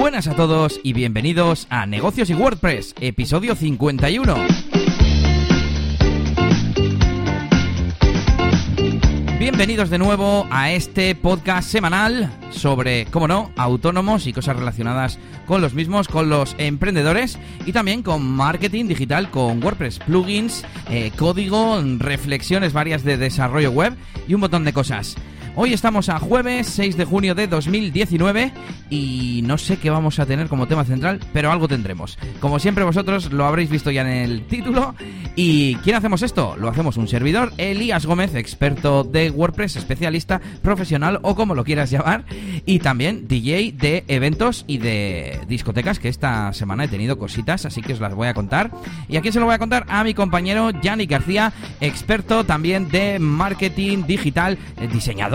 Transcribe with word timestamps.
Buenas 0.00 0.28
a 0.28 0.34
todos 0.34 0.80
y 0.82 0.94
bienvenidos 0.94 1.66
a 1.68 1.84
Negocios 1.84 2.30
y 2.30 2.34
WordPress, 2.34 2.94
episodio 3.02 3.54
51. 3.54 4.34
Bienvenidos 9.38 9.90
de 9.90 9.98
nuevo 9.98 10.46
a 10.50 10.70
este 10.70 11.14
podcast 11.14 11.68
semanal 11.68 12.32
sobre, 12.50 13.04
cómo 13.10 13.28
no, 13.28 13.52
autónomos 13.58 14.26
y 14.26 14.32
cosas 14.32 14.56
relacionadas 14.56 15.18
con 15.46 15.60
los 15.60 15.74
mismos, 15.74 16.08
con 16.08 16.30
los 16.30 16.56
emprendedores 16.56 17.38
y 17.66 17.72
también 17.72 18.02
con 18.02 18.22
marketing 18.22 18.86
digital, 18.86 19.30
con 19.30 19.62
WordPress, 19.62 19.98
plugins, 19.98 20.64
eh, 20.88 21.12
código, 21.14 21.78
reflexiones 21.98 22.72
varias 22.72 23.04
de 23.04 23.18
desarrollo 23.18 23.70
web 23.70 23.94
y 24.26 24.32
un 24.32 24.40
montón 24.40 24.64
de 24.64 24.72
cosas. 24.72 25.16
Hoy 25.56 25.72
estamos 25.72 26.08
a 26.08 26.20
jueves 26.20 26.68
6 26.68 26.96
de 26.96 27.04
junio 27.04 27.34
de 27.34 27.48
2019 27.48 28.52
y 28.88 29.42
no 29.44 29.58
sé 29.58 29.78
qué 29.78 29.90
vamos 29.90 30.18
a 30.20 30.26
tener 30.26 30.48
como 30.48 30.68
tema 30.68 30.84
central, 30.84 31.20
pero 31.32 31.50
algo 31.50 31.66
tendremos. 31.66 32.18
Como 32.38 32.58
siempre 32.60 32.84
vosotros 32.84 33.32
lo 33.32 33.44
habréis 33.44 33.68
visto 33.68 33.90
ya 33.90 34.02
en 34.02 34.08
el 34.08 34.46
título. 34.46 34.94
¿Y 35.36 35.76
quién 35.76 35.96
hacemos 35.96 36.22
esto? 36.22 36.56
Lo 36.56 36.68
hacemos 36.68 36.96
un 36.96 37.08
servidor, 37.08 37.52
Elías 37.56 38.04
Gómez, 38.06 38.34
experto 38.34 39.04
de 39.04 39.30
WordPress, 39.30 39.76
especialista, 39.76 40.40
profesional 40.62 41.18
o 41.22 41.34
como 41.34 41.54
lo 41.54 41.64
quieras 41.64 41.90
llamar, 41.90 42.24
y 42.66 42.80
también 42.80 43.28
DJ 43.28 43.72
de 43.72 44.04
eventos 44.08 44.64
y 44.66 44.78
de 44.78 45.40
discotecas, 45.48 45.98
que 45.98 46.08
esta 46.08 46.52
semana 46.52 46.84
he 46.84 46.88
tenido 46.88 47.16
cositas, 47.18 47.64
así 47.64 47.80
que 47.80 47.92
os 47.92 48.00
las 48.00 48.14
voy 48.14 48.28
a 48.28 48.34
contar. 48.34 48.70
¿Y 49.08 49.16
aquí 49.16 49.30
se 49.32 49.40
lo 49.40 49.46
voy 49.46 49.54
a 49.54 49.58
contar? 49.58 49.86
A 49.88 50.04
mi 50.04 50.14
compañero 50.14 50.70
Yannick 50.70 51.10
García, 51.10 51.52
experto 51.80 52.44
también 52.44 52.88
de 52.88 53.18
marketing 53.18 54.04
digital, 54.06 54.58
eh, 54.80 54.88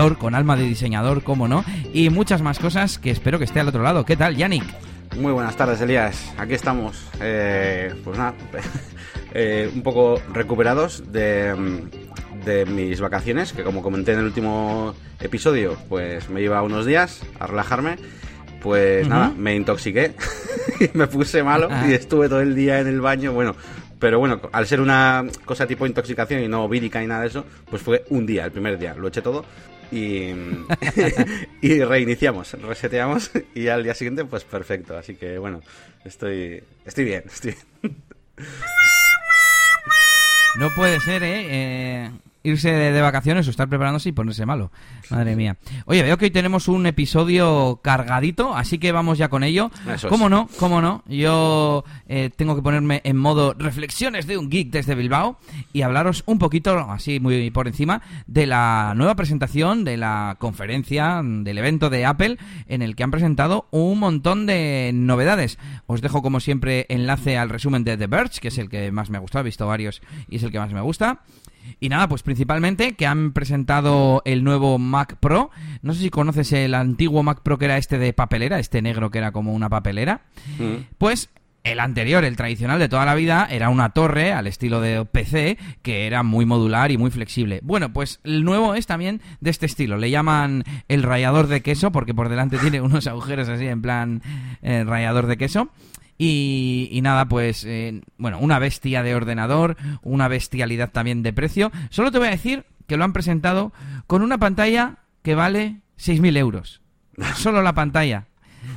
diseñador 0.06 0.18
con 0.18 0.34
alma 0.34 0.56
de 0.56 0.64
diseñador, 0.64 1.22
como 1.22 1.48
no, 1.48 1.64
y 1.92 2.10
muchas 2.10 2.42
más 2.42 2.58
cosas 2.58 2.98
que 2.98 3.10
espero 3.10 3.38
que 3.38 3.44
esté 3.44 3.60
al 3.60 3.68
otro 3.68 3.82
lado. 3.82 4.04
¿Qué 4.04 4.16
tal, 4.16 4.36
Yannick? 4.36 4.64
Muy 5.18 5.32
buenas 5.32 5.56
tardes, 5.56 5.80
Elías. 5.80 6.32
Aquí 6.38 6.54
estamos. 6.54 7.08
Eh, 7.20 7.92
pues 8.04 8.16
nada, 8.18 8.34
eh, 9.34 9.70
un 9.74 9.82
poco 9.82 10.20
recuperados 10.32 11.10
de, 11.10 11.54
de 12.44 12.66
mis 12.66 13.00
vacaciones, 13.00 13.52
que 13.52 13.64
como 13.64 13.82
comenté 13.82 14.12
en 14.12 14.20
el 14.20 14.26
último 14.26 14.94
episodio, 15.20 15.76
pues 15.88 16.28
me 16.30 16.40
iba 16.42 16.62
unos 16.62 16.86
días 16.86 17.22
a 17.40 17.46
relajarme. 17.46 17.96
Pues 18.62 19.06
nada, 19.06 19.32
me 19.36 19.54
intoxiqué 19.54 20.14
y 20.80 20.96
me 20.96 21.06
puse 21.06 21.42
malo 21.42 21.68
y 21.88 21.92
estuve 21.92 22.28
todo 22.28 22.40
el 22.40 22.54
día 22.54 22.80
en 22.80 22.88
el 22.88 23.00
baño. 23.00 23.32
Bueno, 23.32 23.54
pero 23.98 24.18
bueno, 24.18 24.40
al 24.52 24.66
ser 24.66 24.80
una 24.80 25.24
cosa 25.44 25.66
tipo 25.66 25.86
intoxicación 25.86 26.42
y 26.42 26.48
no 26.48 26.68
vírica 26.68 27.00
ni 27.00 27.06
nada 27.06 27.22
de 27.22 27.28
eso, 27.28 27.44
pues 27.70 27.82
fue 27.82 28.04
un 28.10 28.26
día, 28.26 28.44
el 28.44 28.52
primer 28.52 28.78
día. 28.78 28.94
Lo 28.94 29.08
eché 29.08 29.22
todo 29.22 29.44
y, 31.62 31.82
reiniciamos, 31.82 32.52
reseteamos 32.54 33.30
y 33.54 33.68
al 33.68 33.84
día 33.84 33.94
siguiente 33.94 34.24
pues 34.24 34.44
perfecto. 34.44 34.96
Así 34.96 35.14
que 35.16 35.38
bueno, 35.38 35.62
estoy, 36.04 36.62
estoy 36.84 37.04
bien, 37.04 37.24
estoy 37.26 37.54
bien. 37.82 37.96
No 40.58 40.70
puede 40.74 40.98
ser, 41.00 41.22
¿eh? 41.22 41.46
eh 41.48 42.10
irse 42.46 42.70
de, 42.72 43.00
vacaciones 43.00 43.46
o 43.46 43.50
estar 43.50 43.68
preparándose 43.68 44.08
y 44.08 44.12
ponerse 44.12 44.46
malo. 44.46 44.70
Madre 45.10 45.36
mía. 45.36 45.56
Oye, 45.86 46.02
veo 46.02 46.16
que 46.16 46.26
hoy 46.26 46.30
tenemos 46.30 46.68
un 46.68 46.86
episodio 46.86 47.80
cargadito, 47.82 48.54
así 48.54 48.78
que 48.78 48.92
vamos 48.92 49.18
ya 49.18 49.28
con 49.28 49.44
ello. 49.44 49.70
¿Cómo 50.08 50.28
no? 50.28 50.48
¿Cómo 50.58 50.80
no? 50.80 51.02
Yo 51.06 51.84
eh, 52.08 52.30
tengo 52.34 52.56
que 52.56 52.62
ponerme 52.62 53.00
en 53.04 53.16
modo 53.16 53.54
reflexiones 53.54 54.26
de 54.26 54.38
un 54.38 54.48
geek 54.48 54.70
desde 54.70 54.94
Bilbao 54.94 55.38
y 55.72 55.82
hablaros 55.82 56.22
un 56.26 56.38
poquito, 56.38 56.78
así 56.90 57.20
muy 57.20 57.50
por 57.50 57.68
encima, 57.68 58.02
de 58.26 58.46
la 58.46 58.94
nueva 58.96 59.14
presentación 59.14 59.84
de 59.84 59.96
la 59.96 60.36
conferencia, 60.38 61.20
del 61.22 61.58
evento 61.58 61.90
de 61.90 62.06
Apple, 62.06 62.38
en 62.68 62.82
el 62.82 62.96
que 62.96 63.02
han 63.02 63.10
presentado 63.10 63.66
un 63.70 63.98
montón 63.98 64.46
de 64.46 64.90
novedades. 64.94 65.58
Os 65.86 66.00
dejo, 66.00 66.22
como 66.22 66.40
siempre, 66.40 66.86
enlace 66.88 67.38
al 67.38 67.50
resumen 67.50 67.84
de 67.84 67.96
The 67.96 68.06
Verge, 68.06 68.40
que 68.40 68.48
es 68.48 68.58
el 68.58 68.68
que 68.68 68.92
más 68.92 69.10
me 69.10 69.18
ha 69.18 69.20
gustado, 69.20 69.42
he 69.42 69.44
visto 69.44 69.66
varios 69.66 70.02
y 70.28 70.36
es 70.36 70.42
el 70.42 70.52
que 70.52 70.58
más 70.58 70.72
me 70.72 70.80
gusta. 70.80 71.22
Y 71.80 71.88
nada, 71.88 72.08
pues 72.08 72.22
principalmente 72.22 72.94
que 72.94 73.06
han 73.06 73.32
presentado 73.32 74.22
el 74.24 74.44
nuevo 74.44 74.78
Mac 74.78 75.16
Pro. 75.20 75.50
No 75.82 75.94
sé 75.94 76.00
si 76.00 76.10
conoces 76.10 76.52
el 76.52 76.74
antiguo 76.74 77.22
Mac 77.22 77.42
Pro 77.42 77.58
que 77.58 77.66
era 77.66 77.78
este 77.78 77.98
de 77.98 78.12
papelera, 78.12 78.58
este 78.58 78.82
negro 78.82 79.10
que 79.10 79.18
era 79.18 79.32
como 79.32 79.52
una 79.52 79.68
papelera. 79.68 80.22
Mm. 80.58 80.94
Pues 80.98 81.30
el 81.66 81.80
anterior, 81.80 82.24
el 82.24 82.36
tradicional 82.36 82.78
de 82.78 82.88
toda 82.88 83.04
la 83.04 83.16
vida, 83.16 83.46
era 83.50 83.70
una 83.70 83.90
torre 83.90 84.32
al 84.32 84.46
estilo 84.46 84.80
de 84.80 85.04
PC 85.04 85.58
que 85.82 86.06
era 86.06 86.22
muy 86.22 86.46
modular 86.46 86.92
y 86.92 86.96
muy 86.96 87.10
flexible. 87.10 87.60
Bueno, 87.64 87.92
pues 87.92 88.20
el 88.22 88.44
nuevo 88.44 88.74
es 88.74 88.86
también 88.86 89.20
de 89.40 89.50
este 89.50 89.66
estilo. 89.66 89.96
Le 89.96 90.10
llaman 90.10 90.62
el 90.86 91.02
rayador 91.02 91.48
de 91.48 91.62
queso 91.62 91.90
porque 91.90 92.14
por 92.14 92.28
delante 92.28 92.58
tiene 92.60 92.80
unos 92.80 93.08
agujeros 93.08 93.48
así 93.48 93.66
en 93.66 93.82
plan 93.82 94.22
eh, 94.62 94.84
rayador 94.84 95.26
de 95.26 95.36
queso. 95.36 95.70
Y, 96.18 96.98
nada, 97.02 97.26
pues, 97.26 97.64
eh, 97.64 98.00
bueno, 98.16 98.38
una 98.38 98.58
bestia 98.58 99.02
de 99.02 99.14
ordenador, 99.14 99.76
una 100.02 100.28
bestialidad 100.28 100.90
también 100.90 101.22
de 101.22 101.32
precio. 101.32 101.70
Solo 101.90 102.10
te 102.10 102.18
voy 102.18 102.28
a 102.28 102.32
decir 102.32 102.64
que 102.86 102.96
lo 102.96 103.04
han 103.04 103.12
presentado 103.12 103.72
con 104.06 104.22
una 104.22 104.38
pantalla 104.38 104.98
que 105.22 105.34
vale 105.34 105.80
6.000 105.98 106.36
euros. 106.38 106.80
Solo 107.36 107.62
la 107.62 107.74
pantalla. 107.74 108.26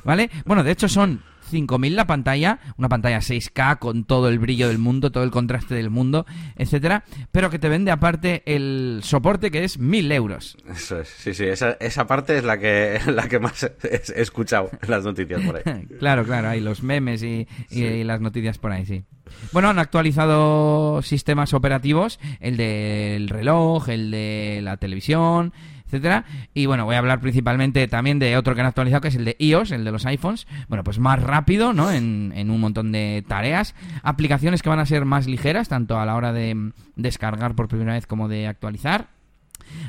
¿Vale? 0.03 0.29
Bueno, 0.45 0.63
de 0.63 0.71
hecho 0.71 0.87
son 0.87 1.23
5000 1.49 1.95
la 1.95 2.07
pantalla, 2.07 2.59
una 2.77 2.89
pantalla 2.89 3.19
6K 3.19 3.79
con 3.79 4.05
todo 4.05 4.29
el 4.29 4.39
brillo 4.39 4.67
del 4.67 4.77
mundo, 4.77 5.11
todo 5.11 5.23
el 5.23 5.31
contraste 5.31 5.75
del 5.75 5.89
mundo, 5.89 6.25
etcétera, 6.55 7.03
pero 7.31 7.49
que 7.49 7.59
te 7.59 7.69
vende 7.69 7.91
aparte 7.91 8.43
el 8.45 9.01
soporte 9.03 9.51
que 9.51 9.63
es 9.63 9.79
1000 9.79 10.11
euros. 10.11 10.57
Eso 10.69 11.01
es, 11.01 11.09
sí, 11.09 11.33
sí, 11.33 11.45
esa, 11.45 11.71
esa 11.79 12.07
parte 12.07 12.37
es 12.37 12.43
la 12.43 12.57
que, 12.57 12.99
la 13.07 13.27
que 13.27 13.39
más 13.39 13.63
he 13.63 14.21
escuchado 14.21 14.69
en 14.81 14.89
las 14.89 15.03
noticias 15.03 15.41
por 15.41 15.57
ahí. 15.57 15.85
claro, 15.99 16.23
claro, 16.23 16.49
hay 16.49 16.61
los 16.61 16.83
memes 16.83 17.23
y, 17.23 17.47
y 17.69 18.03
las 18.03 18.21
noticias 18.21 18.57
por 18.57 18.71
ahí, 18.71 18.85
sí. 18.85 19.03
Bueno, 19.51 19.69
han 19.69 19.79
actualizado 19.79 21.01
sistemas 21.01 21.53
operativos, 21.53 22.19
el 22.39 22.57
del 22.57 23.29
reloj, 23.29 23.89
el 23.89 24.11
de 24.11 24.59
la 24.63 24.77
televisión, 24.77 25.53
etcétera. 25.89 26.23
Y 26.53 26.67
bueno, 26.67 26.85
voy 26.85 26.95
a 26.95 26.99
hablar 26.99 27.19
principalmente 27.19 27.87
también 27.87 28.19
de 28.19 28.37
otro 28.37 28.53
que 28.53 28.61
han 28.61 28.67
actualizado, 28.67 29.01
que 29.01 29.07
es 29.07 29.15
el 29.15 29.25
de 29.25 29.35
iOS, 29.39 29.71
el 29.71 29.83
de 29.83 29.91
los 29.91 30.05
iPhones. 30.05 30.47
Bueno, 30.67 30.83
pues 30.83 30.99
más 30.99 31.21
rápido, 31.21 31.73
¿no? 31.73 31.91
En, 31.91 32.31
en 32.35 32.51
un 32.51 32.61
montón 32.61 32.91
de 32.91 33.23
tareas. 33.27 33.73
Aplicaciones 34.03 34.61
que 34.61 34.69
van 34.69 34.79
a 34.79 34.85
ser 34.85 35.05
más 35.05 35.27
ligeras, 35.27 35.67
tanto 35.67 35.99
a 35.99 36.05
la 36.05 36.15
hora 36.15 36.31
de 36.31 36.71
descargar 36.95 37.55
por 37.55 37.67
primera 37.67 37.93
vez 37.93 38.05
como 38.05 38.27
de 38.27 38.47
actualizar. 38.47 39.07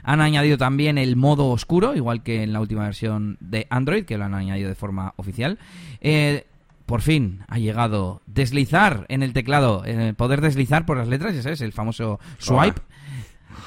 Han 0.03 0.21
añadido 0.21 0.59
también 0.59 0.99
el 0.99 1.17
modo 1.17 1.49
oscuro, 1.49 1.95
igual 1.95 2.23
que 2.23 2.43
en 2.43 2.53
la 2.53 2.61
última 2.61 2.85
versión 2.85 3.37
de 3.41 3.67
Android, 3.71 4.05
que 4.05 4.19
lo 4.19 4.25
han 4.25 4.35
añadido 4.35 4.69
de 4.69 4.75
forma 4.75 5.15
oficial. 5.17 5.59
Eh, 6.01 6.47
por 6.87 7.03
fin 7.03 7.45
ha 7.47 7.59
llegado 7.59 8.21
deslizar 8.27 9.07
en 9.09 9.23
el 9.23 9.33
teclado, 9.33 9.85
eh, 9.87 10.13
poder 10.17 10.41
deslizar 10.41 10.87
por 10.87 10.97
las 10.97 11.07
letras, 11.07 11.35
ese 11.35 11.53
es 11.53 11.61
el 11.61 11.73
famoso 11.73 12.19
swipe. 12.39 12.81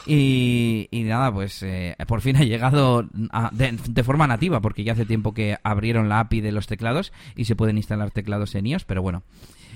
Y, 0.06 0.88
nada, 1.06 1.34
pues 1.34 1.64
eh, 1.64 1.96
por 2.08 2.22
fin 2.22 2.36
ha 2.38 2.44
llegado 2.44 3.08
de, 3.52 4.04
forma 4.04 4.28
nativa, 4.28 4.62
porque 4.62 4.84
ya 4.84 4.94
hace 4.94 5.06
tiempo 5.06 5.34
que 5.34 5.58
abrieron 5.64 6.10
la 6.10 6.20
API 6.20 6.42
de 6.42 6.52
los 6.52 6.68
teclados 6.68 7.14
y 7.36 7.46
se 7.46 7.56
pueden 7.56 7.78
instalar 7.78 8.12
teclados 8.12 8.56
en 8.56 8.68
iOS, 8.68 8.86
pero 8.86 9.02
bueno. 9.02 9.24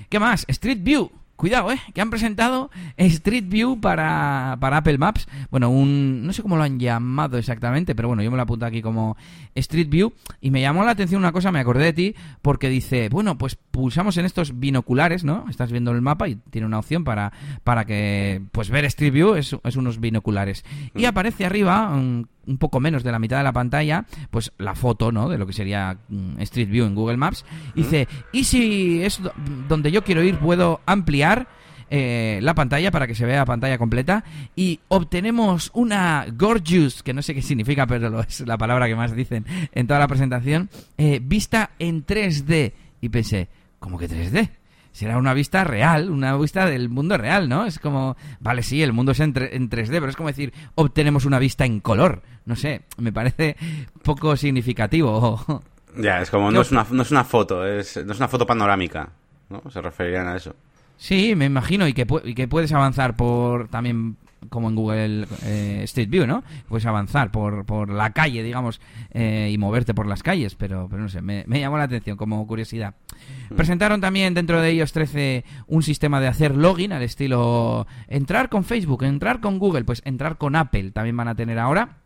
¿Qué 0.08 0.18
más? 0.18 0.44
Street 0.48 0.80
View. 0.82 1.10
Cuidado, 1.38 1.70
¿eh? 1.70 1.78
Que 1.94 2.00
han 2.00 2.10
presentado 2.10 2.68
Street 2.96 3.44
View 3.46 3.80
para, 3.80 4.56
para 4.58 4.78
Apple 4.78 4.98
Maps. 4.98 5.28
Bueno, 5.52 5.70
un... 5.70 6.26
No 6.26 6.32
sé 6.32 6.42
cómo 6.42 6.56
lo 6.56 6.64
han 6.64 6.80
llamado 6.80 7.38
exactamente, 7.38 7.94
pero 7.94 8.08
bueno, 8.08 8.24
yo 8.24 8.30
me 8.32 8.36
lo 8.36 8.42
apunto 8.42 8.66
aquí 8.66 8.82
como 8.82 9.16
Street 9.54 9.88
View. 9.88 10.12
Y 10.40 10.50
me 10.50 10.60
llamó 10.60 10.82
la 10.82 10.90
atención 10.90 11.20
una 11.20 11.30
cosa, 11.30 11.52
me 11.52 11.60
acordé 11.60 11.84
de 11.84 11.92
ti, 11.92 12.14
porque 12.42 12.68
dice, 12.68 13.08
bueno, 13.08 13.38
pues 13.38 13.54
pulsamos 13.54 14.16
en 14.16 14.24
estos 14.24 14.58
binoculares, 14.58 15.22
¿no? 15.22 15.46
Estás 15.48 15.70
viendo 15.70 15.92
el 15.92 16.02
mapa 16.02 16.28
y 16.28 16.34
tiene 16.50 16.66
una 16.66 16.80
opción 16.80 17.04
para, 17.04 17.32
para 17.62 17.84
que, 17.84 18.42
pues 18.50 18.68
ver 18.68 18.84
Street 18.86 19.12
View 19.12 19.36
es, 19.36 19.54
es 19.62 19.76
unos 19.76 20.00
binoculares. 20.00 20.64
Y 20.96 21.04
mm. 21.04 21.06
aparece 21.06 21.46
arriba... 21.46 21.88
Un, 21.90 22.26
un 22.48 22.58
poco 22.58 22.80
menos 22.80 23.04
de 23.04 23.12
la 23.12 23.18
mitad 23.18 23.38
de 23.38 23.44
la 23.44 23.52
pantalla, 23.52 24.06
pues 24.30 24.52
la 24.58 24.74
foto, 24.74 25.12
¿no? 25.12 25.28
De 25.28 25.38
lo 25.38 25.46
que 25.46 25.52
sería 25.52 25.98
mm, 26.08 26.40
Street 26.40 26.68
View 26.68 26.86
en 26.86 26.94
Google 26.94 27.16
Maps. 27.16 27.44
Dice, 27.74 28.08
¿y 28.32 28.44
si 28.44 29.02
es 29.02 29.20
donde 29.68 29.92
yo 29.92 30.02
quiero 30.02 30.22
ir, 30.22 30.38
puedo 30.38 30.80
ampliar? 30.86 31.48
Eh, 31.90 32.38
la 32.42 32.54
pantalla 32.54 32.90
para 32.90 33.06
que 33.06 33.14
se 33.14 33.24
vea 33.24 33.38
la 33.38 33.44
pantalla 33.46 33.78
completa 33.78 34.22
y 34.54 34.78
obtenemos 34.88 35.70
una 35.72 36.26
gorgeous, 36.30 37.02
que 37.02 37.14
no 37.14 37.22
sé 37.22 37.34
qué 37.34 37.40
significa, 37.40 37.86
pero 37.86 38.20
es 38.20 38.40
la 38.40 38.58
palabra 38.58 38.88
que 38.88 38.94
más 38.94 39.16
dicen 39.16 39.46
en 39.72 39.86
toda 39.86 39.98
la 39.98 40.06
presentación, 40.06 40.68
eh, 40.98 41.18
vista 41.22 41.70
en 41.78 42.04
3D. 42.04 42.74
Y 43.00 43.08
pensé, 43.08 43.48
¿cómo 43.78 43.96
que 43.96 44.06
3D? 44.06 44.50
Será 44.98 45.16
una 45.16 45.32
vista 45.32 45.62
real, 45.62 46.10
una 46.10 46.36
vista 46.36 46.66
del 46.66 46.88
mundo 46.88 47.16
real, 47.16 47.48
¿no? 47.48 47.66
Es 47.66 47.78
como, 47.78 48.16
vale, 48.40 48.64
sí, 48.64 48.82
el 48.82 48.92
mundo 48.92 49.12
es 49.12 49.20
en, 49.20 49.32
3D, 49.32 49.90
pero 49.90 50.08
es 50.08 50.16
como 50.16 50.28
decir, 50.28 50.52
obtenemos 50.74 51.24
una 51.24 51.38
vista 51.38 51.64
en 51.64 51.78
color. 51.78 52.22
No 52.46 52.56
sé, 52.56 52.82
me 52.96 53.12
parece 53.12 53.56
poco 54.02 54.36
significativo. 54.36 55.40
Ya, 55.96 56.20
es 56.20 56.30
como, 56.30 56.50
no 56.52 56.60
es, 56.60 56.70
una, 56.70 56.86
no 56.90 57.02
es 57.02 57.10
una 57.10 57.24
foto, 57.24 57.66
es, 57.66 57.96
no 58.04 58.12
es 58.12 58.18
una 58.18 58.28
foto 58.28 58.46
panorámica, 58.46 59.08
¿no? 59.48 59.62
Se 59.68 59.80
referirían 59.80 60.28
a 60.28 60.36
eso. 60.36 60.54
Sí, 60.96 61.34
me 61.34 61.46
imagino, 61.46 61.88
y 61.88 61.94
que, 61.94 62.06
y 62.24 62.34
que 62.34 62.46
puedes 62.46 62.70
avanzar 62.72 63.16
por 63.16 63.68
también 63.68 64.16
como 64.50 64.68
en 64.68 64.74
Google 64.74 65.26
eh, 65.44 65.80
Street 65.84 66.08
View, 66.08 66.26
¿no? 66.26 66.42
Puedes 66.68 66.86
avanzar 66.86 67.30
por, 67.30 67.64
por 67.66 67.90
la 67.90 68.12
calle, 68.12 68.42
digamos, 68.42 68.80
eh, 69.10 69.50
y 69.52 69.58
moverte 69.58 69.94
por 69.94 70.06
las 70.06 70.22
calles, 70.22 70.54
pero, 70.54 70.88
pero 70.88 71.02
no 71.02 71.08
sé, 71.08 71.20
me, 71.22 71.44
me 71.46 71.60
llamó 71.60 71.78
la 71.78 71.84
atención 71.84 72.16
como 72.16 72.46
curiosidad. 72.46 72.94
Presentaron 73.56 74.00
también 74.00 74.34
dentro 74.34 74.60
de 74.60 74.70
ellos 74.70 74.92
13 74.92 75.44
un 75.66 75.82
sistema 75.82 76.20
de 76.20 76.28
hacer 76.28 76.54
login 76.54 76.92
al 76.92 77.02
estilo 77.02 77.86
entrar 78.06 78.48
con 78.48 78.64
Facebook, 78.64 79.04
entrar 79.04 79.40
con 79.40 79.58
Google, 79.58 79.84
pues 79.84 80.02
entrar 80.04 80.38
con 80.38 80.56
Apple 80.56 80.90
también 80.92 81.16
van 81.16 81.28
a 81.28 81.34
tener 81.34 81.58
ahora. 81.58 81.96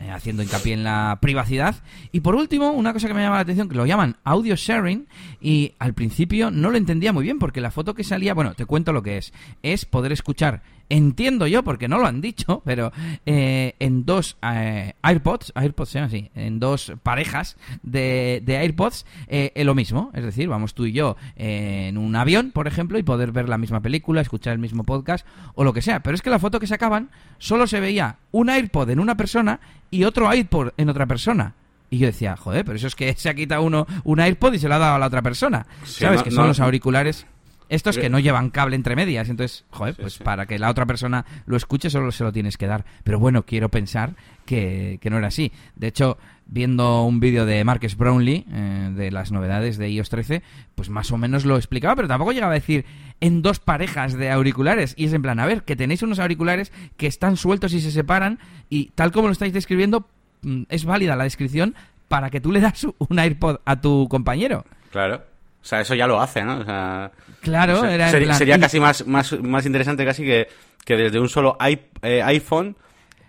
eh, 0.00 0.10
haciendo 0.10 0.42
hincapié 0.42 0.72
en 0.72 0.82
la 0.84 1.18
privacidad. 1.20 1.76
Y 2.10 2.20
por 2.20 2.34
último, 2.34 2.70
una 2.70 2.92
cosa 2.92 3.06
que 3.06 3.14
me 3.14 3.20
llama 3.22 3.36
la 3.36 3.42
atención, 3.42 3.68
que 3.68 3.74
lo 3.74 3.84
llaman 3.86 4.16
audio 4.24 4.56
sharing, 4.56 5.06
y 5.40 5.74
al 5.78 5.92
principio 5.94 6.50
no 6.50 6.70
lo 6.70 6.78
entendía 6.78 7.12
muy 7.12 7.24
bien, 7.24 7.38
porque 7.38 7.60
la 7.60 7.70
foto 7.70 7.94
que 7.94 8.04
salía, 8.04 8.32
bueno, 8.32 8.54
te 8.54 8.64
cuento 8.64 8.92
lo 8.92 9.02
que 9.02 9.18
es, 9.18 9.32
es 9.62 9.84
poder 9.84 10.12
escuchar, 10.12 10.62
entiendo 10.90 11.46
yo, 11.46 11.62
porque 11.62 11.88
no 11.88 11.96
lo 11.98 12.06
han 12.06 12.20
dicho, 12.20 12.60
pero 12.66 12.92
eh, 13.24 13.74
en 13.78 14.04
dos 14.04 14.36
eh, 14.42 14.92
AirPods, 15.02 15.52
AirPods 15.54 15.96
así, 15.96 16.30
en 16.34 16.60
dos 16.60 16.92
parejas 17.02 17.56
de, 17.82 18.42
de 18.44 18.56
AirPods, 18.58 19.06
eh, 19.28 19.52
lo 19.64 19.74
mismo, 19.74 20.10
es 20.12 20.24
decir, 20.24 20.48
vamos 20.48 20.74
tú 20.74 20.84
y 20.86 20.92
yo 20.92 21.16
eh, 21.36 21.86
en 21.88 21.96
un 21.96 22.14
avión, 22.16 22.50
por 22.50 22.66
ejemplo, 22.66 22.98
y 22.98 23.02
poder 23.02 23.32
ver 23.32 23.48
la 23.48 23.56
misma 23.56 23.80
película, 23.80 24.20
escuchar 24.20 24.52
el 24.52 24.58
mismo 24.58 24.84
podcast 24.84 25.26
o 25.54 25.64
lo 25.64 25.72
que 25.72 25.80
sea. 25.80 26.00
Pero 26.02 26.14
es 26.14 26.22
que 26.22 26.30
la 26.30 26.38
foto 26.38 26.60
que 26.60 26.66
sacaban 26.66 27.10
solo 27.38 27.66
se 27.66 27.80
veía 27.80 28.16
un 28.32 28.50
AirPod 28.50 28.90
en 28.90 29.00
una 29.00 29.16
persona 29.16 29.60
y 29.90 30.04
otro 30.04 30.28
AirPod 30.28 30.70
en 30.76 30.88
otra 30.90 31.06
persona. 31.06 31.54
Y 31.92 31.98
yo 31.98 32.06
decía, 32.06 32.36
joder, 32.36 32.64
pero 32.64 32.76
eso 32.76 32.86
es 32.86 32.94
que 32.94 33.12
se 33.14 33.28
ha 33.28 33.34
quitado 33.34 33.62
uno 33.62 33.86
un 34.04 34.20
AirPod 34.20 34.52
y 34.54 34.58
se 34.60 34.68
lo 34.68 34.74
ha 34.76 34.78
dado 34.78 34.94
a 34.94 34.98
la 34.98 35.06
otra 35.06 35.22
persona. 35.22 35.66
Sí, 35.84 36.04
¿Sabes? 36.04 36.18
no- 36.20 36.24
que 36.24 36.30
son 36.30 36.42
no- 36.42 36.48
los 36.48 36.60
auriculares 36.60 37.26
estos 37.70 37.96
que 37.96 38.10
no 38.10 38.18
llevan 38.18 38.50
cable 38.50 38.76
entre 38.76 38.96
medias. 38.96 39.28
Entonces, 39.30 39.64
joder, 39.70 39.94
Sí, 39.94 40.02
pues 40.02 40.14
sí. 40.14 40.24
para 40.24 40.44
que 40.44 40.58
la 40.58 40.68
otra 40.68 40.84
persona 40.84 41.24
lo 41.46 41.56
escuche 41.56 41.88
solo 41.88 42.12
se 42.12 42.24
lo 42.24 42.32
tienes 42.32 42.58
que 42.58 42.66
dar. 42.66 42.84
Pero 43.04 43.18
bueno, 43.18 43.46
quiero 43.46 43.70
pensar 43.70 44.14
que, 44.44 44.98
que 45.00 45.08
no 45.08 45.16
era 45.18 45.28
así. 45.28 45.52
De 45.76 45.86
hecho, 45.86 46.18
viendo 46.46 47.04
un 47.04 47.20
vídeo 47.20 47.46
de 47.46 47.62
Marcus 47.64 47.96
Brownlee 47.96 48.44
eh, 48.50 48.90
de 48.94 49.10
las 49.10 49.30
novedades 49.32 49.78
de 49.78 49.88
iOS 49.88 50.10
13, 50.10 50.42
pues 50.74 50.90
más 50.90 51.10
o 51.12 51.16
menos 51.16 51.44
lo 51.44 51.56
explicaba, 51.56 51.94
pero 51.96 52.08
tampoco 52.08 52.32
llegaba 52.32 52.52
a 52.52 52.54
decir 52.58 52.84
en 53.20 53.40
dos 53.40 53.60
parejas 53.60 54.14
de 54.14 54.30
auriculares. 54.30 54.94
Y 54.96 55.04
es 55.06 55.12
en 55.12 55.22
plan, 55.22 55.38
a 55.38 55.46
ver, 55.46 55.62
que 55.62 55.76
tenéis 55.76 56.02
unos 56.02 56.18
auriculares 56.18 56.72
que 56.96 57.06
están 57.06 57.36
sueltos 57.36 57.72
y 57.72 57.80
se 57.80 57.92
separan 57.92 58.40
y 58.68 58.86
tal 58.96 59.12
como 59.12 59.28
lo 59.28 59.32
estáis 59.32 59.52
describiendo, 59.52 60.08
mm, 60.42 60.62
es 60.68 60.84
válida 60.84 61.14
la 61.16 61.24
descripción 61.24 61.74
para 62.08 62.30
que 62.30 62.40
tú 62.40 62.50
le 62.50 62.60
das 62.60 62.84
un 62.98 63.18
AirPod 63.20 63.58
a 63.64 63.80
tu 63.80 64.08
compañero. 64.08 64.64
Claro. 64.90 65.22
O 65.62 65.64
sea, 65.64 65.80
eso 65.82 65.94
ya 65.94 66.06
lo 66.06 66.20
hace, 66.20 66.42
¿no? 66.42 66.58
O 66.58 66.64
sea, 66.64 67.10
Claro, 67.40 67.78
o 67.78 67.80
sea, 67.82 67.94
era 67.94 68.10
plan, 68.10 68.34
sería 68.34 68.58
casi 68.58 68.80
más, 68.80 69.06
más, 69.06 69.38
más 69.40 69.66
interesante 69.66 70.04
casi 70.04 70.24
que, 70.24 70.48
que 70.84 70.96
desde 70.96 71.20
un 71.20 71.28
solo 71.28 71.56
eh, 72.02 72.22
iPhone 72.22 72.76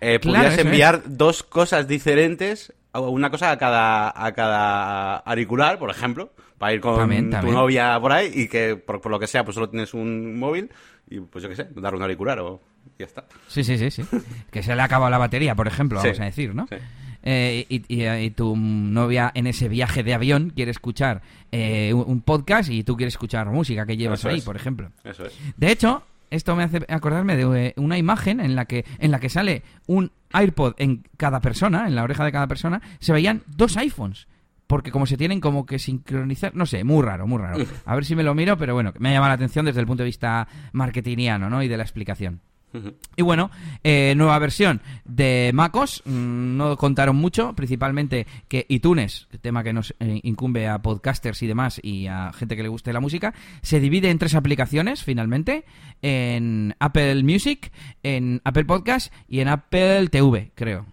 eh, 0.00 0.18
Claro, 0.18 0.38
pudieras 0.38 0.58
es. 0.58 0.64
enviar 0.64 1.02
dos 1.06 1.42
cosas 1.42 1.86
diferentes, 1.86 2.72
una 2.94 3.30
cosa 3.30 3.50
a 3.52 3.58
cada, 3.58 4.12
a 4.14 4.32
cada 4.32 5.16
auricular, 5.18 5.78
por 5.78 5.90
ejemplo, 5.90 6.32
para 6.58 6.72
ir 6.74 6.80
con 6.80 6.96
También, 6.96 7.30
tu 7.30 7.50
novia 7.52 7.98
por 8.00 8.12
ahí 8.12 8.30
y 8.34 8.48
que 8.48 8.76
por, 8.76 9.00
por 9.00 9.10
lo 9.12 9.18
que 9.18 9.26
sea 9.26 9.44
pues 9.44 9.54
solo 9.54 9.68
tienes 9.68 9.94
un 9.94 10.38
móvil 10.38 10.70
y 11.08 11.20
pues 11.20 11.42
yo 11.42 11.48
qué 11.48 11.56
sé, 11.56 11.68
dar 11.74 11.94
un 11.94 12.02
auricular 12.02 12.38
o 12.40 12.60
ya 12.98 13.06
está. 13.06 13.24
Sí, 13.48 13.64
sí, 13.64 13.78
sí, 13.78 13.90
sí. 13.90 14.02
que 14.50 14.62
se 14.62 14.74
le 14.74 14.82
ha 14.82 14.84
acabado 14.84 15.10
la 15.10 15.18
batería, 15.18 15.54
por 15.54 15.66
ejemplo, 15.66 16.00
Sí, 16.00 16.08
vamos 16.08 16.20
a 16.20 16.24
decir, 16.24 16.54
¿no? 16.54 16.66
sí. 16.68 16.76
Eh, 17.24 17.66
y, 17.68 17.84
y- 18.02 18.04
y 18.08 18.30
tu 18.30 18.56
novia 18.56 19.30
en 19.34 19.46
ese 19.46 19.68
viaje 19.68 20.02
de 20.02 20.12
avión 20.12 20.50
quiere 20.50 20.72
escuchar 20.72 21.22
eh, 21.52 21.92
un, 21.94 22.02
un 22.06 22.20
podcast 22.20 22.68
y 22.68 22.82
tú 22.82 22.96
quieres 22.96 23.14
escuchar 23.14 23.46
música 23.48 23.86
que 23.86 23.96
llevas 23.96 24.18
Eso 24.20 24.28
ahí, 24.30 24.38
es. 24.38 24.44
por 24.44 24.56
ejemplo. 24.56 24.90
Eso 25.04 25.26
es. 25.26 25.38
De 25.56 25.70
hecho, 25.70 26.02
esto 26.30 26.56
me 26.56 26.64
hace 26.64 26.84
acordarme 26.88 27.36
de 27.36 27.66
eh, 27.68 27.74
una 27.76 27.96
imagen 27.96 28.40
en 28.40 28.56
la 28.56 28.64
que 28.64 28.84
en 28.98 29.12
la 29.12 29.20
que 29.20 29.28
sale 29.28 29.62
un 29.86 30.10
AirPod 30.32 30.74
en 30.78 31.04
cada 31.16 31.40
persona, 31.40 31.86
en 31.86 31.94
la 31.94 32.02
oreja 32.02 32.24
de 32.24 32.32
cada 32.32 32.48
persona, 32.48 32.82
se 32.98 33.12
veían 33.12 33.42
dos 33.46 33.76
iPhones. 33.76 34.26
Porque 34.66 34.90
como 34.90 35.06
se 35.06 35.16
tienen 35.18 35.38
como 35.40 35.64
que 35.66 35.78
sincronizar, 35.78 36.56
no 36.56 36.66
sé, 36.66 36.82
muy 36.82 37.04
raro, 37.04 37.26
muy 37.28 37.38
raro. 37.38 37.64
A 37.84 37.94
ver 37.94 38.04
si 38.04 38.16
me 38.16 38.22
lo 38.24 38.34
miro, 38.34 38.56
pero 38.58 38.74
bueno, 38.74 38.92
me 38.98 39.10
ha 39.10 39.12
llamado 39.12 39.28
la 39.28 39.34
atención 39.34 39.64
desde 39.66 39.78
el 39.80 39.86
punto 39.86 40.02
de 40.02 40.06
vista 40.08 40.48
marketingiano, 40.72 41.48
¿no? 41.50 41.62
Y 41.62 41.68
de 41.68 41.76
la 41.76 41.82
explicación. 41.84 42.40
Y 43.16 43.22
bueno, 43.22 43.50
eh, 43.84 44.14
nueva 44.16 44.38
versión 44.38 44.80
de 45.04 45.50
MacOS. 45.54 46.02
mm, 46.04 46.56
no 46.56 46.76
contaron 46.76 47.16
mucho, 47.16 47.54
principalmente 47.54 48.26
que 48.48 48.66
iTunes, 48.68 49.28
tema 49.40 49.62
que 49.62 49.72
nos 49.72 49.94
eh, 50.00 50.20
incumbe 50.22 50.68
a 50.68 50.80
podcasters 50.80 51.42
y 51.42 51.46
demás 51.46 51.80
y 51.82 52.06
a 52.06 52.32
gente 52.32 52.56
que 52.56 52.62
le 52.62 52.68
guste 52.68 52.92
la 52.92 53.00
música, 53.00 53.34
se 53.62 53.80
divide 53.80 54.10
en 54.10 54.18
tres 54.18 54.34
aplicaciones 54.34 55.02
finalmente: 55.02 55.64
en 56.02 56.74
Apple 56.78 57.22
Music, 57.22 57.72
en 58.02 58.40
Apple 58.44 58.64
Podcast 58.64 59.12
y 59.28 59.40
en 59.40 59.48
Apple 59.48 60.08
TV, 60.08 60.52
creo. 60.54 60.91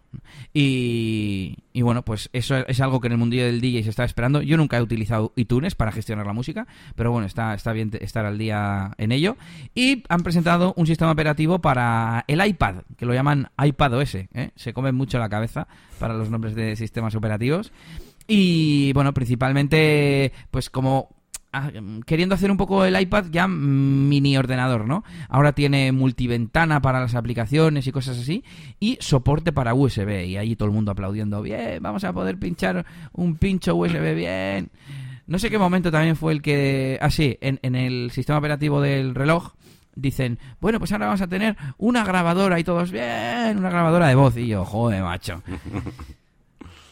Y, 0.53 1.57
y 1.73 1.81
bueno, 1.81 2.03
pues 2.03 2.29
eso 2.33 2.57
es 2.57 2.79
algo 2.81 2.99
que 2.99 3.07
en 3.07 3.13
el 3.13 3.17
mundillo 3.17 3.45
del 3.45 3.61
DJ 3.61 3.83
se 3.83 3.89
está 3.89 4.03
esperando. 4.03 4.41
Yo 4.41 4.57
nunca 4.57 4.77
he 4.77 4.81
utilizado 4.81 5.33
iTunes 5.35 5.75
para 5.75 5.91
gestionar 5.91 6.25
la 6.25 6.33
música, 6.33 6.67
pero 6.95 7.11
bueno, 7.11 7.27
está, 7.27 7.53
está 7.53 7.73
bien 7.73 7.91
estar 8.01 8.25
al 8.25 8.37
día 8.37 8.93
en 8.97 9.11
ello. 9.11 9.37
Y 9.75 10.03
han 10.09 10.21
presentado 10.21 10.73
un 10.77 10.87
sistema 10.87 11.11
operativo 11.11 11.59
para 11.59 12.25
el 12.27 12.45
iPad, 12.45 12.83
que 12.97 13.05
lo 13.05 13.13
llaman 13.13 13.49
iPad 13.63 13.93
OS. 13.93 14.15
¿eh? 14.15 14.51
Se 14.55 14.73
come 14.73 14.91
mucho 14.91 15.19
la 15.19 15.29
cabeza 15.29 15.67
para 15.99 16.13
los 16.13 16.29
nombres 16.29 16.55
de 16.55 16.75
sistemas 16.75 17.15
operativos. 17.15 17.71
Y 18.27 18.93
bueno, 18.93 19.13
principalmente, 19.13 20.31
pues 20.51 20.69
como 20.69 21.18
queriendo 22.05 22.35
hacer 22.35 22.51
un 22.51 22.57
poco 22.57 22.85
el 22.85 22.99
iPad 22.99 23.25
ya 23.31 23.47
mm, 23.47 24.07
mini 24.07 24.37
ordenador, 24.37 24.85
¿no? 24.85 25.03
Ahora 25.29 25.53
tiene 25.53 25.91
multiventana 25.91 26.81
para 26.81 26.99
las 26.99 27.15
aplicaciones 27.15 27.87
y 27.87 27.91
cosas 27.91 28.19
así 28.19 28.43
y 28.79 28.97
soporte 29.01 29.51
para 29.51 29.73
USB 29.73 30.25
y 30.25 30.37
ahí 30.37 30.55
todo 30.55 30.67
el 30.67 30.75
mundo 30.75 30.91
aplaudiendo, 30.91 31.41
bien, 31.41 31.81
vamos 31.81 32.03
a 32.03 32.13
poder 32.13 32.37
pinchar 32.37 32.85
un 33.13 33.35
pincho 33.35 33.75
USB 33.75 34.15
bien. 34.15 34.69
No 35.27 35.39
sé 35.39 35.49
qué 35.49 35.57
momento 35.59 35.91
también 35.91 36.15
fue 36.15 36.33
el 36.33 36.41
que, 36.41 36.97
ah 37.01 37.11
sí, 37.11 37.37
en, 37.41 37.59
en 37.61 37.75
el 37.75 38.11
sistema 38.11 38.39
operativo 38.39 38.81
del 38.81 39.15
reloj 39.15 39.53
dicen, 39.95 40.39
bueno, 40.59 40.79
pues 40.79 40.91
ahora 40.91 41.07
vamos 41.07 41.21
a 41.21 41.27
tener 41.27 41.57
una 41.77 42.03
grabadora 42.03 42.59
y 42.59 42.63
todos 42.63 42.91
bien, 42.91 43.57
una 43.57 43.69
grabadora 43.69 44.07
de 44.07 44.15
voz 44.15 44.37
y 44.37 44.47
yo, 44.47 44.65
joder, 44.65 45.03
macho. 45.03 45.43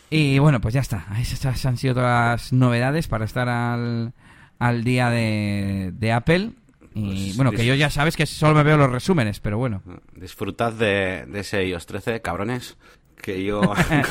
Y 0.09 0.39
bueno, 0.39 0.61
pues 0.61 0.73
ya 0.73 0.79
está. 0.79 1.05
Esas 1.19 1.65
han 1.65 1.77
sido 1.77 1.95
todas 1.95 2.31
las 2.31 2.53
novedades 2.53 3.07
para 3.09 3.25
estar 3.25 3.49
al, 3.49 4.13
al 4.59 4.83
día 4.83 5.09
de, 5.09 5.91
de 5.93 6.11
Apple. 6.11 6.51
Y 6.93 7.25
Pues 7.25 7.35
bueno, 7.37 7.51
que 7.51 7.65
yo 7.65 7.75
ya 7.75 7.89
sabes 7.91 8.15
que 8.17 8.25
solo 8.25 8.55
me 8.55 8.63
veo 8.63 8.75
los 8.77 8.91
resúmenes, 8.91 9.39
pero 9.39 9.57
bueno. 9.59 9.83
Disfrutad 10.15 10.73
de, 10.73 11.25
de 11.27 11.39
ese 11.41 11.63
iOS 11.67 11.85
13, 11.85 12.21
cabrones. 12.21 12.75
Que 13.21 13.43
yo, 13.43 13.61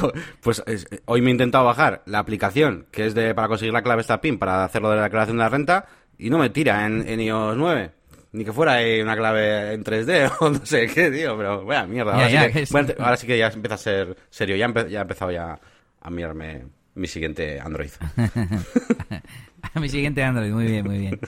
pues 0.42 0.62
es- 0.66 0.86
hoy 1.06 1.20
me 1.22 1.28
he 1.28 1.32
intentado 1.32 1.64
bajar 1.64 2.02
la 2.06 2.18
aplicación 2.18 2.86
que 2.90 3.06
es 3.06 3.14
de 3.14 3.34
para 3.34 3.48
conseguir 3.48 3.72
la 3.72 3.82
clave 3.82 4.00
esta 4.02 4.20
PIN 4.20 4.36
para 4.38 4.64
hacerlo 4.64 4.90
de 4.90 4.96
la 4.96 5.04
declaración 5.04 5.36
de 5.38 5.42
la 5.44 5.48
renta 5.48 5.86
y 6.18 6.28
no 6.28 6.38
me 6.38 6.50
tira 6.50 6.84
en, 6.86 7.08
en 7.08 7.20
iOS 7.20 7.56
9. 7.56 7.90
Ni 8.32 8.44
que 8.44 8.52
fuera 8.52 8.72
ahí 8.74 9.00
una 9.00 9.16
clave 9.16 9.72
en 9.72 9.82
3D 9.84 10.32
o 10.40 10.50
no 10.50 10.66
sé 10.66 10.86
qué, 10.88 11.10
tío, 11.10 11.36
pero 11.36 11.64
vaya 11.64 11.86
mierda. 11.86 12.12
Ya, 12.12 12.18
Ahora, 12.18 12.30
ya, 12.30 12.46
sí, 12.46 12.52
que, 12.52 12.62
es- 12.62 12.72
bueno, 12.72 12.88
ahora 12.98 13.16
sí 13.16 13.26
que 13.26 13.38
ya 13.38 13.46
empieza 13.48 13.74
a 13.76 13.78
ser 13.78 14.16
serio. 14.28 14.56
Ya, 14.56 14.68
empe- 14.68 14.88
ya 14.88 14.98
he 14.98 15.02
empezado 15.02 15.30
ya 15.30 15.58
a 16.00 16.10
mirarme 16.10 16.66
mi 16.94 17.06
siguiente 17.06 17.60
Android. 17.60 17.90
A 19.74 19.80
mi 19.80 19.88
siguiente 19.88 20.22
Android, 20.22 20.52
muy 20.52 20.66
bien, 20.66 20.86
muy 20.86 20.98
bien. 20.98 21.20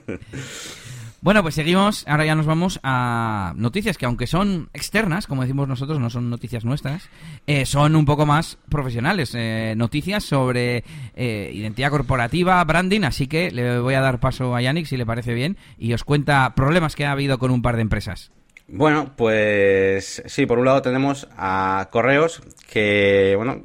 Bueno, 1.20 1.42
pues 1.42 1.56
seguimos. 1.56 2.06
Ahora 2.06 2.24
ya 2.24 2.36
nos 2.36 2.46
vamos 2.46 2.78
a 2.84 3.52
noticias 3.56 3.98
que, 3.98 4.06
aunque 4.06 4.28
son 4.28 4.70
externas, 4.72 5.26
como 5.26 5.42
decimos 5.42 5.66
nosotros, 5.66 5.98
no 5.98 6.10
son 6.10 6.30
noticias 6.30 6.64
nuestras, 6.64 7.08
eh, 7.48 7.66
son 7.66 7.96
un 7.96 8.04
poco 8.04 8.24
más 8.24 8.58
profesionales. 8.68 9.32
Eh, 9.34 9.74
noticias 9.76 10.22
sobre 10.22 10.84
eh, 11.16 11.50
identidad 11.52 11.90
corporativa, 11.90 12.62
branding. 12.62 13.02
Así 13.02 13.26
que 13.26 13.50
le 13.50 13.80
voy 13.80 13.94
a 13.94 14.00
dar 14.00 14.20
paso 14.20 14.54
a 14.54 14.62
Yannick, 14.62 14.86
si 14.86 14.96
le 14.96 15.06
parece 15.06 15.34
bien, 15.34 15.56
y 15.76 15.92
os 15.92 16.04
cuenta 16.04 16.54
problemas 16.54 16.94
que 16.94 17.04
ha 17.04 17.12
habido 17.12 17.38
con 17.38 17.50
un 17.50 17.62
par 17.62 17.74
de 17.74 17.82
empresas. 17.82 18.30
Bueno, 18.70 19.14
pues 19.16 20.22
sí, 20.26 20.44
por 20.44 20.58
un 20.58 20.66
lado 20.66 20.82
tenemos 20.82 21.26
a 21.38 21.88
Correos, 21.90 22.42
que 22.70 23.32
bueno, 23.34 23.62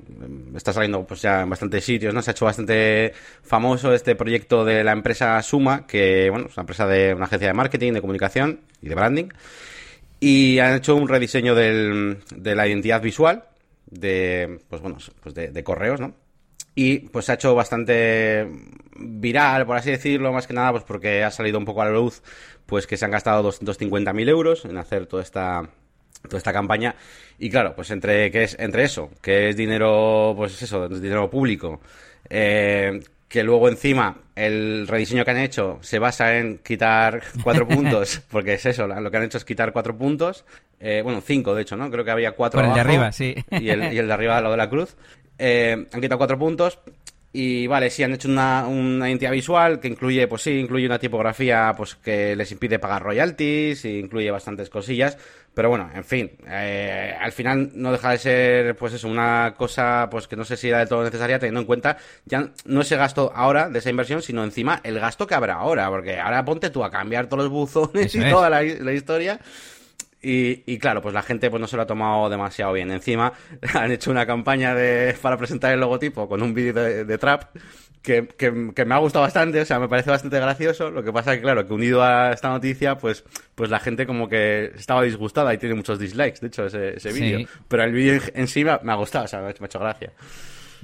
está 0.55 0.71
saliendo 0.71 1.05
pues 1.05 1.21
ya 1.21 1.41
en 1.41 1.49
bastantes 1.49 1.83
sitios, 1.83 2.13
¿no? 2.13 2.21
Se 2.21 2.29
ha 2.29 2.33
hecho 2.33 2.45
bastante 2.45 3.11
famoso 3.43 3.93
este 3.93 4.15
proyecto 4.15 4.63
de 4.63 4.81
la 4.85 4.93
empresa 4.93 5.41
Suma, 5.41 5.85
que 5.87 6.29
bueno, 6.29 6.45
es 6.47 6.55
una 6.55 6.61
empresa 6.61 6.87
de 6.87 7.13
una 7.13 7.25
agencia 7.25 7.49
de 7.49 7.53
marketing, 7.53 7.91
de 7.93 7.99
comunicación 8.01 8.61
y 8.81 8.87
de 8.87 8.95
branding. 8.95 9.25
Y 10.19 10.59
han 10.59 10.75
hecho 10.75 10.95
un 10.95 11.07
rediseño 11.09 11.55
del- 11.55 12.19
de 12.35 12.55
la 12.55 12.67
identidad 12.67 13.01
visual 13.01 13.45
de, 13.87 14.59
pues 14.69 14.81
bueno, 14.81 14.97
pues 15.21 15.35
de, 15.35 15.49
de 15.51 15.63
correos, 15.63 15.99
¿no? 16.01 16.15
Y 16.75 16.99
pues 16.99 17.25
se 17.25 17.33
ha 17.33 17.35
hecho 17.35 17.53
bastante 17.53 18.49
viral, 18.95 19.65
por 19.65 19.77
así 19.77 19.91
decirlo, 19.91 20.31
más 20.31 20.47
que 20.47 20.53
nada, 20.53 20.71
pues 20.71 20.83
porque 20.83 21.23
ha 21.23 21.31
salido 21.31 21.59
un 21.59 21.65
poco 21.65 21.81
a 21.81 21.85
la 21.85 21.91
luz, 21.91 22.23
pues 22.65 22.87
que 22.87 22.97
se 22.97 23.05
han 23.05 23.11
gastado 23.11 23.43
250.000 23.51 24.29
euros 24.29 24.65
en 24.65 24.77
hacer 24.77 25.05
toda 25.05 25.23
esta 25.23 25.69
toda 26.23 26.37
esta 26.37 26.53
campaña 26.53 26.95
y 27.37 27.49
claro 27.49 27.75
pues 27.75 27.91
entre 27.91 28.31
que 28.31 28.43
es 28.43 28.55
entre 28.57 28.85
eso 28.85 29.09
que 29.21 29.49
es 29.49 29.57
dinero 29.57 30.33
pues 30.37 30.61
eso 30.61 30.85
es 30.85 31.01
dinero 31.01 31.29
público 31.29 31.81
eh, 32.29 33.01
que 33.27 33.43
luego 33.43 33.67
encima 33.67 34.19
el 34.33 34.87
rediseño 34.87 35.25
que 35.25 35.31
han 35.31 35.39
hecho 35.39 35.79
se 35.81 35.99
basa 35.99 36.37
en 36.37 36.59
quitar 36.59 37.21
cuatro 37.43 37.67
puntos 37.67 38.21
porque 38.31 38.53
es 38.53 38.65
eso 38.65 38.87
lo 38.87 39.11
que 39.11 39.17
han 39.17 39.23
hecho 39.23 39.37
es 39.37 39.43
quitar 39.43 39.73
cuatro 39.73 39.97
puntos 39.97 40.45
eh, 40.85 41.01
bueno, 41.01 41.21
cinco 41.21 41.55
de 41.55 41.61
hecho, 41.61 41.77
¿no? 41.77 41.89
Creo 41.89 42.03
que 42.03 42.11
había 42.11 42.33
cuatro 42.33 42.59
Por 42.59 42.67
el 42.67 42.73
de 42.73 42.81
arriba, 42.81 43.13
sí. 43.13 43.33
Y 43.51 43.69
el, 43.69 43.93
y 43.93 43.97
el 43.99 44.05
de 44.05 44.13
arriba, 44.13 44.41
lo 44.41 44.51
de 44.51 44.57
la 44.57 44.69
cruz. 44.69 44.97
Eh, 45.37 45.87
han 45.91 46.01
quitado 46.01 46.17
cuatro 46.17 46.37
puntos. 46.39 46.79
Y 47.35 47.65
vale, 47.65 47.89
sí, 47.89 48.03
han 48.03 48.13
hecho 48.13 48.27
una, 48.29 48.67
una 48.67 49.09
identidad 49.09 49.31
visual 49.31 49.79
que 49.79 49.87
incluye, 49.87 50.27
pues 50.27 50.43
sí, 50.43 50.51
incluye 50.51 50.85
una 50.85 50.99
tipografía 50.99 51.73
pues 51.75 51.95
que 51.95 52.35
les 52.35 52.51
impide 52.51 52.77
pagar 52.77 53.01
royalties, 53.01 53.85
incluye 53.85 54.29
bastantes 54.29 54.69
cosillas. 54.69 55.17
Pero 55.51 55.69
bueno, 55.69 55.89
en 55.95 56.03
fin, 56.03 56.31
eh, 56.47 57.15
al 57.19 57.31
final 57.31 57.71
no 57.73 57.91
deja 57.91 58.11
de 58.11 58.17
ser, 58.19 58.75
pues 58.75 58.93
eso, 58.93 59.07
una 59.07 59.55
cosa 59.57 60.09
pues 60.11 60.27
que 60.27 60.35
no 60.35 60.45
sé 60.45 60.57
si 60.57 60.67
era 60.69 60.77
del 60.77 60.87
todo 60.87 61.03
necesaria, 61.03 61.39
teniendo 61.39 61.61
en 61.61 61.65
cuenta 61.65 61.97
ya 62.25 62.51
no 62.65 62.81
ese 62.81 62.97
gasto 62.97 63.31
ahora 63.33 63.67
de 63.67 63.79
esa 63.79 63.89
inversión, 63.89 64.21
sino 64.21 64.43
encima 64.43 64.79
el 64.83 64.99
gasto 64.99 65.25
que 65.25 65.33
habrá 65.33 65.55
ahora, 65.55 65.89
porque 65.89 66.19
ahora 66.19 66.45
ponte 66.45 66.69
tú 66.69 66.83
a 66.83 66.91
cambiar 66.91 67.27
todos 67.29 67.45
los 67.45 67.51
buzones 67.51 68.13
Eso 68.13 68.19
y 68.19 68.23
es. 68.25 68.29
toda 68.31 68.47
la, 68.51 68.61
la 68.61 68.93
historia. 68.93 69.39
Y, 70.25 70.63
y 70.65 70.77
claro, 70.79 71.01
pues 71.01 71.13
la 71.13 71.21
gente 71.21 71.49
pues 71.49 71.59
no 71.59 71.67
se 71.67 71.75
lo 71.75 71.81
ha 71.81 71.85
tomado 71.85 72.29
demasiado 72.29 72.71
bien. 72.71 72.89
Encima 72.91 73.33
han 73.73 73.91
hecho 73.91 74.09
una 74.09 74.25
campaña 74.25 74.73
de, 74.73 75.13
para 75.21 75.37
presentar 75.37 75.73
el 75.73 75.81
logotipo 75.81 76.29
con 76.29 76.41
un 76.41 76.53
vídeo 76.53 76.73
de, 76.73 77.03
de 77.03 77.17
trap 77.17 77.43
que, 78.01 78.27
que, 78.27 78.71
que 78.75 78.85
me 78.85 78.95
ha 78.95 78.97
gustado 78.99 79.23
bastante, 79.23 79.61
o 79.61 79.65
sea, 79.65 79.79
me 79.79 79.87
parece 79.89 80.09
bastante 80.09 80.39
gracioso. 80.39 80.91
Lo 80.91 81.03
que 81.03 81.11
pasa 81.13 81.35
que, 81.35 81.41
claro, 81.41 81.65
que 81.65 81.73
unido 81.73 82.01
a 82.03 82.31
esta 82.31 82.49
noticia, 82.49 82.97
pues, 82.97 83.23
pues 83.55 83.69
la 83.69 83.79
gente 83.79 84.05
como 84.05 84.27
que 84.29 84.71
estaba 84.75 85.03
disgustada 85.03 85.53
y 85.53 85.57
tiene 85.57 85.75
muchos 85.75 85.99
dislikes, 85.99 86.39
de 86.41 86.47
hecho, 86.47 86.65
ese, 86.65 86.97
ese 86.97 87.11
Sí. 87.11 87.21
vídeo. 87.21 87.47
Pero 87.67 87.83
el 87.83 87.91
vídeo 87.91 88.21
en, 88.33 88.47
sí 88.47 88.63
me 88.63 88.71
ha, 88.71 88.95
gustado, 88.95 89.25
o 89.25 89.27
sea, 89.27 89.39
me 89.41 89.47
ha 89.47 89.51
hecho 89.51 89.79
gracia. 89.79 90.11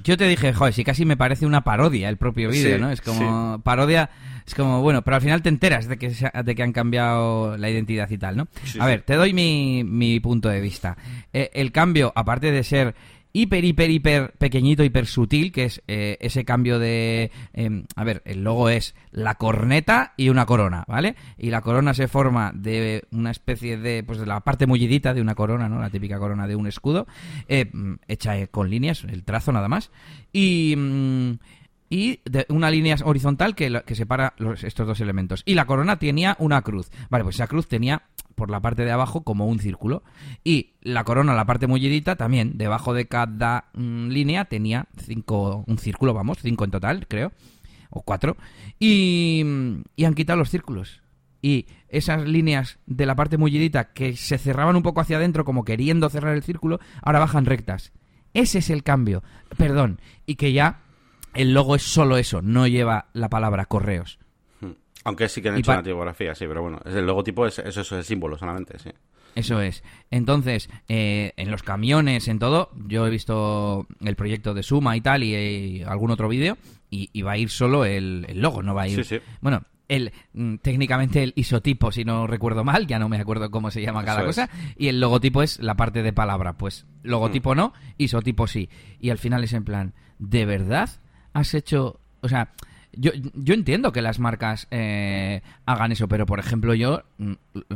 Yo 0.02 0.16
te 0.16 0.28
dije, 0.28 0.52
joder, 0.52 0.72
si 0.74 0.84
casi 0.84 1.04
me 1.04 1.16
parece 1.16 1.46
una 1.46 1.62
parodia 1.62 2.08
el 2.08 2.16
propio 2.16 2.50
vídeo, 2.50 2.76
Sí, 2.76 2.80
¿no? 2.80 2.90
Es 2.90 3.00
como 3.00 3.60
parodia, 3.62 4.10
es 4.46 4.54
como, 4.54 4.82
bueno, 4.82 5.02
pero 5.02 5.16
al 5.16 5.22
final 5.22 5.42
te 5.42 5.48
enteras 5.48 5.88
de 5.88 5.98
que, 5.98 6.10
se 6.10 6.30
de 6.44 6.54
que 6.54 6.62
han 6.62 6.72
cambiado 6.72 7.56
la 7.56 7.70
identidad 7.70 8.08
y 8.10 8.18
tal, 8.18 8.36
¿no? 8.36 8.48
Sí, 8.64 8.78
a 8.80 8.86
ver, 8.86 9.02
te 9.02 9.14
doy 9.14 9.32
mi, 9.32 9.84
mi 9.84 10.20
punto 10.20 10.48
de 10.48 10.60
vista. 10.60 10.96
Eh, 11.32 11.50
el 11.54 11.72
cambio, 11.72 12.12
aparte 12.14 12.50
de 12.50 12.64
ser 12.64 12.94
hiper, 13.32 13.64
hiper, 13.64 13.90
hiper 13.90 14.32
pequeñito, 14.32 14.84
hiper 14.84 15.06
sutil, 15.06 15.52
que 15.52 15.64
es 15.64 15.82
eh, 15.88 16.18
ese 16.20 16.44
cambio 16.44 16.78
de... 16.78 17.30
eh, 17.52 17.84
a 17.96 18.04
ver, 18.04 18.22
el 18.24 18.42
logo 18.44 18.68
es 18.68 18.94
la 19.12 19.36
corneta 19.36 20.14
y 20.16 20.28
una 20.28 20.46
corona, 20.46 20.84
¿vale? 20.86 21.16
Y 21.38 21.50
la 21.50 21.60
corona 21.60 21.94
se 21.94 22.08
forma 22.08 22.52
de 22.54 23.04
una 23.12 23.30
especie 23.30 23.76
de... 23.76 24.02
pues 24.02 24.18
de 24.18 24.26
la 24.26 24.40
parte 24.40 24.66
mullidita 24.66 25.14
de 25.14 25.20
una 25.20 25.34
corona, 25.34 25.68
¿no? 25.68 25.80
La 25.80 25.90
típica 25.90 26.18
corona 26.18 26.46
de 26.46 26.56
un 26.56 26.66
escudo, 26.66 27.06
eh, 27.48 27.68
mm, 27.72 27.94
hecha 28.08 28.38
eh, 28.38 28.48
con 28.48 28.70
líneas, 28.70 29.04
el 29.04 29.24
trazo 29.24 29.52
nada 29.52 29.68
más. 29.68 29.90
Y... 30.32 30.74
mm, 30.76 31.38
y 31.90 32.20
de 32.24 32.46
una 32.48 32.70
línea 32.70 32.96
horizontal 33.04 33.56
que, 33.56 33.82
que 33.84 33.94
separa 33.96 34.34
estos 34.62 34.86
dos 34.86 35.00
elementos. 35.00 35.42
Y 35.44 35.54
la 35.54 35.66
corona 35.66 35.98
tenía 35.98 36.36
una 36.38 36.62
cruz. 36.62 36.88
Vale, 37.10 37.24
pues 37.24 37.34
esa 37.34 37.48
cruz 37.48 37.66
tenía 37.66 38.04
por 38.36 38.48
la 38.48 38.60
parte 38.60 38.84
de 38.84 38.92
abajo 38.92 39.22
como 39.24 39.46
un 39.46 39.58
círculo. 39.58 40.04
Y 40.44 40.74
la 40.80 41.02
corona, 41.02 41.34
la 41.34 41.44
parte 41.44 41.66
mullidita, 41.66 42.14
también 42.14 42.56
debajo 42.56 42.94
de 42.94 43.06
cada 43.06 43.66
mm, 43.74 44.08
línea 44.08 44.44
tenía 44.44 44.86
cinco, 45.04 45.64
un 45.66 45.78
círculo, 45.78 46.14
vamos, 46.14 46.38
cinco 46.40 46.64
en 46.64 46.70
total, 46.70 47.06
creo, 47.08 47.32
o 47.90 48.02
cuatro. 48.02 48.36
Y, 48.78 49.44
y 49.96 50.04
han 50.04 50.14
quitado 50.14 50.38
los 50.38 50.48
círculos. 50.48 51.02
Y 51.42 51.66
esas 51.88 52.26
líneas 52.26 52.78
de 52.86 53.04
la 53.04 53.16
parte 53.16 53.36
mullidita 53.36 53.92
que 53.92 54.16
se 54.16 54.38
cerraban 54.38 54.76
un 54.76 54.82
poco 54.82 55.00
hacia 55.00 55.16
adentro, 55.16 55.44
como 55.44 55.64
queriendo 55.64 56.08
cerrar 56.08 56.36
el 56.36 56.44
círculo, 56.44 56.78
ahora 57.02 57.18
bajan 57.18 57.46
rectas. 57.46 57.92
Ese 58.32 58.58
es 58.58 58.70
el 58.70 58.84
cambio. 58.84 59.24
Perdón. 59.56 60.00
Y 60.24 60.36
que 60.36 60.52
ya 60.52 60.82
el 61.34 61.52
logo 61.54 61.76
es 61.76 61.82
solo 61.82 62.16
eso, 62.16 62.42
no 62.42 62.66
lleva 62.66 63.06
la 63.12 63.28
palabra 63.28 63.66
correos. 63.66 64.18
Hmm. 64.60 64.72
Aunque 65.04 65.28
sí 65.28 65.40
que 65.42 65.48
han 65.48 65.58
hecho 65.58 65.72
una 65.72 65.82
tipografía, 65.82 66.34
sí, 66.34 66.46
pero 66.46 66.62
bueno, 66.62 66.80
es 66.84 66.94
el 66.94 67.06
logotipo 67.06 67.46
es 67.46 67.58
eso, 67.58 67.80
es 67.80 67.92
el 67.92 68.04
símbolo 68.04 68.36
solamente, 68.36 68.78
sí. 68.78 68.90
Eso 69.34 69.60
es. 69.60 69.84
Entonces, 70.10 70.68
eh, 70.88 71.32
en 71.36 71.50
los 71.50 71.62
camiones, 71.62 72.26
en 72.26 72.38
todo, 72.40 72.70
yo 72.88 73.06
he 73.06 73.10
visto 73.10 73.86
el 74.00 74.16
proyecto 74.16 74.54
de 74.54 74.64
Suma 74.64 74.96
y 74.96 75.00
tal, 75.00 75.22
y, 75.22 75.34
y 75.34 75.82
algún 75.84 76.10
otro 76.10 76.28
vídeo, 76.28 76.58
y, 76.90 77.10
y 77.12 77.22
va 77.22 77.32
a 77.32 77.38
ir 77.38 77.48
solo 77.48 77.84
el, 77.84 78.26
el 78.28 78.40
logo, 78.40 78.62
no 78.62 78.74
va 78.74 78.82
a 78.82 78.88
ir. 78.88 79.04
Sí, 79.04 79.18
sí. 79.18 79.24
Bueno, 79.40 79.62
el, 79.90 80.12
mm, 80.32 80.56
técnicamente 80.56 81.22
el 81.22 81.32
isotipo, 81.36 81.92
si 81.92 82.04
no 82.04 82.26
recuerdo 82.26 82.64
mal, 82.64 82.86
ya 82.86 82.98
no 82.98 83.08
me 83.08 83.18
acuerdo 83.18 83.50
cómo 83.50 83.70
se 83.70 83.82
llama 83.82 84.04
cada 84.04 84.20
Eso 84.22 84.30
es. 84.30 84.36
cosa, 84.36 84.50
y 84.76 84.88
el 84.88 85.00
logotipo 85.00 85.42
es 85.42 85.58
la 85.60 85.74
parte 85.74 86.02
de 86.02 86.12
palabra. 86.12 86.54
Pues 86.56 86.86
logotipo 87.02 87.54
no, 87.54 87.72
isotipo 87.98 88.46
sí. 88.46 88.68
Y 89.00 89.10
al 89.10 89.18
final 89.18 89.44
es 89.44 89.52
en 89.52 89.64
plan, 89.64 89.94
¿de 90.18 90.46
verdad 90.46 90.90
has 91.32 91.54
hecho.? 91.54 92.00
O 92.20 92.28
sea. 92.28 92.52
Yo, 92.92 93.12
yo 93.34 93.54
entiendo 93.54 93.92
que 93.92 94.02
las 94.02 94.18
marcas 94.18 94.66
eh, 94.72 95.42
hagan 95.64 95.92
eso, 95.92 96.08
pero 96.08 96.26
por 96.26 96.40
ejemplo 96.40 96.74
yo 96.74 97.04
mm, 97.18 97.34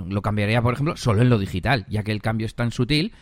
lo 0.09 0.23
cambiaría, 0.23 0.61
por 0.61 0.75
ejemplo, 0.75 0.97
solo 0.97 1.23
en 1.23 1.31
lo 1.31 1.39
digital, 1.39 1.87
ya 1.89 2.03
que 2.03 2.11
el 2.11 2.21
cambio 2.21 2.47
es 2.47 2.57
tan 2.57 2.73
sutil. 2.73 3.13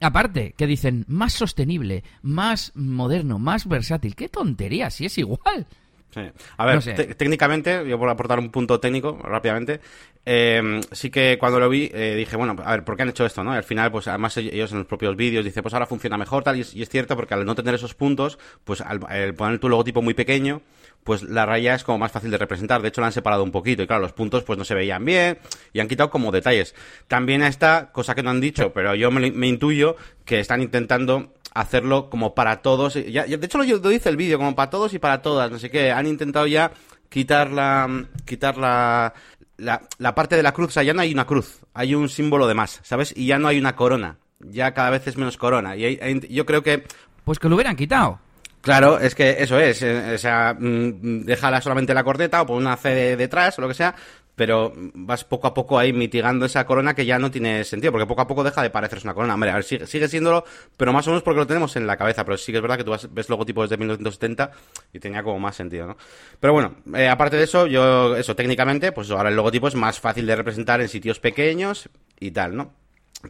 Aparte, 0.00 0.54
que 0.56 0.66
dicen 0.66 1.04
más 1.06 1.34
sostenible, 1.34 2.02
más 2.22 2.72
moderno, 2.74 3.38
más 3.38 3.68
versátil. 3.68 4.16
¡Qué 4.16 4.28
tontería! 4.28 4.90
Si 4.90 5.06
es 5.06 5.16
igual. 5.18 5.68
Sí. 6.10 6.20
A 6.56 6.66
ver, 6.66 6.74
No 6.76 6.80
sé. 6.80 6.94
técnicamente, 7.14 7.86
yo 7.86 7.98
por 7.98 8.08
aportar 8.08 8.38
un 8.38 8.50
punto 8.50 8.80
técnico 8.80 9.18
rápidamente, 9.22 9.80
eh, 10.24 10.80
sí 10.90 11.10
que 11.10 11.36
cuando 11.38 11.60
lo 11.60 11.68
vi 11.68 11.90
eh, 11.92 12.14
dije, 12.16 12.36
bueno, 12.36 12.56
a 12.64 12.70
ver, 12.72 12.84
¿por 12.84 12.96
qué 12.96 13.02
han 13.02 13.10
hecho 13.10 13.26
esto? 13.26 13.44
no? 13.44 13.52
Y 13.52 13.56
al 13.56 13.62
final, 13.64 13.90
pues 13.90 14.08
además 14.08 14.36
ellos 14.38 14.72
en 14.72 14.78
los 14.78 14.86
propios 14.86 15.16
vídeos 15.16 15.44
dicen, 15.44 15.62
pues 15.62 15.74
ahora 15.74 15.86
funciona 15.86 16.16
mejor, 16.16 16.42
tal, 16.42 16.56
y 16.56 16.60
es, 16.62 16.74
y 16.74 16.82
es 16.82 16.88
cierto 16.88 17.14
porque 17.14 17.34
al 17.34 17.44
no 17.44 17.54
tener 17.54 17.74
esos 17.74 17.94
puntos, 17.94 18.38
pues 18.64 18.80
al, 18.80 19.00
al 19.06 19.34
poner 19.34 19.58
tu 19.58 19.68
logotipo 19.68 20.00
muy 20.02 20.14
pequeño, 20.14 20.62
pues 21.04 21.22
la 21.22 21.46
raya 21.46 21.74
es 21.74 21.84
como 21.84 21.98
más 21.98 22.12
fácil 22.12 22.30
de 22.30 22.38
representar. 22.38 22.82
De 22.82 22.88
hecho, 22.88 23.00
la 23.00 23.08
han 23.08 23.12
separado 23.12 23.42
un 23.42 23.50
poquito 23.50 23.82
y 23.82 23.86
claro, 23.86 24.02
los 24.02 24.12
puntos 24.12 24.44
pues 24.44 24.58
no 24.58 24.64
se 24.64 24.74
veían 24.74 25.04
bien 25.04 25.38
y 25.72 25.80
han 25.80 25.88
quitado 25.88 26.10
como 26.10 26.30
detalles. 26.30 26.74
También 27.06 27.42
está, 27.42 27.90
cosa 27.92 28.14
que 28.14 28.22
no 28.22 28.30
han 28.30 28.40
dicho, 28.40 28.72
pero 28.72 28.94
yo 28.94 29.10
me, 29.10 29.30
me 29.30 29.46
intuyo 29.46 29.96
que 30.24 30.40
están 30.40 30.60
intentando 30.60 31.32
hacerlo 31.54 32.10
como 32.10 32.34
para 32.34 32.62
todos. 32.62 32.94
Ya, 32.94 33.24
de 33.24 33.44
hecho, 33.44 33.58
lo, 33.58 33.64
dice 33.64 34.08
el 34.08 34.16
vídeo, 34.16 34.38
como 34.38 34.54
para 34.54 34.70
todos 34.70 34.94
y 34.94 34.98
para 34.98 35.22
todas. 35.22 35.50
No 35.50 35.58
sé 35.58 35.70
qué. 35.70 35.90
Han 35.90 36.06
intentado 36.06 36.46
ya 36.46 36.72
quitar 37.08 37.50
la, 37.50 38.06
quitar 38.24 38.56
la, 38.58 39.14
la, 39.56 40.14
parte 40.14 40.36
de 40.36 40.42
la 40.42 40.52
cruz. 40.52 40.68
O 40.68 40.72
sea, 40.72 40.82
ya 40.82 40.94
no 40.94 41.02
hay 41.02 41.12
una 41.12 41.26
cruz. 41.26 41.60
Hay 41.74 41.94
un 41.94 42.08
símbolo 42.08 42.46
de 42.46 42.54
más, 42.54 42.80
¿sabes? 42.82 43.12
Y 43.16 43.26
ya 43.26 43.38
no 43.38 43.48
hay 43.48 43.58
una 43.58 43.76
corona. 43.76 44.18
Ya 44.40 44.72
cada 44.72 44.90
vez 44.90 45.06
es 45.06 45.16
menos 45.16 45.36
corona. 45.36 45.76
Y 45.76 45.98
yo 46.30 46.46
creo 46.46 46.62
que 46.62 46.84
Pues 47.24 47.38
que 47.38 47.48
lo 47.48 47.56
hubieran 47.56 47.76
quitado. 47.76 48.20
Claro, 48.60 48.98
es 48.98 49.14
que 49.14 49.36
eso 49.38 49.58
es, 49.60 49.82
eh, 49.82 50.14
o 50.14 50.18
sea, 50.18 50.54
mm, 50.58 51.24
déjala 51.24 51.60
solamente 51.60 51.94
la 51.94 52.02
corneta 52.04 52.42
o 52.42 52.46
pon 52.46 52.58
una 52.58 52.76
C 52.76 52.88
de- 52.90 53.16
detrás 53.16 53.56
o 53.58 53.62
lo 53.62 53.68
que 53.68 53.74
sea, 53.74 53.94
pero 54.34 54.72
vas 54.94 55.24
poco 55.24 55.46
a 55.46 55.54
poco 55.54 55.78
ahí 55.78 55.92
mitigando 55.92 56.44
esa 56.46 56.64
corona 56.66 56.94
que 56.94 57.06
ya 57.06 57.18
no 57.18 57.30
tiene 57.30 57.64
sentido, 57.64 57.92
porque 57.92 58.06
poco 58.06 58.20
a 58.22 58.26
poco 58.26 58.44
deja 58.44 58.62
de 58.62 58.70
parecerse 58.70 59.06
una 59.06 59.14
corona. 59.14 59.34
Hombre, 59.34 59.50
a 59.50 59.54
ver, 59.54 59.64
sigue, 59.64 59.86
sigue 59.86 60.08
siéndolo, 60.08 60.44
pero 60.76 60.92
más 60.92 61.06
o 61.06 61.10
menos 61.10 61.22
porque 61.22 61.38
lo 61.40 61.46
tenemos 61.46 61.74
en 61.76 61.86
la 61.86 61.96
cabeza, 61.96 62.24
pero 62.24 62.36
sí 62.36 62.52
que 62.52 62.58
es 62.58 62.62
verdad 62.62 62.76
que 62.78 62.84
tú 62.84 62.94
ves 63.10 63.28
logotipos 63.28 63.68
desde 63.68 63.78
1970 63.78 64.50
y 64.92 64.98
tenía 64.98 65.22
como 65.22 65.38
más 65.38 65.56
sentido, 65.56 65.86
¿no? 65.86 65.96
Pero 66.40 66.52
bueno, 66.52 66.76
eh, 66.94 67.08
aparte 67.08 67.36
de 67.36 67.44
eso, 67.44 67.66
yo, 67.66 68.16
eso, 68.16 68.34
técnicamente, 68.36 68.92
pues 68.92 69.10
ahora 69.10 69.28
el 69.30 69.36
logotipo 69.36 69.68
es 69.68 69.74
más 69.76 69.98
fácil 70.00 70.26
de 70.26 70.36
representar 70.36 70.80
en 70.80 70.88
sitios 70.88 71.20
pequeños 71.20 71.88
y 72.20 72.30
tal, 72.32 72.56
¿no? 72.56 72.72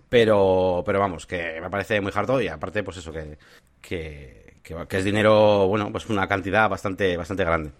Pero, 0.08 0.82
pero 0.84 1.00
vamos, 1.00 1.26
que 1.26 1.58
me 1.62 1.70
parece 1.70 2.00
muy 2.00 2.12
harto 2.14 2.40
y 2.40 2.48
aparte, 2.48 2.82
pues 2.82 2.98
eso, 2.98 3.10
que, 3.12 3.38
que, 3.80 4.37
que, 4.68 4.86
que 4.86 4.98
es 4.98 5.04
dinero, 5.04 5.66
bueno, 5.66 5.90
pues 5.90 6.08
una 6.10 6.28
cantidad 6.28 6.68
bastante, 6.68 7.16
bastante 7.16 7.44
grande. 7.44 7.72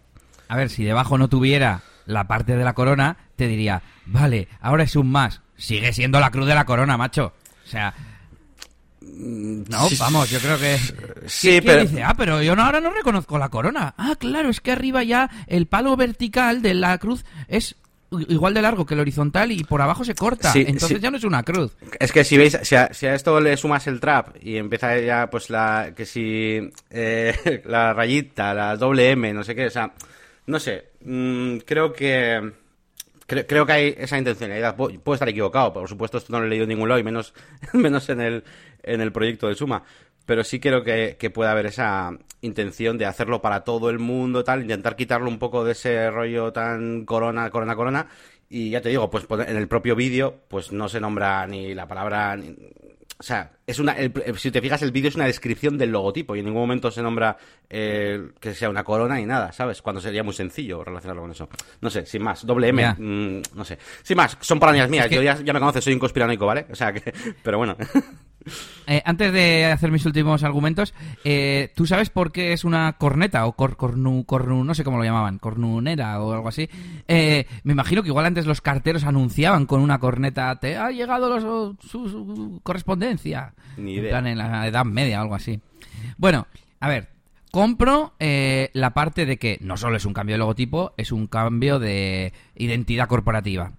A 0.49 0.57
ver, 0.57 0.71
si 0.71 0.85
debajo 0.85 1.19
no 1.19 1.29
tuviera 1.29 1.83
la 2.07 2.27
parte 2.27 2.57
de 2.57 2.65
la 2.65 2.73
corona, 2.73 3.19
te 3.37 3.47
diría, 3.47 3.83
vale, 4.07 4.49
ahora 4.61 4.85
es 4.85 4.97
un 4.97 5.11
más. 5.11 5.43
Sigue 5.57 5.93
siendo 5.93 6.19
la 6.21 6.31
cruz 6.31 6.47
de 6.47 6.55
la 6.55 6.65
corona, 6.65 6.97
macho. 6.97 7.35
O 7.65 7.69
sea, 7.69 7.93
no, 9.01 9.89
Sí, 9.89 9.97
vamos, 9.99 10.31
yo 10.31 10.39
creo 10.39 10.59
que... 10.59 10.79
Sí, 11.27 11.49
¿Quién 11.51 11.65
pero... 11.65 11.83
dice, 11.83 12.03
ah, 12.03 12.15
pero 12.17 12.43
yo 12.43 12.57
no, 12.57 12.63
ahora 12.63 12.81
no 12.81 12.91
reconozco 12.91 13.39
la 13.39 13.49
corona. 13.51 13.95
Ah, 13.99 14.15
claro, 14.19 14.49
es 14.49 14.61
que 14.61 14.73
arriba 14.73 15.03
ya 15.03 15.29
el 15.47 15.67
palo 15.67 15.97
vertical 15.97 16.63
de 16.63 16.75
la 16.75 16.97
cruz 16.99 17.25
es 17.49 17.77
igual 18.29 18.55
de 18.55 18.63
largo 18.63 18.87
que 18.87 18.95
el 18.95 19.01
horizontal 19.01 19.53
y 19.53 19.65
por 19.65 19.83
abajo 19.83 20.05
se 20.05 20.15
corta. 20.15 20.53
Sí, 20.53 20.61
Entonces 20.67 20.97
sí. 20.97 21.01
ya 21.01 21.11
no 21.11 21.17
es 21.19 21.25
una 21.25 21.43
cruz. 21.43 21.77
Es 22.01 22.11
que 22.13 22.25
si 22.25 22.37
veis, 22.39 22.59
si 22.63 22.75
a, 22.75 22.93
si 22.93 23.07
a 23.07 23.15
esto 23.15 23.41
le 23.41 23.57
sumas 23.57 23.87
el 23.87 24.01
trap 24.01 24.37
y 24.41 24.57
empieza 24.57 24.99
ya, 24.99 25.29
pues 25.31 25.51
la, 25.51 25.93
que 25.97 26.07
si, 26.07 26.71
eh, 26.91 27.63
la 27.67 27.93
rayita, 27.93 28.55
la 28.55 28.77
doble 28.77 29.11
M, 29.11 29.33
no 29.35 29.45
sé 29.45 29.55
qué, 29.55 29.67
o 29.67 29.71
sea, 29.71 29.93
no 30.47 30.59
sé, 30.59 30.87
mm, 31.05 31.59
creo 31.59 31.93
que, 31.93 32.53
cre- 33.29 33.45
creo 33.47 33.67
que 33.67 33.73
hay 33.73 33.95
esa 33.99 34.17
intencionalidad, 34.17 34.75
puedo, 34.77 34.99
puedo 35.01 35.15
estar 35.15 35.29
equivocado, 35.29 35.73
por 35.75 35.89
supuesto 35.89 36.17
esto 36.19 36.33
no 36.33 36.41
lo 36.41 36.47
he 36.47 36.49
leído 36.49 36.63
en 36.65 36.71
ningún 36.71 36.89
lado 36.89 36.99
y 37.01 37.05
menos, 37.05 37.35
menos 37.75 38.09
en 38.09 38.21
el, 38.23 38.45
en 38.83 39.01
el 39.03 39.13
proyecto 39.13 39.49
de 39.49 39.55
Suma, 39.55 39.83
pero 40.29 40.45
sí 40.45 40.61
creo 40.61 40.85
que, 40.85 41.17
que 41.19 41.31
puede 41.31 41.49
haber 41.51 41.65
esa 41.65 42.11
intención 42.43 42.99
de 42.99 43.07
hacerlo 43.07 43.41
para 43.41 43.65
todo 43.65 43.89
el 43.89 43.99
mundo, 43.99 44.45
tal, 44.45 44.61
intentar 44.61 44.95
quitarlo 44.95 45.29
un 45.29 45.39
poco 45.39 45.65
de 45.65 45.73
ese 45.73 46.11
rollo 46.11 46.53
tan 46.53 47.07
corona, 47.07 47.49
corona, 47.49 47.75
corona, 47.75 48.07
y 48.51 48.69
ya 48.69 48.83
te 48.83 48.91
digo, 48.91 49.09
pues 49.09 49.25
en 49.49 49.57
el 49.57 49.69
propio 49.69 49.97
vídeo, 49.97 50.43
pues 50.49 50.71
no 50.71 50.87
se 50.91 51.01
nombra 51.01 51.47
ni 51.47 51.75
la 51.75 51.89
palabra, 51.89 52.37
ni- 52.37 52.55
o 53.21 53.23
sea, 53.23 53.51
es 53.67 53.79
una, 53.81 53.97
si 54.37 54.51
te 54.53 54.61
fijas, 54.61 54.83
el 54.83 54.93
vídeo 54.93 55.09
es 55.09 55.17
una 55.17 55.25
descripción 55.25 55.77
del 55.79 55.91
logotipo 55.91 56.37
y 56.37 56.41
en 56.41 56.45
ningún 56.45 56.61
momento 56.63 56.91
se 56.91 57.03
nombra 57.03 57.37
eh, 57.69 58.29
que 58.39 58.55
sea 58.55 58.69
una 58.71 58.85
corona 58.85 59.17
ni 59.17 59.25
nada, 59.27 59.51
¿sabes? 59.51 59.83
Cuando 59.83 60.01
sería 60.01 60.23
muy 60.23 60.35
sencillo 60.35 60.85
relacionarlo 60.85 61.23
con 61.23 61.31
eso. 61.33 61.49
No 61.81 61.91
sé, 61.91 62.07
sin 62.07 62.23
más. 62.23 62.47
Doble 62.47 62.69
M, 62.69 62.81
mm, 62.97 63.43
no 63.57 63.65
sé. 63.65 63.77
Sin 64.05 64.17
más, 64.17 64.37
son 64.41 64.61
parañas 64.61 64.89
mías. 64.89 65.11
Yo 65.11 65.21
ya, 65.21 65.35
ya, 65.43 65.53
me 65.53 65.59
conoces, 65.59 65.83
soy 65.83 65.95
un 65.95 65.99
conspiranoico, 65.99 66.47
¿vale? 66.47 66.67
O 66.71 66.77
sea 66.77 66.93
que, 66.93 67.13
pero 67.43 67.59
bueno. 67.59 67.77
Eh, 68.87 69.03
antes 69.05 69.33
de 69.33 69.67
hacer 69.67 69.91
mis 69.91 70.05
últimos 70.07 70.43
argumentos, 70.43 70.95
eh, 71.25 71.73
¿tú 71.75 71.87
sabes 71.87 72.11
por 72.11 72.33
qué 72.33 72.53
es 72.53 72.65
una 72.65 72.95
corneta 72.95 73.47
o 73.47 73.53
cor, 73.53 73.77
cornu, 73.77 74.25
cornu, 74.25 74.65
no 74.65 74.75
sé 74.75 74.85
cómo 74.85 74.99
lo 74.99 75.05
llamaban, 75.05 75.39
cornunera 75.39 76.21
o 76.21 76.33
algo 76.33 76.49
así? 76.49 76.69
Eh, 77.07 77.47
me 77.65 77.73
imagino 77.73 78.03
que 78.03 78.09
igual 78.09 78.27
antes 78.27 78.47
los 78.47 78.61
carteros 78.61 79.05
anunciaban 79.05 79.67
con 79.67 79.81
una 79.81 79.99
corneta, 79.99 80.55
te 80.57 80.77
ha 80.77 80.91
llegado 80.91 81.29
los, 81.29 81.77
su, 81.81 82.61
correspondencia. 82.63 83.55
Ni 83.77 83.95
idea. 83.95 84.19
En, 84.19 84.39
la 84.39 84.67
Edad 84.67 84.85
Media 84.85 85.19
o 85.19 85.23
algo 85.23 85.35
así. 85.35 85.61
Bueno, 86.17 86.47
a 86.81 86.89
ver, 86.89 87.09
compro 87.51 88.15
la 88.19 88.95
parte 88.95 89.27
de 89.27 89.39
que 89.39 89.59
no 89.61 89.77
solo 89.77 89.97
es 89.97 90.05
un 90.05 90.15
cambio 90.15 90.35
de 90.35 90.39
logotipo, 90.39 90.95
es 90.97 91.13
un 91.13 91.27
cambio 91.27 91.79
de 91.79 92.33
identidad 92.57 93.09
corporativa 93.09 93.73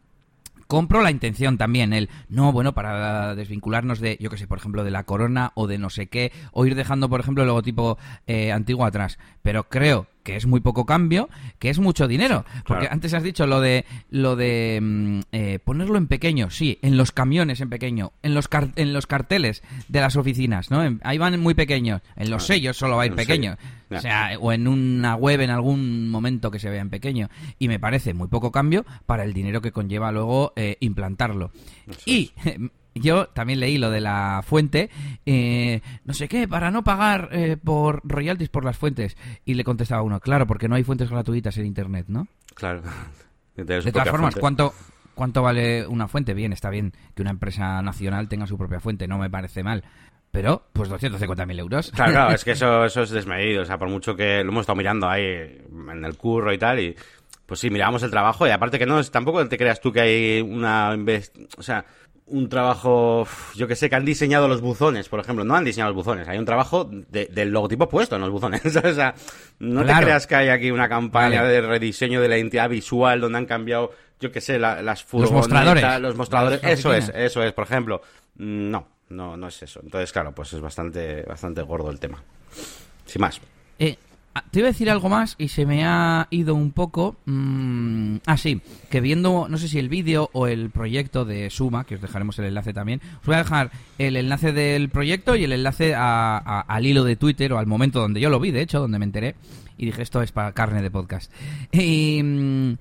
compro 0.70 1.02
la 1.02 1.10
intención 1.10 1.58
también, 1.58 1.94
el 1.94 2.10
no, 2.30 2.54
bueno, 2.54 2.74
para 2.74 3.34
desvincularnos 3.34 4.00
de, 4.00 4.18
yo 4.22 4.30
que 4.30 4.38
sé, 4.38 4.48
por 4.48 4.60
ejemplo, 4.60 4.84
de 4.84 4.92
la 4.92 5.04
corona 5.04 5.52
o 5.56 5.66
de 5.66 5.80
no 5.80 5.90
sé 5.90 6.08
qué, 6.08 6.32
o 6.52 6.64
ir 6.68 6.76
dejando, 6.76 7.10
por 7.10 7.20
ejemplo, 7.20 7.42
el 7.42 7.48
logotipo 7.48 7.98
eh, 8.28 8.52
antiguo 8.52 8.86
atrás. 8.86 9.18
Pero 9.42 9.64
creo 9.68 10.06
que 10.24 10.36
es 10.36 10.46
muy 10.46 10.60
poco 10.60 10.86
cambio, 10.86 11.30
que 11.60 11.70
es 11.70 11.80
mucho 11.80 12.08
dinero. 12.08 12.46
Porque 12.66 12.88
antes 12.90 13.14
has 13.14 13.24
dicho 13.24 13.48
lo 13.48 13.62
de 13.62 13.86
lo 14.10 14.36
de 14.36 14.80
mm, 14.82 15.20
eh, 15.32 15.60
ponerlo 15.64 15.98
en 15.98 16.08
pequeño, 16.08 16.50
sí, 16.50 16.80
en 16.82 16.98
los 16.98 17.12
camiones 17.12 17.62
en 17.62 17.70
pequeño, 17.70 18.14
en 18.24 18.34
los 18.34 18.50
en 18.76 18.94
los 18.94 19.08
carteles 19.08 19.64
de 19.88 20.02
las 20.02 20.16
oficinas, 20.16 20.72
¿no? 20.72 21.00
ahí 21.04 21.18
van 21.18 21.40
muy 21.40 21.54
pequeños, 21.54 22.02
en 22.16 22.30
los 22.30 22.46
sellos 22.46 22.78
solo 22.78 22.98
va 22.98 23.04
a 23.04 23.06
ir 23.06 23.16
pequeño. 23.16 23.58
O 23.92 24.00
sea, 24.00 24.38
o 24.40 24.52
en 24.52 24.68
una 24.68 25.16
web 25.16 25.42
en 25.42 25.50
algún 25.50 26.10
momento 26.10 26.52
que 26.52 26.60
se 26.60 26.70
vea 26.70 26.82
en 26.82 26.90
pequeño. 26.90 27.30
Y 27.58 27.68
me 27.68 27.80
parece 27.80 28.14
muy 28.14 28.28
poco 28.28 28.52
cambio 28.52 28.86
para 29.06 29.24
el 29.24 29.34
dinero 29.34 29.62
que 29.62 29.72
conlleva 29.72 30.12
luego 30.12 30.54
eh, 30.56 30.78
implantarlo. 30.80 31.52
y 32.06 32.32
yo 33.00 33.28
también 33.28 33.60
leí 33.60 33.78
lo 33.78 33.90
de 33.90 34.02
la 34.02 34.44
fuente, 34.46 34.90
eh, 35.26 35.82
no 36.06 36.14
sé 36.14 36.28
qué, 36.28 36.48
para 36.48 36.72
no 36.72 36.84
pagar 36.84 37.30
eh, 37.32 37.58
por 37.58 38.02
royalties 38.04 38.50
por 38.50 38.66
las 38.66 38.78
fuentes. 38.78 39.18
Y 39.46 39.56
le 39.56 39.64
contestaba 39.64 40.02
uno, 40.02 40.20
claro, 40.20 40.48
porque 40.48 40.68
no 40.68 40.76
hay 40.76 40.84
fuentes 40.84 41.10
gratuitas 41.10 41.58
en 41.58 41.66
Internet, 41.66 42.06
¿no? 42.08 42.28
Claro. 42.54 42.82
De, 43.56 43.92
todas 43.92 44.10
formas, 44.10 44.36
¿cuánto, 44.36 44.74
¿cuánto 45.14 45.42
vale 45.42 45.86
una 45.86 46.08
fuente? 46.08 46.34
Bien, 46.34 46.54
está 46.54 46.70
bien 46.70 46.94
que 47.14 47.22
una 47.22 47.32
empresa 47.32 47.82
nacional 47.82 48.30
tenga 48.30 48.48
su 48.48 48.58
propia 48.58 48.80
fuente, 48.80 49.06
no 49.06 49.18
me 49.18 49.30
parece 49.30 49.64
mal. 49.64 49.84
Pero, 50.32 50.64
pues 50.72 50.90
250.000 50.90 51.60
euros. 51.60 51.92
Claro, 51.92 52.12
claro, 52.12 52.36
es 52.36 52.46
que 52.46 52.52
eso, 52.52 52.86
eso 52.86 53.02
es 53.02 53.10
desmedido. 53.10 53.64
O 53.64 53.66
sea, 53.66 53.78
por 53.78 53.90
mucho 53.90 54.16
que 54.16 54.44
lo 54.44 54.52
hemos 54.52 54.62
estado 54.62 54.78
mirando 54.78 55.10
ahí 55.10 55.26
en 55.26 56.06
el 56.06 56.16
curro 56.16 56.54
y 56.54 56.58
tal, 56.58 56.80
y 56.80 56.96
pues 57.50 57.60
sí, 57.60 57.72
miramos 57.72 58.04
el 58.04 58.12
trabajo 58.12 58.46
y 58.46 58.52
aparte 58.52 58.78
que 58.78 58.86
no, 58.86 59.04
tampoco 59.06 59.46
te 59.48 59.58
creas 59.58 59.82
tú 59.82 59.92
que 59.92 60.02
hay 60.02 60.42
una... 60.42 60.96
O 61.58 61.64
sea, 61.64 61.84
un 62.30 62.50
trabajo, 62.50 63.28
yo 63.56 63.68
que 63.68 63.76
sé, 63.76 63.90
que 63.90 63.96
han 63.96 64.06
diseñado 64.06 64.48
los 64.48 64.62
buzones, 64.62 65.10
por 65.10 65.20
ejemplo. 65.20 65.44
No 65.44 65.56
han 65.56 65.64
diseñado 65.64 65.92
los 65.92 66.06
buzones, 66.06 66.28
hay 66.28 66.38
un 66.38 66.46
trabajo 66.46 66.90
del 66.90 67.50
logotipo 67.50 67.90
puesto 67.90 68.16
en 68.16 68.22
los 68.22 68.30
buzones. 68.30 68.64
o 68.76 68.94
sea, 68.94 69.16
no 69.60 69.86
te 69.86 69.94
creas 69.94 70.28
que 70.28 70.36
hay 70.36 70.50
aquí 70.50 70.72
una 70.72 70.90
campaña 70.90 71.44
de 71.44 71.62
rediseño 71.62 72.22
de 72.22 72.28
la 72.28 72.38
identidad 72.38 72.70
visual 72.70 73.22
donde 73.22 73.38
han 73.38 73.46
cambiado, 73.46 73.92
yo 74.20 74.32
que 74.32 74.42
sé, 74.42 74.60
las 74.60 75.04
furgonetas, 75.04 75.32
los 75.32 75.52
mostradores. 75.52 76.02
Los 76.02 76.16
mostradores. 76.16 76.64
eso 76.64 76.94
es, 76.94 77.12
eso 77.14 77.44
es, 77.44 77.54
por 77.54 77.66
ejemplo. 77.66 78.02
No, 78.38 78.88
no, 79.10 79.36
no 79.36 79.48
es 79.48 79.62
eso. 79.64 79.82
Entonces, 79.84 80.12
claro, 80.12 80.34
pues 80.34 80.54
es 80.54 80.62
bastante, 80.62 81.24
bastante 81.24 81.62
gordo 81.62 81.90
el 81.90 82.00
tema. 82.00 82.24
Sin 83.06 83.22
más. 83.22 83.42
Eh, 83.80 83.98
te 84.52 84.60
iba 84.60 84.68
a 84.68 84.72
decir 84.72 84.90
algo 84.90 85.10
más 85.10 85.36
y 85.38 85.50
se 85.50 85.66
me 85.66 85.86
ha 85.86 86.28
ido 86.30 86.56
un 86.56 86.72
poco. 86.72 87.18
Mm, 87.26 88.18
ah, 88.26 88.38
sí, 88.38 88.62
que 88.90 89.02
viendo, 89.02 89.48
no 89.50 89.58
sé 89.58 89.68
si 89.68 89.80
el 89.80 89.90
vídeo 89.90 90.30
o 90.34 90.48
el 90.48 90.70
proyecto 90.70 91.26
de 91.26 91.50
Suma, 91.50 91.84
que 91.84 91.96
os 91.96 92.02
dejaremos 92.02 92.40
el 92.40 92.46
enlace 92.46 92.74
también, 92.74 93.02
os 93.22 93.26
voy 93.26 93.36
a 93.36 93.40
dejar 93.40 93.72
el 93.98 94.16
enlace 94.16 94.52
del 94.52 94.90
proyecto 94.90 95.36
y 95.36 95.44
el 95.44 95.52
enlace 95.52 95.94
al 95.96 96.86
hilo 96.86 97.04
de 97.04 97.16
Twitter 97.16 97.54
o 97.54 97.60
al 97.60 97.68
momento 97.68 98.00
donde 98.00 98.22
yo 98.22 98.30
lo 98.30 98.40
vi, 98.40 98.52
de 98.52 98.62
hecho, 98.62 98.80
donde 98.80 99.00
me 99.00 99.06
enteré 99.06 99.36
y 99.78 99.86
dije 99.86 100.02
esto 100.02 100.22
es 100.22 100.32
para 100.32 100.52
carne 100.52 100.82
de 100.82 100.92
podcast. 100.92 101.32
Y, 101.72 102.22
mm, 102.22 102.78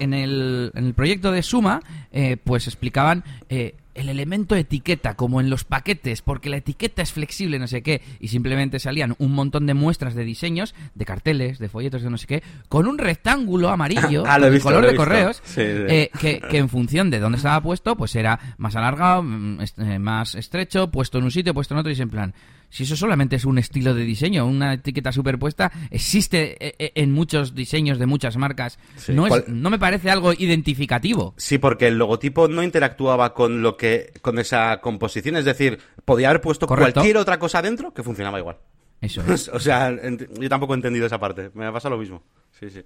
en, 0.00 0.14
el, 0.14 0.72
en 0.74 0.86
el 0.86 0.94
proyecto 0.94 1.30
de 1.30 1.42
Suma, 1.42 1.80
eh, 2.12 2.36
pues 2.42 2.66
explicaban. 2.66 3.22
Eh, 3.48 3.76
el 3.94 4.08
elemento 4.08 4.56
etiqueta, 4.56 5.14
como 5.14 5.40
en 5.40 5.50
los 5.50 5.64
paquetes, 5.64 6.22
porque 6.22 6.50
la 6.50 6.56
etiqueta 6.58 7.02
es 7.02 7.12
flexible, 7.12 7.58
no 7.58 7.66
sé 7.66 7.82
qué, 7.82 8.02
y 8.20 8.28
simplemente 8.28 8.78
salían 8.78 9.14
un 9.18 9.32
montón 9.32 9.66
de 9.66 9.74
muestras 9.74 10.14
de 10.14 10.24
diseños, 10.24 10.74
de 10.94 11.04
carteles, 11.04 11.58
de 11.58 11.68
folletos, 11.68 12.02
de 12.02 12.10
no 12.10 12.18
sé 12.18 12.26
qué, 12.26 12.42
con 12.68 12.86
un 12.86 12.98
rectángulo 12.98 13.68
amarillo, 13.68 14.24
ah, 14.26 14.38
color 14.62 14.86
de 14.86 14.96
correos, 14.96 15.42
eh, 15.56 16.10
que, 16.18 16.40
que, 16.40 16.58
en 16.58 16.68
función 16.68 17.10
de 17.10 17.20
dónde 17.20 17.36
estaba 17.36 17.60
puesto, 17.60 17.96
pues 17.96 18.14
era 18.16 18.38
más 18.58 18.76
alargado, 18.76 19.22
mm, 19.22 19.58
eh, 19.78 19.98
más 19.98 20.34
estrecho, 20.34 20.90
puesto 20.90 21.18
en 21.18 21.24
un 21.24 21.30
sitio, 21.30 21.54
puesto 21.54 21.74
en 21.74 21.80
otro, 21.80 21.90
y 21.90 21.94
es 21.94 22.00
en 22.00 22.10
plan, 22.10 22.34
si 22.74 22.82
eso 22.82 22.96
solamente 22.96 23.36
es 23.36 23.44
un 23.44 23.56
estilo 23.58 23.94
de 23.94 24.02
diseño, 24.02 24.44
una 24.46 24.74
etiqueta 24.74 25.12
superpuesta, 25.12 25.70
existe 25.92 26.56
eh, 26.58 26.74
eh, 26.80 26.92
en 26.96 27.12
muchos 27.12 27.54
diseños 27.54 28.00
de 28.00 28.06
muchas 28.06 28.36
marcas. 28.36 28.80
No, 29.06 29.28
es, 29.28 29.46
no 29.46 29.70
me 29.70 29.78
parece 29.78 30.10
algo 30.10 30.32
identificativo. 30.32 31.34
Sí, 31.36 31.58
porque 31.58 31.86
el 31.86 31.98
logotipo 31.98 32.48
no 32.48 32.64
interactuaba 32.64 33.32
con 33.32 33.62
lo 33.62 33.76
que 33.76 34.12
con 34.22 34.40
esa 34.40 34.80
composición, 34.80 35.36
es 35.36 35.44
decir, 35.44 35.78
podía 36.04 36.30
haber 36.30 36.40
puesto 36.40 36.66
cualquier 36.66 37.16
otra 37.16 37.38
cosa 37.38 37.62
dentro 37.62 37.94
que 37.94 38.02
funcionaba 38.02 38.40
igual. 38.40 38.56
Eso 39.00 39.22
es. 39.32 39.46
o 39.50 39.60
sea, 39.60 39.92
yo 39.92 40.48
tampoco 40.48 40.74
he 40.74 40.76
entendido 40.76 41.06
esa 41.06 41.20
parte. 41.20 41.52
Me 41.54 41.70
pasa 41.70 41.88
lo 41.88 41.96
mismo. 41.96 42.24
Sí, 42.58 42.70
sí. 42.70 42.82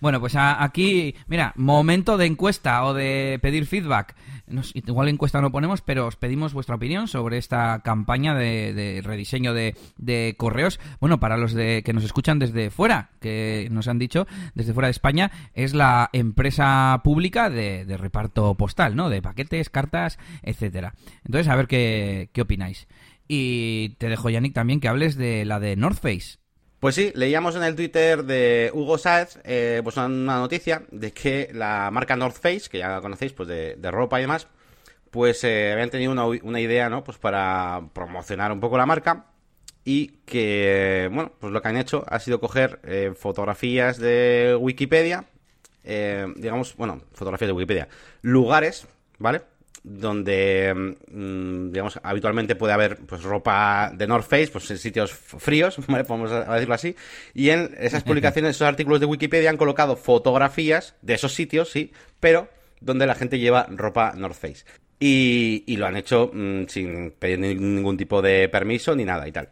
Bueno, 0.00 0.20
pues 0.20 0.34
aquí, 0.36 1.14
mira, 1.26 1.52
momento 1.56 2.16
de 2.16 2.26
encuesta 2.26 2.84
o 2.84 2.94
de 2.94 3.38
pedir 3.42 3.66
feedback. 3.66 4.14
igual 4.74 5.08
encuesta 5.08 5.40
no 5.40 5.52
ponemos, 5.52 5.82
pero 5.82 6.06
os 6.06 6.16
pedimos 6.16 6.54
vuestra 6.54 6.76
opinión 6.76 7.06
sobre 7.06 7.38
esta 7.38 7.80
campaña 7.84 8.34
de, 8.34 9.00
rediseño 9.04 9.52
de, 9.52 10.34
correos. 10.38 10.80
Bueno, 11.00 11.20
para 11.20 11.36
los 11.36 11.52
de 11.52 11.82
que 11.84 11.92
nos 11.92 12.04
escuchan 12.04 12.38
desde 12.38 12.70
fuera, 12.70 13.10
que 13.20 13.68
nos 13.70 13.88
han 13.88 13.98
dicho, 13.98 14.26
desde 14.54 14.72
fuera 14.72 14.86
de 14.86 14.92
España, 14.92 15.30
es 15.54 15.74
la 15.74 16.08
empresa 16.12 17.00
pública 17.04 17.50
de, 17.50 17.84
reparto 17.98 18.54
postal, 18.54 18.96
¿no? 18.96 19.10
De 19.10 19.20
paquetes, 19.20 19.68
cartas, 19.68 20.18
etcétera. 20.42 20.94
Entonces, 21.24 21.48
a 21.48 21.56
ver 21.56 21.66
qué, 21.66 22.30
qué 22.32 22.42
opináis. 22.42 22.88
Y 23.28 23.90
te 23.98 24.08
dejo, 24.08 24.30
Yannick, 24.30 24.54
también 24.54 24.80
que 24.80 24.88
hables 24.88 25.16
de 25.16 25.44
la 25.44 25.60
de 25.60 25.76
North 25.76 26.00
Face. 26.00 26.40
Pues 26.80 26.94
sí, 26.94 27.12
leíamos 27.14 27.56
en 27.56 27.62
el 27.62 27.76
Twitter 27.76 28.24
de 28.24 28.70
Hugo 28.72 28.96
Sáez 28.96 29.38
eh, 29.44 29.82
pues 29.84 29.98
una 29.98 30.38
noticia 30.38 30.82
de 30.90 31.12
que 31.12 31.50
la 31.52 31.90
marca 31.90 32.16
North 32.16 32.40
Face, 32.40 32.70
que 32.70 32.78
ya 32.78 33.02
conocéis, 33.02 33.34
pues 33.34 33.50
de, 33.50 33.90
ropa 33.90 34.18
y 34.18 34.22
demás, 34.22 34.48
pues 35.10 35.44
eh, 35.44 35.72
habían 35.72 35.90
tenido 35.90 36.12
una, 36.12 36.60
idea, 36.60 36.88
¿no? 36.88 37.04
Pues 37.04 37.18
para 37.18 37.82
promocionar 37.92 38.50
un 38.50 38.60
poco 38.60 38.78
la 38.78 38.86
marca 38.86 39.26
y 39.84 40.08
que, 40.24 41.10
bueno, 41.12 41.32
pues 41.38 41.52
lo 41.52 41.60
que 41.60 41.68
han 41.68 41.76
hecho 41.76 42.02
ha 42.08 42.18
sido 42.18 42.40
coger 42.40 42.80
eh, 42.84 43.12
fotografías 43.14 43.98
de 43.98 44.56
Wikipedia, 44.58 45.26
digamos, 45.84 46.76
bueno, 46.76 47.02
fotografías 47.12 47.48
de 47.48 47.52
Wikipedia, 47.52 47.88
lugares, 48.22 48.86
¿vale? 49.18 49.42
Donde, 49.82 50.94
mm, 51.10 51.72
digamos, 51.72 51.98
habitualmente 52.02 52.54
puede 52.54 52.74
haber 52.74 52.98
pues 52.98 53.22
ropa 53.22 53.92
de 53.94 54.06
North 54.06 54.28
Face, 54.28 54.48
pues 54.48 54.70
en 54.70 54.78
sitios 54.78 55.12
fríos, 55.12 55.76
¿vale? 55.88 56.04
Podemos 56.04 56.30
decirlo 56.30 56.74
así. 56.74 56.96
Y 57.34 57.50
en 57.50 57.74
esas 57.78 58.02
publicaciones, 58.02 58.56
esos 58.56 58.68
artículos 58.68 59.00
de 59.00 59.06
Wikipedia 59.06 59.50
han 59.50 59.56
colocado 59.56 59.96
fotografías 59.96 60.94
de 61.02 61.14
esos 61.14 61.32
sitios, 61.32 61.70
sí, 61.70 61.92
pero 62.18 62.48
donde 62.80 63.06
la 63.06 63.14
gente 63.14 63.38
lleva 63.38 63.66
ropa 63.70 64.12
North 64.16 64.36
Face. 64.36 64.64
Y, 65.02 65.76
lo 65.76 65.86
han 65.86 65.96
hecho 65.96 66.30
mm, 66.32 66.64
sin 66.68 67.12
pedir 67.12 67.38
ningún 67.38 67.96
tipo 67.96 68.20
de 68.20 68.48
permiso 68.50 68.94
ni 68.94 69.04
nada 69.04 69.26
y 69.26 69.32
tal. 69.32 69.48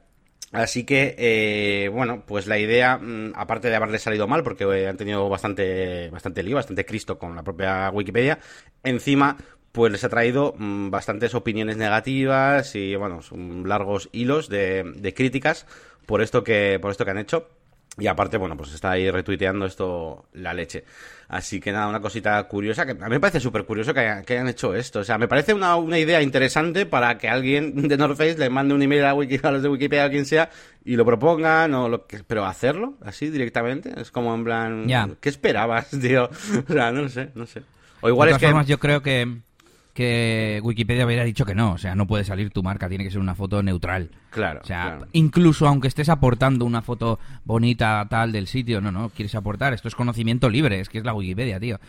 Así 0.52 0.84
que, 0.84 1.14
eh, 1.18 1.88
bueno, 1.88 2.24
pues 2.26 2.46
la 2.46 2.58
idea, 2.58 2.96
mm, 2.96 3.32
aparte 3.34 3.68
de 3.68 3.76
haberle 3.76 3.98
salido 3.98 4.26
mal, 4.26 4.42
porque 4.42 4.86
han 4.86 4.96
tenido 4.96 5.28
bastante, 5.28 6.08
bastante 6.10 6.42
lío, 6.42 6.56
bastante 6.56 6.86
cristo 6.86 7.18
con 7.18 7.36
la 7.36 7.42
propia 7.42 7.90
Wikipedia, 7.90 8.38
encima, 8.82 9.36
pues 9.78 9.92
les 9.92 10.02
ha 10.02 10.08
traído 10.08 10.56
mm, 10.58 10.90
bastantes 10.90 11.36
opiniones 11.36 11.76
negativas 11.76 12.74
y, 12.74 12.96
bueno, 12.96 13.20
largos 13.64 14.08
hilos 14.10 14.48
de, 14.48 15.14
críticas 15.14 15.66
por 16.04 16.20
esto 16.20 16.42
que 16.42 16.80
por 16.82 16.90
esto 16.90 17.04
que 17.04 17.12
han 17.12 17.18
hecho. 17.18 17.48
Y 17.96 18.08
aparte, 18.08 18.38
bueno, 18.38 18.56
pues 18.56 18.74
está 18.74 18.90
ahí 18.90 19.08
retuiteando 19.08 19.66
esto 19.66 20.24
la 20.32 20.52
leche. 20.52 20.82
Así 21.28 21.60
que 21.60 21.70
nada, 21.70 21.86
una 21.86 22.00
cosita 22.00 22.42
curiosa, 22.48 22.86
que 22.86 22.90
a 22.90 22.94
mí 22.94 23.08
me 23.08 23.20
parece 23.20 23.38
súper 23.38 23.66
curioso 23.66 23.94
que, 23.94 24.00
hayan 24.00 24.48
hecho 24.48 24.74
esto. 24.74 24.98
O 24.98 25.04
sea, 25.04 25.16
me 25.16 25.28
parece 25.28 25.54
una, 25.54 25.78
idea 25.96 26.22
interesante 26.22 26.84
para 26.84 27.16
que 27.16 27.28
alguien 27.28 27.86
de 27.86 27.96
North 27.96 28.16
Face 28.16 28.36
le 28.36 28.50
mande 28.50 28.74
un 28.74 28.82
email 28.82 29.04
a, 29.04 29.14
Wiki, 29.14 29.38
a 29.44 29.52
los 29.52 29.62
de 29.62 29.68
Wikipedia 29.68 30.06
o 30.06 30.10
quien 30.10 30.26
sea 30.26 30.50
y 30.84 30.96
lo 30.96 31.04
propongan, 31.04 31.72
o 31.74 31.88
lo 31.88 32.04
que, 32.04 32.24
pero 32.24 32.44
hacerlo 32.44 32.94
así 33.04 33.30
directamente 33.30 33.92
es 33.96 34.10
como 34.10 34.34
en 34.34 34.42
plan, 34.42 35.16
¿qué 35.20 35.28
esperabas, 35.28 35.88
tío? 36.02 36.28
O 36.68 36.72
sea, 36.72 36.90
no 36.90 37.08
sé, 37.08 37.30
no 37.36 37.46
sé. 37.46 37.62
O 38.00 38.08
igual 38.08 38.30
de 38.30 38.34
es 38.34 38.40
que... 38.40 38.46
Formas, 38.46 38.66
yo 38.66 38.78
creo 38.80 39.02
que 39.02 39.38
que 39.98 40.60
Wikipedia 40.62 41.04
hubiera 41.04 41.24
dicho 41.24 41.44
que 41.44 41.56
no, 41.56 41.72
o 41.72 41.78
sea, 41.78 41.96
no 41.96 42.06
puede 42.06 42.22
salir 42.22 42.50
tu 42.50 42.62
marca, 42.62 42.88
tiene 42.88 43.02
que 43.02 43.10
ser 43.10 43.18
una 43.18 43.34
foto 43.34 43.64
neutral. 43.64 44.12
Claro. 44.30 44.60
O 44.62 44.64
sea, 44.64 44.82
claro. 44.82 45.08
incluso 45.10 45.66
aunque 45.66 45.88
estés 45.88 46.08
aportando 46.08 46.64
una 46.64 46.82
foto 46.82 47.18
bonita 47.44 48.06
tal 48.08 48.30
del 48.30 48.46
sitio, 48.46 48.80
no, 48.80 48.92
no, 48.92 49.08
quieres 49.08 49.34
aportar, 49.34 49.72
esto 49.72 49.88
es 49.88 49.96
conocimiento 49.96 50.48
libre, 50.48 50.78
es 50.78 50.88
que 50.88 50.98
es 50.98 51.04
la 51.04 51.14
Wikipedia, 51.14 51.58
tío. 51.58 51.80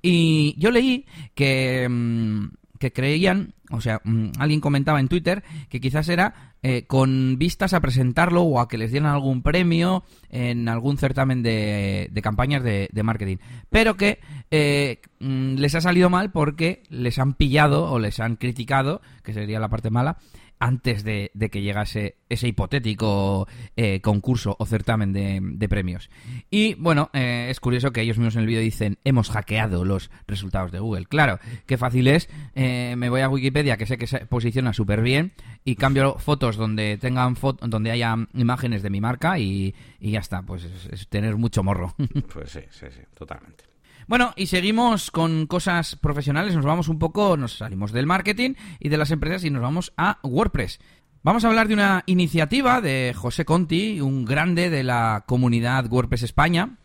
Y 0.00 0.54
yo 0.58 0.70
leí 0.70 1.04
que, 1.34 1.86
mm, 1.86 2.48
que 2.80 2.92
creían, 2.92 3.52
o 3.70 3.80
sea, 3.82 4.00
mm, 4.02 4.30
alguien 4.38 4.60
comentaba 4.60 5.00
en 5.00 5.08
Twitter 5.08 5.44
que 5.68 5.80
quizás 5.80 6.08
era 6.08 6.54
eh, 6.62 6.86
con 6.86 7.36
vistas 7.38 7.74
a 7.74 7.80
presentarlo 7.80 8.42
o 8.42 8.58
a 8.58 8.68
que 8.68 8.78
les 8.78 8.90
dieran 8.90 9.12
algún 9.12 9.42
premio 9.42 10.02
en 10.30 10.66
algún 10.66 10.96
certamen 10.96 11.42
de, 11.42 12.10
campañas 12.22 12.64
de, 12.64 12.88
de 12.90 13.02
marketing. 13.02 13.36
Pero 13.68 13.98
que 13.98 14.18
eh, 14.50 15.02
mm, 15.20 15.56
les 15.56 15.74
ha 15.74 15.82
salido 15.82 16.08
mal 16.08 16.32
porque 16.32 16.82
les 16.88 17.18
han 17.18 17.34
pillado 17.34 17.84
o 17.84 17.98
les 17.98 18.18
han 18.18 18.36
criticado, 18.36 19.02
que 19.22 19.34
sería 19.34 19.60
la 19.60 19.68
parte 19.68 19.90
mala, 19.90 20.16
antes 20.60 21.02
de, 21.04 21.32
que 21.50 21.62
llegase 21.62 22.16
ese 22.28 22.46
hipotético 22.46 23.48
eh, 23.76 24.00
concurso 24.00 24.54
o 24.58 24.66
certamen 24.66 25.12
de, 25.12 25.68
premios. 25.68 26.10
Y 26.50 26.74
bueno, 26.74 27.10
eh, 27.12 27.48
es 27.50 27.58
curioso 27.60 27.92
que 27.92 28.02
ellos 28.02 28.18
mismos 28.18 28.36
en 28.36 28.42
el 28.42 28.46
vídeo 28.46 28.60
dicen 28.60 28.98
hemos 29.04 29.30
hackeado 29.30 29.84
los 29.84 30.10
resultados 30.28 30.70
de 30.70 30.78
Google. 30.78 31.06
Claro, 31.06 31.38
qué 31.66 31.78
fácil 31.78 32.06
es, 32.06 32.28
eh, 32.54 32.94
me 32.96 33.08
voy 33.08 33.22
a 33.22 33.28
Wikipedia 33.28 33.76
que 33.76 33.86
sé 33.86 33.96
que 33.96 34.06
se 34.06 34.26
posiciona 34.26 34.72
súper 34.72 35.00
bien 35.00 35.32
y 35.64 35.76
cambio 35.76 36.18
fotos 36.18 36.56
donde 36.56 36.98
tengan 36.98 37.36
foto, 37.36 37.66
donde 37.66 37.90
haya 37.90 38.14
imágenes 38.34 38.82
de 38.82 38.90
mi 38.90 39.00
marca 39.00 39.38
y, 39.38 39.74
y 39.98 40.12
ya 40.12 40.20
está, 40.20 40.42
pues 40.42 40.64
es, 40.64 40.86
es 40.92 41.08
tener 41.08 41.36
mucho 41.36 41.62
morro. 41.62 41.94
Pues 42.32 42.50
sí, 42.50 42.60
sí, 42.70 42.86
sí, 42.90 43.00
totalmente. 43.14 43.69
Bueno, 44.10 44.32
y 44.34 44.46
seguimos 44.46 45.12
con 45.12 45.46
cosas 45.46 45.94
profesionales. 45.94 46.56
Nos 46.56 46.64
vamos 46.64 46.88
un 46.88 46.98
poco, 46.98 47.36
nos 47.36 47.58
salimos 47.58 47.92
del 47.92 48.06
marketing 48.06 48.54
y 48.80 48.88
de 48.88 48.96
las 48.96 49.12
empresas 49.12 49.44
y 49.44 49.50
nos 49.50 49.62
vamos 49.62 49.92
a 49.96 50.18
WordPress. 50.24 50.80
Vamos 51.22 51.44
a 51.44 51.46
hablar 51.46 51.68
de 51.68 51.74
una 51.74 52.02
iniciativa 52.06 52.80
de 52.80 53.14
José 53.16 53.44
Conti, 53.44 54.00
un 54.00 54.24
grande 54.24 54.68
de 54.68 54.82
la 54.82 55.22
comunidad 55.28 55.86
WordPress 55.88 56.24
España. 56.24 56.78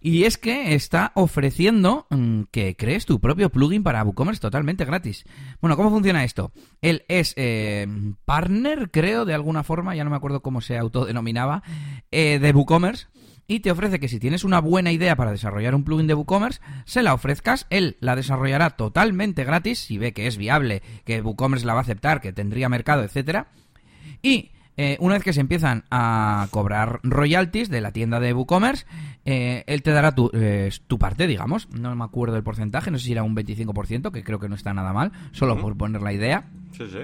Y 0.00 0.24
es 0.24 0.38
que 0.38 0.74
está 0.74 1.12
ofreciendo 1.16 2.06
mm, 2.08 2.44
que 2.50 2.76
crees 2.76 3.04
tu 3.04 3.20
propio 3.20 3.50
plugin 3.50 3.82
para 3.82 4.02
WooCommerce 4.02 4.40
totalmente 4.40 4.86
gratis. 4.86 5.26
Bueno, 5.60 5.76
¿cómo 5.76 5.90
funciona 5.90 6.24
esto? 6.24 6.50
Él 6.80 7.04
es 7.08 7.34
eh, 7.36 7.86
partner, 8.24 8.90
creo, 8.90 9.26
de 9.26 9.34
alguna 9.34 9.64
forma, 9.64 9.94
ya 9.94 10.04
no 10.04 10.08
me 10.08 10.16
acuerdo 10.16 10.40
cómo 10.40 10.62
se 10.62 10.78
autodenominaba, 10.78 11.62
eh, 12.10 12.38
de 12.38 12.52
WooCommerce 12.52 13.08
y 13.46 13.60
te 13.60 13.70
ofrece 13.70 14.00
que 14.00 14.08
si 14.08 14.18
tienes 14.18 14.44
una 14.44 14.60
buena 14.60 14.92
idea 14.92 15.16
para 15.16 15.30
desarrollar 15.30 15.74
un 15.74 15.84
plugin 15.84 16.06
de 16.06 16.14
WooCommerce, 16.14 16.60
se 16.84 17.02
la 17.02 17.14
ofrezcas, 17.14 17.66
él 17.70 17.96
la 18.00 18.16
desarrollará 18.16 18.70
totalmente 18.70 19.44
gratis 19.44 19.78
si 19.78 19.98
ve 19.98 20.12
que 20.12 20.26
es 20.26 20.36
viable, 20.36 20.82
que 21.04 21.20
WooCommerce 21.20 21.66
la 21.66 21.74
va 21.74 21.80
a 21.80 21.82
aceptar, 21.82 22.20
que 22.20 22.32
tendría 22.32 22.68
mercado, 22.68 23.02
etcétera. 23.02 23.48
Y 24.22 24.50
eh, 24.76 24.96
una 25.00 25.14
vez 25.14 25.22
que 25.22 25.32
se 25.32 25.40
empiezan 25.40 25.84
a 25.90 26.48
cobrar 26.50 27.00
royalties 27.02 27.68
de 27.68 27.80
la 27.80 27.92
tienda 27.92 28.18
de 28.18 28.32
WooCommerce, 28.32 28.86
eh, 29.24 29.62
él 29.66 29.82
te 29.82 29.92
dará 29.92 30.14
tu, 30.14 30.30
eh, 30.32 30.70
tu 30.86 30.98
parte, 30.98 31.26
digamos. 31.26 31.68
No 31.70 31.94
me 31.94 32.04
acuerdo 32.04 32.36
el 32.36 32.42
porcentaje, 32.42 32.90
no 32.90 32.98
sé 32.98 33.06
si 33.06 33.12
era 33.12 33.22
un 33.22 33.36
25%, 33.36 34.10
que 34.10 34.24
creo 34.24 34.40
que 34.40 34.48
no 34.48 34.54
está 34.54 34.74
nada 34.74 34.92
mal, 34.92 35.12
solo 35.32 35.58
por 35.60 35.76
poner 35.76 36.02
la 36.02 36.12
idea. 36.12 36.50
Sí, 36.72 36.84
sí. 36.90 37.00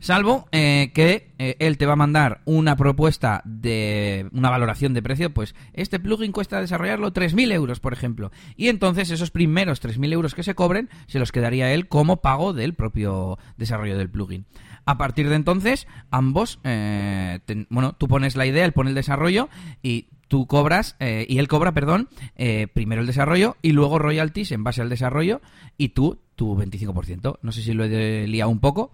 Salvo 0.00 0.48
eh, 0.52 0.92
que 0.94 1.32
eh, 1.38 1.56
él 1.58 1.78
te 1.78 1.86
va 1.86 1.94
a 1.94 1.96
mandar 1.96 2.40
una 2.44 2.76
propuesta 2.76 3.42
de 3.44 4.28
una 4.32 4.50
valoración 4.50 4.94
de 4.94 5.02
precio, 5.02 5.32
pues 5.32 5.54
este 5.72 5.98
plugin 5.98 6.32
cuesta 6.32 6.60
desarrollarlo 6.60 7.12
3.000 7.12 7.52
euros, 7.52 7.80
por 7.80 7.92
ejemplo. 7.92 8.30
Y 8.56 8.68
entonces 8.68 9.10
esos 9.10 9.30
primeros 9.30 9.82
3.000 9.82 10.12
euros 10.12 10.34
que 10.34 10.42
se 10.42 10.54
cobren 10.54 10.88
se 11.06 11.18
los 11.18 11.32
quedaría 11.32 11.72
él 11.72 11.88
como 11.88 12.18
pago 12.18 12.52
del 12.52 12.74
propio 12.74 13.38
desarrollo 13.56 13.98
del 13.98 14.10
plugin. 14.10 14.46
A 14.84 14.98
partir 14.98 15.28
de 15.28 15.34
entonces, 15.34 15.88
ambos, 16.12 16.60
eh, 16.62 17.40
bueno, 17.70 17.94
tú 17.94 18.06
pones 18.06 18.36
la 18.36 18.46
idea, 18.46 18.64
él 18.64 18.72
pone 18.72 18.90
el 18.90 18.94
desarrollo 18.94 19.48
y 19.82 20.06
tú 20.28 20.46
cobras, 20.46 20.96
eh, 21.00 21.26
y 21.28 21.38
él 21.38 21.48
cobra, 21.48 21.72
perdón, 21.72 22.08
eh, 22.36 22.68
primero 22.72 23.00
el 23.00 23.06
desarrollo 23.06 23.56
y 23.62 23.72
luego 23.72 23.98
royalties 23.98 24.52
en 24.52 24.64
base 24.64 24.82
al 24.82 24.88
desarrollo 24.88 25.40
y 25.76 25.90
tú 25.90 26.20
tu 26.36 26.56
25%. 26.56 27.38
No 27.42 27.52
sé 27.52 27.62
si 27.62 27.72
lo 27.72 27.84
he 27.84 28.26
liado 28.28 28.50
un 28.50 28.60
poco. 28.60 28.92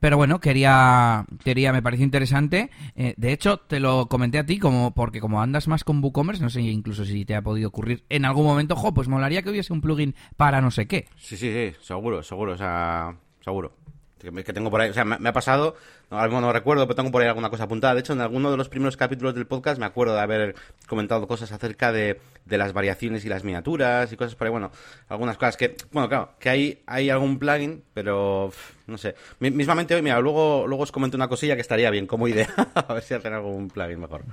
Pero 0.00 0.16
bueno, 0.16 0.40
quería, 0.40 1.26
quería, 1.44 1.72
me 1.72 1.82
pareció 1.82 2.04
interesante. 2.04 2.70
Eh, 2.94 3.14
de 3.16 3.32
hecho, 3.32 3.58
te 3.58 3.78
lo 3.78 4.06
comenté 4.06 4.38
a 4.38 4.46
ti 4.46 4.58
como 4.58 4.94
porque 4.94 5.20
como 5.20 5.42
andas 5.42 5.68
más 5.68 5.84
con 5.84 6.02
WooCommerce, 6.02 6.42
no 6.42 6.50
sé 6.50 6.62
incluso 6.62 7.04
si 7.04 7.24
te 7.24 7.34
ha 7.34 7.42
podido 7.42 7.68
ocurrir 7.68 8.04
en 8.08 8.24
algún 8.24 8.46
momento, 8.46 8.74
jo, 8.76 8.94
pues 8.94 9.08
molaría 9.08 9.42
que 9.42 9.50
hubiese 9.50 9.72
un 9.72 9.80
plugin 9.80 10.14
para 10.36 10.60
no 10.60 10.70
sé 10.70 10.86
qué. 10.86 11.06
Sí, 11.16 11.36
sí, 11.36 11.52
sí, 11.52 11.76
seguro, 11.80 12.22
seguro, 12.22 12.52
o 12.52 12.56
sea, 12.56 13.16
seguro. 13.40 13.76
Que, 14.20 14.52
tengo 14.52 14.70
por 14.70 14.80
ahí, 14.82 14.90
o 14.90 14.92
sea, 14.92 15.04
me, 15.04 15.28
ha 15.28 15.32
pasado, 15.32 15.74
ahora 16.10 16.26
mismo 16.26 16.40
no 16.42 16.52
recuerdo, 16.52 16.86
pero 16.86 16.94
tengo 16.94 17.10
por 17.10 17.22
ahí 17.22 17.28
alguna 17.28 17.48
cosa 17.48 17.64
apuntada. 17.64 17.94
De 17.94 18.00
hecho, 18.00 18.12
en 18.12 18.20
alguno 18.20 18.50
de 18.50 18.56
los 18.58 18.68
primeros 18.68 18.96
capítulos 18.96 19.34
del 19.34 19.46
podcast 19.46 19.80
me 19.80 19.86
acuerdo 19.86 20.14
de 20.14 20.20
haber 20.20 20.54
comentado 20.86 21.26
cosas 21.26 21.52
acerca 21.52 21.90
de, 21.90 22.20
de 22.44 22.58
las 22.58 22.72
variaciones 22.74 23.24
y 23.24 23.28
las 23.30 23.44
miniaturas 23.44 24.12
y 24.12 24.16
cosas 24.16 24.34
por 24.34 24.46
ahí. 24.46 24.50
Bueno, 24.50 24.70
algunas 25.08 25.38
cosas 25.38 25.56
que, 25.56 25.74
bueno, 25.92 26.08
claro, 26.08 26.32
que 26.38 26.50
hay, 26.50 26.82
hay 26.86 27.08
algún 27.08 27.38
plugin, 27.38 27.82
pero 27.94 28.52
no 28.86 28.98
sé. 28.98 29.14
Mi- 29.38 29.50
mismamente 29.50 29.94
hoy, 29.94 30.02
mira, 30.02 30.20
luego, 30.20 30.66
luego 30.66 30.82
os 30.82 30.92
comento 30.92 31.16
una 31.16 31.28
cosilla 31.28 31.54
que 31.54 31.62
estaría 31.62 31.88
bien 31.90 32.06
como 32.06 32.28
idea, 32.28 32.48
a 32.74 32.92
ver 32.92 33.02
si 33.02 33.14
hacen 33.14 33.32
algún 33.32 33.68
plugin 33.70 34.00
mejor. 34.00 34.24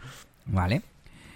Vale. 0.45 0.81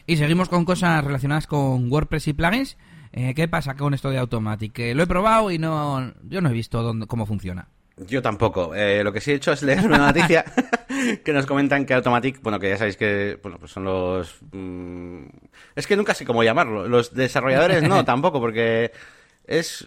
Y 0.08 0.18
seguimos 0.18 0.50
con 0.50 0.66
cosas 0.66 1.04
relacionadas 1.06 1.48
con 1.48 1.90
WordPress 1.92 2.28
y 2.28 2.34
plugins. 2.34 2.78
Eh, 3.14 3.34
¿Qué 3.36 3.48
pasa 3.48 3.76
con 3.76 3.94
esto 3.94 4.10
de 4.10 4.18
Automatic? 4.18 4.78
Lo 4.96 5.04
he 5.04 5.08
probado 5.08 5.52
y 5.52 5.58
no, 5.60 6.14
yo 6.24 6.42
no 6.42 6.50
he 6.50 6.54
visto 6.54 6.82
dónde, 6.82 7.08
cómo 7.08 7.26
funciona. 7.26 7.68
Yo 7.98 8.22
tampoco. 8.22 8.74
Eh, 8.74 9.04
lo 9.04 9.12
que 9.14 9.22
sí 9.22 9.32
he 9.32 9.36
hecho 9.36 9.52
es 9.52 9.62
leer 9.64 9.86
una 9.86 9.98
noticia 9.98 10.44
que 11.24 11.34
nos 11.34 11.46
comentan 11.46 11.86
que 11.86 11.94
Automatic, 11.94 12.42
bueno, 12.42 12.60
que 12.60 12.70
ya 12.70 12.78
sabéis 12.78 12.98
que 12.98 13.38
bueno, 13.42 13.58
pues 13.60 13.72
son 13.72 13.84
los... 13.84 14.38
mm, 14.52 15.24
es 15.76 15.88
que 15.88 15.96
nunca 15.96 16.14
sé 16.14 16.26
cómo 16.26 16.44
llamarlo. 16.44 16.88
Los 16.88 17.14
desarrolladores 17.14 17.84
no, 17.84 18.04
tampoco, 18.06 18.40
porque 18.40 18.92
es... 19.46 19.86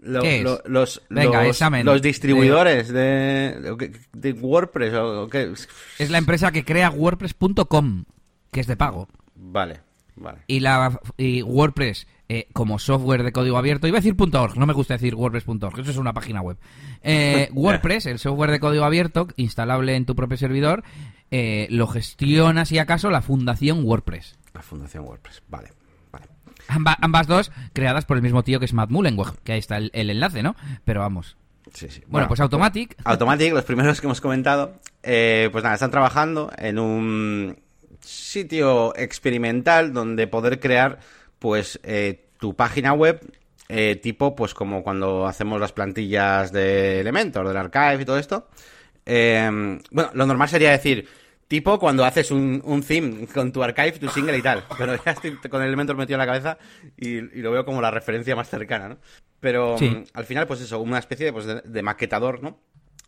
lo- 0.00 0.22
¿Qué 0.22 0.38
es? 0.38 0.42
lo- 0.44 0.62
los, 0.66 1.02
Venga, 1.10 1.42
los, 1.44 1.60
los 1.84 2.02
distribuidores 2.02 2.88
de, 2.88 3.92
de 4.12 4.32
WordPress 4.32 4.94
o, 4.94 5.22
o 5.24 5.28
qué. 5.28 5.52
Es 5.98 6.10
la 6.10 6.18
empresa 6.18 6.52
que 6.52 6.64
crea 6.64 6.90
WordPress.com, 6.90 8.04
que 8.50 8.60
es 8.60 8.66
de 8.66 8.76
pago. 8.76 9.08
Vale, 9.34 9.80
vale. 10.20 10.38
y 10.46 10.60
la 10.60 11.00
y 11.16 11.42
WordPress 11.42 12.06
eh, 12.28 12.46
como 12.52 12.78
software 12.78 13.24
de 13.24 13.32
código 13.32 13.58
abierto, 13.58 13.88
iba 13.88 13.98
a 13.98 14.00
decir 14.00 14.14
.org, 14.16 14.56
no 14.56 14.64
me 14.66 14.72
gusta 14.72 14.94
decir 14.94 15.16
WordPress.org, 15.16 15.80
eso 15.80 15.90
es 15.90 15.96
una 15.96 16.12
página 16.12 16.40
web. 16.40 16.58
Eh, 17.02 17.48
WordPress, 17.54 18.06
el 18.06 18.20
software 18.20 18.52
de 18.52 18.60
código 18.60 18.84
abierto, 18.84 19.26
instalable 19.36 19.96
en 19.96 20.06
tu 20.06 20.14
propio 20.14 20.36
servidor, 20.36 20.84
eh, 21.32 21.66
lo 21.70 21.88
gestiona 21.88 22.64
si 22.66 22.78
acaso 22.78 23.10
la 23.10 23.20
fundación 23.22 23.82
WordPress. 23.84 24.38
La 24.54 24.62
Fundación 24.62 25.04
WordPress, 25.04 25.42
vale, 25.48 25.70
vale. 26.12 26.26
Amba- 26.68 26.98
ambas 27.00 27.26
dos 27.26 27.50
creadas 27.72 28.04
por 28.04 28.16
el 28.16 28.22
mismo 28.22 28.44
tío 28.44 28.58
que 28.60 28.64
es 28.66 28.74
Matt 28.74 28.90
Mullenweg, 28.90 29.38
que 29.42 29.52
ahí 29.52 29.58
está 29.58 29.76
el, 29.78 29.90
el 29.94 30.10
enlace, 30.10 30.42
¿no? 30.44 30.54
Pero 30.84 31.00
vamos. 31.00 31.36
Sí, 31.72 31.88
sí. 31.88 32.02
Bueno, 32.08 32.26
pues 32.28 32.40
Automatic, 32.40 32.96
Automatic, 33.04 33.52
los 33.52 33.64
primeros 33.64 34.00
que 34.00 34.06
hemos 34.08 34.20
comentado, 34.20 34.74
eh, 35.04 35.48
pues 35.52 35.62
nada, 35.62 35.74
están 35.74 35.90
trabajando 35.92 36.50
en 36.58 36.78
un 36.80 37.56
sitio 38.00 38.94
experimental 38.96 39.92
donde 39.92 40.26
poder 40.26 40.60
crear, 40.60 40.98
pues, 41.38 41.80
eh, 41.82 42.26
tu 42.38 42.54
página 42.54 42.92
web, 42.92 43.20
eh, 43.68 43.96
tipo, 43.96 44.34
pues, 44.34 44.54
como 44.54 44.82
cuando 44.82 45.26
hacemos 45.26 45.60
las 45.60 45.72
plantillas 45.72 46.52
de 46.52 47.00
Elementor, 47.00 47.46
del 47.46 47.56
Archive 47.56 48.02
y 48.02 48.04
todo 48.04 48.18
esto. 48.18 48.48
Eh, 49.06 49.78
bueno, 49.90 50.10
lo 50.14 50.26
normal 50.26 50.48
sería 50.48 50.70
decir, 50.72 51.06
tipo 51.48 51.78
cuando 51.78 52.04
haces 52.04 52.30
un, 52.30 52.60
un 52.64 52.82
theme 52.82 53.26
con 53.26 53.52
tu 53.52 53.62
Archive, 53.62 53.92
tu 53.92 54.08
single 54.08 54.38
y 54.38 54.42
tal. 54.42 54.64
Pero 54.78 54.94
ya 55.04 55.12
estoy 55.12 55.36
con 55.48 55.62
Elementor 55.62 55.96
metido 55.96 56.16
en 56.16 56.20
la 56.20 56.26
cabeza 56.26 56.58
y, 56.96 57.16
y 57.18 57.42
lo 57.42 57.50
veo 57.52 57.64
como 57.64 57.80
la 57.80 57.90
referencia 57.90 58.34
más 58.36 58.48
cercana, 58.48 58.88
¿no? 58.88 58.98
Pero 59.40 59.78
Sí. 59.78 59.88
mm, 59.88 60.04
al 60.14 60.24
final, 60.26 60.46
pues 60.46 60.60
eso, 60.60 60.80
una 60.80 60.98
especie 60.98 61.26
de, 61.26 61.32
pues, 61.32 61.46
de, 61.46 61.62
de 61.62 61.82
maquetador, 61.82 62.42
¿no? 62.42 62.58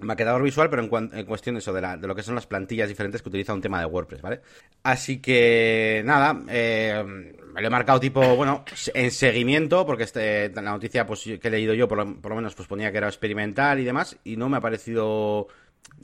Maquetador 0.01 0.43
visual, 0.43 0.69
pero 0.69 0.83
en, 0.83 1.11
en 1.17 1.27
cuestión 1.27 1.55
de 1.55 1.61
eso, 1.61 1.73
de, 1.73 1.81
la- 1.81 1.97
de 1.97 2.09
lo 2.09 2.15
que 2.15 2.23
son 2.25 2.35
las 2.35 2.47
plantillas 2.47 2.89
diferentes 2.89 3.23
que 3.23 3.29
utiliza 3.29 3.55
un 3.55 3.61
tema 3.61 3.79
de 3.79 3.87
WordPress, 3.87 4.21
¿vale? 4.23 4.41
Así 4.83 5.21
que, 5.21 6.03
nada, 6.05 6.43
eh, 6.49 7.33
lo 7.55 7.61
he 7.67 7.71
marcado 7.71 8.01
tipo, 8.01 8.35
bueno, 8.35 8.65
en 8.95 9.11
seguimiento, 9.13 9.87
porque 9.87 10.03
este, 10.05 10.49
la 10.51 10.63
noticia 10.63 11.07
pues, 11.07 11.23
que 11.23 11.41
he 11.43 11.51
leído 11.51 11.73
yo, 11.75 11.87
por 11.87 11.99
lo, 11.99 12.17
por 12.21 12.31
lo 12.31 12.37
menos, 12.37 12.55
pues 12.55 12.67
ponía 12.67 12.91
que 12.91 12.99
era 12.99 13.07
experimental 13.07 13.79
y 13.79 13.85
demás, 13.85 14.17
y 14.25 14.37
no 14.37 14.49
me 14.49 14.57
ha 14.57 14.61
parecido, 14.61 15.07
o, 15.09 15.49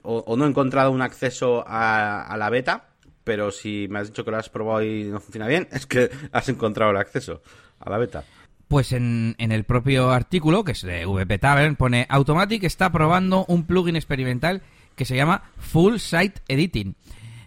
o 0.02 0.36
no 0.36 0.44
he 0.44 0.48
encontrado 0.48 0.90
un 0.92 1.02
acceso 1.02 1.64
a, 1.66 2.22
a 2.22 2.36
la 2.36 2.50
beta, 2.50 2.90
pero 3.24 3.50
si 3.50 3.88
me 3.90 3.98
has 3.98 4.08
dicho 4.08 4.24
que 4.24 4.30
lo 4.30 4.36
has 4.36 4.48
probado 4.48 4.82
y 4.82 5.04
no 5.04 5.20
funciona 5.20 5.46
bien, 5.48 5.68
es 5.72 5.86
que 5.86 6.10
has 6.32 6.48
encontrado 6.48 6.90
el 6.92 6.98
acceso 6.98 7.42
a 7.80 7.90
la 7.90 7.98
beta. 7.98 8.24
Pues 8.68 8.92
en, 8.92 9.34
en 9.38 9.50
el 9.50 9.64
propio 9.64 10.10
artículo, 10.10 10.62
que 10.62 10.72
es 10.72 10.82
de 10.82 11.06
VP 11.06 11.38
Tavern, 11.38 11.76
pone 11.76 12.06
Automatic 12.08 12.64
está 12.64 12.92
probando 12.92 13.46
un 13.46 13.64
plugin 13.64 13.96
experimental 13.96 14.62
que 14.94 15.04
se 15.04 15.16
llama 15.16 15.42
Full 15.56 15.96
Site 15.96 16.42
Editing. 16.48 16.94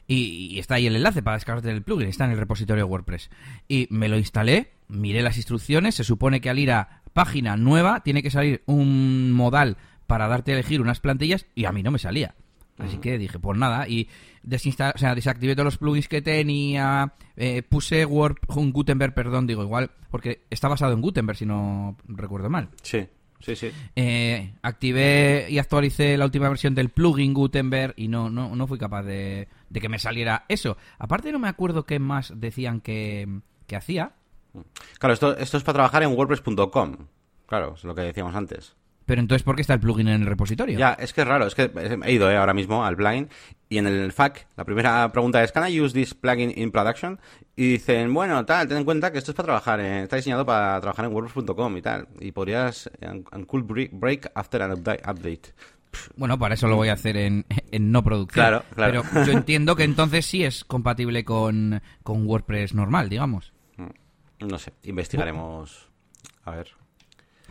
Y, 0.07 0.49
y 0.51 0.59
está 0.59 0.75
ahí 0.75 0.87
el 0.87 0.95
enlace 0.95 1.21
para 1.21 1.37
descargarte 1.37 1.69
el 1.69 1.83
plugin, 1.83 2.07
está 2.07 2.25
en 2.25 2.31
el 2.31 2.37
repositorio 2.37 2.87
WordPress. 2.87 3.29
Y 3.67 3.87
me 3.91 4.09
lo 4.09 4.17
instalé, 4.17 4.71
miré 4.87 5.21
las 5.21 5.37
instrucciones, 5.37 5.95
se 5.95 6.03
supone 6.03 6.41
que 6.41 6.49
al 6.49 6.59
ir 6.59 6.71
a 6.71 7.01
página 7.13 7.57
nueva, 7.57 8.01
tiene 8.01 8.23
que 8.23 8.31
salir 8.31 8.63
un 8.65 9.31
modal 9.31 9.77
para 10.07 10.27
darte 10.27 10.51
a 10.51 10.55
elegir 10.55 10.81
unas 10.81 10.99
plantillas 10.99 11.45
y 11.55 11.65
a 11.65 11.71
mí 11.71 11.83
no 11.83 11.91
me 11.91 11.99
salía. 11.99 12.35
Así 12.77 12.97
que 12.97 13.17
dije, 13.17 13.37
pues 13.39 13.57
nada, 13.57 13.87
y 13.87 14.09
desinstal 14.43 14.93
o 14.95 14.97
sea, 14.97 15.15
desactivé 15.15 15.55
todos 15.55 15.65
los 15.65 15.77
plugins 15.77 16.07
que 16.07 16.21
tenía, 16.21 17.13
eh, 17.35 17.63
puse 17.63 18.05
Word, 18.05 18.37
Gutenberg, 18.47 19.13
perdón, 19.13 19.47
digo 19.47 19.63
igual, 19.63 19.91
porque 20.09 20.41
está 20.49 20.67
basado 20.67 20.93
en 20.93 21.01
Gutenberg, 21.01 21.37
si 21.37 21.45
no 21.45 21.97
recuerdo 22.07 22.49
mal. 22.49 22.69
Sí, 22.81 23.07
sí, 23.39 23.55
sí. 23.55 23.71
Eh, 23.95 24.53
activé 24.61 25.47
y 25.49 25.57
actualicé 25.57 26.17
la 26.17 26.25
última 26.25 26.49
versión 26.49 26.75
del 26.75 26.89
plugin 26.89 27.33
Gutenberg 27.33 27.93
y 27.97 28.07
no, 28.07 28.29
no, 28.29 28.55
no 28.55 28.67
fui 28.67 28.77
capaz 28.77 29.03
de, 29.03 29.47
de 29.69 29.79
que 29.79 29.89
me 29.89 29.99
saliera 29.99 30.45
eso. 30.47 30.77
Aparte 30.97 31.31
no 31.31 31.39
me 31.39 31.49
acuerdo 31.49 31.85
qué 31.85 31.99
más 31.99 32.33
decían 32.35 32.81
que, 32.81 33.27
que 33.67 33.75
hacía. 33.75 34.13
Claro, 34.99 35.13
esto, 35.13 35.37
esto 35.37 35.57
es 35.57 35.63
para 35.63 35.75
trabajar 35.75 36.03
en 36.03 36.11
WordPress.com. 36.11 36.97
Claro, 37.45 37.73
es 37.75 37.83
lo 37.83 37.95
que 37.95 38.01
decíamos 38.01 38.35
antes. 38.35 38.75
Pero 39.11 39.19
entonces, 39.19 39.43
¿por 39.43 39.55
qué 39.57 39.61
está 39.61 39.73
el 39.73 39.81
plugin 39.81 40.07
en 40.07 40.21
el 40.21 40.25
repositorio? 40.25 40.79
Ya, 40.79 40.93
es 40.93 41.11
que 41.11 41.19
es 41.23 41.27
raro. 41.27 41.45
Es 41.45 41.53
que 41.53 41.69
he 42.05 42.13
ido 42.13 42.31
eh, 42.31 42.37
ahora 42.37 42.53
mismo 42.53 42.85
al 42.85 42.95
plugin 42.95 43.27
y 43.67 43.77
en 43.77 43.85
el 43.85 44.13
FAQ 44.13 44.45
la 44.55 44.63
primera 44.63 45.11
pregunta 45.11 45.43
es 45.43 45.51
¿Can 45.51 45.69
I 45.69 45.81
use 45.81 45.93
this 45.93 46.13
plugin 46.13 46.53
in 46.55 46.71
production? 46.71 47.19
Y 47.57 47.71
dicen, 47.73 48.13
bueno, 48.13 48.45
tal, 48.45 48.69
ten 48.69 48.77
en 48.77 48.85
cuenta 48.85 49.11
que 49.11 49.17
esto 49.17 49.31
es 49.31 49.35
para 49.35 49.47
trabajar, 49.47 49.81
en- 49.81 50.03
está 50.03 50.15
diseñado 50.15 50.45
para 50.45 50.79
trabajar 50.79 51.03
en 51.03 51.11
WordPress.com 51.11 51.75
y 51.75 51.81
tal. 51.81 52.07
Y 52.21 52.31
podrías, 52.31 52.89
could 53.47 53.65
bre- 53.65 53.89
break 53.91 54.31
after 54.33 54.61
an 54.61 54.71
upda- 54.81 55.01
update. 55.01 55.53
Bueno, 56.15 56.39
para 56.39 56.53
eso 56.53 56.69
lo 56.69 56.77
voy 56.77 56.87
a 56.87 56.93
hacer 56.93 57.17
en, 57.17 57.45
en 57.69 57.91
no 57.91 58.01
producción. 58.05 58.45
Claro, 58.45 58.63
claro. 58.73 59.03
Pero 59.11 59.25
yo 59.25 59.31
entiendo 59.37 59.75
que 59.75 59.83
entonces 59.83 60.25
sí 60.25 60.45
es 60.45 60.63
compatible 60.63 61.25
con, 61.25 61.81
con 62.03 62.25
WordPress 62.25 62.73
normal, 62.75 63.09
digamos. 63.09 63.51
No 64.39 64.57
sé, 64.57 64.71
investigaremos. 64.83 65.89
A 66.45 66.51
ver. 66.51 66.67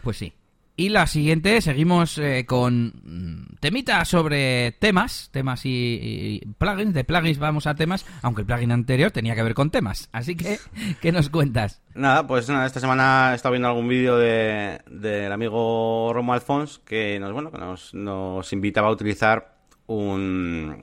Pues 0.03 0.16
sí. 0.16 0.33
Y 0.81 0.88
la 0.88 1.07
siguiente, 1.07 1.61
seguimos 1.61 2.16
eh, 2.16 2.47
con 2.47 2.87
mm, 3.05 3.57
temitas 3.61 4.09
sobre 4.09 4.73
temas, 4.73 5.29
temas 5.31 5.61
y, 5.66 6.40
plugins. 6.57 6.95
De 6.95 7.05
plugins 7.05 7.38
vamos 7.38 7.66
a 7.66 7.75
temas, 7.75 8.07
aunque 8.23 8.40
el 8.40 8.47
plugin 8.47 8.73
anterior 8.73 9.11
tenía 9.11 9.35
que 9.35 9.43
ver 9.43 9.53
con 9.53 9.69
temas. 9.69 10.09
Así 10.11 10.37
que, 10.37 10.59
¿qué 11.03 11.12
nos 11.12 11.29
cuentas? 11.29 11.83
Nada, 11.95 12.27
pues 12.27 12.49
nada, 12.49 12.64
esta 12.64 12.81
semana 12.81 13.33
he 13.33 13.35
estado 13.35 13.53
viendo 13.53 13.69
algún 13.69 13.88
vídeo 13.88 14.16
de- 14.16 14.81
del 14.90 15.31
amigo 15.31 16.12
Romo 16.14 16.33
Alfons 16.33 16.79
que 16.79 17.21
nos, 17.21 17.31
bueno, 17.35 17.53
que 17.53 17.59
nos, 17.59 17.93
nos 17.93 18.51
invitaba 18.55 18.88
a 18.88 18.93
utilizar 18.93 19.59
un, 19.87 20.83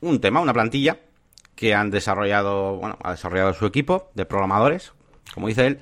un 0.00 0.20
tema, 0.20 0.40
una 0.40 0.52
plantilla 0.52 0.98
que 1.54 1.76
han 1.76 1.92
desarrollado, 1.92 2.74
bueno, 2.78 2.98
ha 3.04 3.12
desarrollado 3.12 3.54
su 3.54 3.66
equipo 3.66 4.10
de 4.16 4.26
programadores, 4.26 4.94
como 5.32 5.46
dice 5.46 5.64
él, 5.68 5.78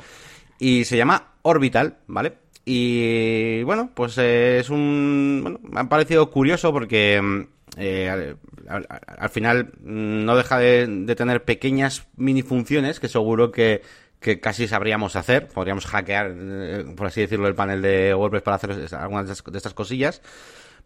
y 0.59 0.85
se 0.85 0.99
llama 0.99 1.29
Orbital, 1.41 2.01
¿vale? 2.07 2.45
Y 2.69 3.63
bueno, 3.63 3.91
pues 3.95 4.19
es 4.19 4.71
un, 4.71 5.39
bueno, 5.43 5.61
me 5.63 5.81
ha 5.81 5.85
parecido 5.89 6.31
curioso 6.33 6.73
porque 6.73 7.21
mm, 7.23 7.43
eh, 7.79 8.09
al, 8.11 8.39
al- 8.69 8.87
al 9.19 9.31
final 9.31 9.67
mm, 9.85 10.25
no 10.25 10.37
deja 10.37 10.59
de, 10.59 11.15
tener 11.17 11.45
pequeñas 11.45 12.09
mini 12.17 12.43
funciones 12.43 12.99
que 12.99 13.09
seguro 13.09 13.53
que, 13.53 13.83
que 14.19 14.41
casi 14.41 14.67
sabríamos 14.67 15.15
hacer. 15.15 15.47
Podríamos 15.47 15.87
hackear, 15.87 16.35
eh, 16.37 16.85
por 16.97 17.07
así 17.07 17.21
decirlo, 17.21 17.47
el 17.47 17.55
panel 17.55 17.83
de 17.83 18.13
WordPress 18.15 18.43
para 18.43 18.57
hacer 18.57 18.71
algunas 18.97 19.27
de 19.29 19.57
estas- 19.59 19.75
cosillas. 19.75 20.21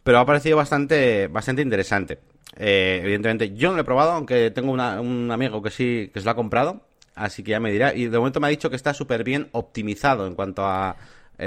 Pero 0.02 0.18
ha 0.18 0.26
parecido 0.26 0.56
bastante, 0.56 1.28
bastante 1.28 1.62
interesante. 1.62 2.18
Eh, 2.56 3.00
evidentemente, 3.02 3.54
yo 3.54 3.70
no 3.70 3.76
lo 3.76 3.82
he 3.82 3.84
probado, 3.84 4.12
aunque 4.12 4.50
tengo 4.50 4.72
una- 4.72 5.00
un 5.00 5.30
amigo 5.30 5.62
que 5.62 5.70
sí, 5.70 6.10
que 6.12 6.20
se 6.20 6.24
lo 6.24 6.30
ha 6.32 6.36
comprado. 6.36 6.82
Así 7.14 7.42
que 7.42 7.50
ya 7.52 7.60
me 7.60 7.70
dirá. 7.72 7.94
Y 7.94 8.06
de 8.06 8.18
momento 8.18 8.40
me 8.40 8.46
ha 8.46 8.50
dicho 8.50 8.70
que 8.70 8.76
está 8.76 8.94
súper 8.94 9.24
bien 9.24 9.48
optimizado 9.52 10.26
en 10.26 10.34
cuanto 10.34 10.64
a 10.66 10.96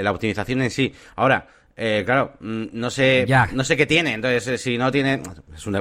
la 0.02 0.10
optimización 0.10 0.62
en 0.62 0.70
sí. 0.70 0.92
Ahora, 1.16 1.46
eh, 1.76 2.02
claro, 2.06 2.34
mm, 2.40 2.66
no 2.72 2.88
sé, 2.90 3.24
Ya. 3.26 3.48
no 3.52 3.64
sé 3.64 3.76
qué 3.76 3.86
tiene. 3.86 4.14
Entonces, 4.14 4.46
eh, 4.48 4.58
si 4.58 4.78
no 4.78 4.90
tiene, 4.92 5.20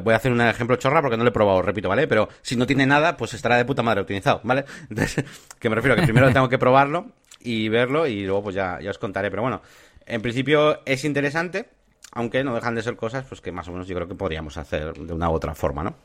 voy 0.01 0.13
a 0.13 0.17
hacer 0.17 0.31
un 0.31 0.41
ejemplo 0.41 0.75
chorra 0.77 1.01
porque 1.01 1.17
no 1.17 1.23
lo 1.23 1.29
he 1.29 1.33
probado, 1.33 1.61
repito, 1.61 1.87
¿vale? 1.89 2.07
Pero 2.07 2.29
si 2.41 2.55
no 2.55 2.65
tiene 2.65 2.85
nada, 2.85 3.15
pues 3.17 3.33
estará 3.33 3.57
de 3.57 3.65
puta 3.65 3.83
madre 3.83 4.01
optimizado, 4.01 4.41
¿vale? 4.43 4.65
Entonces, 4.89 5.23
que 5.59 5.69
me 5.69 5.75
refiero 5.75 5.95
que 5.95 6.03
primero 6.03 6.31
tengo 6.33 6.49
que 6.49 6.57
probarlo 6.57 7.11
y 7.39 7.69
verlo 7.69 8.07
y 8.07 8.23
luego 8.25 8.43
pues 8.43 8.55
ya, 8.55 8.79
ya 8.81 8.89
os 8.89 8.97
contaré. 8.97 9.29
Pero 9.29 9.41
bueno, 9.43 9.61
en 10.05 10.21
principio 10.21 10.81
es 10.85 11.03
interesante, 11.05 11.69
aunque 12.13 12.43
no 12.43 12.55
dejan 12.55 12.73
de 12.75 12.81
ser 12.81 12.95
cosas 12.95 13.25
pues 13.27 13.41
que 13.41 13.51
más 13.51 13.67
o 13.67 13.71
menos 13.71 13.87
yo 13.87 13.95
creo 13.95 14.07
que 14.07 14.15
podríamos 14.15 14.57
hacer 14.57 14.93
de 14.93 15.13
una 15.13 15.29
u 15.29 15.33
otra 15.33 15.53
forma, 15.53 15.83
¿no? 15.83 15.95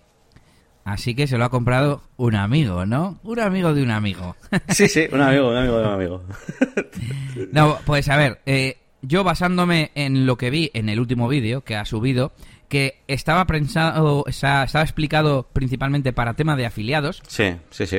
Así 0.89 1.15
que 1.15 1.27
se 1.27 1.37
lo 1.37 1.45
ha 1.45 1.51
comprado 1.51 2.03
un 2.17 2.35
amigo, 2.35 2.87
¿no? 2.87 3.19
Un 3.23 3.41
amigo 3.41 3.75
de 3.75 3.83
un 3.83 3.91
amigo. 3.91 4.37
Sí, 4.69 4.89
sí, 4.89 5.05
un 5.13 5.21
amigo, 5.21 5.51
un 5.51 5.57
amigo 5.57 5.79
de 5.79 5.85
un 5.87 5.93
amigo. 5.93 6.25
No, 7.53 7.79
pues 7.85 8.09
a 8.09 8.17
ver, 8.17 8.41
eh, 8.47 8.79
yo 9.03 9.23
basándome 9.25 9.91
en 9.95 10.25
lo 10.27 10.37
que 10.37 10.51
vi 10.51 10.71
en 10.75 10.89
el 10.89 10.99
último 11.01 11.29
vídeo 11.29 11.63
que 11.63 11.77
ha 11.77 11.85
subido, 11.85 12.33
que 12.69 13.01
estaba 13.07 13.47
pensado, 13.47 14.25
o 14.27 14.33
sea, 14.33 14.65
estaba 14.65 14.83
explicado 14.83 15.49
principalmente 15.53 16.13
para 16.13 16.35
tema 16.35 16.57
de 16.57 16.67
afiliados, 16.67 17.23
Sí, 17.27 17.55
sí, 17.71 17.87
sí. 17.87 17.99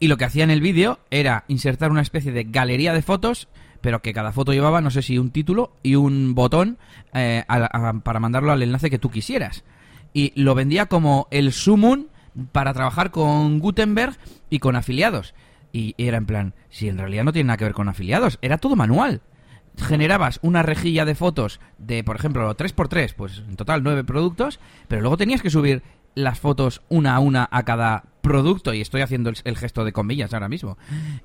y 0.00 0.08
lo 0.08 0.16
que 0.16 0.24
hacía 0.24 0.44
en 0.44 0.50
el 0.50 0.60
vídeo 0.60 0.98
era 1.10 1.44
insertar 1.48 1.90
una 1.90 2.02
especie 2.02 2.32
de 2.32 2.44
galería 2.44 2.92
de 2.92 3.02
fotos, 3.02 3.48
pero 3.80 4.02
que 4.02 4.12
cada 4.14 4.32
foto 4.32 4.52
llevaba, 4.52 4.80
no 4.80 4.90
sé 4.90 5.02
si 5.02 5.18
un 5.18 5.30
título 5.30 5.72
y 5.82 5.94
un 5.96 6.34
botón 6.34 6.78
eh, 7.12 7.44
a- 7.48 7.88
a- 7.88 7.92
para 8.00 8.20
mandarlo 8.20 8.52
al 8.52 8.62
enlace 8.62 8.88
que 8.88 8.98
tú 8.98 9.10
quisieras. 9.10 9.62
Y 10.14 10.32
lo 10.40 10.54
vendía 10.54 10.86
como 10.86 11.28
el 11.30 11.52
sumum 11.52 12.06
para 12.52 12.72
trabajar 12.72 13.10
con 13.10 13.58
Gutenberg 13.58 14.16
y 14.48 14.60
con 14.60 14.76
afiliados. 14.76 15.34
Y 15.72 15.94
era 15.98 16.16
en 16.16 16.26
plan, 16.26 16.54
si 16.70 16.88
en 16.88 16.98
realidad 16.98 17.24
no 17.24 17.32
tiene 17.32 17.48
nada 17.48 17.56
que 17.58 17.64
ver 17.64 17.74
con 17.74 17.88
afiliados, 17.88 18.38
era 18.40 18.58
todo 18.58 18.76
manual. 18.76 19.20
Generabas 19.76 20.38
una 20.40 20.62
rejilla 20.62 21.04
de 21.04 21.16
fotos 21.16 21.60
de, 21.78 22.04
por 22.04 22.16
ejemplo, 22.16 22.56
3x3, 22.56 23.14
pues 23.14 23.42
en 23.46 23.56
total 23.56 23.82
9 23.82 24.04
productos, 24.04 24.60
pero 24.86 25.02
luego 25.02 25.16
tenías 25.16 25.42
que 25.42 25.50
subir 25.50 25.82
las 26.14 26.38
fotos 26.38 26.82
una 26.88 27.16
a 27.16 27.18
una 27.18 27.48
a 27.50 27.64
cada 27.64 28.04
producto, 28.24 28.74
y 28.74 28.80
estoy 28.80 29.02
haciendo 29.02 29.30
el, 29.30 29.36
el 29.44 29.56
gesto 29.56 29.84
de 29.84 29.92
comillas 29.92 30.34
ahora 30.34 30.48
mismo. 30.48 30.76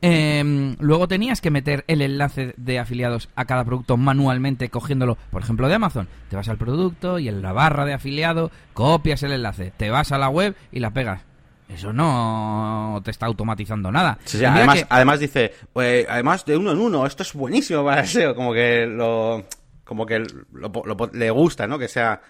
Em, 0.02 0.76
luego 0.80 1.08
tenías 1.08 1.42
que 1.42 1.50
meter 1.50 1.84
el 1.88 2.02
enlace 2.04 2.54
de 2.58 2.78
afiliados 2.78 3.30
a 3.36 3.46
cada 3.46 3.66
producto 3.66 3.98
manualmente, 3.98 4.70
cogiéndolo, 4.70 5.18
por 5.32 5.42
ejemplo, 5.42 5.68
de 5.68 5.76
Amazon. 5.76 6.08
Te 6.30 6.36
vas 6.36 6.48
al 6.50 6.58
producto 6.58 7.18
y 7.18 7.28
en 7.28 7.42
la 7.42 7.54
barra 7.54 7.86
de 7.86 7.94
afiliado 7.94 8.52
copias 8.74 9.24
el 9.24 9.32
enlace, 9.32 9.72
te 9.76 9.90
vas 9.90 10.12
a 10.12 10.18
la 10.20 10.30
web 10.30 10.56
y 10.72 10.80
la 10.80 10.92
pegas. 10.92 11.22
Eso 11.68 11.94
no 11.94 13.00
te 13.04 13.12
está 13.12 13.28
automatizando 13.28 13.92
nada. 13.92 14.18
Sí, 14.26 14.40
sí, 14.40 14.46
además, 14.46 14.76
que- 14.80 14.88
además 14.90 15.20
dice, 15.20 15.54
pues, 15.72 16.06
además 16.10 16.46
de 16.46 16.58
uno 16.58 16.72
en 16.72 16.80
uno, 16.80 17.06
esto 17.06 17.24
es 17.24 17.34
buenísimo 17.34 17.84
para 17.86 18.02
el 18.02 18.08
SEO, 18.08 18.36
como 18.36 18.54
que 18.54 18.86
lo, 18.88 19.46
como 19.84 20.06
que 20.06 20.20
lo- 20.20 20.72
lo- 20.86 21.10
le 21.14 21.30
gusta, 21.32 21.68
¿no? 21.68 21.78
Que 21.78 21.88
sea, 21.88 22.22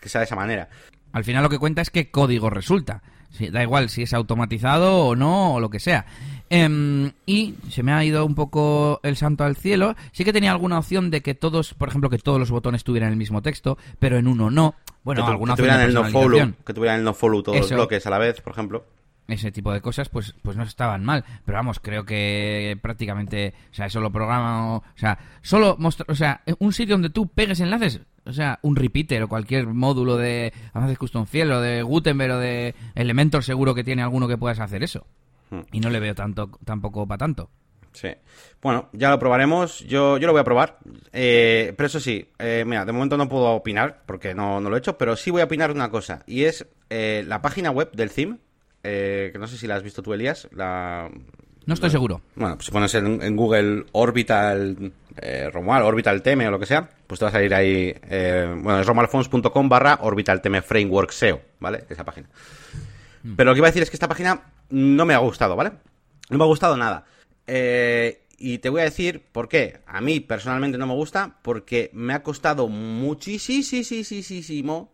que 0.00 0.08
sea 0.08 0.20
de 0.20 0.24
esa 0.24 0.36
manera. 0.36 0.68
Al 1.12 1.24
final 1.24 1.42
lo 1.42 1.48
que 1.50 1.58
cuenta 1.58 1.82
es 1.82 1.90
qué 1.90 2.10
código 2.10 2.48
resulta. 2.50 3.02
Sí, 3.30 3.48
da 3.50 3.62
igual 3.62 3.88
si 3.90 4.02
es 4.02 4.14
automatizado 4.14 5.06
o 5.08 5.16
no, 5.16 5.54
o 5.54 5.60
lo 5.60 5.68
que 5.70 5.78
sea. 5.80 6.06
Em, 6.48 7.10
y 7.26 7.54
se 7.70 7.82
me 7.82 7.92
ha 7.92 8.04
ido 8.04 8.24
un 8.24 8.34
poco 8.34 9.00
el 9.02 9.16
santo 9.16 9.44
al 9.44 9.56
cielo. 9.56 9.94
Sí 10.12 10.24
que 10.24 10.32
tenía 10.32 10.52
alguna 10.52 10.78
opción 10.78 11.10
de 11.10 11.20
que 11.20 11.34
todos, 11.34 11.74
por 11.74 11.88
ejemplo, 11.88 12.08
que 12.08 12.18
todos 12.18 12.38
los 12.38 12.50
botones 12.50 12.84
tuvieran 12.84 13.10
el 13.10 13.16
mismo 13.16 13.42
texto, 13.42 13.76
pero 13.98 14.16
en 14.16 14.26
uno 14.28 14.50
no. 14.50 14.74
Bueno, 15.04 15.20
que, 15.22 15.26
tu- 15.26 15.30
alguna 15.32 15.54
que 15.54 15.62
tuvieran 15.62 15.80
el 15.82 15.94
no 15.94 16.04
follow, 16.04 16.52
que 16.64 16.74
tuvieran 16.74 16.98
el 16.98 17.04
no 17.04 17.14
follow 17.14 17.42
todos 17.42 17.58
los 17.58 17.70
bloques 17.70 18.06
a 18.06 18.10
la 18.10 18.18
vez, 18.18 18.40
por 18.40 18.52
ejemplo. 18.52 18.84
ese 19.28 19.50
tipo 19.50 19.72
de 19.72 19.80
cosas 19.80 20.08
pues 20.08 20.34
pues 20.40 20.56
no 20.56 20.62
estaban 20.62 21.04
mal 21.04 21.24
pero 21.44 21.58
vamos 21.58 21.80
creo 21.80 22.04
que 22.04 22.78
prácticamente 22.80 23.54
o 23.72 23.74
sea 23.74 23.86
eso 23.86 24.00
lo 24.00 24.12
programa 24.12 24.76
o 24.76 24.84
sea 24.94 25.18
solo 25.42 25.74
mostrar 25.80 26.08
o 26.10 26.14
sea 26.14 26.42
un 26.60 26.72
sitio 26.72 26.94
donde 26.94 27.10
tú 27.10 27.26
pegues 27.26 27.58
enlaces 27.58 28.00
o 28.26 28.32
sea 28.32 28.58
un 28.62 28.76
repeater 28.76 29.22
o 29.22 29.28
cualquier 29.28 29.66
módulo 29.66 30.16
de 30.16 30.52
avances 30.72 30.98
custom 30.98 31.26
fiel 31.26 31.52
o 31.52 31.60
de 31.60 31.82
Gutenberg 31.82 32.32
o 32.32 32.38
de 32.38 32.74
Elementor 32.94 33.44
seguro 33.44 33.74
que 33.74 33.84
tiene 33.84 34.02
alguno 34.02 34.28
que 34.28 34.36
puedas 34.38 34.60
hacer 34.60 34.82
eso 34.82 35.06
Hmm. 35.48 35.60
y 35.70 35.78
no 35.78 35.90
le 35.90 36.00
veo 36.00 36.12
tanto 36.14 36.50
tampoco 36.64 37.06
para 37.06 37.18
tanto 37.18 37.50
Sí. 37.92 38.08
Bueno, 38.60 38.90
ya 38.92 39.08
lo 39.08 39.18
probaremos. 39.18 39.80
Yo, 39.80 40.18
yo 40.18 40.26
lo 40.26 40.32
voy 40.34 40.40
a 40.40 40.44
probar. 40.44 40.76
Eh, 41.14 41.72
pero 41.78 41.86
eso 41.86 41.98
sí, 41.98 42.28
eh, 42.38 42.62
mira, 42.66 42.84
de 42.84 42.92
momento 42.92 43.16
no 43.16 43.26
puedo 43.26 43.46
opinar 43.52 44.02
porque 44.04 44.34
no, 44.34 44.60
no 44.60 44.68
lo 44.68 44.76
he 44.76 44.80
hecho, 44.80 44.98
pero 44.98 45.16
sí 45.16 45.30
voy 45.30 45.40
a 45.40 45.44
opinar 45.44 45.70
una 45.70 45.88
cosa. 45.90 46.22
Y 46.26 46.44
es 46.44 46.66
eh, 46.90 47.24
la 47.26 47.40
página 47.40 47.70
web 47.70 47.90
del 47.92 48.10
theme, 48.10 48.36
eh, 48.82 49.30
que 49.32 49.38
no 49.38 49.46
sé 49.46 49.56
si 49.56 49.66
la 49.66 49.76
has 49.76 49.82
visto 49.82 50.02
tú, 50.02 50.12
Elías. 50.12 50.46
La, 50.52 51.08
no 51.66 51.74
estoy 51.74 51.90
seguro 51.90 52.22
Bueno, 52.34 52.56
pues 52.56 52.66
si 52.66 52.72
pones 52.72 52.94
en, 52.94 53.22
en 53.22 53.36
Google 53.36 53.84
Orbital 53.92 54.92
eh, 55.16 55.50
Romual, 55.52 55.82
Orbital 55.82 56.22
Teme 56.22 56.48
o 56.48 56.50
lo 56.50 56.58
que 56.58 56.66
sea, 56.66 56.88
pues 57.06 57.18
te 57.18 57.24
va 57.24 57.30
a 57.30 57.32
salir 57.32 57.54
ahí. 57.54 57.94
eh, 58.08 58.46
bueno, 58.62 58.80
es 58.80 58.86
romualfons.com 58.86 59.68
barra 59.68 59.98
Orbital 60.02 60.40
Teme 60.40 60.62
Framework 60.62 61.10
SEO, 61.10 61.40
¿vale? 61.60 61.84
Esa 61.88 62.04
página. 62.04 62.28
Pero 63.36 63.50
lo 63.50 63.54
que 63.54 63.58
iba 63.58 63.66
a 63.66 63.70
decir 63.70 63.82
es 63.82 63.90
que 63.90 63.96
esta 63.96 64.08
página 64.08 64.42
no 64.70 65.04
me 65.04 65.14
ha 65.14 65.18
gustado, 65.18 65.56
¿vale? 65.56 65.72
No 66.30 66.38
me 66.38 66.44
ha 66.44 66.46
gustado 66.46 66.76
nada. 66.76 67.04
Eh, 67.46 68.22
y 68.38 68.58
te 68.58 68.68
voy 68.68 68.82
a 68.82 68.84
decir 68.84 69.24
por 69.32 69.48
qué. 69.48 69.80
A 69.86 70.00
mí 70.00 70.20
personalmente 70.20 70.78
no 70.78 70.86
me 70.86 70.94
gusta 70.94 71.38
porque 71.42 71.90
me 71.92 72.12
ha 72.12 72.22
costado 72.22 72.68
muchísimo 72.68 74.92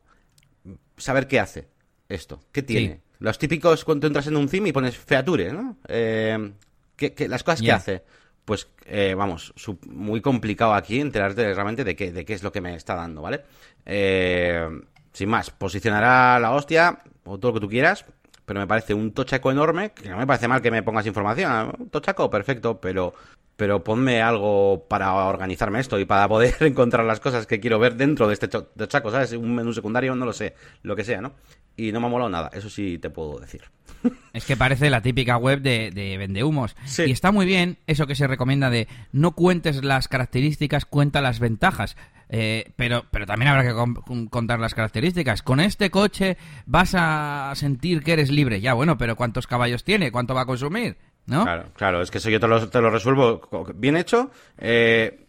saber 0.96 1.26
qué 1.26 1.40
hace 1.40 1.68
esto. 2.08 2.40
¿Qué 2.52 2.62
tiene? 2.62 2.94
Sí. 2.94 3.00
Los 3.22 3.38
típicos 3.38 3.84
cuando 3.84 4.06
entras 4.08 4.26
en 4.26 4.36
un 4.36 4.48
theme 4.48 4.68
y 4.70 4.72
pones 4.72 4.96
feature, 4.96 5.52
¿no? 5.52 5.76
Eh, 5.88 6.52
¿qué- 6.96 7.14
qué- 7.14 7.28
las 7.28 7.42
cosas 7.44 7.60
que 7.60 7.66
hace. 7.76 8.02
pues 8.44 8.66
eh, 8.86 9.14
vamos, 9.16 9.54
muy 9.86 10.20
complicado 10.20 10.74
aquí 10.74 11.00
enterarte 11.00 11.54
realmente 11.54 11.84
de 11.84 11.94
qué, 11.94 12.10
de 12.12 12.24
qué 12.24 12.34
es 12.34 12.42
lo 12.42 12.50
que 12.50 12.60
me 12.60 12.74
está 12.74 12.96
dando, 12.96 13.22
¿vale? 13.22 13.42
Eh, 13.86 14.68
sin 15.12 15.28
más, 15.28 15.50
posicionará 15.50 16.40
la 16.40 16.50
hostia 16.52 16.98
o 17.24 17.38
todo 17.38 17.52
lo 17.52 17.54
que 17.54 17.66
tú 17.66 17.68
quieras, 17.70 18.04
pero 18.44 18.58
me 18.58 18.66
parece 18.66 18.94
un 18.94 19.12
tochaco 19.12 19.52
enorme, 19.52 19.92
que 19.92 20.08
no 20.08 20.16
me 20.16 20.26
parece 20.26 20.48
mal 20.48 20.60
que 20.60 20.72
me 20.72 20.82
pongas 20.82 21.06
información, 21.06 21.72
un 21.78 21.88
tochaco, 21.90 22.28
perfecto, 22.30 22.80
pero 22.80 23.14
pero 23.54 23.84
ponme 23.84 24.20
algo 24.22 24.86
para 24.88 25.12
organizarme 25.14 25.78
esto 25.78 25.98
y 26.00 26.04
para 26.04 26.26
poder 26.26 26.54
encontrar 26.60 27.04
las 27.04 27.20
cosas 27.20 27.46
que 27.46 27.60
quiero 27.60 27.78
ver 27.78 27.94
dentro 27.94 28.26
de 28.26 28.34
este 28.34 28.48
tochaco, 28.48 29.10
¿sabes? 29.12 29.32
Un 29.34 29.54
menú 29.54 29.72
secundario, 29.72 30.16
no 30.16 30.24
lo 30.26 30.32
sé, 30.32 30.54
lo 30.82 30.96
que 30.96 31.04
sea, 31.04 31.20
¿no? 31.20 31.34
Y 31.76 31.92
no 31.92 32.00
me 32.00 32.06
ha 32.06 32.10
molado 32.10 32.30
nada, 32.30 32.50
eso 32.52 32.68
sí 32.68 32.98
te 32.98 33.10
puedo 33.10 33.38
decir. 33.38 33.62
Es 34.32 34.46
que 34.46 34.56
parece 34.56 34.88
la 34.88 35.02
típica 35.02 35.36
web 35.36 35.60
de, 35.60 35.90
de 35.90 36.16
vendehumos. 36.16 36.74
Y 36.98 37.10
está 37.10 37.32
muy 37.32 37.44
bien 37.44 37.76
eso 37.86 38.06
que 38.06 38.14
se 38.14 38.26
recomienda 38.26 38.70
de 38.70 38.88
no 39.12 39.32
cuentes 39.32 39.84
las 39.84 40.08
características, 40.08 40.86
cuenta 40.86 41.20
las 41.20 41.38
ventajas. 41.38 41.96
Eh, 42.34 42.72
pero, 42.76 43.04
pero 43.10 43.26
también 43.26 43.50
habrá 43.50 43.62
que 43.62 44.28
contar 44.30 44.58
las 44.58 44.74
características. 44.74 45.42
Con 45.42 45.60
este 45.60 45.90
coche 45.90 46.38
vas 46.64 46.94
a 46.96 47.52
sentir 47.54 48.02
que 48.02 48.14
eres 48.14 48.30
libre. 48.30 48.62
Ya, 48.62 48.72
bueno, 48.72 48.96
pero 48.96 49.16
¿cuántos 49.16 49.46
caballos 49.46 49.84
tiene? 49.84 50.10
¿Cuánto 50.10 50.34
va 50.34 50.42
a 50.42 50.46
consumir? 50.46 50.96
¿No? 51.26 51.44
Claro, 51.44 51.64
claro, 51.74 52.02
es 52.02 52.10
que 52.10 52.18
eso 52.18 52.30
yo 52.30 52.40
te 52.40 52.48
lo, 52.48 52.68
te 52.70 52.80
lo 52.80 52.88
resuelvo 52.88 53.42
bien 53.74 53.98
hecho. 53.98 54.30
Eh, 54.56 55.26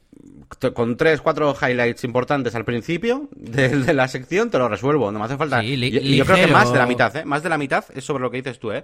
con 0.73 0.97
tres, 0.97 1.21
cuatro 1.21 1.55
highlights 1.59 2.03
importantes 2.03 2.55
al 2.55 2.65
principio 2.65 3.29
de, 3.35 3.93
la 3.93 4.07
sección, 4.07 4.49
te 4.49 4.57
lo 4.57 4.67
resuelvo. 4.67 5.11
No 5.11 5.19
me 5.19 5.25
hace 5.25 5.37
falta. 5.37 5.63
y, 5.63 6.15
yo 6.15 6.25
creo 6.25 6.47
que 6.47 6.51
más 6.51 6.71
de 6.71 6.79
la 6.79 6.85
mitad, 6.85 7.15
¿eh? 7.15 7.25
Más 7.25 7.43
de 7.43 7.49
la 7.49 7.57
mitad 7.57 7.85
es 7.93 8.03
sobre 8.03 8.23
lo 8.23 8.31
que 8.31 8.37
dices 8.37 8.59
tú, 8.59 8.71
¿eh? 8.71 8.83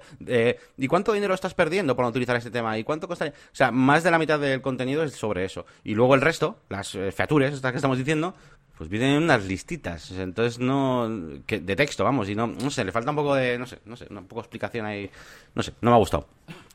¿Y 0.78 0.88
cuánto 0.88 1.14
dinero 1.14 1.34
estás 1.34 1.54
perdiendo 1.54 1.96
por 1.96 2.04
no 2.04 2.10
utilizar 2.10 2.36
este 2.36 2.52
tema? 2.52 2.78
¿Y 2.78 2.84
cuánto 2.84 3.08
costaría? 3.08 3.34
O 3.34 3.56
sea, 3.56 3.72
más 3.72 4.04
de 4.04 4.12
la 4.12 4.20
mitad 4.20 4.40
del 4.40 4.62
contenido 4.62 5.04
es 5.04 5.14
sobre 5.14 5.46
eso. 5.46 5.66
Y 5.84 5.96
luego 5.96 6.16
el 6.16 6.22
resto, 6.22 6.60
las 6.70 6.96
eh, 6.96 7.12
features, 7.12 7.54
estas 7.54 7.72
que 7.72 7.78
estamos 7.78 7.98
diciendo, 7.98 8.36
pues 8.78 8.90
vienen 8.90 9.24
unas 9.24 9.46
listitas. 9.46 10.12
Entonces, 10.12 10.60
no. 10.60 11.42
Que, 11.46 11.60
de 11.60 11.76
texto, 11.76 12.04
vamos. 12.04 12.30
Y 12.30 12.36
no, 12.36 12.48
no 12.48 12.70
sé, 12.70 12.84
le 12.84 12.92
falta 12.92 13.12
un 13.12 13.18
poco 13.18 13.36
de. 13.36 13.58
No 13.58 13.66
sé, 13.66 13.80
no 13.86 13.96
sé, 13.96 14.08
un 14.10 14.26
poco 14.26 14.42
de 14.42 14.46
explicación 14.46 14.86
ahí. 14.86 15.10
No 15.56 15.64
sé, 15.64 15.74
no 15.82 15.92
me 15.92 15.96
ha 15.96 16.00
gustado. 16.00 16.28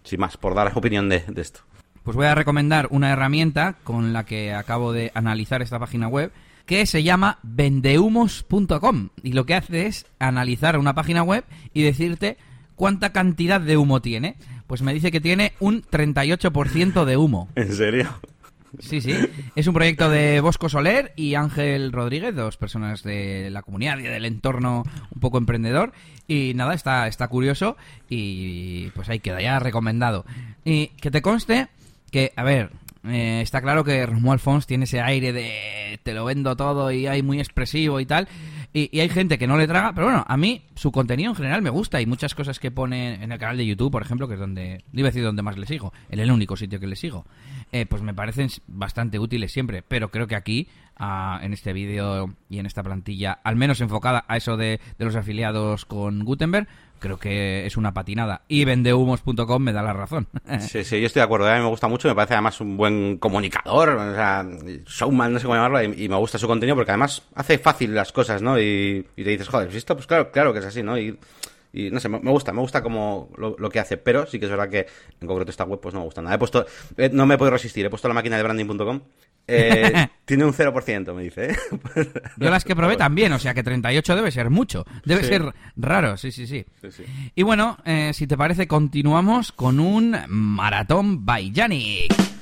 Sin 0.03 0.21
más, 0.21 0.37
por 0.37 0.55
dar 0.55 0.73
opinión 0.77 1.09
de 1.09 1.25
esto. 1.37 1.61
Pues 2.05 2.19
voy 2.19 2.27
a 2.27 2.35
recomendar 2.35 2.89
una 2.91 3.11
herramienta 3.11 3.77
con 3.83 4.13
la 4.13 4.27
que 4.27 4.53
acabo 4.53 4.93
de 4.93 5.11
analizar 5.15 5.63
esta 5.63 5.79
página 5.79 6.07
web 6.07 6.33
que 6.67 6.85
se 6.85 7.03
llama 7.03 7.39
vendehumos.com 7.43 9.09
y 9.23 9.33
lo 9.33 9.47
que 9.47 9.55
hace 9.55 9.87
es 9.87 10.05
analizar 10.19 10.79
una 10.79 10.95
página 10.95 11.23
web 11.23 11.45
y 11.73 11.83
decirte 11.83 12.37
cuánta 12.77 13.11
cantidad 13.13 13.59
de 13.59 13.79
humo 13.79 14.03
tiene. 14.03 14.37
Pues 14.67 14.83
me 14.83 14.93
dice 14.93 15.11
que 15.11 15.23
tiene 15.23 15.55
un 15.61 15.83
38% 15.83 17.07
de 17.07 17.17
humo. 17.17 17.49
¿En 17.55 17.73
serio? 17.73 18.11
Sí, 18.81 19.01
sí. 19.01 19.17
Es 19.57 19.67
un 19.67 19.73
proyecto 19.73 20.11
de 20.11 20.41
Bosco 20.41 20.69
Soler 20.69 21.15
y 21.17 21.37
Ángel 21.37 21.91
Rodríguez, 21.91 22.35
dos 22.35 22.59
personas 22.59 23.03
de 23.03 23.49
la 23.51 23.63
comunidad 23.63 23.99
y 23.99 24.03
del 24.03 24.27
entorno 24.27 24.85
un 25.11 25.21
poco 25.21 25.39
emprendedor. 25.39 25.93
Y 26.29 26.53
nada, 26.55 26.75
está, 26.75 27.09
está 27.09 27.29
curioso 27.29 27.79
y 28.11 28.91
pues 28.91 29.09
ahí 29.09 29.21
queda 29.21 29.41
ya 29.41 29.59
recomendado. 29.59 30.27
Y 30.67 30.89
que 30.89 31.11
te 31.11 31.23
conste 31.23 31.69
que, 32.15 32.33
a 32.37 32.45
ver, 32.45 32.71
eh, 33.03 33.41
está 33.43 33.61
claro 33.61 33.83
que 33.83 34.07
Romuald 34.07 34.41
Fons 34.41 34.69
tiene 34.69 34.85
ese 34.85 35.01
aire 35.01 35.33
de 35.33 35.99
te 36.05 36.15
lo 36.15 36.25
vendo 36.25 36.55
todo 36.55 36.93
y 36.93 37.09
hay 37.09 37.25
muy 37.25 37.41
expresivo 37.41 37.99
y 37.99 38.07
tal. 38.07 38.29
Y, 38.73 39.01
hay 39.01 39.09
gente 39.09 39.37
que 39.37 39.49
no 39.49 39.57
le 39.57 39.67
traga, 39.67 39.93
pero 39.95 40.07
bueno, 40.07 40.25
a 40.25 40.37
mí 40.37 40.63
su 40.77 40.93
contenido 40.93 41.31
en 41.31 41.35
general 41.35 41.61
me 41.61 41.71
gusta 41.71 42.01
y 42.01 42.07
muchas 42.07 42.37
cosas 42.37 42.61
que 42.61 42.71
pone 42.71 43.15
en 43.15 43.33
el 43.33 43.39
canal 43.41 43.57
de 43.57 43.67
YouTube, 43.67 43.91
por 43.91 44.03
ejemplo, 44.03 44.29
que 44.29 44.35
es 44.35 44.41
donde, 44.41 44.85
iba 44.93 45.09
a 45.09 45.11
decir 45.11 45.25
donde 45.25 45.43
más 45.43 45.59
le 45.59 45.67
sigo, 45.67 45.93
en 46.09 46.21
el 46.21 46.31
único 46.31 46.57
sitio 46.57 46.79
que 46.79 46.87
le 46.87 46.95
sigo, 46.95 47.25
eh, 47.73 47.85
pues 47.85 48.01
me 48.01 48.15
parecen 48.15 48.49
bastante 48.69 49.19
útiles 49.19 49.51
siempre, 49.51 49.83
pero 49.83 50.13
creo 50.13 50.29
que 50.29 50.37
aquí, 50.37 50.69
en 51.43 51.53
este 51.53 51.73
vídeo 51.73 52.37
y 52.49 52.61
en 52.61 52.67
esta 52.67 52.85
plantilla, 52.85 53.33
al 53.43 53.57
menos 53.57 53.81
enfocada 53.81 54.25
a 54.29 54.37
eso 54.37 54.57
de 54.57 54.79
los 54.99 55.17
afiliados 55.17 55.85
con 55.85 56.25
Gutenberg, 56.25 56.69
creo 56.99 57.19
que 57.19 57.67
es 57.67 57.77
una 57.77 57.93
patinada. 57.93 58.43
Y 58.49 58.65
vendehumos.com 58.65 59.63
me 59.63 59.73
da 59.73 59.83
la 59.83 59.93
razón. 59.93 60.27
sí, 60.61 60.85
sí, 60.85 61.01
yo 61.01 61.07
estoy 61.07 61.21
de 61.21 61.25
acuerdo. 61.25 61.49
A 61.49 61.55
mí 61.57 61.61
me 61.61 61.69
gusta 61.69 61.89
mucho, 61.89 62.09
me 62.09 62.15
parece 62.15 62.35
además 62.35 62.61
un 62.61 62.77
buen 62.77 63.19
comunicador, 63.19 63.91
o 63.91 64.15
sea, 64.15 64.47
showman, 64.87 65.33
no 65.33 65.39
sé 65.39 65.45
cómo 65.45 65.57
llamarlo, 65.57 65.83
y, 65.83 66.09
me 66.09 66.17
gusta 66.17 66.39
su 66.39 66.47
contenido 66.47 66.77
porque 66.77 66.93
además 66.93 67.23
hace 67.35 67.59
fácil 67.59 67.95
las 67.95 68.13
cosas, 68.13 68.43
¿no? 68.43 68.59
Y, 68.59 69.07
te 69.17 69.23
dices, 69.23 69.49
joder, 69.49 69.75
esto, 69.75 69.95
pues 69.95 70.07
claro, 70.07 70.31
claro 70.31 70.53
que 70.53 70.61
es 70.61 70.65
así, 70.67 70.83
¿no? 70.83 70.99
Y, 70.99 71.19
no 71.91 71.99
sé, 71.99 72.09
me, 72.09 72.19
gusta, 72.19 72.53
me 72.53 72.61
gusta 72.61 72.83
como 72.83 73.31
lo, 73.37 73.69
que 73.69 73.81
hace, 73.81 73.97
pero 73.97 74.27
sí 74.27 74.39
que 74.39 74.45
es 74.45 74.51
verdad 74.51 74.69
que 74.69 74.87
en 75.21 75.27
concreto 75.27 75.51
esta 75.51 75.65
web 75.65 75.81
pues 75.81 75.93
no 75.93 76.01
me 76.01 76.07
gusta 76.07 76.23
nada. 76.23 76.37
He 76.37 76.39
puesto, 76.39 76.65
eh, 76.97 77.11
no 77.13 77.27
me 77.27 77.37
puedo 77.37 77.51
resistir, 77.51 77.85
he 77.85 77.91
puesto 77.91 78.07
la 78.07 78.15
máquina 78.15 78.37
de 78.37 78.45
branding.com 78.45 79.01
eh, 79.47 80.09
tiene 80.25 80.45
un 80.45 80.53
0%, 80.53 81.15
me 81.15 81.23
dice. 81.23 81.51
¿eh? 81.51 81.57
Yo 82.37 82.51
las 82.51 82.65
que 82.65 82.77
probé 82.77 82.97
también, 82.97 83.33
o 83.33 83.39
sea 83.39 83.55
que 83.55 83.63
38 83.63 84.17
debe 84.17 84.31
ser 84.31 84.51
mucho. 84.51 84.85
Debe 85.05 85.25
ser 85.25 85.55
raro, 85.77 86.17
sí, 86.17 86.33
sí, 86.33 86.47
sí. 86.47 86.65
y 87.35 87.43
bueno, 87.43 87.79
eh, 87.85 88.13
si 88.15 88.27
te 88.27 88.37
parece, 88.37 88.67
continuamos 88.67 89.53
con 89.53 89.81
un 89.81 90.17
maratón 90.29 91.25
by 91.25 91.53
Yannick. 91.53 92.34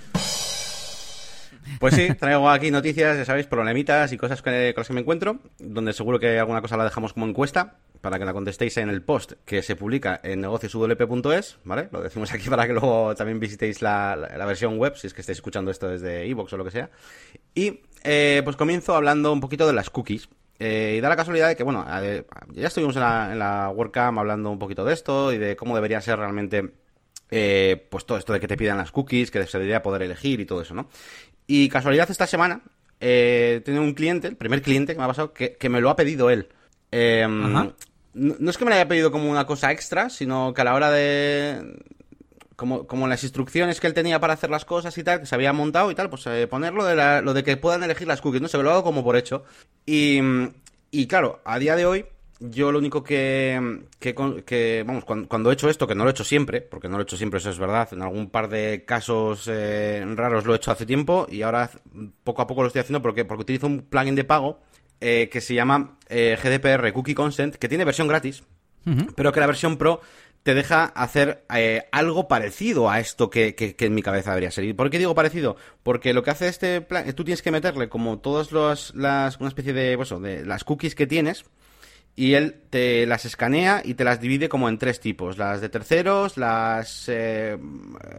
Pues 1.78 1.94
sí, 1.94 2.08
traigo 2.18 2.48
aquí 2.48 2.70
noticias, 2.70 3.16
ya 3.16 3.24
sabéis, 3.24 3.46
problemitas 3.46 4.12
y 4.12 4.16
cosas 4.16 4.42
con 4.42 4.52
las 4.52 4.86
que 4.86 4.92
me 4.92 5.00
encuentro, 5.00 5.38
donde 5.58 5.92
seguro 5.92 6.18
que 6.18 6.38
alguna 6.38 6.60
cosa 6.60 6.76
la 6.76 6.84
dejamos 6.84 7.12
como 7.12 7.26
encuesta 7.26 7.76
para 8.00 8.18
que 8.18 8.24
la 8.24 8.32
contestéis 8.32 8.76
en 8.78 8.90
el 8.90 9.02
post 9.02 9.32
que 9.44 9.62
se 9.62 9.76
publica 9.76 10.20
en 10.22 10.40
negocioswp.es, 10.40 11.58
¿vale? 11.64 11.88
Lo 11.92 12.02
decimos 12.02 12.32
aquí 12.32 12.50
para 12.50 12.66
que 12.66 12.72
luego 12.72 13.14
también 13.14 13.38
visitéis 13.40 13.80
la, 13.80 14.16
versión 14.46 14.76
web, 14.76 14.96
si 14.96 15.06
es 15.06 15.14
que 15.14 15.20
estáis 15.20 15.38
escuchando 15.38 15.70
esto 15.70 15.88
desde 15.88 16.26
iVoox 16.26 16.52
o 16.52 16.56
lo 16.56 16.64
que 16.64 16.72
sea. 16.72 16.90
Y 17.54 17.80
eh, 18.02 18.42
pues 18.44 18.56
comienzo 18.56 18.94
hablando 18.94 19.32
un 19.32 19.40
poquito 19.40 19.66
de 19.66 19.72
las 19.72 19.88
cookies. 19.88 20.28
Eh, 20.58 20.96
y 20.98 21.00
da 21.00 21.08
la 21.08 21.16
casualidad 21.16 21.48
de 21.48 21.56
que, 21.56 21.64
bueno, 21.64 21.84
ya 22.52 22.68
estuvimos 22.68 22.94
en 22.96 23.02
la, 23.02 23.32
en 23.32 23.38
la 23.38 23.70
WordCamp 23.70 24.18
hablando 24.18 24.50
un 24.50 24.58
poquito 24.58 24.84
de 24.84 24.92
esto 24.92 25.32
y 25.32 25.38
de 25.38 25.56
cómo 25.56 25.74
debería 25.74 26.00
ser 26.00 26.18
realmente 26.18 26.72
eh, 27.34 27.86
pues 27.88 28.04
todo 28.04 28.18
esto 28.18 28.34
de 28.34 28.40
que 28.40 28.46
te 28.46 28.58
pidan 28.58 28.76
las 28.76 28.92
cookies, 28.92 29.30
que 29.30 29.46
se 29.46 29.58
debería 29.58 29.82
poder 29.82 30.02
elegir 30.02 30.38
y 30.40 30.44
todo 30.44 30.60
eso, 30.60 30.74
¿no? 30.74 30.88
Y 31.46 31.68
casualidad 31.68 32.10
esta 32.10 32.26
semana, 32.26 32.62
eh, 33.00 33.60
tengo 33.64 33.80
un 33.80 33.94
cliente, 33.94 34.28
el 34.28 34.36
primer 34.36 34.62
cliente 34.62 34.92
que 34.92 34.98
me 34.98 35.04
ha 35.04 35.08
pasado, 35.08 35.32
que, 35.32 35.68
me 35.68 35.80
lo 35.80 35.90
ha 35.90 35.96
pedido 35.96 36.30
él. 36.30 36.48
Eh, 36.90 37.26
no, 38.14 38.50
es 38.50 38.58
que 38.58 38.64
me 38.64 38.70
lo 38.70 38.76
haya 38.76 38.88
pedido 38.88 39.10
como 39.10 39.30
una 39.30 39.46
cosa 39.46 39.72
extra, 39.72 40.10
sino 40.10 40.52
que 40.54 40.60
a 40.60 40.64
la 40.64 40.74
hora 40.74 40.90
de... 40.90 41.82
Como, 42.56 42.86
como 42.86 43.08
las 43.08 43.24
instrucciones 43.24 43.80
que 43.80 43.88
él 43.88 43.94
tenía 43.94 44.20
para 44.20 44.34
hacer 44.34 44.50
las 44.50 44.64
cosas 44.64 44.96
y 44.96 45.02
tal, 45.02 45.20
que 45.20 45.26
se 45.26 45.34
había 45.34 45.52
montado 45.52 45.90
y 45.90 45.96
tal, 45.96 46.10
pues 46.10 46.24
eh, 46.28 46.46
ponerlo 46.46 46.84
de 46.84 47.22
lo 47.22 47.34
de 47.34 47.42
que 47.42 47.56
puedan 47.56 47.82
elegir 47.82 48.06
las 48.06 48.20
cookies, 48.20 48.42
no 48.42 48.46
sé, 48.46 48.58
lo 48.58 48.70
hago 48.70 48.84
como 48.84 49.02
por 49.02 49.16
hecho. 49.16 49.42
Y, 49.84 50.20
y 50.92 51.06
claro, 51.08 51.40
a 51.44 51.58
día 51.58 51.74
de 51.74 51.86
hoy, 51.86 52.06
yo 52.50 52.72
lo 52.72 52.78
único 52.78 53.02
que, 53.02 53.80
que, 53.98 54.84
vamos, 54.86 55.04
cuando, 55.04 55.50
he 55.50 55.54
hecho 55.54 55.68
esto, 55.68 55.86
que 55.86 55.94
no 55.94 56.04
lo 56.04 56.10
he 56.10 56.12
hecho 56.12 56.24
siempre, 56.24 56.60
porque 56.60 56.88
no 56.88 56.96
lo 56.96 57.02
he 57.02 57.04
hecho 57.04 57.16
siempre, 57.16 57.38
eso 57.38 57.50
es 57.50 57.58
verdad, 57.58 57.88
en 57.92 58.02
algún 58.02 58.30
par 58.30 58.48
de 58.48 58.84
casos 58.86 59.48
eh, 59.50 60.04
raros 60.14 60.44
lo 60.44 60.52
he 60.52 60.56
hecho 60.56 60.70
hace 60.70 60.86
tiempo 60.86 61.26
y 61.30 61.42
ahora 61.42 61.70
poco 62.24 62.42
a 62.42 62.46
poco 62.46 62.62
lo 62.62 62.66
estoy 62.66 62.80
haciendo 62.80 63.02
porque, 63.02 63.24
porque 63.24 63.42
utilizo 63.42 63.66
un 63.66 63.82
plugin 63.82 64.14
de 64.14 64.24
pago 64.24 64.60
eh, 65.00 65.28
que 65.30 65.40
se 65.40 65.54
llama 65.54 65.98
eh, 66.08 66.38
GDPR 66.40 66.92
Cookie 66.92 67.14
Consent, 67.14 67.56
que 67.56 67.68
tiene 67.68 67.84
versión 67.84 68.08
gratis, 68.08 68.44
pero 69.14 69.32
que 69.32 69.40
la 69.40 69.46
versión 69.46 69.76
Pro 69.76 70.00
te 70.42 70.54
deja 70.54 70.84
hacer 70.84 71.44
eh, 71.54 71.84
algo 71.92 72.26
parecido 72.26 72.90
a 72.90 72.98
esto 72.98 73.30
que, 73.30 73.54
que, 73.54 73.74
en 73.78 73.94
mi 73.94 74.02
cabeza 74.02 74.30
debería 74.30 74.50
ser. 74.50 74.64
¿Y 74.64 74.72
por 74.72 74.90
qué 74.90 74.98
digo 74.98 75.14
parecido? 75.14 75.56
Porque 75.82 76.12
lo 76.12 76.22
que 76.22 76.30
hace 76.30 76.48
este 76.48 76.80
plan, 76.80 77.12
tú 77.14 77.24
tienes 77.24 77.42
que 77.42 77.50
meterle 77.50 77.88
como 77.88 78.18
todas 78.18 78.50
las, 78.52 78.92
una 78.92 79.48
especie 79.48 79.72
de, 79.72 79.96
pues, 79.96 80.10
de 80.20 80.44
las 80.44 80.64
cookies 80.64 80.94
que 80.94 81.06
tienes, 81.06 81.44
y 82.14 82.34
él 82.34 82.56
te 82.68 83.06
las 83.06 83.24
escanea 83.24 83.82
y 83.84 83.94
te 83.94 84.04
las 84.04 84.20
divide 84.20 84.48
como 84.48 84.68
en 84.68 84.78
tres 84.78 85.00
tipos, 85.00 85.38
las 85.38 85.60
de 85.60 85.68
terceros, 85.68 86.36
las 86.36 87.10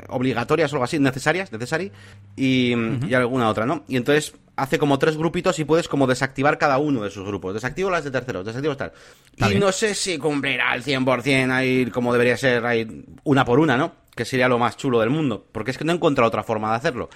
obligatorias 0.09 0.71
o 0.73 0.75
algo 0.75 0.85
así, 0.85 0.99
necesarias, 0.99 1.51
necesary, 1.51 1.91
y, 2.35 2.73
y, 3.07 3.13
alguna 3.13 3.49
otra, 3.49 3.65
¿no? 3.65 3.83
Y 3.87 3.97
entonces 3.97 4.33
hace 4.55 4.77
como 4.77 4.99
tres 4.99 5.17
grupitos 5.17 5.57
y 5.59 5.65
puedes 5.65 5.87
como 5.87 6.07
desactivar 6.07 6.57
cada 6.57 6.77
uno 6.77 7.03
de 7.03 7.09
sus 7.09 7.25
grupos. 7.25 7.53
Desactivo 7.53 7.89
las 7.89 8.03
de 8.03 8.11
terceros, 8.11 8.45
desactivo 8.45 8.77
tal. 8.77 8.93
y 9.37 9.55
no 9.55 9.71
sé 9.71 9.95
si 9.95 10.17
cumplirá 10.17 10.71
al 10.71 10.83
100% 10.83 11.51
ahí 11.51 11.85
como 11.87 12.11
debería 12.13 12.37
ser, 12.37 12.65
ahí 12.65 13.05
una 13.23 13.45
por 13.45 13.59
una, 13.59 13.77
¿no? 13.77 13.95
Que 14.15 14.25
sería 14.25 14.47
lo 14.47 14.59
más 14.59 14.77
chulo 14.77 14.99
del 14.99 15.09
mundo. 15.09 15.47
Porque 15.51 15.71
es 15.71 15.77
que 15.77 15.85
no 15.85 15.91
he 15.91 15.95
encontrado 15.95 16.27
otra 16.27 16.43
forma 16.43 16.69
de 16.69 16.77
hacerlo. 16.77 17.09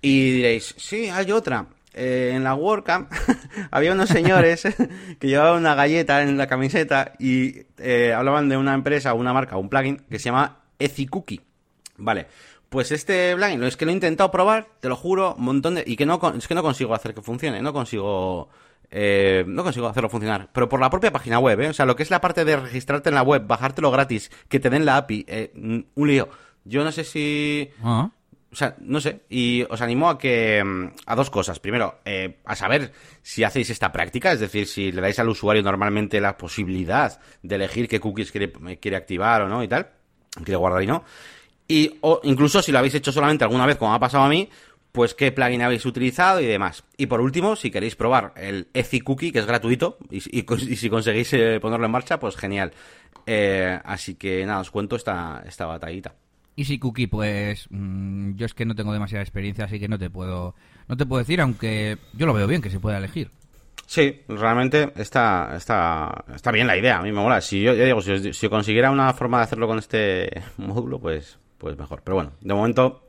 Y 0.00 0.30
diréis, 0.32 0.74
sí, 0.78 1.08
hay 1.08 1.32
otra. 1.32 1.66
Eh, 1.94 2.32
en 2.34 2.42
la 2.42 2.54
WordCamp 2.54 3.12
había 3.70 3.92
unos 3.92 4.08
señores 4.08 4.62
que 5.20 5.28
llevaban 5.28 5.60
una 5.60 5.76
galleta 5.76 6.22
en 6.22 6.36
la 6.36 6.48
camiseta 6.48 7.12
y 7.20 7.66
eh, 7.78 8.12
hablaban 8.12 8.48
de 8.48 8.56
una 8.56 8.74
empresa, 8.74 9.14
una 9.14 9.32
marca, 9.32 9.56
un 9.56 9.68
plugin 9.68 9.98
que 10.10 10.18
se 10.18 10.26
llama 10.26 10.58
EthiCookie. 10.78 11.40
Vale. 11.96 12.26
Pues 12.68 12.90
este 12.90 13.36
plugin, 13.36 13.62
es 13.62 13.76
que 13.76 13.84
lo 13.84 13.92
he 13.92 13.94
intentado 13.94 14.32
probar, 14.32 14.66
te 14.80 14.88
lo 14.88 14.96
juro, 14.96 15.36
un 15.36 15.44
montón 15.44 15.76
de... 15.76 15.84
Y 15.86 15.94
que 15.94 16.04
no, 16.04 16.20
es 16.36 16.48
que 16.48 16.56
no 16.56 16.62
consigo 16.62 16.94
hacer 16.94 17.14
que 17.14 17.22
funcione, 17.22 17.62
no 17.62 17.72
consigo... 17.72 18.48
Eh, 18.90 19.44
no 19.46 19.64
consigo 19.64 19.88
hacerlo 19.88 20.08
funcionar, 20.08 20.50
pero 20.52 20.68
por 20.68 20.80
la 20.80 20.90
propia 20.90 21.12
página 21.12 21.38
web. 21.38 21.70
O 21.70 21.72
sea, 21.72 21.86
lo 21.86 21.96
que 21.96 22.02
es 22.02 22.10
la 22.10 22.20
parte 22.20 22.44
de 22.44 22.56
registrarte 22.56 23.08
en 23.08 23.14
la 23.14 23.22
web, 23.22 23.46
bajártelo 23.46 23.90
gratis, 23.90 24.30
que 24.48 24.60
te 24.60 24.70
den 24.70 24.84
la 24.84 24.98
API, 24.98 25.26
un 25.54 26.08
lío. 26.08 26.28
Yo 26.64 26.82
no 26.82 26.92
sé 26.92 27.04
si... 27.04 27.70
Ah. 27.82 28.10
O 28.54 28.56
sea, 28.56 28.76
no 28.78 29.00
sé, 29.00 29.22
y 29.28 29.64
os 29.68 29.80
animo 29.80 30.08
a 30.08 30.16
que 30.16 30.62
mm, 30.62 30.92
a 31.06 31.16
dos 31.16 31.28
cosas. 31.28 31.58
Primero, 31.58 31.98
eh, 32.04 32.36
a 32.44 32.54
saber 32.54 32.92
si 33.20 33.42
hacéis 33.42 33.68
esta 33.70 33.90
práctica, 33.90 34.30
es 34.30 34.38
decir, 34.38 34.68
si 34.68 34.92
le 34.92 35.00
dais 35.00 35.18
al 35.18 35.28
usuario 35.28 35.60
normalmente 35.60 36.20
la 36.20 36.38
posibilidad 36.38 37.20
de 37.42 37.56
elegir 37.56 37.88
qué 37.88 37.98
cookies 37.98 38.30
quiere, 38.30 38.52
quiere 38.78 38.96
activar 38.96 39.42
o 39.42 39.48
no 39.48 39.64
y 39.64 39.66
tal, 39.66 39.88
quiere 40.44 40.54
guardar 40.54 40.84
y 40.84 40.86
no. 40.86 41.02
Y 41.66 41.98
o 42.02 42.20
incluso 42.22 42.62
si 42.62 42.70
lo 42.70 42.78
habéis 42.78 42.94
hecho 42.94 43.10
solamente 43.10 43.42
alguna 43.42 43.66
vez, 43.66 43.76
como 43.76 43.92
ha 43.92 43.98
pasado 43.98 44.22
a 44.22 44.28
mí, 44.28 44.48
pues 44.92 45.14
qué 45.14 45.32
plugin 45.32 45.62
habéis 45.62 45.84
utilizado 45.84 46.40
y 46.40 46.46
demás. 46.46 46.84
Y 46.96 47.06
por 47.06 47.20
último, 47.20 47.56
si 47.56 47.72
queréis 47.72 47.96
probar 47.96 48.34
el 48.36 48.68
Ezi 48.72 49.00
Cookie, 49.00 49.32
que 49.32 49.40
es 49.40 49.46
gratuito, 49.46 49.98
y, 50.12 50.20
si 50.20 50.88
conseguís 50.88 51.32
eh, 51.32 51.58
ponerlo 51.60 51.86
en 51.86 51.90
marcha, 51.90 52.20
pues 52.20 52.36
genial. 52.36 52.70
Eh, 53.26 53.80
así 53.84 54.14
que 54.14 54.46
nada, 54.46 54.60
os 54.60 54.70
cuento 54.70 54.94
esta, 54.94 55.42
esta 55.44 55.66
batallita. 55.66 56.14
Easy 56.56 56.78
Cookie, 56.78 57.06
pues 57.06 57.66
mm, 57.70 58.36
yo 58.36 58.46
es 58.46 58.54
que 58.54 58.64
no 58.64 58.74
tengo 58.74 58.92
demasiada 58.92 59.22
experiencia, 59.22 59.64
así 59.64 59.80
que 59.80 59.88
no 59.88 59.98
te 59.98 60.10
puedo 60.10 60.54
no 60.88 60.96
te 60.96 61.06
puedo 61.06 61.20
decir, 61.20 61.40
aunque 61.40 61.98
yo 62.12 62.26
lo 62.26 62.34
veo 62.34 62.46
bien 62.46 62.62
que 62.62 62.70
se 62.70 62.80
pueda 62.80 62.98
elegir. 62.98 63.30
Sí, 63.86 64.22
realmente 64.28 64.92
está, 64.96 65.54
está, 65.56 66.24
está 66.34 66.50
bien 66.50 66.66
la 66.66 66.76
idea, 66.76 66.98
a 66.98 67.02
mí 67.02 67.12
me 67.12 67.20
mola. 67.20 67.40
Si 67.40 67.60
yo, 67.60 67.74
digo, 67.74 68.00
si, 68.00 68.32
si 68.32 68.48
consiguiera 68.48 68.90
una 68.90 69.12
forma 69.12 69.38
de 69.38 69.44
hacerlo 69.44 69.66
con 69.66 69.78
este 69.78 70.42
módulo, 70.56 70.98
pues, 70.98 71.38
pues 71.58 71.76
mejor. 71.76 72.02
Pero 72.02 72.14
bueno, 72.16 72.32
de 72.40 72.54
momento 72.54 73.04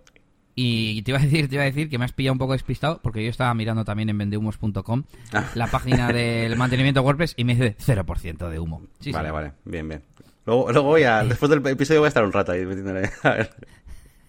y 0.58 1.02
te 1.02 1.12
iba 1.12 1.20
a 1.20 1.22
decir, 1.22 1.50
te 1.50 1.56
iba 1.56 1.64
a 1.64 1.68
decir 1.68 1.90
que 1.90 1.98
me 1.98 2.06
has 2.06 2.14
pillado 2.14 2.32
un 2.32 2.40
poco 2.40 2.54
despistado 2.54 3.02
porque 3.04 3.22
yo 3.24 3.30
estaba 3.30 3.54
mirando 3.54 3.84
también 3.84 4.10
en 4.10 4.18
vendehumos.com 4.18 5.04
ah. 5.34 5.50
la 5.54 5.68
página 5.68 6.08
del 6.08 6.56
mantenimiento 6.56 7.02
WordPress 7.02 7.34
y 7.36 7.44
me 7.44 7.56
dice 7.56 7.76
0% 7.78 8.50
de 8.50 8.60
humo. 8.60 8.82
vale, 9.12 9.32
vale, 9.32 9.52
bien, 9.66 9.90
bien. 9.90 10.02
Luego, 10.46 10.72
luego 10.72 10.90
voy 10.90 11.04
a, 11.04 11.24
después 11.24 11.50
del 11.50 11.66
episodio 11.66 12.02
voy 12.02 12.08
a 12.08 12.10
estar 12.10 12.24
un 12.24 12.32
rato 12.32 12.52
ahí 12.52 12.66
metiéndole. 12.66 13.10
A 13.24 13.30
ver. 13.30 13.50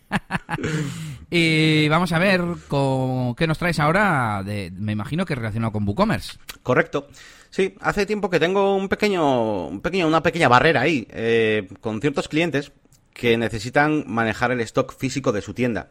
y 1.30 1.88
vamos 1.88 2.12
a 2.12 2.18
ver 2.18 2.42
con, 2.68 3.34
qué 3.34 3.46
nos 3.46 3.58
traes 3.58 3.78
ahora, 3.80 4.42
de, 4.44 4.72
me 4.76 4.92
imagino 4.92 5.24
que 5.24 5.34
relacionado 5.34 5.72
con 5.72 5.86
WooCommerce. 5.86 6.38
Correcto. 6.62 7.08
Sí, 7.50 7.74
hace 7.80 8.06
tiempo 8.06 8.28
que 8.30 8.40
tengo 8.40 8.74
un 8.76 8.88
pequeño, 8.88 9.66
un 9.66 9.80
pequeño 9.80 10.06
una 10.06 10.22
pequeña 10.22 10.48
barrera 10.48 10.82
ahí 10.82 11.06
eh, 11.10 11.68
con 11.80 12.00
ciertos 12.00 12.28
clientes 12.28 12.72
que 13.12 13.38
necesitan 13.38 14.04
manejar 14.06 14.50
el 14.52 14.60
stock 14.60 14.94
físico 14.96 15.32
de 15.32 15.40
su 15.40 15.54
tienda. 15.54 15.88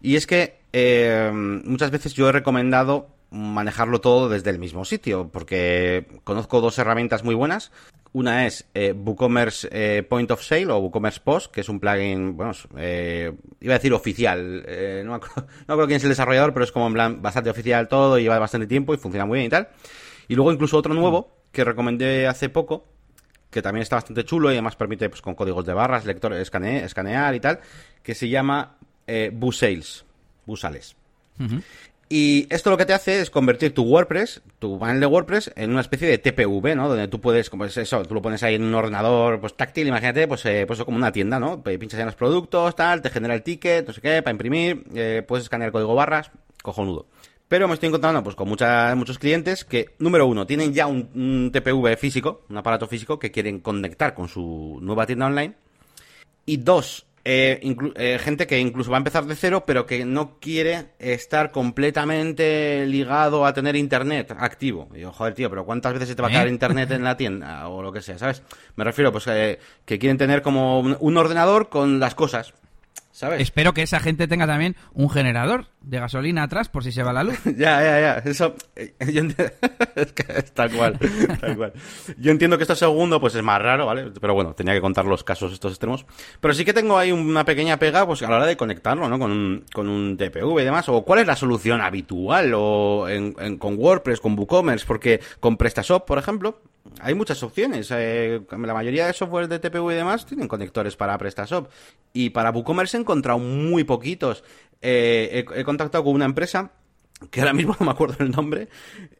Y 0.00 0.16
es 0.16 0.26
que 0.26 0.58
eh, 0.72 1.30
muchas 1.32 1.90
veces 1.90 2.14
yo 2.14 2.28
he 2.28 2.32
recomendado 2.32 3.13
manejarlo 3.34 4.00
todo 4.00 4.28
desde 4.28 4.50
el 4.50 4.58
mismo 4.58 4.84
sitio, 4.84 5.28
porque 5.28 6.06
conozco 6.24 6.60
dos 6.60 6.78
herramientas 6.78 7.24
muy 7.24 7.34
buenas. 7.34 7.72
Una 8.12 8.46
es 8.46 8.66
eh, 8.74 8.92
WooCommerce 8.92 9.68
eh, 9.72 10.02
Point 10.04 10.30
of 10.30 10.42
Sale 10.42 10.70
o 10.70 10.78
WooCommerce 10.78 11.20
Post, 11.20 11.50
que 11.50 11.62
es 11.62 11.68
un 11.68 11.80
plugin, 11.80 12.36
bueno, 12.36 12.52
eh, 12.76 13.32
iba 13.60 13.74
a 13.74 13.78
decir 13.78 13.92
oficial, 13.92 14.64
eh, 14.68 15.02
no, 15.04 15.18
no 15.66 15.74
creo 15.74 15.86
quién 15.86 15.96
es 15.96 16.04
el 16.04 16.10
desarrollador, 16.10 16.52
pero 16.52 16.64
es 16.64 16.70
como 16.70 16.86
en 16.86 16.92
plan 16.92 17.22
bastante 17.22 17.50
oficial 17.50 17.88
todo, 17.88 18.18
y 18.18 18.22
lleva 18.22 18.38
bastante 18.38 18.68
tiempo 18.68 18.94
y 18.94 18.98
funciona 18.98 19.26
muy 19.26 19.38
bien 19.38 19.46
y 19.46 19.50
tal. 19.50 19.68
Y 20.28 20.36
luego 20.36 20.52
incluso 20.52 20.78
otro 20.78 20.94
nuevo 20.94 21.36
que 21.50 21.64
recomendé 21.64 22.28
hace 22.28 22.48
poco, 22.48 22.86
que 23.50 23.62
también 23.62 23.82
está 23.82 23.96
bastante 23.96 24.24
chulo 24.24 24.50
y 24.50 24.54
además 24.54 24.76
permite 24.76 25.08
pues 25.08 25.20
con 25.20 25.34
códigos 25.34 25.64
de 25.66 25.72
barras, 25.72 26.04
lector, 26.04 26.32
escanear 26.34 27.34
y 27.34 27.40
tal, 27.40 27.60
que 28.02 28.14
se 28.14 28.28
llama 28.28 28.76
eh, 29.06 29.30
Busales. 29.32 30.04
Y 32.08 32.46
esto 32.50 32.70
lo 32.70 32.76
que 32.76 32.86
te 32.86 32.92
hace 32.92 33.20
es 33.20 33.30
convertir 33.30 33.74
tu 33.74 33.82
WordPress, 33.82 34.42
tu 34.58 34.78
panel 34.78 35.00
de 35.00 35.06
WordPress, 35.06 35.52
en 35.56 35.70
una 35.70 35.80
especie 35.80 36.06
de 36.06 36.18
TPV, 36.18 36.76
¿no? 36.76 36.88
Donde 36.88 37.08
tú 37.08 37.20
puedes, 37.20 37.48
como 37.48 37.64
es 37.64 37.76
eso, 37.76 38.02
tú 38.04 38.14
lo 38.14 38.22
pones 38.22 38.42
ahí 38.42 38.56
en 38.56 38.62
un 38.62 38.74
ordenador 38.74 39.40
pues 39.40 39.54
táctil, 39.56 39.88
imagínate, 39.88 40.28
pues, 40.28 40.44
eh, 40.46 40.64
pues 40.66 40.82
como 40.84 40.96
una 40.96 41.12
tienda, 41.12 41.40
¿no? 41.40 41.62
Pinchas 41.62 42.00
en 42.00 42.06
los 42.06 42.14
productos, 42.14 42.76
tal, 42.76 43.00
te 43.00 43.10
genera 43.10 43.34
el 43.34 43.42
ticket, 43.42 43.86
no 43.86 43.92
sé 43.92 44.00
qué, 44.00 44.22
para 44.22 44.32
imprimir, 44.32 44.84
eh, 44.94 45.24
puedes 45.26 45.44
escanear 45.44 45.72
código 45.72 45.94
barras, 45.94 46.30
cojonudo. 46.62 47.06
Pero 47.48 47.68
me 47.68 47.74
estoy 47.74 47.88
encontrando 47.88 48.22
pues 48.22 48.36
con 48.36 48.48
muchos 48.48 49.18
clientes 49.18 49.64
que, 49.64 49.94
número 49.98 50.26
uno, 50.26 50.46
tienen 50.46 50.72
ya 50.72 50.86
un, 50.86 51.50
TPV 51.52 51.96
físico, 51.96 52.42
un 52.48 52.56
aparato 52.56 52.88
físico 52.88 53.18
que 53.18 53.30
quieren 53.30 53.60
conectar 53.60 54.14
con 54.14 54.28
su 54.28 54.78
nueva 54.80 55.06
tienda 55.06 55.26
online. 55.26 55.54
Y 56.46 56.56
dos, 56.58 57.06
eh, 57.24 57.58
eh, 57.96 58.18
gente 58.22 58.46
que 58.46 58.58
incluso 58.58 58.90
va 58.90 58.98
a 58.98 58.98
empezar 58.98 59.24
de 59.24 59.34
cero, 59.34 59.64
pero 59.66 59.86
que 59.86 60.04
no 60.04 60.38
quiere 60.38 60.94
estar 60.98 61.50
completamente 61.50 62.86
ligado 62.86 63.46
a 63.46 63.52
tener 63.54 63.76
internet 63.76 64.34
activo. 64.36 64.88
Y 64.94 65.00
yo, 65.00 65.12
joder, 65.12 65.34
tío, 65.34 65.48
pero 65.50 65.64
¿cuántas 65.64 65.94
veces 65.94 66.08
se 66.08 66.14
te 66.14 66.22
va 66.22 66.28
a 66.28 66.30
quedar 66.30 66.48
¿Eh? 66.48 66.50
internet 66.50 66.90
en 66.90 67.04
la 67.04 67.16
tienda? 67.16 67.68
O 67.68 67.82
lo 67.82 67.92
que 67.92 68.02
sea, 68.02 68.18
¿sabes? 68.18 68.42
Me 68.76 68.84
refiero, 68.84 69.10
pues, 69.10 69.24
que 69.24 69.98
quieren 69.98 70.18
tener 70.18 70.42
como 70.42 70.80
un 70.80 71.16
ordenador 71.16 71.68
con 71.68 71.98
las 71.98 72.14
cosas. 72.14 72.54
Espero 73.38 73.72
que 73.74 73.82
esa 73.82 74.00
gente 74.00 74.26
tenga 74.26 74.44
también 74.46 74.74
un 74.92 75.08
generador 75.08 75.66
de 75.82 76.00
gasolina 76.00 76.42
atrás 76.42 76.68
por 76.68 76.82
si 76.82 76.90
se 76.90 77.04
va 77.04 77.12
la 77.12 77.22
luz. 77.22 77.38
ya, 77.44 77.80
ya, 77.80 78.00
ya. 78.00 78.18
Eso. 78.24 78.56
Eh, 78.74 78.94
es 79.94 80.12
que 80.12 80.32
es 80.32 80.52
tal 80.52 80.72
cual, 80.72 80.98
Yo 82.18 82.32
entiendo 82.32 82.56
que 82.56 82.64
esto 82.64 82.74
segundo, 82.74 83.20
pues 83.20 83.36
es 83.36 83.42
más 83.42 83.62
raro, 83.62 83.86
¿vale? 83.86 84.10
Pero 84.20 84.34
bueno, 84.34 84.54
tenía 84.54 84.74
que 84.74 84.80
contar 84.80 85.04
los 85.04 85.22
casos 85.22 85.52
estos 85.52 85.72
extremos. 85.72 86.06
Pero 86.40 86.54
sí 86.54 86.64
que 86.64 86.72
tengo 86.72 86.98
ahí 86.98 87.12
una 87.12 87.44
pequeña 87.44 87.78
pega, 87.78 88.04
pues 88.04 88.22
a 88.22 88.28
la 88.28 88.36
hora 88.36 88.46
de 88.46 88.56
conectarlo, 88.56 89.08
¿no? 89.08 89.18
Con 89.18 89.30
un, 89.30 89.64
con 89.72 89.88
un 89.88 90.16
TPV 90.16 90.60
y 90.60 90.64
demás. 90.64 90.88
O 90.88 91.04
cuál 91.04 91.20
es 91.20 91.26
la 91.26 91.36
solución 91.36 91.80
habitual, 91.80 92.52
o 92.54 93.06
con 93.58 93.78
WordPress, 93.78 94.20
con 94.20 94.36
WooCommerce, 94.36 94.86
porque 94.86 95.20
con 95.38 95.56
PrestaShop, 95.56 96.04
por 96.04 96.18
ejemplo, 96.18 96.60
hay 97.00 97.14
muchas 97.14 97.42
opciones. 97.42 97.88
Eh, 97.90 98.42
la 98.50 98.74
mayoría 98.74 99.06
de 99.06 99.12
software 99.12 99.48
de 99.48 99.58
TPV 99.58 99.92
y 99.92 99.96
demás 99.96 100.26
tienen 100.26 100.48
conectores 100.48 100.96
para 100.96 101.16
PrestaShop. 101.18 101.68
Y 102.12 102.30
para 102.30 102.50
WooCommerce 102.50 102.96
he 102.96 103.00
encontrado 103.00 103.38
muy 103.38 103.84
poquitos. 103.84 104.44
Eh, 104.80 105.44
he, 105.54 105.64
contactado 105.64 106.04
con 106.04 106.14
una 106.14 106.26
empresa 106.26 106.72
que 107.30 107.40
ahora 107.40 107.54
mismo 107.54 107.74
no 107.80 107.86
me 107.86 107.92
acuerdo 107.92 108.16
el 108.20 108.30
nombre. 108.30 108.68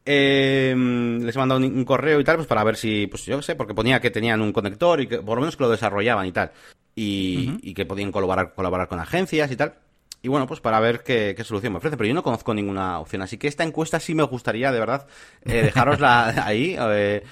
Eh, 0.04 0.74
les 1.20 1.34
he 1.34 1.38
mandado 1.38 1.60
un, 1.60 1.84
correo 1.84 2.20
y 2.20 2.24
tal, 2.24 2.36
pues 2.36 2.48
para 2.48 2.64
ver 2.64 2.76
si, 2.76 3.06
pues 3.06 3.24
yo 3.24 3.40
sé, 3.42 3.54
porque 3.54 3.74
ponía 3.74 4.00
que 4.00 4.10
tenían 4.10 4.40
un 4.42 4.52
conector 4.52 5.00
y 5.00 5.06
que 5.06 5.18
por 5.18 5.36
lo 5.36 5.42
menos 5.42 5.56
que 5.56 5.64
lo 5.64 5.70
desarrollaban 5.70 6.26
y 6.26 6.32
tal. 6.32 6.52
Y, 6.96 7.74
que 7.74 7.86
podían 7.86 8.12
colaborar, 8.12 8.54
colaborar 8.54 8.88
con 8.88 9.00
agencias 9.00 9.50
y 9.50 9.56
tal. 9.56 9.74
Y 10.22 10.28
bueno, 10.28 10.46
pues 10.46 10.60
para 10.60 10.80
ver 10.80 11.02
qué, 11.02 11.36
solución 11.44 11.72
me 11.72 11.78
ofrece. 11.78 11.96
Pero 11.96 12.08
yo 12.08 12.14
no 12.14 12.22
conozco 12.22 12.54
ninguna 12.54 12.98
opción. 13.00 13.20
Así 13.22 13.36
que 13.36 13.48
esta 13.48 13.64
encuesta 13.64 14.00
sí 14.00 14.14
me 14.14 14.22
gustaría, 14.22 14.70
de 14.70 14.78
verdad, 14.78 15.06
eh, 15.44 15.62
dejarosla 15.62 16.28
ahí. 16.46 16.76
Eh, 16.78 17.22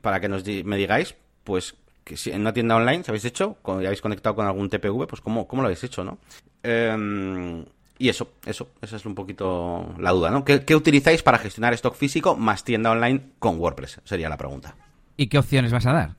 para 0.00 0.20
que 0.20 0.28
nos 0.28 0.44
me 0.44 0.76
digáis, 0.76 1.14
pues, 1.42 1.74
que 2.04 2.16
si 2.16 2.30
en 2.30 2.42
una 2.42 2.52
tienda 2.52 2.76
online 2.76 3.02
se 3.02 3.10
habéis 3.10 3.24
hecho, 3.24 3.56
ya 3.66 3.86
habéis 3.86 4.02
conectado 4.02 4.34
con 4.34 4.46
algún 4.46 4.68
TPV, 4.68 5.06
pues 5.06 5.20
cómo, 5.20 5.48
cómo 5.48 5.62
lo 5.62 5.66
habéis 5.66 5.82
hecho, 5.84 6.04
¿no? 6.04 6.18
Em, 6.62 7.64
y 7.98 8.08
eso, 8.08 8.32
eso, 8.44 8.70
esa 8.82 8.96
es 8.96 9.06
un 9.06 9.14
poquito 9.14 9.94
la 9.98 10.10
duda, 10.10 10.30
¿no? 10.30 10.44
¿Qué, 10.44 10.74
utilizáis 10.74 11.22
para 11.22 11.38
gestionar 11.38 11.72
stock 11.74 11.94
físico 11.94 12.36
más 12.36 12.64
tienda 12.64 12.90
online 12.90 13.20
con 13.38 13.58
WordPress? 13.58 14.00
Sería 14.04 14.28
la 14.28 14.36
pregunta. 14.36 14.76
¿Y 15.16 15.28
qué 15.28 15.38
opciones 15.38 15.72
vas 15.72 15.86
a 15.86 15.92
dar? 15.92 16.10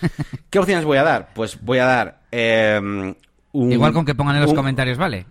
¿Qué 0.50 0.58
opciones 0.58 0.84
voy 0.84 0.98
a 0.98 1.02
dar? 1.02 1.30
Pues 1.34 1.60
voy 1.60 1.78
a 1.78 1.86
dar 1.86 2.20
em, 2.30 3.14
Igual 3.52 3.92
con 3.92 4.04
que 4.04 4.14
pongan 4.14 4.36
en 4.36 4.42
los 4.42 4.54
comentarios, 4.54 4.98
¿vale? 4.98 5.26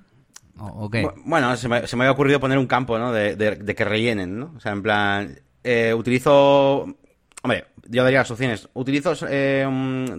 ¿O, 0.58 0.90
qué? 0.90 1.08
Bueno, 1.26 1.56
se 1.58 1.68
me, 1.68 1.88
se 1.88 1.96
me, 1.96 2.04
había 2.04 2.12
ocurrido 2.12 2.40
poner 2.40 2.58
un 2.58 2.68
campo, 2.68 3.00
¿no? 3.00 3.12
De, 3.12 3.36
de, 3.36 3.76
que 3.76 3.86
rellenen, 3.86 4.38
¿no? 4.38 4.54
O 4.56 4.60
sea, 4.60 4.74
en 4.74 4.84
plan, 4.84 5.40
eh, 5.64 5.94
utilizo 5.94 6.98
Hombre, 7.44 7.66
yo 7.88 8.04
daría 8.04 8.20
las 8.20 8.30
opciones. 8.30 8.70
Utilizo 8.74 9.14
eh, 9.28 9.68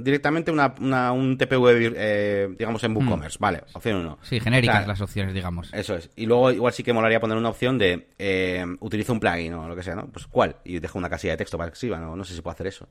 directamente 0.01 0.51
una, 0.51 1.13
un 1.13 1.39
TPV, 1.39 1.93
eh, 1.95 2.49
digamos, 2.59 2.83
en 2.83 2.97
WooCommerce. 2.97 3.39
Hmm. 3.39 3.43
Vale, 3.43 3.63
opción 3.73 3.97
1. 3.99 4.19
Sí, 4.23 4.41
genéricas 4.41 4.87
las 4.87 5.01
opciones, 5.01 5.33
digamos. 5.33 5.73
Eso 5.73 5.95
es. 5.95 6.11
Y 6.17 6.27
luego 6.27 6.51
igual 6.51 6.73
sí 6.73 6.83
que 6.83 6.93
molaría 6.93 7.21
poner 7.21 7.37
una 7.39 7.51
opción 7.51 7.79
de 7.79 8.09
eh, 8.19 8.65
utilizo 8.81 9.13
un 9.13 9.21
plugin 9.21 9.55
o 9.55 9.69
lo 9.69 9.77
que 9.77 9.85
sea, 9.85 9.95
¿no? 9.95 10.09
Pues 10.09 10.27
¿cuál? 10.27 10.57
Y 10.65 10.81
dejo 10.81 10.99
una 10.99 11.09
casilla 11.09 11.35
de 11.35 11.39
texto 11.39 11.57
para 11.57 11.71
que 11.71 11.75
escriba, 11.75 11.99
¿no? 11.99 12.17
No 12.17 12.25
sé 12.25 12.35
si 12.35 12.43
puedo 12.43 12.55
hacer 12.55 12.67
eso. 12.67 12.89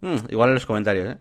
Hmm, 0.00 0.16
igual 0.28 0.50
en 0.50 0.54
los 0.54 0.66
comentarios, 0.66 1.16
¿eh? 1.16 1.18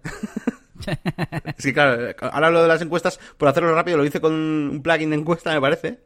que 1.57 1.73
claro, 1.73 2.13
ahora 2.31 2.49
lo 2.49 2.61
de 2.61 2.67
las 2.67 2.81
encuestas, 2.81 3.19
por 3.37 3.47
hacerlo 3.47 3.73
rápido, 3.73 3.97
lo 3.97 4.05
hice 4.05 4.19
con 4.19 4.33
un 4.33 4.81
plugin 4.83 5.11
de 5.11 5.15
encuesta, 5.15 5.53
me 5.53 5.61
parece, 5.61 5.99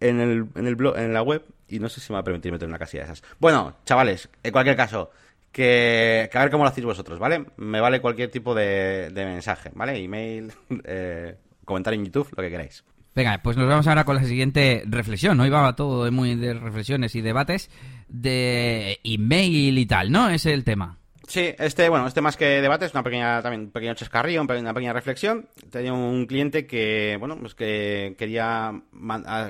en 0.00 0.20
el, 0.20 0.46
en 0.54 0.66
el 0.66 0.76
blog, 0.76 0.98
en 0.98 1.14
la 1.14 1.22
web, 1.22 1.44
y 1.68 1.78
no 1.78 1.88
sé 1.88 2.00
si 2.00 2.12
me 2.12 2.14
va 2.14 2.20
a 2.20 2.24
permitir 2.24 2.52
meter 2.52 2.68
una 2.68 2.78
casilla 2.78 3.04
de 3.04 3.12
esas. 3.12 3.22
Bueno, 3.38 3.76
chavales, 3.84 4.28
en 4.42 4.52
cualquier 4.52 4.76
caso, 4.76 5.10
que, 5.52 6.30
a 6.32 6.40
ver 6.40 6.50
cómo 6.50 6.64
lo 6.64 6.70
hacéis 6.70 6.86
vosotros, 6.86 7.18
¿vale? 7.18 7.44
Me 7.56 7.80
vale 7.80 8.00
cualquier 8.00 8.30
tipo 8.30 8.54
de, 8.54 9.10
mensaje, 9.14 9.70
¿vale? 9.74 10.02
Email, 10.02 10.52
eh, 10.84 11.36
comentario 11.64 11.98
en 11.98 12.06
YouTube, 12.06 12.28
lo 12.36 12.42
que 12.42 12.50
queráis. 12.50 12.84
Venga, 13.14 13.40
pues 13.42 13.56
nos 13.56 13.68
vamos 13.68 13.86
ahora 13.88 14.04
con 14.04 14.16
la 14.16 14.24
siguiente 14.24 14.84
reflexión. 14.86 15.40
Hoy 15.40 15.50
va 15.50 15.74
todo 15.74 16.10
muy 16.12 16.36
de 16.36 16.54
reflexiones 16.54 17.14
y 17.16 17.20
debates 17.20 17.68
de 18.08 19.00
email 19.02 19.78
y 19.78 19.86
tal, 19.86 20.12
¿no? 20.12 20.30
Es 20.30 20.46
el 20.46 20.62
tema. 20.62 20.98
Sí, 21.26 21.54
este, 21.58 21.88
bueno, 21.88 22.06
este 22.06 22.20
más 22.20 22.36
que 22.36 22.60
debate 22.60 22.86
es 22.86 22.92
una 22.92 23.04
pequeña, 23.04 23.40
también 23.42 23.62
un 23.62 23.70
pequeño 23.70 23.94
chascarrillo, 23.94 24.42
una 24.42 24.74
pequeña 24.74 24.92
reflexión. 24.92 25.48
Tenía 25.70 25.92
un 25.92 26.26
cliente 26.26 26.66
que, 26.66 27.16
bueno, 27.20 27.38
pues 27.38 27.54
que 27.54 28.14
quería 28.18 28.80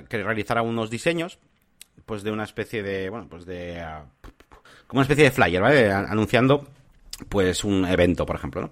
que 0.08 0.22
realizara 0.22 0.62
unos 0.62 0.90
diseños, 0.90 1.38
pues 2.04 2.22
de 2.22 2.32
una 2.32 2.44
especie 2.44 2.82
de, 2.82 3.08
bueno, 3.08 3.28
pues 3.30 3.46
de, 3.46 3.82
como 4.90 4.98
una 4.98 5.04
especie 5.04 5.22
de 5.22 5.30
flyer, 5.30 5.62
¿vale? 5.62 5.92
Anunciando, 5.92 6.66
pues, 7.28 7.62
un 7.62 7.86
evento, 7.86 8.26
por 8.26 8.34
ejemplo, 8.34 8.62
¿no? 8.62 8.70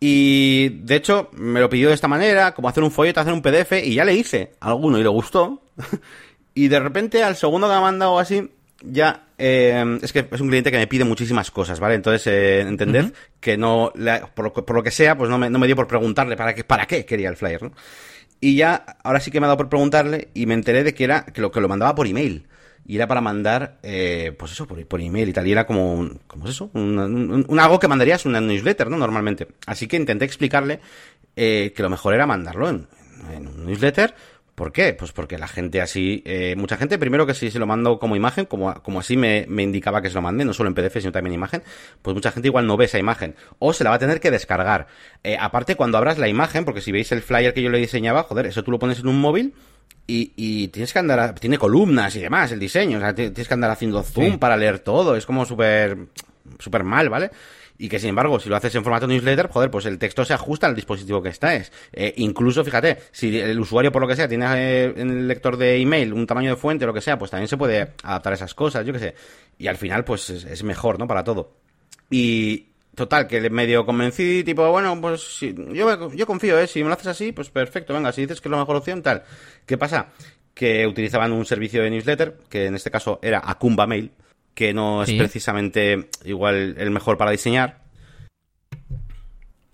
Y 0.00 0.70
de 0.70 0.96
hecho, 0.96 1.28
me 1.32 1.60
lo 1.60 1.68
pidió 1.68 1.88
de 1.88 1.94
esta 1.94 2.08
manera, 2.08 2.54
como 2.54 2.70
hacer 2.70 2.82
un 2.82 2.90
folleto, 2.90 3.20
hacer 3.20 3.34
un 3.34 3.42
PDF, 3.42 3.72
y 3.84 3.94
ya 3.94 4.06
le 4.06 4.14
hice 4.14 4.52
alguno 4.60 4.98
y 4.98 5.02
le 5.02 5.08
gustó. 5.10 5.62
y 6.54 6.68
de 6.68 6.80
repente, 6.80 7.22
al 7.22 7.36
segundo 7.36 7.66
que 7.66 7.72
me 7.72 7.76
ha 7.76 7.82
mandado 7.82 8.18
así, 8.18 8.50
ya 8.82 9.26
eh, 9.36 9.98
es 10.00 10.14
que 10.14 10.26
es 10.30 10.40
un 10.40 10.48
cliente 10.48 10.70
que 10.70 10.78
me 10.78 10.86
pide 10.86 11.04
muchísimas 11.04 11.50
cosas, 11.50 11.78
¿vale? 11.78 11.96
Entonces, 11.96 12.26
eh, 12.26 12.60
entended 12.62 13.12
que 13.38 13.58
no, 13.58 13.92
por, 14.34 14.74
lo, 14.74 14.82
que 14.82 14.90
sea, 14.90 15.14
pues 15.18 15.28
no 15.28 15.36
me, 15.36 15.50
no 15.50 15.58
me 15.58 15.66
dio 15.66 15.76
por 15.76 15.86
preguntarle 15.86 16.38
para 16.38 16.54
qué, 16.54 16.64
para 16.64 16.86
qué 16.86 17.04
quería 17.04 17.28
el 17.28 17.36
flyer, 17.36 17.64
¿no? 17.64 17.72
Y 18.40 18.56
ya, 18.56 18.96
ahora 19.02 19.20
sí 19.20 19.30
que 19.30 19.40
me 19.40 19.44
ha 19.46 19.48
dado 19.48 19.58
por 19.58 19.68
preguntarle 19.68 20.28
y 20.32 20.46
me 20.46 20.54
enteré 20.54 20.84
de 20.84 20.94
que 20.94 21.04
era, 21.04 21.26
que 21.26 21.42
lo, 21.42 21.50
que 21.50 21.60
lo 21.60 21.68
mandaba 21.68 21.94
por 21.94 22.06
email 22.06 22.46
y 22.86 22.96
era 22.96 23.06
para 23.06 23.20
mandar, 23.20 23.78
eh, 23.82 24.34
pues 24.38 24.52
eso, 24.52 24.66
por, 24.66 25.00
email 25.00 25.28
y 25.28 25.32
tal, 25.32 25.46
y 25.46 25.52
era 25.52 25.66
como, 25.66 25.94
un, 25.94 26.20
¿cómo 26.26 26.44
es 26.44 26.52
eso? 26.52 26.70
Un, 26.74 27.58
algo 27.58 27.78
que 27.78 27.88
mandarías 27.88 28.26
una 28.26 28.40
newsletter, 28.40 28.90
¿no? 28.90 28.96
Normalmente. 28.96 29.48
Así 29.66 29.86
que 29.86 29.96
intenté 29.96 30.24
explicarle 30.24 30.80
eh, 31.36 31.72
que 31.74 31.82
lo 31.82 31.90
mejor 31.90 32.14
era 32.14 32.26
mandarlo 32.26 32.68
en, 32.68 32.86
en 33.32 33.46
un 33.46 33.66
newsletter, 33.66 34.14
¿Por 34.54 34.70
qué? 34.70 34.94
Pues 34.94 35.10
porque 35.10 35.36
la 35.36 35.48
gente 35.48 35.80
así, 35.80 36.22
eh, 36.24 36.54
mucha 36.56 36.76
gente, 36.76 36.96
primero 36.96 37.26
que 37.26 37.34
si 37.34 37.50
se 37.50 37.58
lo 37.58 37.66
mando 37.66 37.98
como 37.98 38.14
imagen, 38.14 38.44
como, 38.46 38.72
como 38.82 39.00
así 39.00 39.16
me, 39.16 39.46
me, 39.48 39.64
indicaba 39.64 40.00
que 40.00 40.08
se 40.08 40.14
lo 40.14 40.22
mande, 40.22 40.44
no 40.44 40.52
solo 40.52 40.68
en 40.68 40.74
PDF, 40.74 41.00
sino 41.00 41.10
también 41.10 41.32
en 41.32 41.40
imagen, 41.40 41.62
pues 42.02 42.14
mucha 42.14 42.30
gente 42.30 42.48
igual 42.48 42.64
no 42.64 42.76
ve 42.76 42.84
esa 42.84 43.00
imagen. 43.00 43.34
O 43.58 43.72
se 43.72 43.82
la 43.82 43.90
va 43.90 43.96
a 43.96 43.98
tener 43.98 44.20
que 44.20 44.30
descargar. 44.30 44.86
Eh, 45.24 45.36
aparte, 45.40 45.74
cuando 45.74 45.98
abras 45.98 46.18
la 46.18 46.28
imagen, 46.28 46.64
porque 46.64 46.80
si 46.80 46.92
veis 46.92 47.10
el 47.10 47.22
flyer 47.22 47.52
que 47.52 47.62
yo 47.62 47.70
le 47.70 47.78
diseñaba, 47.78 48.22
joder, 48.22 48.46
eso 48.46 48.62
tú 48.62 48.70
lo 48.70 48.78
pones 48.78 49.00
en 49.00 49.08
un 49.08 49.20
móvil 49.20 49.54
y, 50.06 50.32
y 50.36 50.68
tienes 50.68 50.92
que 50.92 50.98
andar, 50.98 51.34
tiene 51.34 51.58
columnas 51.58 52.14
y 52.16 52.20
demás, 52.20 52.52
el 52.52 52.60
diseño, 52.60 52.98
o 52.98 53.00
sea, 53.00 53.14
tienes 53.14 53.48
que 53.48 53.54
andar 53.54 53.70
haciendo 53.70 54.02
zoom 54.02 54.38
para 54.38 54.56
leer 54.56 54.80
todo, 54.80 55.16
es 55.16 55.26
como 55.26 55.44
súper, 55.46 55.96
súper 56.58 56.84
mal, 56.84 57.08
¿vale? 57.08 57.30
y 57.76 57.88
que 57.88 57.98
sin 57.98 58.10
embargo, 58.10 58.38
si 58.38 58.48
lo 58.48 58.56
haces 58.56 58.74
en 58.74 58.84
formato 58.84 59.06
newsletter, 59.06 59.48
joder, 59.48 59.70
pues 59.70 59.86
el 59.86 59.98
texto 59.98 60.24
se 60.24 60.32
ajusta 60.32 60.66
al 60.66 60.74
dispositivo 60.74 61.22
que 61.22 61.30
estés. 61.30 61.72
Eh, 61.92 62.14
incluso, 62.18 62.64
fíjate, 62.64 62.98
si 63.10 63.38
el 63.38 63.58
usuario 63.58 63.90
por 63.90 64.00
lo 64.02 64.08
que 64.08 64.16
sea 64.16 64.28
tiene 64.28 64.46
eh, 64.56 64.94
en 64.96 65.10
el 65.10 65.28
lector 65.28 65.56
de 65.56 65.80
email 65.80 66.12
un 66.12 66.26
tamaño 66.26 66.50
de 66.50 66.56
fuente 66.56 66.84
o 66.84 66.88
lo 66.88 66.94
que 66.94 67.00
sea, 67.00 67.18
pues 67.18 67.30
también 67.30 67.48
se 67.48 67.56
puede 67.56 67.92
adaptar 68.02 68.32
a 68.32 68.36
esas 68.36 68.54
cosas, 68.54 68.86
yo 68.86 68.92
qué 68.92 68.98
sé. 68.98 69.14
Y 69.58 69.66
al 69.66 69.76
final, 69.76 70.04
pues 70.04 70.30
es, 70.30 70.62
mejor, 70.62 70.98
¿no? 70.98 71.06
Para 71.06 71.24
todo. 71.24 71.52
Y, 72.10 72.68
Total, 72.94 73.26
que 73.26 73.50
medio 73.50 73.84
convencí, 73.84 74.44
tipo, 74.44 74.70
bueno, 74.70 75.00
pues 75.00 75.40
yo, 75.40 76.12
yo 76.12 76.26
confío, 76.26 76.58
¿eh? 76.58 76.66
Si 76.66 76.82
me 76.82 76.88
lo 76.88 76.94
haces 76.94 77.08
así, 77.08 77.32
pues 77.32 77.50
perfecto, 77.50 77.92
venga, 77.92 78.12
si 78.12 78.22
dices 78.22 78.40
que 78.40 78.48
es 78.48 78.50
la 78.50 78.58
mejor 78.58 78.76
opción, 78.76 79.02
tal. 79.02 79.24
¿Qué 79.66 79.76
pasa? 79.76 80.08
Que 80.54 80.86
utilizaban 80.86 81.32
un 81.32 81.44
servicio 81.44 81.82
de 81.82 81.90
newsletter, 81.90 82.36
que 82.48 82.66
en 82.66 82.76
este 82.76 82.90
caso 82.90 83.18
era 83.22 83.42
Akumba 83.44 83.86
Mail, 83.86 84.12
que 84.54 84.72
no 84.72 85.02
es 85.02 85.12
precisamente 85.12 86.08
igual 86.24 86.76
el 86.78 86.90
mejor 86.90 87.18
para 87.18 87.32
diseñar. 87.32 87.83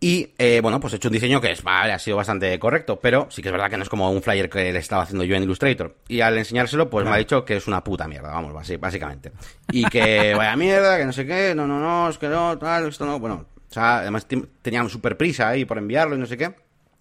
Y 0.03 0.33
eh, 0.39 0.61
bueno, 0.63 0.81
pues 0.81 0.95
he 0.95 0.97
hecho 0.97 1.09
un 1.09 1.13
diseño 1.13 1.43
que 1.43 1.53
es, 1.53 1.63
vale, 1.63 1.93
ha 1.93 1.99
sido 1.99 2.17
bastante 2.17 2.59
correcto, 2.59 2.99
pero 2.99 3.27
sí 3.31 3.43
que 3.43 3.49
es 3.49 3.53
verdad 3.53 3.69
que 3.69 3.77
no 3.77 3.83
es 3.83 3.89
como 3.91 4.11
un 4.11 4.23
flyer 4.23 4.49
que 4.49 4.73
le 4.73 4.79
estaba 4.79 5.03
haciendo 5.03 5.25
yo 5.25 5.37
en 5.37 5.43
Illustrator. 5.43 5.95
Y 6.09 6.23
al 6.23 6.39
enseñárselo, 6.39 6.89
pues 6.89 7.05
me 7.05 7.13
ha 7.13 7.19
dicho 7.19 7.45
que 7.45 7.59
es 7.59 7.67
una 7.67 7.85
puta 7.85 8.09
mierda, 8.09 8.31
vamos, 8.31 8.55
básicamente. 8.81 9.31
Y 9.71 9.85
que 9.85 10.33
vaya 10.37 10.57
mierda, 10.57 10.97
que 10.97 11.05
no 11.05 11.13
sé 11.13 11.27
qué, 11.27 11.55
no, 11.55 11.67
no, 11.67 11.79
no, 11.79 12.09
es 12.09 12.17
que 12.17 12.29
no, 12.29 12.57
tal, 12.57 12.89
esto 12.89 13.05
no. 13.05 13.19
Bueno, 13.19 13.45
o 13.55 13.73
sea, 13.73 13.99
además 13.99 14.27
teníamos 14.63 14.91
súper 14.91 15.19
prisa 15.19 15.51
ahí 15.51 15.67
por 15.67 15.77
enviarlo 15.77 16.17
y 16.17 16.19
no 16.19 16.27
sé 16.27 16.39
qué. 16.39 16.55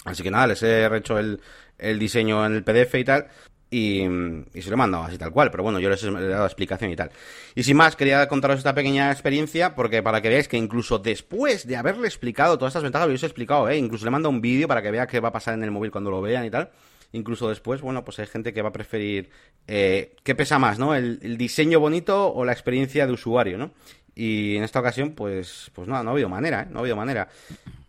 Así 0.03 0.21
que 0.21 0.31
nada, 0.31 0.47
les 0.47 0.61
he 0.63 0.93
hecho 0.97 1.17
el, 1.17 1.39
el 1.77 1.99
diseño 1.99 2.45
en 2.45 2.55
el 2.55 2.63
PDF 2.65 2.95
y 2.95 3.05
tal. 3.05 3.27
Y, 3.71 3.99
se 3.99 4.69
lo 4.69 4.73
he 4.73 4.77
mandado 4.77 5.03
así 5.03 5.17
tal 5.17 5.31
cual, 5.31 5.51
pero 5.51 5.61
bueno, 5.61 5.79
yo 5.79 5.89
les 5.89 6.03
he 6.03 6.09
dado 6.09 6.45
explicación 6.45 6.91
y 6.91 6.95
tal. 6.95 7.11
Y 7.53 7.63
sin 7.63 7.77
más, 7.77 7.95
quería 7.95 8.27
contaros 8.27 8.57
esta 8.57 8.73
pequeña 8.73 9.11
experiencia, 9.11 9.75
porque 9.75 10.01
para 10.01 10.21
que 10.21 10.29
veáis 10.29 10.47
que 10.47 10.57
incluso 10.57 10.97
después 10.97 11.67
de 11.67 11.77
haberle 11.77 12.07
explicado 12.07 12.57
todas 12.57 12.71
estas 12.71 12.83
ventajas, 12.83 13.07
lo 13.07 13.13
he 13.13 13.17
explicado, 13.17 13.69
¿eh? 13.69 13.77
Incluso 13.77 14.05
le 14.05 14.11
mando 14.11 14.29
un 14.29 14.41
vídeo 14.41 14.67
para 14.67 14.81
que 14.81 14.89
vea 14.89 15.05
qué 15.05 15.19
va 15.19 15.29
a 15.29 15.31
pasar 15.31 15.53
en 15.53 15.63
el 15.63 15.71
móvil 15.71 15.91
cuando 15.91 16.09
lo 16.09 16.21
vean 16.21 16.45
y 16.45 16.49
tal. 16.49 16.71
Incluso 17.11 17.49
después, 17.49 17.81
bueno, 17.81 18.03
pues 18.03 18.19
hay 18.19 18.27
gente 18.27 18.53
que 18.53 18.61
va 18.61 18.69
a 18.69 18.73
preferir... 18.73 19.29
Eh, 19.67 20.15
¿Qué 20.23 20.33
pesa 20.33 20.57
más, 20.57 20.79
no? 20.79 20.95
El, 20.95 21.37
diseño 21.37 21.79
bonito 21.79 22.33
o 22.33 22.45
la 22.45 22.53
experiencia 22.53 23.05
de 23.05 23.13
usuario, 23.13 23.57
¿no? 23.57 23.71
Y 24.15 24.57
en 24.57 24.63
esta 24.63 24.79
ocasión, 24.79 25.11
pues, 25.11 25.71
pues 25.73 25.87
no, 25.87 26.01
no 26.03 26.09
ha 26.09 26.13
habido 26.13 26.29
manera, 26.29 26.63
¿eh? 26.63 26.67
No 26.69 26.79
ha 26.79 26.81
habido 26.81 26.95
manera. 26.95 27.29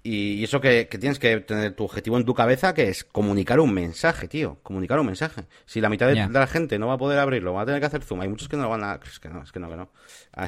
Y 0.03 0.43
eso 0.43 0.61
que, 0.61 0.87
tienes 0.87 1.19
que 1.19 1.41
tener 1.41 1.75
tu 1.75 1.85
objetivo 1.85 2.17
en 2.17 2.25
tu 2.25 2.35
cabeza, 2.35 2.73
que 2.73 2.89
es 2.89 3.05
comunicar 3.05 3.61
un 3.61 3.75
mensaje, 3.75 4.29
tío. 4.29 4.59
Comunicar 4.63 4.99
un 4.99 5.07
mensaje. 5.07 5.43
Si 5.67 5.81
la 5.81 5.91
mitad 5.91 6.09
de, 6.09 6.15
la 6.15 6.47
gente 6.47 6.79
no 6.79 6.87
va 6.87 6.95
a 6.95 6.99
poder 6.99 7.19
abrirlo, 7.19 7.53
va 7.53 7.63
a 7.63 7.67
tener 7.67 7.81
que 7.81 7.87
hacer 7.87 8.03
zoom. 8.03 8.23
Hay 8.23 8.29
muchos 8.29 8.49
que 8.49 8.57
no 8.57 8.63
lo 8.63 8.71
van 8.71 8.83
a... 8.83 8.99
Es 9.05 9.21
que 9.21 9.29
no, 9.29 9.43
es 9.43 9.53
que 9.53 9.61
no, 9.61 9.69
que 9.69 9.77
no. 9.77 9.91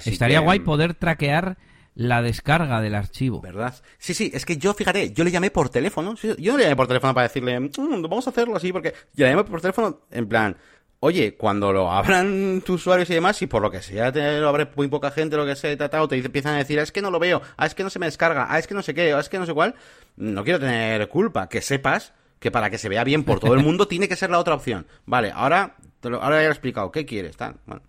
Estaría 0.07 0.41
guay 0.41 0.61
poder 0.61 0.95
traquear 0.95 1.59
la 1.95 2.23
descarga 2.23 2.81
del 2.81 2.95
archivo. 2.95 3.43
¿Verdad? 3.43 3.75
Sí, 3.99 4.15
sí, 4.15 4.31
es 4.33 4.47
que 4.47 4.57
yo, 4.57 4.73
fíjate, 4.73 5.13
yo 5.13 5.23
le 5.23 5.31
llamé 5.31 5.51
por 5.51 5.69
teléfono. 5.69 6.15
Yo 6.15 6.53
no 6.53 6.59
le 6.59 6.65
llamé 6.65 6.77
por 6.77 6.87
teléfono 6.87 7.13
para 7.13 7.29
decirle, 7.29 7.61
mm, 7.61 8.03
vamos 8.03 8.27
a 8.27 8.31
hacerlo 8.31 8.57
así, 8.57 8.73
porque 8.73 8.95
yo 9.15 9.27
le 9.27 9.33
llamé 9.33 9.45
por 9.45 9.61
teléfono 9.61 10.01
en 10.11 10.29
plan, 10.29 10.57
Oye, 11.05 11.35
cuando 11.35 11.73
lo 11.73 11.91
abran 11.91 12.63
tus 12.65 12.83
usuarios 12.83 13.11
y 13.11 13.15
demás, 13.15 13.43
y 13.43 13.49
por 13.49 13.61
lo 13.61 13.73
que 13.73 13.83
sea 13.83 14.13
te 14.13 14.39
lo 14.39 14.49
abre 14.49 14.69
muy 14.77 14.87
poca 14.87 15.11
gente, 15.11 15.37
lo 15.37 15.45
que 15.45 15.57
sea, 15.57 15.77
o 16.01 16.07
te 16.07 16.17
empiezan 16.17 16.55
a 16.55 16.59
decir, 16.59 16.79
ah, 16.79 16.85
es 16.85 16.93
que 16.93 17.03
no 17.03 17.11
lo 17.11 17.19
veo, 17.19 17.43
ah, 17.57 17.67
es 17.67 17.75
que 17.75 17.83
no 17.83 17.91
se 17.91 17.99
me 17.99 18.07
descarga, 18.07 18.47
ah, 18.49 18.57
es 18.61 18.69
que 18.69 18.75
no 18.75 18.83
sé 18.83 18.95
qué, 18.95 19.13
ah, 19.13 19.19
es 19.19 19.29
que 19.29 19.37
no 19.37 19.45
sé 19.45 19.53
cuál, 19.53 19.75
no 20.15 20.45
quiero 20.45 20.61
tener 20.61 21.09
culpa, 21.09 21.49
que 21.49 21.61
sepas 21.61 22.13
que 22.39 22.53
para 22.53 22.71
que 22.71 22.79
se 22.79 22.89
vea 22.89 23.03
bien 23.03 23.25
por 23.25 23.41
todo 23.41 23.55
el 23.55 23.65
mundo 23.65 23.89
tiene 23.89 24.07
que 24.07 24.15
ser 24.15 24.31
la 24.31 24.39
otra 24.39 24.55
opción. 24.55 24.87
Vale, 25.05 25.33
ahora, 25.35 25.75
ahora 26.05 26.41
ya 26.41 26.47
he 26.47 26.53
explicado, 26.53 26.93
¿qué 26.93 27.05
quieres? 27.05 27.37
Tal, 27.37 27.57
bueno. 27.67 27.83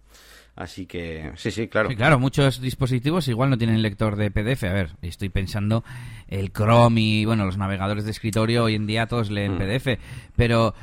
Así 0.56 0.86
que, 0.86 1.32
sí, 1.36 1.49
sí, 1.49 1.68
claro. 1.68 1.89
Sí, 1.89 1.95
claro, 1.95 2.20
muchos 2.20 2.62
dispositivos 2.62 3.28
igual 3.28 3.49
no 3.49 3.58
tienen 3.58 3.82
lector 3.82 4.16
de 4.16 4.30
PDF. 4.30 4.64
A 4.66 4.74
ver, 4.74 4.91
estoy 5.01 5.30
pensando 5.30 5.84
el 6.28 6.51
Chrome 6.51 7.01
y, 7.01 7.26
bueno, 7.26 7.45
los 7.45 7.58
navegadores 7.58 8.06
de 8.06 8.12
escritorio 8.12 8.66
hoy 8.66 8.76
en 8.76 8.86
día 8.86 9.08
todos 9.08 9.32
leen 9.32 9.56
mm. 9.56 9.58
PDF. 9.58 9.99
Pero, 10.36 10.76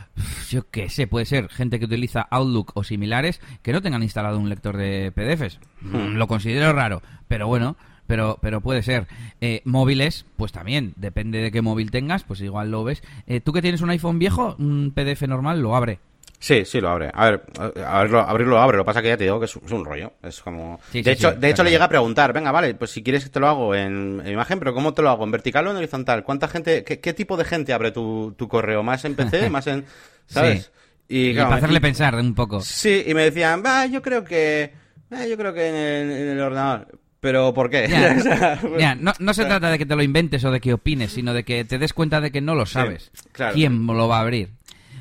yo 0.51 0.69
qué 0.71 0.89
sé, 0.89 1.07
puede 1.07 1.25
ser 1.25 1.49
gente 1.51 1.79
que 1.79 1.85
utiliza 1.85 2.27
Outlook 2.31 2.73
o 2.75 2.83
similares 2.83 3.41
que 3.63 3.73
no 3.73 3.81
tengan 3.81 4.03
instalado 4.03 4.41
un 4.41 4.49
lector 4.49 4.77
de 4.77 5.13
PDFs. 5.13 5.61
Mm. 5.83 6.17
Lo 6.17 6.27
considero 6.27 6.73
raro, 6.73 7.01
pero 7.29 7.47
bueno, 7.47 7.77
pero, 8.09 8.39
pero 8.43 8.61
puede 8.61 8.83
ser. 8.83 9.07
Eh, 9.41 9.63
móviles, 9.65 10.27
pues 10.37 10.51
también, 10.51 10.95
depende 10.97 11.39
de 11.39 11.53
qué 11.53 11.63
móvil 11.63 11.93
tengas, 11.93 12.25
pues 12.25 12.41
igual 12.41 12.73
lo 12.73 12.83
ves. 12.83 13.05
Eh, 13.29 13.41
Tú 13.41 13.53
que 13.53 13.63
tienes 13.63 13.83
un 13.83 13.91
iPhone 13.91 14.19
viejo, 14.19 14.57
un 14.59 14.91
PDF 14.93 15.23
normal 15.29 15.63
lo 15.63 15.77
abre. 15.77 16.01
Sí, 16.41 16.65
sí, 16.65 16.81
lo 16.81 16.89
abre. 16.89 17.11
A 17.13 17.31
ver, 17.31 17.43
abrirlo, 17.87 18.21
abrirlo 18.21 18.59
abre. 18.59 18.79
Lo 18.79 18.85
que 18.85 18.87
pasa 18.87 19.03
que 19.03 19.09
ya 19.09 19.17
te 19.19 19.25
digo 19.25 19.39
que 19.39 19.45
es, 19.45 19.57
un 19.57 19.85
rollo. 19.85 20.15
Es 20.23 20.41
como. 20.41 20.81
de 20.91 21.13
hecho, 21.13 21.33
de 21.33 21.51
hecho 21.51 21.63
le 21.63 21.71
llega 21.71 21.85
a 21.85 21.89
preguntar, 21.89 22.33
venga, 22.33 22.51
vale, 22.51 22.75
pues 22.75 22.91
si 22.91 23.03
quieres 23.03 23.25
que 23.25 23.31
te 23.31 23.39
lo 23.39 23.47
hago 23.47 23.75
en, 23.75 24.23
imagen, 24.27 24.59
pero 24.59 24.73
¿cómo 24.73 24.95
te 24.95 25.03
lo 25.03 25.11
hago? 25.11 25.23
¿En 25.25 25.31
vertical 25.31 25.67
o 25.67 25.71
en 25.71 25.77
horizontal? 25.77 26.25
¿Cuánta 26.25 26.49
gente, 26.49 26.83
qué, 26.83 27.13
tipo 27.13 27.37
de 27.37 27.45
gente 27.45 27.75
abre 27.75 27.93
tu, 27.93 28.35
tu 28.39 28.49
correo? 28.49 28.83
¿Más 28.83 29.05
en 29.05 29.17
PC? 29.17 29.51
¿Más 29.51 29.67
en. 29.67 29.85
¿Sabes? 30.27 30.73
Y, 31.09 31.35
para 31.35 31.57
hacerle 31.57 31.81
pensar 31.81 32.15
un 32.15 32.35
poco. 32.35 32.63
Sí, 32.63 33.05
y 33.07 33.13
me 33.13 33.25
decían, 33.25 33.63
va, 33.65 33.85
yo 33.85 34.01
creo 34.01 34.25
que. 34.25 34.73
yo 35.11 35.37
creo 35.37 35.53
que 35.53 35.69
en 35.69 36.11
el, 36.11 36.41
ordenador. 36.41 36.99
Pero 37.21 37.53
¿por 37.53 37.69
qué? 37.69 37.87
No, 38.99 39.13
no, 39.19 39.35
se 39.35 39.45
trata 39.45 39.71
de 39.71 39.77
que 39.77 39.85
te 39.85 39.95
lo 39.95 40.03
inventes 40.03 40.43
o 40.47 40.51
de 40.51 40.59
que 40.59 40.73
opines, 40.73 41.13
sino 41.13 41.35
de 41.35 41.45
que 41.45 41.67
te 41.67 41.79
des 41.79 41.93
cuenta 41.93 42.23
de 42.23 42.31
que 42.33 42.41
no 42.41 42.55
lo 42.55 42.65
sabes. 42.65 43.11
claro. 43.33 43.53
¿Quién 43.53 43.87
lo 43.87 44.09
va 44.09 44.19
a 44.19 44.21
abrir? 44.23 44.53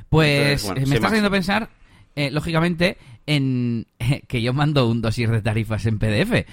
Pues 0.09 0.65
eh, 0.65 0.73
me 0.87 0.95
estás 0.95 1.11
haciendo 1.11 1.31
pensar, 1.31 1.69
eh, 2.15 2.31
lógicamente, 2.31 2.97
en 3.25 3.85
que 4.27 4.41
yo 4.41 4.53
mando 4.53 4.87
un 4.87 5.01
dossier 5.01 5.29
de 5.31 5.41
tarifas 5.41 5.85
en 5.85 5.99
PDF. 5.99 6.45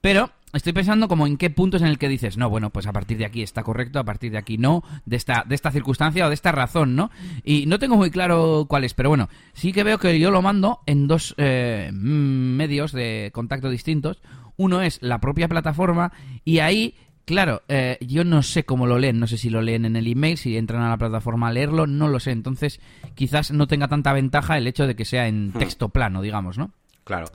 Pero 0.00 0.30
estoy 0.52 0.72
pensando 0.72 1.08
como 1.08 1.26
en 1.26 1.36
qué 1.36 1.50
puntos 1.50 1.82
en 1.82 1.88
el 1.88 1.98
que 1.98 2.08
dices, 2.08 2.36
no, 2.36 2.48
bueno, 2.48 2.70
pues 2.70 2.86
a 2.86 2.92
partir 2.92 3.18
de 3.18 3.26
aquí 3.26 3.42
está 3.42 3.62
correcto, 3.62 3.98
a 3.98 4.04
partir 4.04 4.32
de 4.32 4.38
aquí 4.38 4.58
no, 4.58 4.82
de 5.04 5.16
esta, 5.16 5.44
de 5.46 5.54
esta 5.54 5.70
circunstancia 5.70 6.26
o 6.26 6.28
de 6.28 6.34
esta 6.34 6.52
razón, 6.52 6.96
¿no? 6.96 7.10
Y 7.44 7.66
no 7.66 7.78
tengo 7.78 7.96
muy 7.96 8.10
claro 8.10 8.66
cuál 8.68 8.84
es, 8.84 8.94
pero 8.94 9.08
bueno, 9.08 9.28
sí 9.52 9.72
que 9.72 9.84
veo 9.84 9.98
que 9.98 10.18
yo 10.18 10.30
lo 10.30 10.42
mando 10.42 10.80
en 10.86 11.06
dos 11.06 11.34
eh, 11.38 11.90
medios 11.92 12.92
de 12.92 13.30
contacto 13.32 13.70
distintos. 13.70 14.22
Uno 14.56 14.82
es 14.82 14.98
la 15.02 15.20
propia 15.20 15.46
plataforma 15.46 16.12
y 16.44 16.58
ahí 16.58 16.96
Claro, 17.28 17.60
eh, 17.68 17.98
yo 18.00 18.24
no 18.24 18.42
sé 18.42 18.64
cómo 18.64 18.86
lo 18.86 18.98
leen, 18.98 19.20
no 19.20 19.26
sé 19.26 19.36
si 19.36 19.50
lo 19.50 19.60
leen 19.60 19.84
en 19.84 19.96
el 19.96 20.06
email, 20.06 20.38
si 20.38 20.56
entran 20.56 20.80
a 20.80 20.88
la 20.88 20.96
plataforma 20.96 21.48
a 21.48 21.52
leerlo, 21.52 21.86
no 21.86 22.08
lo 22.08 22.20
sé. 22.20 22.30
Entonces, 22.30 22.80
quizás 23.14 23.50
no 23.50 23.66
tenga 23.66 23.86
tanta 23.86 24.14
ventaja 24.14 24.56
el 24.56 24.66
hecho 24.66 24.86
de 24.86 24.96
que 24.96 25.04
sea 25.04 25.28
en 25.28 25.48
hmm. 25.48 25.58
texto 25.58 25.90
plano, 25.90 26.22
digamos, 26.22 26.56
¿no? 26.56 26.70
Claro. 27.04 27.26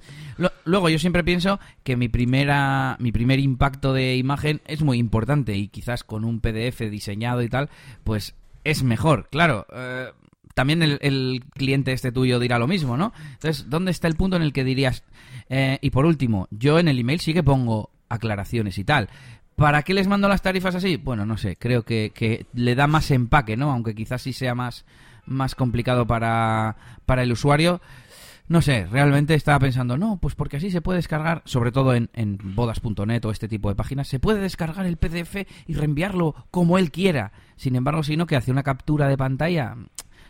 luego, 0.66 0.90
yo 0.90 0.98
siempre 0.98 1.24
pienso 1.24 1.60
que 1.84 1.96
mi 1.96 2.10
primera, 2.10 2.98
mi 3.00 3.12
primer 3.12 3.38
impacto 3.38 3.94
de 3.94 4.18
imagen 4.18 4.62
es 4.66 4.82
muy 4.82 4.98
importante 4.98 5.56
y 5.56 5.68
quizás 5.68 6.04
con 6.04 6.26
un 6.26 6.40
PDF 6.40 6.90
diseñado 6.90 7.44
y 7.44 7.50
tal, 7.50 7.70
pues 8.04 8.34
es 8.64 8.82
mejor. 8.82 9.28
Claro, 9.30 9.68
eh, 9.76 10.08
también 10.56 10.82
el, 10.82 11.44
cliente 11.54 11.94
este 11.94 12.12
tuyo 12.12 12.40
dirá 12.40 12.58
lo 12.58 12.68
mismo, 12.68 12.98
¿no? 12.98 13.14
Entonces, 13.34 13.70
¿dónde 13.70 13.92
está 13.92 14.08
el 14.08 14.16
punto 14.16 14.38
en 14.38 14.42
el 14.42 14.54
que 14.54 14.64
dirías? 14.64 15.04
Eh, 15.50 15.78
y 15.82 15.92
por 15.92 16.08
último, 16.08 16.48
yo 16.50 16.80
en 16.80 16.88
el 16.88 16.98
email 16.98 17.20
sí 17.20 17.32
que 17.32 17.44
pongo 17.44 17.92
aclaraciones 18.10 18.78
y 18.78 18.84
tal, 18.84 19.10
¿Para 19.56 19.84
qué 19.84 19.94
les 19.94 20.08
mando 20.08 20.28
las 20.28 20.42
tarifas 20.42 20.76
así? 20.76 20.98
Bueno, 20.98 21.26
no 21.26 21.38
sé, 21.38 21.56
creo 21.58 21.84
que, 21.84 22.12
que 22.14 22.48
le 22.54 22.76
da 22.76 22.88
más 22.88 23.12
empaque, 23.12 23.56
¿no? 23.56 23.72
Aunque 23.72 23.94
quizás 23.94 24.22
sí 24.22 24.34
sea 24.34 24.56
más, 24.56 24.86
más 25.26 25.56
complicado 25.56 26.08
para, 26.08 26.76
para 27.06 27.24
el 27.24 27.32
usuario. 27.32 27.82
no 28.48 28.62
sé, 28.62 28.88
realmente 28.88 29.36
estaba 29.36 29.60
pensando, 29.60 29.98
no, 29.98 30.18
pues 30.18 30.36
porque 30.36 30.58
así 30.58 30.72
se 30.72 30.82
puede 30.82 30.98
descargar, 30.98 31.44
sobre 31.46 31.72
todo 31.72 31.94
en, 31.94 32.10
en 32.14 32.38
bodas.net 32.56 33.24
o 33.26 33.32
este 33.32 33.48
tipo 33.48 33.70
de 33.70 33.76
páginas, 33.76 34.08
se 34.08 34.20
puede 34.20 34.40
descargar 34.40 34.86
el 34.86 34.98
PDF 34.98 35.46
y 35.68 35.74
reenviarlo 35.74 36.36
como 36.52 36.78
él 36.78 36.92
quiera. 36.92 37.32
Sin 37.56 37.76
embargo, 37.76 38.04
si 38.04 38.18
no, 38.18 38.26
que 38.26 38.36
hace 38.36 38.52
una 38.52 38.64
captura 38.64 39.08
de 39.08 39.18
pantalla, 39.18 39.76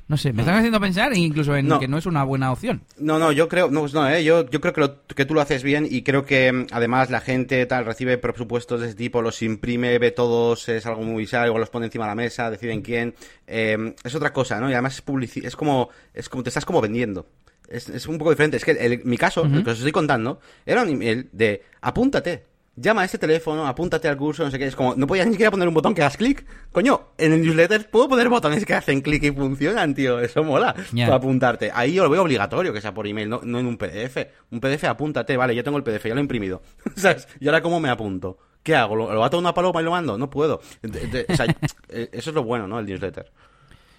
no 0.07 0.17
sé, 0.17 0.33
me 0.33 0.41
están 0.41 0.57
haciendo 0.57 0.79
pensar 0.81 1.15
incluso 1.15 1.55
en 1.55 1.79
que 1.79 1.87
no 1.87 1.97
es 1.97 2.05
una 2.05 2.23
buena 2.23 2.51
opción. 2.51 2.81
No, 2.97 3.19
no, 3.19 3.31
yo 3.31 3.47
creo, 3.47 3.71
no, 3.71 3.87
no, 3.87 4.09
¿eh? 4.09 4.23
yo, 4.23 4.49
yo 4.49 4.59
creo 4.59 4.73
que, 4.73 5.13
que 5.15 5.25
tú 5.25 5.33
lo 5.33 5.41
haces 5.41 5.63
bien 5.63 5.87
y 5.89 6.03
creo 6.03 6.25
que 6.25 6.51
mm, 6.51 6.67
además 6.71 7.09
la 7.09 7.21
gente 7.21 7.65
tal 7.65 7.85
recibe 7.85 8.17
presupuestos 8.17 8.81
de 8.81 8.87
ese 8.87 8.95
tipo, 8.95 9.21
los 9.21 9.41
imprime, 9.41 9.97
ve 9.99 10.11
todos, 10.11 10.67
es 10.67 10.85
algo 10.85 11.03
muy 11.03 11.23
visual, 11.23 11.43
luego 11.43 11.59
los 11.59 11.69
pone 11.69 11.85
encima 11.85 12.05
de 12.05 12.11
la 12.11 12.15
mesa, 12.15 12.51
deciden 12.51 12.81
quién. 12.81 13.15
Eh, 13.47 13.95
es 14.03 14.15
otra 14.15 14.33
cosa, 14.33 14.59
¿no? 14.59 14.69
Y 14.69 14.73
además 14.73 14.95
es 14.95 15.01
publicidad, 15.01 15.47
es 15.47 15.55
como, 15.55 15.89
es 16.13 16.27
como 16.27 16.43
te 16.43 16.49
estás 16.49 16.65
como 16.65 16.81
vendiendo. 16.81 17.27
Es, 17.69 17.87
es 17.89 18.07
un 18.07 18.17
poco 18.17 18.31
diferente. 18.31 18.57
Es 18.57 18.65
que 18.65 18.71
el, 18.71 19.03
mi 19.05 19.17
caso, 19.17 19.45
lo 19.45 19.63
que 19.63 19.71
os 19.71 19.77
estoy 19.77 19.91
contando, 19.91 20.39
era 20.65 20.83
un 20.83 20.89
email 20.89 21.29
de 21.31 21.63
apúntate 21.81 22.43
llama 22.75 23.01
a 23.01 23.05
este 23.05 23.17
teléfono, 23.17 23.67
apúntate 23.67 24.07
al 24.07 24.17
curso, 24.17 24.43
no 24.43 24.51
sé 24.51 24.57
qué. 24.57 24.65
Es 24.65 24.75
como, 24.75 24.95
no 24.95 25.07
podías 25.07 25.25
ni 25.27 25.33
siquiera 25.33 25.51
poner 25.51 25.67
un 25.67 25.73
botón 25.73 25.93
que 25.93 26.01
hagas 26.01 26.17
clic. 26.17 26.45
Coño, 26.71 27.09
en 27.17 27.33
el 27.33 27.41
newsletter 27.41 27.89
puedo 27.89 28.09
poner 28.09 28.29
botones 28.29 28.65
que 28.65 28.73
hacen 28.73 29.01
clic 29.01 29.23
y 29.23 29.31
funcionan, 29.31 29.93
tío. 29.93 30.19
Eso 30.19 30.43
mola. 30.43 30.75
Para 30.95 31.15
apuntarte. 31.15 31.71
Ahí 31.73 31.93
yo 31.93 32.03
lo 32.03 32.09
veo 32.09 32.23
obligatorio 32.23 32.73
que 32.73 32.81
sea 32.81 32.93
por 32.93 33.07
email, 33.07 33.29
no, 33.29 33.41
en 33.43 33.55
un 33.55 33.77
PDF. 33.77 34.17
Un 34.51 34.59
PDF, 34.59 34.85
apúntate, 34.85 35.37
vale, 35.37 35.55
yo 35.55 35.63
tengo 35.63 35.77
el 35.77 35.83
PDF, 35.83 36.05
ya 36.05 36.13
lo 36.13 36.19
he 36.19 36.21
imprimido. 36.21 36.61
¿Sabes? 36.95 37.27
¿Y 37.39 37.47
ahora 37.47 37.61
cómo 37.61 37.79
me 37.79 37.89
apunto? 37.89 38.37
¿Qué 38.63 38.75
hago? 38.75 38.95
¿Lo, 38.95 39.13
lo 39.13 39.23
ato 39.23 39.37
a 39.37 39.39
una 39.39 39.53
paloma 39.53 39.81
y 39.81 39.83
lo 39.83 39.91
mando? 39.91 40.17
No 40.17 40.29
puedo. 40.29 40.55
o 40.55 41.35
sea, 41.35 41.45
eh, 41.89 42.09
eso 42.11 42.29
es 42.29 42.33
lo 42.33 42.43
bueno, 42.43 42.67
¿no? 42.67 42.79
El 42.79 42.85
newsletter. 42.85 43.31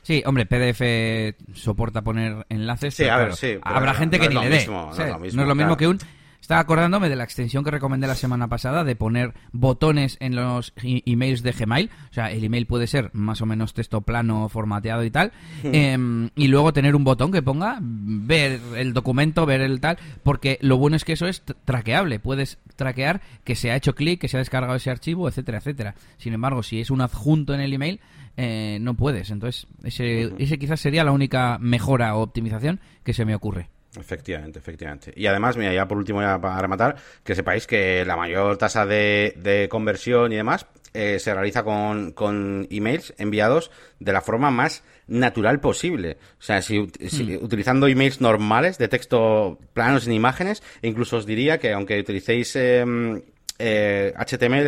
Sí, 0.04 0.22
hombre, 0.26 0.44
PDF 0.44 1.34
soporta 1.54 2.02
poner 2.02 2.44
enlaces. 2.50 2.94
Sí, 2.94 3.04
a 3.04 3.16
ver, 3.16 3.34
sí. 3.34 3.58
Habrá 3.62 3.94
gente 3.94 4.20
que 4.20 4.28
ni 4.28 4.34
le 4.34 4.50
dé. 4.50 4.66
no, 4.66 4.92
es 4.92 5.34
lo 5.34 5.54
mismo 5.54 5.76
que 5.78 5.88
un 5.88 5.98
estaba 6.44 6.60
acordándome 6.60 7.08
de 7.08 7.16
la 7.16 7.24
extensión 7.24 7.64
que 7.64 7.70
recomendé 7.70 8.06
la 8.06 8.14
semana 8.14 8.48
pasada 8.48 8.84
de 8.84 8.96
poner 8.96 9.32
botones 9.52 10.18
en 10.20 10.36
los 10.36 10.74
emails 10.82 11.42
de 11.42 11.52
Gmail. 11.52 11.88
O 12.10 12.12
sea, 12.12 12.30
el 12.32 12.44
email 12.44 12.66
puede 12.66 12.86
ser 12.86 13.08
más 13.14 13.40
o 13.40 13.46
menos 13.46 13.72
texto 13.72 14.02
plano, 14.02 14.50
formateado 14.50 15.04
y 15.04 15.10
tal. 15.10 15.32
Em, 15.62 16.28
y 16.36 16.48
luego 16.48 16.74
tener 16.74 16.96
un 16.96 17.02
botón 17.02 17.32
que 17.32 17.40
ponga 17.40 17.78
ver 17.80 18.60
el 18.76 18.92
documento, 18.92 19.46
ver 19.46 19.62
el 19.62 19.80
tal. 19.80 19.96
Porque 20.22 20.58
lo 20.60 20.76
bueno 20.76 20.96
es 20.96 21.06
que 21.06 21.14
eso 21.14 21.26
es 21.26 21.42
traqueable. 21.64 22.20
Puedes 22.20 22.58
traquear 22.76 23.22
que 23.42 23.54
se 23.54 23.70
ha 23.70 23.76
hecho 23.76 23.94
clic, 23.94 24.20
que 24.20 24.28
se 24.28 24.36
ha 24.36 24.40
descargado 24.40 24.74
ese 24.74 24.90
archivo, 24.90 25.26
etcétera, 25.26 25.56
etcétera. 25.56 25.94
Sin 26.18 26.34
embargo, 26.34 26.62
si 26.62 26.78
es 26.78 26.90
un 26.90 27.00
adjunto 27.00 27.54
en 27.54 27.60
el 27.62 27.72
email, 27.72 28.00
eh, 28.36 28.76
no 28.82 28.92
puedes. 28.92 29.30
Entonces, 29.30 29.66
ese, 29.82 30.34
ese 30.36 30.58
quizás 30.58 30.78
sería 30.78 31.04
la 31.04 31.12
única 31.12 31.56
mejora 31.58 32.14
o 32.16 32.20
optimización 32.20 32.80
que 33.02 33.14
se 33.14 33.24
me 33.24 33.34
ocurre. 33.34 33.70
Efectivamente, 33.98 34.58
efectivamente. 34.58 35.12
Y 35.16 35.26
además, 35.26 35.56
mira, 35.56 35.72
ya 35.72 35.86
por 35.86 35.98
último, 35.98 36.20
ya 36.20 36.40
para 36.40 36.60
rematar, 36.60 36.96
que 37.22 37.34
sepáis 37.34 37.66
que 37.66 38.04
la 38.04 38.16
mayor 38.16 38.56
tasa 38.56 38.86
de, 38.86 39.68
conversión 39.70 40.32
y 40.32 40.36
demás 40.36 40.66
eh, 40.92 41.18
se 41.18 41.32
realiza 41.32 41.62
con, 41.62 42.12
con, 42.12 42.66
emails 42.70 43.14
enviados 43.18 43.70
de 44.00 44.12
la 44.12 44.20
forma 44.20 44.50
más 44.50 44.82
natural 45.06 45.60
posible. 45.60 46.18
O 46.38 46.42
sea, 46.42 46.62
si, 46.62 46.78
hmm. 46.80 47.42
utilizando 47.42 47.86
emails 47.86 48.20
normales 48.20 48.78
de 48.78 48.88
texto 48.88 49.58
planos 49.72 50.04
sin 50.04 50.12
imágenes, 50.12 50.62
e 50.82 50.88
incluso 50.88 51.16
os 51.16 51.26
diría 51.26 51.58
que 51.58 51.72
aunque 51.72 51.98
utilicéis 51.98 52.54
HTML 52.54 52.62
em, 52.80 53.22
eh, 53.58 54.14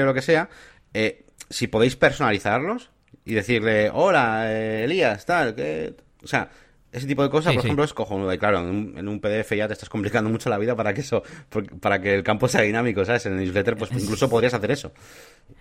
o 0.03 0.05
lo 0.05 0.15
que 0.15 0.23
sea, 0.23 0.49
eh, 0.95 1.25
si 1.49 1.67
podéis 1.67 1.97
personalizarlos 1.97 2.91
y 3.25 3.35
decirle, 3.35 3.91
hola, 3.93 4.53
Elías, 4.53 5.27
tal, 5.27 5.55
que... 5.55 5.95
O 6.23 6.29
sea, 6.29 6.51
ese 6.97 7.07
tipo 7.07 7.23
de 7.23 7.31
cosas, 7.31 7.55
por 7.55 7.65
ejemplo, 7.65 7.85
es 7.85 7.93
cojonudo. 7.93 8.33
Y 8.33 8.39
claro, 8.39 8.61
en 8.61 9.09
un, 9.09 9.21
PDF 9.21 9.53
ya 9.55 9.67
te 9.67 9.75
estás 9.75 9.89
complicando 9.89 10.31
mucho 10.31 10.49
la 10.49 10.59
vida 10.59 10.75
para 10.75 10.95
que 10.95 11.03
eso, 11.03 11.23
para 11.81 12.01
que 12.01 12.15
el 12.15 12.23
campo 12.23 12.49
sea 12.49 12.63
dinámico, 12.63 13.05
¿sabes? 13.05 13.27
En 13.27 13.35
el 13.35 13.41
newsletter, 13.41 13.77
pues 13.77 13.91
incluso 13.93 14.29
podrías 14.29 14.55
hacer 14.55 14.71
eso. 14.71 14.93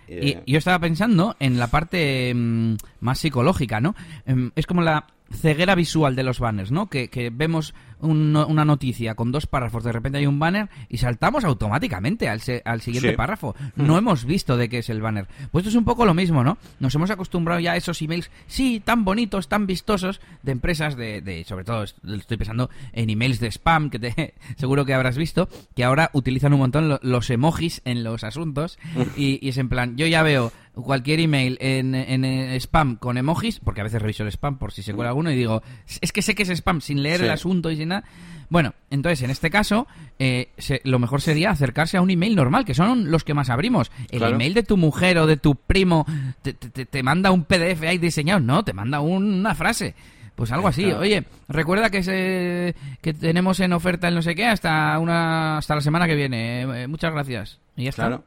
Y, 0.08 0.36
yo 0.46 0.58
estaba 0.58 0.78
pensando 0.78 1.36
en 1.40 1.58
la 1.58 1.68
parte 1.68 2.32
mm, 2.34 2.76
más 3.00 3.18
psicológica, 3.18 3.80
¿no? 3.80 3.94
Em, 4.24 4.52
es 4.54 4.66
como 4.66 4.82
la 4.82 5.06
ceguera 5.30 5.74
visual 5.74 6.14
de 6.14 6.22
los 6.22 6.38
banners, 6.38 6.70
¿no? 6.70 6.88
Que, 6.88 7.08
que 7.08 7.30
vemos 7.30 7.74
una 8.00 8.64
noticia 8.64 9.14
con 9.14 9.32
dos 9.32 9.46
párrafos, 9.46 9.82
de 9.82 9.92
repente 9.92 10.18
hay 10.18 10.26
un 10.26 10.38
banner 10.38 10.68
y 10.88 10.98
saltamos 10.98 11.44
automáticamente 11.44 12.28
al, 12.28 12.40
al 12.64 12.80
siguiente 12.82 13.14
párrafo. 13.14 13.54
No 13.74 13.94
hmm. 13.94 13.98
hemos 13.98 14.24
visto 14.24 14.56
de 14.56 14.68
qué 14.68 14.78
es 14.78 14.90
el 14.90 15.00
banner. 15.00 15.28
Pues 15.50 15.62
esto 15.62 15.70
es 15.70 15.76
un 15.76 15.84
poco 15.84 16.04
lo 16.04 16.14
mismo, 16.14 16.44
¿no? 16.44 16.58
Nos 16.78 16.94
hemos 16.94 17.10
acostumbrado 17.10 17.60
ya 17.60 17.72
a 17.72 17.76
esos 17.76 18.00
emails, 18.02 18.30
sí, 18.46 18.82
tan 18.84 19.04
bonitos, 19.04 19.48
tan 19.48 19.66
vistosos, 19.66 20.20
de 20.42 20.52
empresas 20.52 20.96
de, 20.96 21.22
de 21.22 21.44
sobre 21.44 21.64
todo 21.64 21.84
estoy 21.84 22.36
pensando 22.36 22.70
en 22.92 23.10
emails 23.10 23.40
de 23.40 23.50
spam, 23.50 23.90
que 23.90 23.98
te, 23.98 24.34
seguro 24.56 24.84
que 24.84 24.94
habrás 24.94 25.16
visto, 25.16 25.48
que 25.74 25.84
ahora 25.84 26.10
utilizan 26.12 26.52
un 26.52 26.60
montón 26.60 26.98
los 27.00 27.30
emojis 27.30 27.80
en 27.84 28.04
los 28.04 28.24
asuntos 28.24 28.78
y, 29.16 29.44
y 29.44 29.48
es 29.48 29.58
en 29.58 29.68
plan, 29.68 29.75
yo 29.94 30.06
ya 30.06 30.22
veo 30.22 30.52
cualquier 30.74 31.20
email 31.20 31.56
en, 31.60 31.94
en, 31.94 32.24
spam 32.60 32.96
con 32.96 33.16
emojis, 33.16 33.60
porque 33.60 33.80
a 33.80 33.84
veces 33.84 34.02
reviso 34.02 34.22
el 34.22 34.28
spam 34.28 34.58
por 34.58 34.72
si 34.72 34.82
se 34.82 34.92
cuela 34.92 35.10
alguno 35.10 35.30
y 35.30 35.36
digo, 35.36 35.62
es 36.00 36.12
que 36.12 36.22
sé 36.22 36.34
que 36.34 36.42
es 36.42 36.50
spam 36.50 36.80
sin 36.80 37.02
leer 37.02 37.22
el 37.22 37.30
asunto 37.30 37.70
y 37.70 37.76
sin 37.76 37.88
nada. 37.88 38.04
Bueno, 38.48 38.74
entonces 38.90 39.22
en 39.22 39.30
este 39.30 39.50
caso, 39.50 39.88
eh, 40.18 40.50
lo 40.84 40.98
mejor 40.98 41.20
sería 41.20 41.50
acercarse 41.50 41.96
a 41.96 42.02
un 42.02 42.10
email 42.10 42.36
normal, 42.36 42.64
que 42.64 42.74
son 42.74 43.10
los 43.10 43.24
que 43.24 43.34
más 43.34 43.50
abrimos. 43.50 43.90
El 44.10 44.22
email 44.22 44.54
de 44.54 44.62
tu 44.62 44.76
mujer 44.76 45.18
o 45.18 45.26
de 45.26 45.36
tu 45.36 45.56
primo 45.56 46.06
te, 46.42 46.52
te, 46.52 47.02
manda 47.02 47.30
un 47.30 47.44
PDF 47.44 47.82
ahí 47.82 47.98
diseñado, 47.98 48.40
no, 48.40 48.64
te 48.64 48.72
manda 48.72 49.00
una 49.00 49.54
frase. 49.54 49.94
Pues 50.36 50.52
algo 50.52 50.68
así. 50.68 50.92
Oye, 50.92 51.24
recuerda 51.48 51.88
que 51.88 52.02
se, 52.02 52.74
que 53.00 53.14
tenemos 53.14 53.58
en 53.60 53.72
oferta 53.72 54.08
el 54.08 54.14
no 54.14 54.20
sé 54.20 54.34
qué 54.34 54.44
hasta 54.44 54.98
una 54.98 55.56
hasta 55.56 55.74
la 55.74 55.80
semana 55.80 56.06
que 56.06 56.14
viene. 56.14 56.82
Eh, 56.82 56.86
muchas 56.86 57.10
gracias. 57.10 57.58
Y 57.74 57.84
ya 57.84 57.90
está. 57.90 58.02
Claro, 58.06 58.24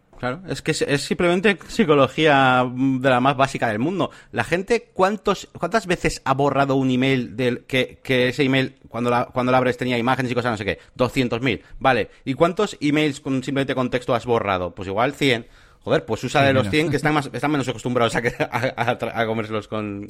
es 0.47 0.61
que 0.61 0.71
es, 0.71 1.01
simplemente 1.01 1.57
psicología 1.67 2.65
de 2.73 3.09
la 3.09 3.19
más 3.19 3.37
básica 3.37 3.67
del 3.67 3.79
mundo. 3.79 4.11
La 4.31 4.43
gente, 4.43 4.89
¿cuántos, 4.93 5.49
¿cuántas 5.57 5.87
veces 5.87 6.21
ha 6.25 6.33
borrado 6.33 6.75
un 6.75 6.91
email 6.91 7.35
del 7.35 7.65
que, 7.65 7.99
que 8.03 8.29
ese 8.29 8.43
email, 8.43 8.75
cuando 8.87 9.09
la, 9.09 9.25
cuando 9.25 9.51
la 9.51 9.57
abres, 9.57 9.77
tenía 9.77 9.97
imágenes 9.97 10.31
y 10.31 10.35
cosas, 10.35 10.51
no 10.51 10.57
sé 10.57 10.65
qué? 10.65 10.79
200.000. 10.97 11.61
Vale. 11.79 12.09
¿Y 12.25 12.33
cuántos 12.33 12.77
emails 12.81 13.19
con 13.19 13.43
simplemente 13.43 13.75
con 13.75 13.89
texto 13.89 14.13
has 14.13 14.25
borrado? 14.25 14.73
Pues 14.75 14.87
igual 14.87 15.13
100. 15.13 15.47
Joder, 15.81 16.05
pues 16.05 16.23
usa 16.25 16.43
de 16.43 16.51
los 16.51 16.69
100 16.69 16.89
que 16.89 16.97
están 16.97 17.13
más 17.13 17.29
están 17.31 17.51
menos 17.51 17.67
acostumbrados 17.67 18.13
a, 18.13 18.21
a, 18.51 19.21
a, 19.21 19.25
comérselos 19.25 19.69
con... 19.69 20.05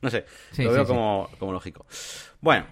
No 0.00 0.10
sé, 0.10 0.24
lo 0.58 0.72
veo 0.72 0.86
como, 0.86 1.28
como 1.38 1.52
lógico. 1.52 1.84
Bueno, 2.40 2.66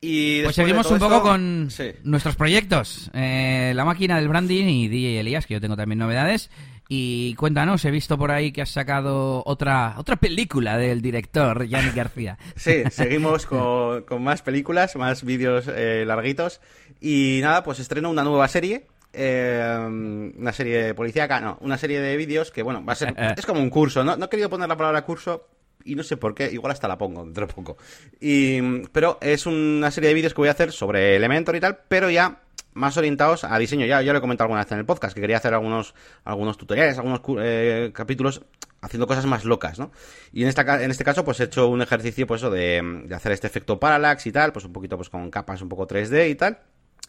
pues 0.00 0.54
seguimos 0.54 0.90
un 0.90 0.98
poco 0.98 1.22
con 1.22 1.68
nuestros 2.04 2.36
proyectos. 2.36 3.10
Eh, 3.14 3.72
la 3.74 3.84
máquina 3.84 4.16
del 4.16 4.28
branding 4.28 4.66
y 4.66 4.88
DJ 4.88 5.20
Elías, 5.20 5.46
que 5.46 5.54
yo 5.54 5.60
tengo 5.60 5.76
también 5.76 5.98
novedades. 5.98 6.50
Y 6.90 7.34
cuéntanos, 7.34 7.84
he 7.84 7.90
visto 7.90 8.16
por 8.16 8.30
ahí 8.30 8.50
que 8.50 8.62
has 8.62 8.70
sacado 8.70 9.42
otra 9.44 9.94
otra 9.98 10.16
película 10.16 10.78
del 10.78 11.02
director 11.02 11.66
Yannick 11.66 11.94
García. 11.94 12.38
Sí, 12.56 12.82
seguimos 12.90 13.44
con, 13.44 14.04
más 14.20 14.42
películas, 14.42 14.96
más 14.96 15.22
vídeos 15.22 15.66
eh, 15.68 16.04
larguitos. 16.06 16.60
Y 17.00 17.40
nada, 17.42 17.62
pues 17.62 17.78
estreno 17.78 18.08
una 18.08 18.24
nueva 18.24 18.48
serie. 18.48 18.86
Eh, 19.12 20.32
una 20.38 20.52
serie 20.52 20.94
policíaca, 20.94 21.40
no, 21.40 21.58
una 21.60 21.76
serie 21.76 22.00
de 22.00 22.16
vídeos 22.16 22.50
que, 22.50 22.62
bueno, 22.62 22.84
va 22.84 22.92
a 22.92 22.96
ser. 22.96 23.14
es 23.36 23.46
como 23.46 23.60
un 23.60 23.70
curso, 23.70 24.02
¿no? 24.04 24.16
No 24.16 24.26
he 24.26 24.28
querido 24.28 24.48
poner 24.48 24.68
la 24.68 24.76
palabra 24.76 25.04
curso 25.04 25.46
y 25.84 25.94
no 25.94 26.02
sé 26.02 26.16
por 26.16 26.34
qué, 26.34 26.50
igual 26.52 26.72
hasta 26.72 26.88
la 26.88 26.98
pongo 26.98 27.24
dentro 27.24 27.46
de 27.46 27.52
poco. 27.52 27.76
Y, 28.20 28.82
pero 28.88 29.18
es 29.20 29.46
una 29.46 29.90
serie 29.90 30.08
de 30.08 30.14
vídeos 30.14 30.34
que 30.34 30.40
voy 30.40 30.48
a 30.48 30.52
hacer 30.52 30.72
sobre 30.72 31.16
Elementor 31.16 31.56
y 31.56 31.60
tal, 31.60 31.78
pero 31.88 32.10
ya 32.10 32.42
más 32.74 32.96
orientados 32.96 33.44
a 33.44 33.58
diseño. 33.58 33.86
Ya, 33.86 34.00
ya 34.02 34.12
lo 34.12 34.18
he 34.18 34.22
comentado 34.22 34.46
alguna 34.46 34.62
vez 34.62 34.72
en 34.72 34.78
el 34.78 34.86
podcast, 34.86 35.14
que 35.14 35.20
quería 35.20 35.36
hacer 35.36 35.54
algunos, 35.54 35.94
algunos 36.24 36.56
tutoriales, 36.56 36.98
algunos 36.98 37.20
eh, 37.40 37.90
capítulos 37.92 38.42
haciendo 38.80 39.06
cosas 39.06 39.26
más 39.26 39.44
locas, 39.44 39.78
¿no? 39.78 39.90
Y 40.32 40.42
en, 40.42 40.48
esta, 40.48 40.82
en 40.82 40.90
este 40.90 41.04
caso, 41.04 41.24
pues 41.24 41.40
he 41.40 41.44
hecho 41.44 41.68
un 41.68 41.82
ejercicio, 41.82 42.26
pues 42.26 42.42
eso, 42.42 42.50
de, 42.50 43.02
de 43.06 43.14
hacer 43.14 43.32
este 43.32 43.48
efecto 43.48 43.80
parallax 43.80 44.26
y 44.26 44.32
tal, 44.32 44.52
pues 44.52 44.64
un 44.64 44.72
poquito 44.72 44.96
pues 44.96 45.10
con 45.10 45.30
capas 45.30 45.60
un 45.62 45.68
poco 45.68 45.86
3D 45.86 46.30
y 46.30 46.34
tal. 46.36 46.60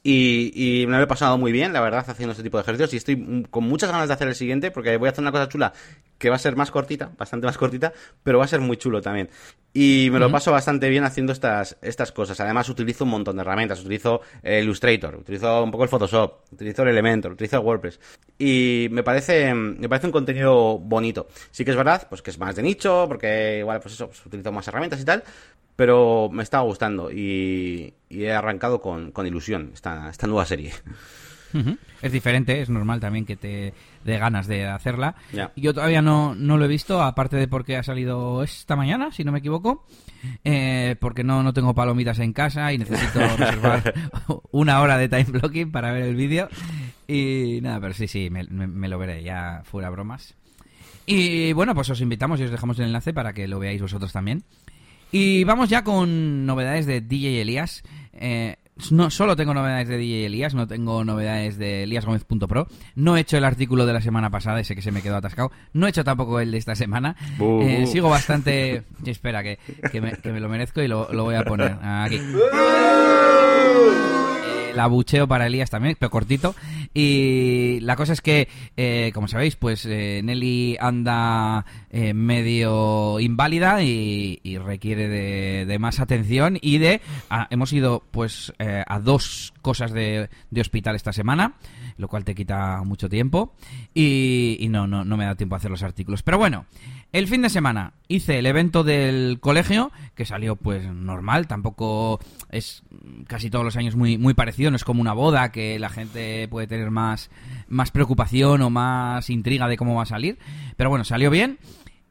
Y, 0.03 0.85
me 0.87 0.97
lo 0.97 1.03
he 1.03 1.07
pasado 1.07 1.37
muy 1.37 1.51
bien, 1.51 1.73
la 1.73 1.81
verdad, 1.81 2.05
haciendo 2.07 2.31
este 2.31 2.43
tipo 2.43 2.57
de 2.57 2.63
ejercicios. 2.63 2.93
Y 2.93 2.97
estoy 2.97 3.45
con 3.49 3.65
muchas 3.65 3.91
ganas 3.91 4.07
de 4.07 4.13
hacer 4.13 4.27
el 4.27 4.35
siguiente, 4.35 4.71
porque 4.71 4.97
voy 4.97 5.07
a 5.07 5.11
hacer 5.11 5.21
una 5.21 5.31
cosa 5.31 5.49
chula 5.49 5.73
que 6.17 6.29
va 6.29 6.35
a 6.35 6.39
ser 6.39 6.55
más 6.55 6.69
cortita, 6.69 7.11
bastante 7.17 7.47
más 7.47 7.57
cortita, 7.57 7.93
pero 8.23 8.39
va 8.39 8.45
a 8.45 8.47
ser 8.47 8.59
muy 8.59 8.77
chulo 8.77 9.01
también. 9.01 9.29
Y 9.73 10.09
me 10.11 10.19
lo 10.19 10.31
paso 10.31 10.51
bastante 10.51 10.89
bien 10.89 11.03
haciendo 11.03 11.31
estas, 11.31 11.77
estas 11.81 12.11
cosas. 12.11 12.39
Además, 12.39 12.67
utilizo 12.69 13.03
un 13.03 13.11
montón 13.11 13.35
de 13.35 13.41
herramientas. 13.41 13.79
Utilizo 13.79 14.21
Illustrator, 14.43 15.15
utilizo 15.15 15.63
un 15.63 15.71
poco 15.71 15.83
el 15.83 15.89
Photoshop, 15.89 16.51
utilizo 16.51 16.81
el 16.83 16.89
Elementor, 16.89 17.33
utilizo 17.33 17.57
el 17.57 17.63
WordPress. 17.63 17.99
Y 18.37 18.87
me 18.91 19.03
parece, 19.03 19.53
me 19.53 19.87
parece 19.87 20.07
un 20.07 20.11
contenido 20.11 20.79
bonito. 20.79 21.27
Sí 21.51 21.63
que 21.63 21.71
es 21.71 21.77
verdad, 21.77 22.07
pues 22.09 22.21
que 22.21 22.31
es 22.31 22.39
más 22.39 22.55
de 22.55 22.63
nicho, 22.63 23.05
porque 23.07 23.59
igual, 23.59 23.79
pues 23.79 23.93
eso, 23.93 24.07
pues, 24.07 24.25
utilizo 24.25 24.51
más 24.51 24.67
herramientas 24.67 24.99
y 24.99 25.05
tal, 25.05 25.23
pero 25.79 26.27
me 26.29 26.43
está 26.43 26.59
gustando 26.59 27.09
y, 27.09 27.93
he 28.09 28.33
arrancado 28.33 28.81
con, 28.81 29.13
ilusión 29.25 29.71
esta, 29.73 30.09
esta 30.09 30.27
nueva 30.27 30.45
serie. 30.45 30.73
Es 32.01 32.11
diferente, 32.11 32.59
es 32.61 32.69
normal 32.69 32.99
también 32.99 33.25
que 33.25 33.37
te 33.37 33.73
dé 34.03 34.17
ganas 34.17 34.45
de 34.45 34.67
hacerla. 34.67 35.15
Ya. 35.31 35.53
Yo 35.55 35.73
todavía 35.73 36.01
no, 36.01 36.35
no 36.35 36.57
lo 36.57 36.65
he 36.65 36.67
visto, 36.67 37.01
aparte 37.01 37.37
de 37.37 37.47
porque 37.47 37.77
ha 37.77 37.83
salido 37.83 38.43
esta 38.43 38.75
mañana, 38.75 39.13
si 39.13 39.23
no 39.23 39.31
me 39.31 39.39
equivoco, 39.39 39.85
eh, 40.43 40.97
porque 40.99 41.23
no, 41.23 41.43
no 41.43 41.53
tengo 41.53 41.73
palomitas 41.73 42.19
en 42.19 42.33
casa 42.33 42.73
y 42.73 42.77
necesito 42.77 43.21
reservar 43.37 43.93
una 44.51 44.81
hora 44.81 44.97
de 44.97 45.07
time 45.07 45.39
blocking 45.39 45.71
para 45.71 45.93
ver 45.93 46.03
el 46.03 46.15
vídeo. 46.15 46.49
Y 47.07 47.59
nada, 47.61 47.79
pero 47.79 47.93
sí, 47.93 48.09
sí, 48.09 48.29
me, 48.29 48.43
me- 48.43 48.67
me 48.67 48.89
lo 48.89 48.99
veré, 48.99 49.23
ya 49.23 49.61
fuera 49.63 49.89
bromas. 49.89 50.35
Y 51.05 51.53
bueno, 51.53 51.73
pues 51.73 51.89
os 51.89 52.01
invitamos 52.01 52.41
y 52.41 52.43
os 52.43 52.51
dejamos 52.51 52.77
el 52.79 52.85
enlace 52.87 53.13
para 53.13 53.31
que 53.31 53.47
lo 53.47 53.59
veáis 53.59 53.81
vosotros 53.81 54.11
también. 54.11 54.43
Y 55.11 55.43
vamos 55.43 55.69
ya 55.69 55.83
con 55.83 56.45
novedades 56.45 56.85
de 56.85 57.01
DJ 57.01 57.41
Elías. 57.41 57.83
Eh, 58.13 58.55
no 58.91 59.09
solo 59.09 59.35
tengo 59.35 59.53
novedades 59.53 59.87
de 59.87 59.97
DJ 59.97 60.25
Elías, 60.27 60.53
no 60.53 60.67
tengo 60.67 61.03
novedades 61.03 61.57
de 61.57 61.83
eliasgomez.pro. 61.83 62.67
No 62.95 63.17
he 63.17 63.21
hecho 63.21 63.37
el 63.37 63.43
artículo 63.43 63.85
de 63.85 63.93
la 63.93 64.01
semana 64.01 64.29
pasada, 64.29 64.59
ese 64.59 64.75
que 64.75 64.81
se 64.81 64.91
me 64.91 65.01
quedó 65.01 65.17
atascado. 65.17 65.51
No 65.73 65.87
he 65.87 65.89
hecho 65.89 66.03
tampoco 66.03 66.39
el 66.39 66.51
de 66.51 66.57
esta 66.57 66.75
semana. 66.75 67.15
Eh, 67.39 67.85
sigo 67.87 68.09
bastante... 68.09 68.83
Espera, 69.05 69.43
que, 69.43 69.59
que 69.91 70.01
me, 70.01 70.13
que 70.13 70.31
me 70.31 70.39
lo 70.39 70.49
merezco 70.49 70.81
y 70.81 70.87
lo, 70.87 71.11
lo 71.11 71.23
voy 71.23 71.35
a 71.35 71.43
poner 71.43 71.77
aquí. 71.81 72.15
Eh, 72.15 74.28
la 74.75 74.87
bucheo 74.87 75.27
para 75.27 75.47
Elías 75.47 75.69
también, 75.69 75.95
pero 75.99 76.09
cortito. 76.09 76.55
Y 76.93 77.79
la 77.81 77.95
cosa 77.95 78.13
es 78.13 78.21
que, 78.21 78.47
eh, 78.77 79.11
como 79.13 79.27
sabéis, 79.27 79.55
pues 79.55 79.85
eh, 79.85 80.21
Nelly 80.23 80.77
anda 80.79 81.65
eh, 81.91 82.13
medio 82.13 83.19
inválida 83.19 83.81
y, 83.83 84.39
requiere 84.59 85.07
de, 85.07 85.65
de 85.65 85.79
más 85.79 85.99
atención 85.99 86.57
y 86.61 86.79
de... 86.79 87.01
ah, 87.29 87.47
hemos 87.49 87.71
ido 87.71 88.03
pues 88.11 88.53
eh, 88.59 88.83
a 88.85 88.99
dos 88.99 89.53
cosas 89.61 89.91
de, 89.91 90.29
de 90.51 90.61
hospital 90.61 90.95
esta 90.95 91.13
semana, 91.13 91.53
lo 91.99 92.07
cual 92.07 92.23
te 92.23 92.33
quita 92.33 92.81
mucho 92.83 93.09
tiempo 93.09 93.53
y, 93.93 94.65
no, 94.69 94.87
no, 94.87 95.03
no 95.03 95.17
me 95.17 95.25
da 95.25 95.35
tiempo 95.35 95.55
a 95.55 95.57
hacer 95.57 95.69
los 95.69 95.83
artículos. 95.83 96.23
Pero 96.23 96.37
bueno, 96.37 96.65
el 97.11 97.27
fin 97.27 97.41
de 97.41 97.49
semana 97.49 97.93
hice 98.07 98.39
el 98.39 98.45
evento 98.45 98.85
del 98.85 99.39
colegio, 99.41 99.91
que 100.15 100.25
salió 100.25 100.55
pues 100.55 100.87
normal, 100.87 101.47
tampoco 101.47 102.19
es 102.49 102.83
casi 103.27 103.49
todos 103.49 103.65
los 103.65 103.75
años 103.75 103.97
muy, 103.97 104.17
muy 104.17 104.33
parecido, 104.33 104.71
no 104.71 104.77
es 104.77 104.85
como 104.85 105.01
una 105.01 105.13
boda 105.13 105.51
que 105.51 105.77
la 105.77 105.89
gente 105.89 106.47
puede 106.47 106.67
tener 106.67 106.89
más, 106.89 107.29
más 107.67 107.91
preocupación 107.91 108.61
o 108.61 108.69
más 108.69 109.29
intriga 109.29 109.67
de 109.67 109.75
cómo 109.75 109.95
va 109.95 110.03
a 110.03 110.07
salir. 110.07 110.39
Pero 110.77 110.89
bueno, 110.89 111.03
salió 111.03 111.29
bien. 111.29 111.59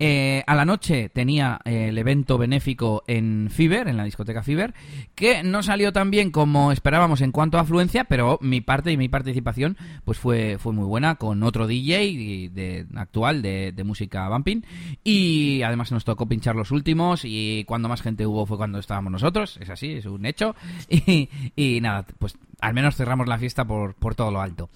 Eh, 0.00 0.44
a 0.46 0.54
la 0.54 0.64
noche 0.64 1.08
tenía 1.08 1.60
eh, 1.64 1.88
el 1.88 1.98
evento 1.98 2.38
benéfico 2.38 3.02
en 3.06 3.48
Fiber, 3.50 3.88
en 3.88 3.96
la 3.96 4.04
discoteca 4.04 4.42
Fiber, 4.42 4.72
que 5.14 5.42
no 5.42 5.62
salió 5.62 5.92
tan 5.92 6.10
bien 6.10 6.30
como 6.30 6.70
esperábamos 6.70 7.20
en 7.20 7.32
cuanto 7.32 7.58
a 7.58 7.62
afluencia, 7.62 8.04
pero 8.04 8.38
mi 8.40 8.60
parte 8.60 8.92
y 8.92 8.96
mi 8.96 9.08
participación 9.08 9.76
pues 10.04 10.18
fue, 10.18 10.58
fue 10.58 10.72
muy 10.72 10.84
buena 10.84 11.16
con 11.16 11.42
otro 11.42 11.66
DJ 11.66 12.50
de, 12.52 12.86
actual 12.94 13.42
de, 13.42 13.72
de 13.72 13.84
música 13.84 14.28
bumping 14.28 14.62
y 15.02 15.62
además 15.62 15.90
nos 15.90 16.04
tocó 16.04 16.26
pinchar 16.26 16.54
los 16.54 16.70
últimos 16.70 17.22
y 17.24 17.64
cuando 17.64 17.88
más 17.88 18.02
gente 18.02 18.26
hubo 18.26 18.46
fue 18.46 18.56
cuando 18.56 18.78
estábamos 18.78 19.10
nosotros, 19.10 19.58
es 19.60 19.68
así, 19.68 19.94
es 19.94 20.06
un 20.06 20.26
hecho 20.26 20.54
y, 20.88 21.28
y 21.56 21.80
nada, 21.80 22.06
pues 22.18 22.38
al 22.60 22.74
menos 22.74 22.96
cerramos 22.96 23.26
la 23.26 23.38
fiesta 23.38 23.64
por, 23.64 23.94
por 23.94 24.14
todo 24.14 24.30
lo 24.30 24.40
alto. 24.40 24.70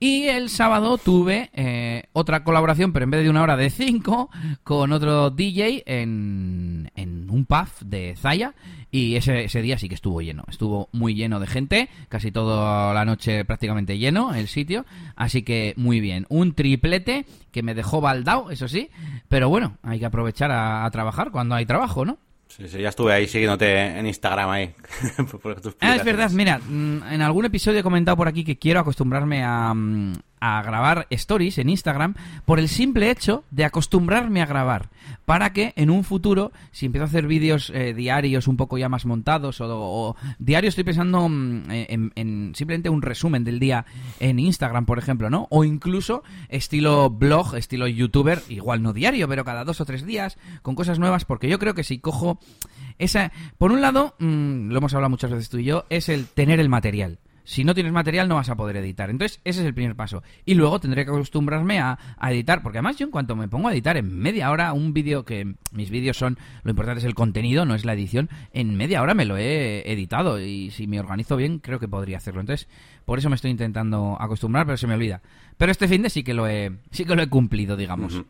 Y 0.00 0.28
el 0.28 0.48
sábado 0.48 0.96
tuve 0.96 1.50
eh, 1.54 2.04
otra 2.12 2.44
colaboración, 2.44 2.92
pero 2.92 3.04
en 3.04 3.10
vez 3.10 3.24
de 3.24 3.30
una 3.30 3.42
hora 3.42 3.56
de 3.56 3.68
cinco, 3.68 4.30
con 4.62 4.92
otro 4.92 5.30
DJ 5.30 5.82
en, 5.86 6.92
en 6.94 7.28
un 7.30 7.44
pub 7.46 7.68
de 7.80 8.14
Zaya. 8.16 8.54
Y 8.90 9.16
ese, 9.16 9.44
ese 9.44 9.60
día 9.60 9.76
sí 9.76 9.88
que 9.88 9.96
estuvo 9.96 10.22
lleno. 10.22 10.44
Estuvo 10.48 10.88
muy 10.92 11.14
lleno 11.14 11.40
de 11.40 11.46
gente, 11.46 11.88
casi 12.08 12.30
toda 12.30 12.94
la 12.94 13.04
noche 13.04 13.44
prácticamente 13.44 13.98
lleno 13.98 14.34
el 14.34 14.46
sitio. 14.46 14.86
Así 15.16 15.42
que 15.42 15.74
muy 15.76 16.00
bien. 16.00 16.26
Un 16.28 16.54
triplete 16.54 17.26
que 17.50 17.62
me 17.64 17.74
dejó 17.74 18.00
baldao, 18.00 18.50
eso 18.50 18.68
sí. 18.68 18.90
Pero 19.28 19.48
bueno, 19.48 19.78
hay 19.82 19.98
que 19.98 20.06
aprovechar 20.06 20.52
a, 20.52 20.84
a 20.84 20.90
trabajar 20.90 21.32
cuando 21.32 21.56
hay 21.56 21.66
trabajo, 21.66 22.04
¿no? 22.04 22.18
Sí, 22.58 22.66
sí, 22.68 22.78
ya 22.78 22.88
estuve 22.88 23.12
ahí 23.12 23.28
siguiéndote 23.28 23.98
en 23.98 24.06
Instagram 24.06 24.50
ahí. 24.50 24.74
Ah, 25.80 25.94
es 25.94 26.04
verdad, 26.04 26.30
mira, 26.30 26.58
mm, 26.58 27.02
en 27.12 27.22
algún 27.22 27.44
episodio 27.44 27.78
he 27.80 27.82
comentado 27.82 28.16
por 28.16 28.26
aquí 28.26 28.44
que 28.44 28.58
quiero 28.58 28.80
acostumbrarme 28.80 29.44
a, 29.44 29.72
mm, 29.72 30.14
a 30.40 30.62
grabar 30.62 31.06
stories 31.10 31.58
en 31.58 31.68
Instagram 31.68 32.14
por 32.44 32.58
el 32.58 32.68
simple 32.68 33.10
hecho 33.10 33.44
de 33.50 33.64
acostumbrarme 33.64 34.42
a 34.42 34.46
grabar. 34.46 34.90
Para 35.24 35.52
que 35.52 35.72
en 35.76 35.90
un 35.90 36.04
futuro, 36.04 36.52
si 36.70 36.86
empiezo 36.86 37.04
a 37.04 37.08
hacer 37.08 37.26
vídeos 37.26 37.70
eh, 37.74 37.94
diarios 37.94 38.48
un 38.48 38.56
poco 38.56 38.78
ya 38.78 38.88
más 38.88 39.06
montados 39.06 39.60
o, 39.60 39.66
o 39.68 40.16
diario 40.38 40.68
estoy 40.68 40.84
pensando 40.84 41.28
mm, 41.28 41.70
en, 41.70 42.12
en 42.14 42.52
simplemente 42.54 42.88
un 42.88 43.02
resumen 43.02 43.44
del 43.44 43.58
día 43.58 43.86
en 44.20 44.38
Instagram, 44.38 44.86
por 44.86 44.98
ejemplo, 44.98 45.30
¿no? 45.30 45.46
O 45.50 45.64
incluso 45.64 46.22
estilo 46.48 47.10
blog, 47.10 47.56
estilo 47.56 47.86
youtuber, 47.86 48.42
igual 48.48 48.82
no 48.82 48.92
diario, 48.92 49.28
pero 49.28 49.44
cada 49.44 49.64
dos 49.64 49.80
o 49.80 49.84
tres 49.84 50.04
días, 50.04 50.38
con 50.62 50.74
cosas 50.74 50.98
nuevas, 50.98 51.24
porque 51.24 51.48
yo 51.48 51.58
creo 51.58 51.74
que 51.74 51.84
si 51.84 51.98
cojo 51.98 52.38
esa, 52.98 53.32
por 53.58 53.72
un 53.72 53.80
lado, 53.80 54.14
mm, 54.18 54.70
lo 54.70 54.78
hemos 54.78 54.94
hablado 54.94 55.10
muchas 55.10 55.30
veces 55.30 55.48
tú 55.48 55.58
y 55.58 55.64
yo, 55.64 55.84
es 55.88 56.08
el 56.08 56.26
tener 56.26 56.60
el 56.60 56.68
material. 56.68 57.18
Si 57.48 57.64
no 57.64 57.72
tienes 57.72 57.94
material 57.94 58.28
no 58.28 58.34
vas 58.34 58.50
a 58.50 58.56
poder 58.56 58.76
editar. 58.76 59.08
Entonces, 59.08 59.40
ese 59.42 59.60
es 59.60 59.66
el 59.66 59.72
primer 59.72 59.96
paso. 59.96 60.22
Y 60.44 60.52
luego 60.52 60.80
tendré 60.80 61.06
que 61.06 61.10
acostumbrarme 61.10 61.78
a, 61.78 61.98
a 62.18 62.30
editar, 62.30 62.62
porque 62.62 62.76
además 62.76 62.98
yo 62.98 63.06
en 63.06 63.10
cuanto 63.10 63.36
me 63.36 63.48
pongo 63.48 63.68
a 63.68 63.72
editar 63.72 63.96
en 63.96 64.18
media 64.18 64.50
hora 64.50 64.74
un 64.74 64.92
vídeo 64.92 65.24
que 65.24 65.54
mis 65.72 65.88
vídeos 65.88 66.18
son, 66.18 66.36
lo 66.62 66.72
importante 66.72 66.98
es 66.98 67.06
el 67.06 67.14
contenido, 67.14 67.64
no 67.64 67.74
es 67.74 67.86
la 67.86 67.94
edición, 67.94 68.28
en 68.52 68.76
media 68.76 69.00
hora 69.00 69.14
me 69.14 69.24
lo 69.24 69.38
he 69.38 69.90
editado 69.90 70.38
y 70.38 70.70
si 70.72 70.86
me 70.86 71.00
organizo 71.00 71.36
bien 71.36 71.58
creo 71.58 71.80
que 71.80 71.88
podría 71.88 72.18
hacerlo. 72.18 72.42
Entonces, 72.42 72.68
por 73.06 73.18
eso 73.18 73.30
me 73.30 73.36
estoy 73.36 73.50
intentando 73.50 74.18
acostumbrar, 74.20 74.66
pero 74.66 74.76
se 74.76 74.86
me 74.86 74.92
olvida. 74.92 75.22
Pero 75.56 75.72
este 75.72 75.88
fin 75.88 76.02
de 76.02 76.10
sí 76.10 76.22
que 76.22 76.34
lo 76.34 76.46
he, 76.46 76.70
sí 76.90 77.06
que 77.06 77.16
lo 77.16 77.22
he 77.22 77.30
cumplido, 77.30 77.78
digamos. 77.78 78.24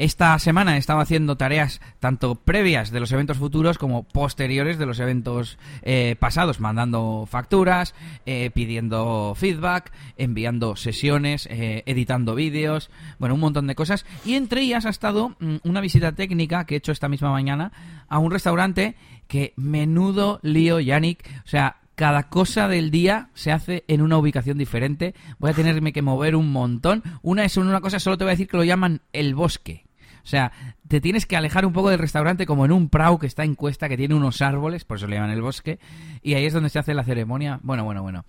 Esta 0.00 0.38
semana 0.38 0.76
he 0.76 0.78
estado 0.78 1.00
haciendo 1.00 1.36
tareas 1.36 1.82
tanto 1.98 2.34
previas 2.34 2.90
de 2.90 3.00
los 3.00 3.12
eventos 3.12 3.36
futuros 3.36 3.76
como 3.76 4.04
posteriores 4.04 4.78
de 4.78 4.86
los 4.86 4.98
eventos 4.98 5.58
eh, 5.82 6.16
pasados, 6.18 6.58
mandando 6.58 7.28
facturas, 7.30 7.94
eh, 8.24 8.50
pidiendo 8.54 9.34
feedback, 9.36 9.92
enviando 10.16 10.74
sesiones, 10.74 11.46
eh, 11.50 11.82
editando 11.84 12.34
vídeos, 12.34 12.88
bueno, 13.18 13.34
un 13.34 13.42
montón 13.42 13.66
de 13.66 13.74
cosas. 13.74 14.06
Y 14.24 14.36
entre 14.36 14.62
ellas 14.62 14.86
ha 14.86 14.88
estado 14.88 15.36
mm, 15.38 15.56
una 15.64 15.82
visita 15.82 16.12
técnica 16.12 16.64
que 16.64 16.76
he 16.76 16.78
hecho 16.78 16.92
esta 16.92 17.10
misma 17.10 17.30
mañana 17.30 17.70
a 18.08 18.18
un 18.20 18.30
restaurante 18.30 18.96
que 19.28 19.52
menudo 19.56 20.40
lío, 20.42 20.80
Yannick. 20.80 21.28
O 21.44 21.48
sea, 21.48 21.76
cada 21.94 22.30
cosa 22.30 22.68
del 22.68 22.90
día 22.90 23.28
se 23.34 23.52
hace 23.52 23.84
en 23.86 24.00
una 24.00 24.16
ubicación 24.16 24.56
diferente. 24.56 25.14
Voy 25.38 25.50
a 25.50 25.54
tenerme 25.54 25.92
que 25.92 26.00
mover 26.00 26.36
un 26.36 26.50
montón. 26.50 27.02
Una 27.20 27.44
es 27.44 27.58
una 27.58 27.82
cosa, 27.82 28.00
solo 28.00 28.16
te 28.16 28.24
voy 28.24 28.30
a 28.30 28.32
decir 28.32 28.48
que 28.48 28.56
lo 28.56 28.64
llaman 28.64 29.02
el 29.12 29.34
bosque. 29.34 29.89
O 30.22 30.26
sea, 30.26 30.52
te 30.88 31.00
tienes 31.00 31.26
que 31.26 31.36
alejar 31.36 31.66
un 31.66 31.72
poco 31.72 31.90
del 31.90 31.98
restaurante 31.98 32.46
como 32.46 32.64
en 32.64 32.72
un 32.72 32.88
prau 32.88 33.18
que 33.18 33.26
está 33.26 33.44
en 33.44 33.54
cuesta, 33.54 33.88
que 33.88 33.96
tiene 33.96 34.14
unos 34.14 34.42
árboles, 34.42 34.84
por 34.84 34.96
eso 34.96 35.06
le 35.06 35.16
llaman 35.16 35.30
el 35.30 35.42
bosque, 35.42 35.78
y 36.22 36.34
ahí 36.34 36.44
es 36.44 36.52
donde 36.52 36.68
se 36.68 36.78
hace 36.78 36.94
la 36.94 37.04
ceremonia. 37.04 37.60
Bueno, 37.62 37.84
bueno, 37.84 38.02
bueno. 38.02 38.24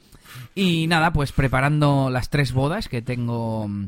Y 0.55 0.87
nada, 0.87 1.11
pues 1.13 1.31
preparando 1.31 2.09
las 2.09 2.29
tres 2.29 2.53
bodas 2.53 2.87
que 2.87 3.01
tengo 3.01 3.67
mm, 3.67 3.85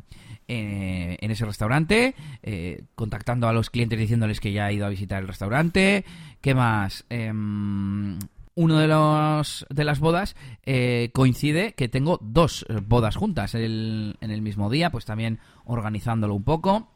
eh, 0.47 1.17
en 1.19 1.31
ese 1.31 1.45
restaurante, 1.45 2.15
eh, 2.41 2.83
contactando 2.95 3.47
a 3.47 3.53
los 3.53 3.69
clientes 3.69 3.99
diciéndoles 3.99 4.39
que 4.39 4.51
ya 4.51 4.69
he 4.69 4.73
ido 4.73 4.85
a 4.85 4.89
visitar 4.89 5.21
el 5.21 5.27
restaurante. 5.27 6.03
¿Qué 6.41 6.53
más? 6.53 7.05
Em, 7.09 8.19
uno 8.55 8.77
de 8.77 8.87
los 8.87 9.65
de 9.69 9.83
las 9.83 9.99
bodas 9.99 10.35
eh, 10.65 11.09
coincide 11.13 11.73
que 11.73 11.89
tengo 11.89 12.19
dos 12.21 12.65
eh, 12.69 12.79
bodas 12.85 13.15
juntas 13.15 13.55
en 13.55 14.15
el 14.19 14.41
mismo 14.41 14.69
día, 14.69 14.91
pues 14.91 15.05
también 15.05 15.39
organizándolo 15.65 16.35
un 16.35 16.43
poco. 16.43 16.89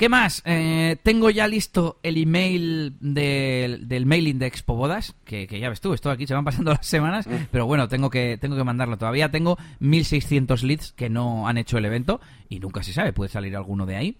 ¿Qué 0.00 0.08
más? 0.08 0.40
Eh, 0.46 0.96
tengo 1.02 1.28
ya 1.28 1.46
listo 1.46 1.98
el 2.02 2.16
email 2.16 2.94
del, 3.00 3.86
del 3.86 4.06
mailing 4.06 4.38
de 4.38 4.46
Expo 4.46 4.74
Bodas, 4.74 5.14
que, 5.26 5.46
que 5.46 5.60
ya 5.60 5.68
ves 5.68 5.82
tú, 5.82 5.92
esto 5.92 6.10
aquí 6.10 6.26
se 6.26 6.32
van 6.32 6.42
pasando 6.42 6.70
las 6.72 6.86
semanas, 6.86 7.28
pero 7.50 7.66
bueno, 7.66 7.86
tengo 7.86 8.08
que, 8.08 8.38
tengo 8.40 8.56
que 8.56 8.64
mandarlo. 8.64 8.96
Todavía 8.96 9.30
tengo 9.30 9.58
1600 9.80 10.62
leads 10.62 10.92
que 10.92 11.10
no 11.10 11.46
han 11.46 11.58
hecho 11.58 11.76
el 11.76 11.84
evento 11.84 12.18
y 12.48 12.60
nunca 12.60 12.82
se 12.82 12.94
sabe, 12.94 13.12
puede 13.12 13.28
salir 13.28 13.54
alguno 13.54 13.84
de 13.84 13.96
ahí. 13.96 14.16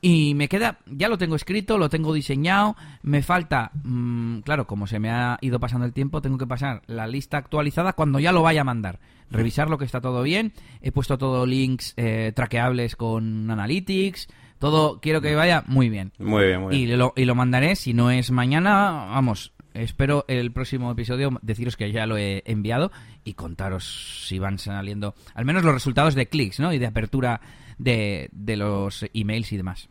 Y 0.00 0.34
me 0.36 0.48
queda, 0.48 0.78
ya 0.86 1.08
lo 1.08 1.18
tengo 1.18 1.34
escrito, 1.34 1.76
lo 1.76 1.88
tengo 1.88 2.14
diseñado, 2.14 2.76
me 3.02 3.22
falta, 3.22 3.72
mm, 3.82 4.42
claro, 4.42 4.68
como 4.68 4.86
se 4.86 5.00
me 5.00 5.10
ha 5.10 5.38
ido 5.40 5.58
pasando 5.58 5.86
el 5.86 5.92
tiempo, 5.92 6.22
tengo 6.22 6.38
que 6.38 6.46
pasar 6.46 6.82
la 6.86 7.08
lista 7.08 7.36
actualizada 7.36 7.94
cuando 7.94 8.20
ya 8.20 8.30
lo 8.30 8.42
vaya 8.42 8.60
a 8.60 8.64
mandar. 8.64 9.00
Revisar 9.28 9.70
lo 9.70 9.78
que 9.78 9.84
está 9.84 10.00
todo 10.00 10.22
bien, 10.22 10.52
he 10.82 10.92
puesto 10.92 11.18
todo 11.18 11.46
links 11.46 11.94
eh, 11.96 12.32
traqueables 12.34 12.94
con 12.94 13.50
Analytics, 13.50 14.28
todo 14.60 15.00
quiero 15.00 15.20
que 15.20 15.34
vaya 15.34 15.64
muy 15.66 15.88
bien. 15.88 16.12
Muy 16.18 16.46
bien, 16.46 16.60
muy 16.60 16.76
Y 16.76 16.86
bien. 16.86 16.98
lo, 17.00 17.12
y 17.16 17.24
lo 17.24 17.34
mandaré, 17.34 17.74
si 17.74 17.92
no 17.94 18.12
es 18.12 18.30
mañana, 18.30 19.06
vamos, 19.10 19.52
espero 19.74 20.24
el 20.28 20.52
próximo 20.52 20.92
episodio 20.92 21.30
deciros 21.42 21.76
que 21.76 21.90
ya 21.90 22.06
lo 22.06 22.16
he 22.16 22.42
enviado 22.46 22.92
y 23.24 23.34
contaros 23.34 24.26
si 24.28 24.38
van 24.38 24.58
saliendo 24.58 25.14
al 25.34 25.44
menos 25.44 25.64
los 25.64 25.74
resultados 25.74 26.14
de 26.14 26.26
clics, 26.28 26.60
¿no? 26.60 26.72
Y 26.72 26.78
de 26.78 26.86
apertura 26.86 27.40
de, 27.78 28.28
de 28.32 28.56
los 28.56 29.04
emails 29.14 29.50
y 29.52 29.56
demás. 29.56 29.88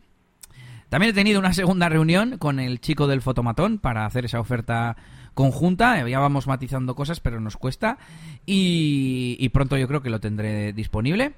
También 0.88 1.10
he 1.10 1.14
tenido 1.14 1.38
una 1.38 1.52
segunda 1.52 1.88
reunión 1.88 2.38
con 2.38 2.58
el 2.58 2.80
chico 2.80 3.06
del 3.06 3.22
fotomatón 3.22 3.78
para 3.78 4.06
hacer 4.06 4.24
esa 4.24 4.40
oferta 4.40 4.96
conjunta, 5.34 6.06
ya 6.08 6.18
vamos 6.18 6.48
matizando 6.48 6.96
cosas, 6.96 7.20
pero 7.20 7.40
nos 7.40 7.56
cuesta. 7.56 7.96
Y, 8.44 9.36
y 9.38 9.48
pronto 9.50 9.76
yo 9.78 9.86
creo 9.86 10.02
que 10.02 10.10
lo 10.10 10.18
tendré 10.20 10.72
disponible. 10.72 11.32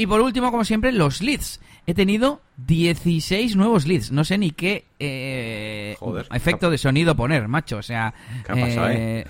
Y 0.00 0.06
por 0.06 0.22
último, 0.22 0.50
como 0.50 0.64
siempre, 0.64 0.92
los 0.92 1.20
leads. 1.20 1.60
He 1.86 1.92
tenido 1.92 2.40
16 2.56 3.54
nuevos 3.54 3.86
leads. 3.86 4.10
No 4.10 4.24
sé 4.24 4.38
ni 4.38 4.50
qué 4.50 4.86
eh, 4.98 5.94
Joder. 5.98 6.26
efecto 6.32 6.70
de 6.70 6.78
sonido 6.78 7.14
poner, 7.14 7.48
macho. 7.48 7.76
O 7.76 7.82
sea, 7.82 8.14
¿Qué 8.46 8.50
ha 8.52 8.54
pasado 8.54 8.88
eh, 8.88 9.26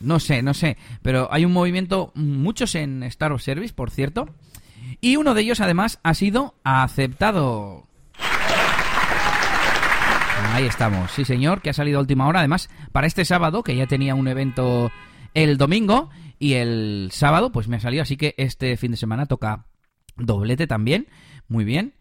no 0.00 0.18
sé, 0.18 0.40
no 0.40 0.54
sé. 0.54 0.78
Pero 1.02 1.28
hay 1.30 1.44
un 1.44 1.52
movimiento, 1.52 2.12
muchos 2.14 2.74
en 2.76 3.02
Star 3.02 3.30
of 3.30 3.42
Service, 3.42 3.74
por 3.74 3.90
cierto. 3.90 4.26
Y 5.02 5.16
uno 5.16 5.34
de 5.34 5.42
ellos, 5.42 5.60
además, 5.60 6.00
ha 6.02 6.14
sido 6.14 6.54
aceptado. 6.64 7.86
Ahí 10.54 10.64
estamos, 10.64 11.10
sí 11.10 11.26
señor, 11.26 11.60
que 11.60 11.68
ha 11.68 11.74
salido 11.74 11.98
a 11.98 12.00
última 12.00 12.26
hora. 12.26 12.38
Además, 12.38 12.70
para 12.90 13.06
este 13.06 13.26
sábado, 13.26 13.62
que 13.62 13.76
ya 13.76 13.86
tenía 13.86 14.14
un 14.14 14.28
evento 14.28 14.90
el 15.34 15.58
domingo, 15.58 16.08
y 16.38 16.54
el 16.54 17.10
sábado, 17.12 17.52
pues 17.52 17.68
me 17.68 17.76
ha 17.76 17.80
salido, 17.80 18.02
así 18.02 18.16
que 18.16 18.34
este 18.38 18.78
fin 18.78 18.92
de 18.92 18.96
semana 18.96 19.26
toca 19.26 19.66
doblete 20.16 20.66
también, 20.66 21.06
muy 21.48 21.64
bien. 21.64 21.94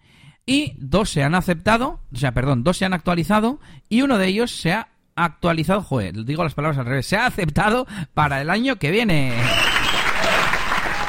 Y 0.46 0.74
dos 0.78 1.10
se 1.10 1.24
han 1.24 1.36
aceptado, 1.36 2.00
o 2.14 2.18
sea, 2.18 2.34
perdón, 2.34 2.64
dos 2.64 2.78
se 2.78 2.86
han 2.86 2.94
actualizado, 2.94 3.60
y 3.90 4.02
uno 4.02 4.18
de 4.18 4.28
ellos 4.28 4.52
se 4.52 4.74
ha 4.74 4.90
actualizado, 5.16 5.82
joder, 5.82 6.26
digo 6.26 6.44
las 6.44 6.54
palabras 6.54 6.78
al 6.78 6.86
revés, 6.86 7.08
se 7.08 7.18
ha 7.18 7.26
aceptado 7.26 7.88
para 8.14 8.42
el 8.42 8.50
año 8.50 8.76
que 8.76 8.92
viene. 8.92 9.34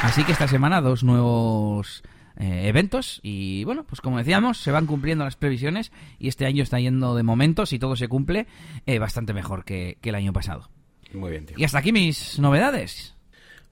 Así 0.02 0.24
que 0.24 0.32
esta 0.32 0.46
semana 0.46 0.80
dos 0.80 1.02
nuevos 1.02 2.02
eh, 2.36 2.68
eventos 2.68 3.18
y 3.22 3.64
bueno, 3.64 3.84
pues 3.84 4.00
como 4.00 4.18
decíamos, 4.18 4.58
se 4.58 4.70
van 4.70 4.86
cumpliendo 4.86 5.24
las 5.24 5.36
previsiones 5.36 5.90
y 6.18 6.28
este 6.28 6.46
año 6.46 6.62
está 6.62 6.78
yendo 6.78 7.14
de 7.14 7.22
momento, 7.22 7.66
si 7.66 7.78
todo 7.78 7.96
se 7.96 8.08
cumple, 8.08 8.46
eh, 8.86 8.98
bastante 8.98 9.32
mejor 9.32 9.64
que, 9.64 9.98
que 10.00 10.10
el 10.10 10.14
año 10.14 10.32
pasado. 10.32 10.70
Muy 11.12 11.30
bien, 11.30 11.46
tío. 11.46 11.56
Y 11.58 11.64
hasta 11.64 11.78
aquí 11.78 11.92
mis 11.92 12.38
novedades. 12.38 13.14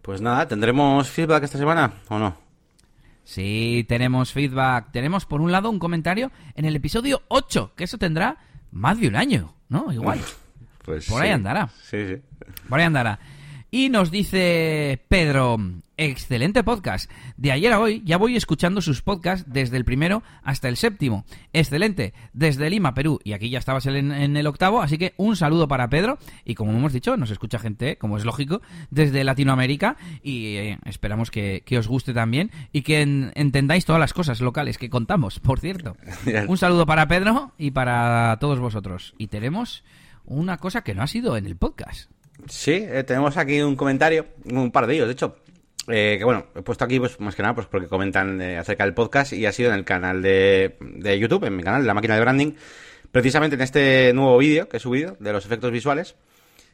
Pues 0.03 0.21
nada, 0.21 0.49
¿tendremos 0.49 1.09
feedback 1.09 1.45
esta 1.45 1.59
semana 1.59 1.93
o 2.09 2.19
no? 2.19 2.44
Sí, 3.25 3.85
tenemos 3.89 4.33
feedback. 4.33 4.93
Tenemos 4.93 5.27
por 5.27 5.41
un 5.41 5.51
lado 5.51 5.71
un 5.71 5.79
comentario 5.79 6.31
en 6.55 6.65
el 6.65 6.77
episodio 6.77 7.23
8, 7.29 7.73
que 7.77 7.85
eso 7.85 7.99
tendrá 7.99 8.37
más 8.71 9.01
de 9.01 9.09
un 9.09 9.17
año, 9.17 9.55
¿no? 9.69 9.93
Igual. 9.93 10.21
Pues 10.85 11.07
Por 11.07 11.21
sí. 11.21 11.25
ahí 11.27 11.31
andará. 11.31 11.69
Sí, 11.83 12.07
sí. 12.07 12.23
Por 12.69 12.79
ahí 12.79 12.85
andará. 12.85 13.19
Y 13.75 13.89
nos 13.89 14.13
dice 14.13 15.05
Pedro, 15.09 15.57
excelente 15.97 16.63
podcast. 16.63 17.11
De 17.37 17.51
ayer 17.51 17.73
a 17.73 17.81
hoy 17.81 18.03
ya 18.05 18.19
voy 18.19 18.37
escuchando 18.37 18.81
sus 18.81 19.03
podcasts 19.03 19.47
desde 19.53 19.77
el 19.77 19.85
primero 19.85 20.23
hasta 20.45 20.69
el 20.69 20.77
séptimo. 20.77 21.25
Excelente. 21.53 22.15
Desde 22.33 22.71
Lima, 22.71 22.95
Perú. 22.95 23.19
Y 23.25 23.33
aquí 23.33 23.51
ya 23.51 23.59
estabas 23.59 23.87
en, 23.87 24.13
en 24.13 24.37
el 24.37 24.47
octavo, 24.47 24.81
así 24.81 24.97
que 24.97 25.15
un 25.17 25.35
saludo 25.35 25.67
para 25.67 25.89
Pedro. 25.89 26.19
Y 26.45 26.55
como 26.55 26.71
hemos 26.71 26.93
dicho, 26.93 27.17
nos 27.17 27.33
escucha 27.33 27.59
gente, 27.59 27.99
como 27.99 28.17
es 28.17 28.25
lógico, 28.25 28.63
desde 28.91 29.25
Latinoamérica. 29.25 29.97
Y 30.23 30.55
eh, 30.55 30.79
esperamos 30.85 31.33
que, 31.33 31.65
que 31.67 31.77
os 31.77 31.89
guste 31.89 32.15
también 32.15 32.53
y 32.71 32.83
que 32.83 33.01
en- 33.03 33.33
entendáis 33.35 33.85
todas 33.85 33.99
las 33.99 34.13
cosas 34.13 34.41
locales 34.41 34.79
que 34.79 34.89
contamos, 34.89 35.41
por 35.41 35.59
cierto. 35.59 35.97
Un 36.47 36.59
saludo 36.59 36.87
para 36.87 37.09
Pedro 37.09 37.51
y 37.59 37.73
para 37.73 38.37
todos 38.39 38.61
vosotros. 38.61 39.15
Y 39.19 39.27
tenemos 39.27 39.83
una 40.25 40.59
cosa 40.59 40.83
que 40.85 40.95
no 40.95 41.03
ha 41.03 41.09
sido 41.09 41.37
en 41.37 41.47
el 41.47 41.57
podcast. 41.57 42.09
Sí, 42.49 42.73
eh, 42.73 43.05
tenemos 43.07 43.37
aquí 43.37 43.61
un 43.63 43.77
comentario, 43.77 44.27
un 44.51 44.71
par 44.71 44.87
de 44.87 44.95
ellos, 44.95 45.07
de 45.07 45.13
hecho. 45.13 45.37
eh, 45.89 46.17
que 46.19 46.25
bueno, 46.25 46.47
he 46.55 46.63
puesto 46.63 46.85
aquí 46.85 46.99
pues 46.99 47.19
más 47.21 47.35
que 47.35 47.43
nada 47.43 47.55
pues 47.55 47.67
porque 47.67 47.87
comentan 47.89 48.41
eh, 48.41 48.59
acerca 48.59 48.85
del 48.85 48.95
podcast 48.95 49.33
y 49.33 49.47
ha 49.47 49.53
sido 49.53 49.71
en 49.71 49.77
el 49.77 49.85
canal 49.85 50.21
de, 50.23 50.77
de 50.81 51.19
YouTube, 51.19 51.45
en 51.45 51.57
mi 51.57 51.63
canal, 51.63 51.87
La 51.87 51.95
Máquina 51.95 52.15
de 52.15 52.21
Branding, 52.21 52.53
precisamente 53.13 53.57
en 53.57 53.63
este 53.63 54.13
nuevo 54.15 54.37
vídeo 54.39 54.69
que 54.69 54.79
he 54.79 54.81
subido 54.81 55.17
de 55.21 55.33
los 55.33 55.45
efectos 55.47 55.71
visuales. 55.71 56.17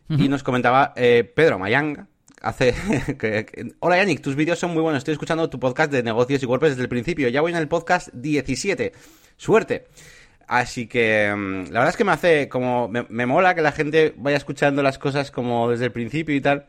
Y 0.09 0.29
nos 0.29 0.43
comentaba 0.43 0.93
eh, 0.97 1.23
Pedro 1.37 1.59
Mayanga, 1.61 2.09
hace... 2.43 2.75
que- 3.19 3.47
que- 3.47 3.73
Hola 3.79 3.97
Yannick, 3.99 4.21
tus 4.21 4.35
vídeos 4.35 4.59
son 4.59 4.73
muy 4.73 4.83
buenos, 4.83 4.99
estoy 4.99 5.13
escuchando 5.13 5.49
tu 5.49 5.61
podcast 5.61 5.93
de 5.93 6.03
negocios 6.03 6.43
y 6.43 6.47
WordPress 6.47 6.73
desde 6.73 6.83
el 6.83 6.89
principio, 6.89 7.29
ya 7.29 7.41
voy 7.43 7.53
en 7.53 7.59
el 7.59 7.69
podcast 7.69 8.09
17. 8.15 8.93
Suerte. 9.37 9.87
Así 10.53 10.89
que 10.89 11.33
mm, 11.33 11.67
la 11.71 11.79
verdad 11.79 11.91
es 11.91 11.97
que 11.97 12.03
me 12.03 12.11
hace 12.11 12.49
como... 12.49 12.89
Me, 12.89 13.07
me 13.09 13.25
mola 13.25 13.55
que 13.55 13.63
la 13.63 13.71
gente 13.71 14.13
vaya 14.17 14.37
escuchando 14.37 14.83
las 14.83 14.99
cosas 14.99 15.31
como 15.31 15.71
desde 15.71 15.85
el 15.85 15.93
principio 15.93 16.35
y 16.35 16.41
tal. 16.41 16.67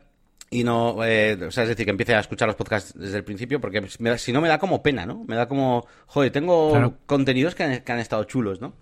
Y 0.50 0.62
no, 0.62 1.02
eh, 1.04 1.36
o 1.48 1.50
sea, 1.50 1.64
es 1.64 1.70
decir, 1.70 1.84
que 1.86 1.90
empiece 1.90 2.14
a 2.14 2.20
escuchar 2.20 2.46
los 2.46 2.54
podcasts 2.54 2.92
desde 2.96 3.16
el 3.16 3.24
principio, 3.24 3.60
porque 3.60 3.82
me 3.98 4.10
da- 4.10 4.18
si 4.18 4.32
no 4.32 4.40
me 4.40 4.46
da 4.48 4.58
como 4.58 4.82
pena, 4.84 5.04
¿no? 5.04 5.24
Me 5.26 5.34
da 5.34 5.48
como, 5.48 5.84
joder, 6.06 6.30
tengo 6.30 6.70
Claro. 6.70 6.94
contenidos 7.06 7.54
que 7.56 7.64
han, 7.64 7.80
que 7.80 7.90
han 7.92 7.98
estado 7.98 8.22
chulos, 8.24 8.60
¿no? 8.60 8.74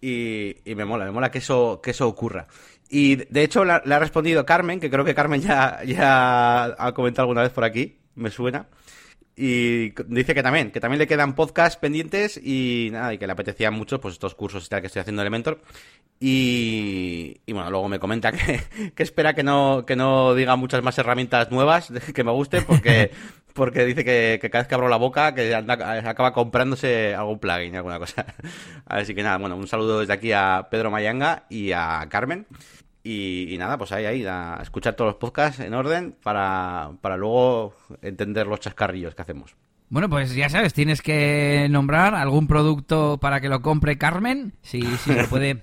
Y, 0.00 0.56
y 0.64 0.74
me 0.74 0.84
mola, 0.84 1.04
me 1.04 1.10
mola 1.12 1.30
que 1.30 1.38
eso, 1.38 1.80
que 1.82 1.92
eso 1.92 2.08
ocurra. 2.08 2.48
Y 2.88 3.16
de 3.16 3.42
hecho 3.44 3.64
le 3.64 3.72
ha 3.72 3.98
respondido 3.98 4.44
Carmen, 4.44 4.80
que 4.80 4.90
creo 4.90 5.04
que 5.04 5.14
Carmen 5.14 5.40
ya, 5.40 5.82
ya 5.84 6.64
ha 6.64 6.92
comentado 6.94 7.24
alguna 7.24 7.42
vez 7.42 7.52
por 7.52 7.62
aquí, 7.64 7.98
me 8.16 8.30
suena. 8.30 8.66
Y 9.38 9.90
dice 10.08 10.34
que 10.34 10.42
también, 10.42 10.70
que 10.70 10.80
también 10.80 10.98
le 10.98 11.06
quedan 11.06 11.34
podcasts 11.34 11.76
pendientes 11.78 12.40
y 12.42 12.88
nada, 12.90 13.12
y 13.12 13.18
que 13.18 13.26
le 13.26 13.34
apetecían 13.34 13.74
mucho 13.74 14.00
pues 14.00 14.14
estos 14.14 14.34
cursos 14.34 14.64
y 14.64 14.68
tal 14.70 14.80
que 14.80 14.86
estoy 14.86 15.00
haciendo 15.00 15.20
de 15.20 15.24
Elementor. 15.24 15.60
Y, 16.18 17.42
y 17.44 17.52
bueno, 17.52 17.70
luego 17.70 17.88
me 17.88 17.98
comenta 17.98 18.32
que, 18.32 18.92
que 18.94 19.02
espera 19.02 19.34
que 19.34 19.42
no, 19.42 19.84
que 19.86 19.96
no 19.96 20.34
diga 20.34 20.56
muchas 20.56 20.82
más 20.82 20.96
herramientas 20.98 21.50
nuevas 21.50 21.92
que 22.14 22.24
me 22.24 22.30
gusten 22.32 22.64
porque, 22.64 23.10
porque 23.52 23.84
dice 23.84 24.04
que, 24.04 24.38
que 24.40 24.48
cada 24.48 24.62
vez 24.62 24.68
que 24.68 24.74
abro 24.74 24.88
la 24.88 24.96
boca 24.96 25.34
que 25.34 25.54
anda- 25.54 26.08
acaba 26.08 26.32
comprándose 26.32 27.14
algún 27.14 27.38
plugin, 27.38 27.76
alguna 27.76 27.98
cosa. 27.98 28.24
Así 28.86 29.14
que 29.14 29.22
nada, 29.22 29.36
bueno, 29.36 29.56
un 29.56 29.66
saludo 29.66 30.00
desde 30.00 30.14
aquí 30.14 30.32
a 30.32 30.68
Pedro 30.70 30.90
Mayanga 30.90 31.44
y 31.50 31.72
a 31.72 32.06
Carmen. 32.08 32.46
Y, 33.08 33.56
nada, 33.56 33.78
pues 33.78 33.92
ahí, 33.92 34.04
ahí, 34.04 34.26
a 34.26 34.58
escuchar 34.60 34.94
todos 34.94 35.10
los 35.10 35.16
podcasts 35.20 35.60
en 35.60 35.74
orden 35.74 36.16
para, 36.24 36.90
para 37.00 37.16
luego 37.16 37.72
entender 38.02 38.48
los 38.48 38.58
chascarrillos 38.58 39.14
que 39.14 39.22
hacemos. 39.22 39.54
Bueno, 39.88 40.10
pues 40.10 40.34
ya 40.34 40.48
sabes, 40.48 40.74
tienes 40.74 41.02
que 41.02 41.68
nombrar 41.70 42.16
algún 42.16 42.48
producto 42.48 43.18
para 43.20 43.40
que 43.40 43.48
lo 43.48 43.62
compre 43.62 43.96
Carmen, 43.96 44.54
si, 44.62 44.82
si 44.82 45.14
lo 45.14 45.28
puede 45.28 45.62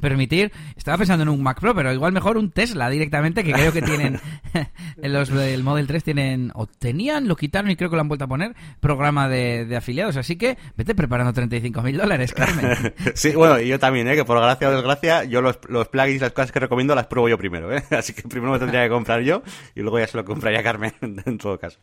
permitir. 0.00 0.52
Estaba 0.76 0.98
pensando 0.98 1.22
en 1.22 1.28
un 1.28 1.42
Mac 1.42 1.60
Pro, 1.60 1.74
pero 1.74 1.92
igual 1.92 2.12
mejor 2.12 2.36
un 2.36 2.50
Tesla 2.50 2.88
directamente, 2.90 3.44
que 3.44 3.52
creo 3.52 3.72
que 3.72 3.82
tienen, 3.82 4.20
en 5.02 5.12
los 5.12 5.28
del 5.28 5.62
Model 5.62 5.86
3 5.86 6.04
tienen, 6.04 6.52
o 6.54 6.66
tenían, 6.66 7.28
lo 7.28 7.36
quitaron 7.36 7.70
y 7.70 7.76
creo 7.76 7.90
que 7.90 7.96
lo 7.96 8.02
han 8.02 8.08
vuelto 8.08 8.24
a 8.24 8.28
poner, 8.28 8.54
programa 8.80 9.28
de, 9.28 9.64
de 9.64 9.76
afiliados. 9.76 10.16
Así 10.16 10.36
que 10.36 10.58
vete 10.76 10.94
preparando 10.94 11.32
35 11.32 11.82
mil 11.82 11.96
dólares, 11.96 12.32
Carmen. 12.32 12.94
Sí, 13.14 13.32
bueno, 13.32 13.60
y 13.60 13.68
yo 13.68 13.78
también, 13.78 14.08
¿eh? 14.08 14.14
que 14.14 14.24
por 14.24 14.40
gracia 14.40 14.68
o 14.68 14.72
desgracia, 14.72 15.24
yo 15.24 15.42
los, 15.42 15.58
los 15.68 15.88
plugins, 15.88 16.20
las 16.20 16.32
cosas 16.32 16.52
que 16.52 16.60
recomiendo 16.60 16.94
las 16.94 17.06
pruebo 17.06 17.28
yo 17.28 17.38
primero, 17.38 17.74
¿eh? 17.74 17.82
Así 17.90 18.12
que 18.12 18.22
primero 18.22 18.52
me 18.52 18.58
tendría 18.58 18.82
que 18.84 18.88
comprar 18.88 19.20
yo 19.22 19.42
y 19.74 19.80
luego 19.80 19.98
ya 19.98 20.06
se 20.06 20.16
lo 20.16 20.24
compraría 20.24 20.62
Carmen, 20.62 20.92
en 21.00 21.38
todo 21.38 21.58
caso. 21.58 21.78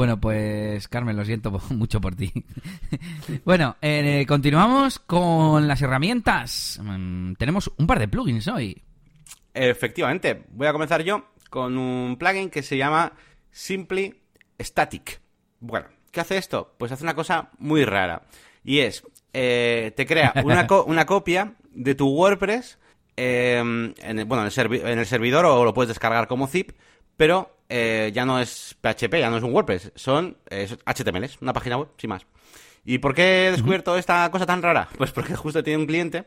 Bueno, 0.00 0.18
pues 0.18 0.88
Carmen, 0.88 1.14
lo 1.14 1.26
siento 1.26 1.50
mucho 1.68 2.00
por 2.00 2.14
ti. 2.16 2.32
bueno, 3.44 3.76
eh, 3.82 4.24
continuamos 4.26 4.98
con 4.98 5.68
las 5.68 5.82
herramientas. 5.82 6.80
Mm, 6.82 7.34
tenemos 7.34 7.70
un 7.76 7.86
par 7.86 7.98
de 7.98 8.08
plugins 8.08 8.48
hoy. 8.48 8.82
Efectivamente, 9.52 10.46
voy 10.52 10.68
a 10.68 10.72
comenzar 10.72 11.02
yo 11.02 11.26
con 11.50 11.76
un 11.76 12.16
plugin 12.16 12.48
que 12.48 12.62
se 12.62 12.78
llama 12.78 13.12
Simply 13.50 14.14
Static. 14.58 15.20
Bueno, 15.60 15.88
¿qué 16.10 16.20
hace 16.22 16.38
esto? 16.38 16.74
Pues 16.78 16.90
hace 16.92 17.04
una 17.04 17.14
cosa 17.14 17.50
muy 17.58 17.84
rara. 17.84 18.22
Y 18.64 18.78
es, 18.78 19.02
eh, 19.34 19.92
te 19.94 20.06
crea 20.06 20.32
una, 20.42 20.66
co- 20.66 20.84
una 20.84 21.04
copia 21.04 21.56
de 21.72 21.94
tu 21.94 22.08
WordPress 22.08 22.78
eh, 23.18 23.62
bueno, 24.26 24.48
en 24.48 24.98
el 24.98 25.06
servidor 25.06 25.44
o 25.44 25.62
lo 25.62 25.74
puedes 25.74 25.88
descargar 25.88 26.26
como 26.26 26.46
zip, 26.46 26.70
pero 27.18 27.54
eh, 27.70 28.10
ya 28.12 28.24
no 28.26 28.40
es 28.40 28.76
PHP, 28.80 29.14
ya 29.20 29.30
no 29.30 29.36
es 29.36 29.42
un 29.42 29.54
WordPress, 29.54 29.92
son 29.94 30.36
eh, 30.50 30.66
son 30.66 30.78
HTMLs, 30.84 31.38
una 31.40 31.52
página 31.52 31.78
web, 31.78 31.88
sin 31.96 32.10
más. 32.10 32.26
¿Y 32.84 32.98
por 32.98 33.14
qué 33.14 33.46
he 33.46 33.50
descubierto 33.52 33.96
esta 33.96 34.28
cosa 34.30 34.44
tan 34.46 34.62
rara? 34.62 34.88
Pues 34.98 35.12
porque 35.12 35.36
justo 35.36 35.62
tiene 35.62 35.78
un 35.78 35.86
cliente 35.86 36.26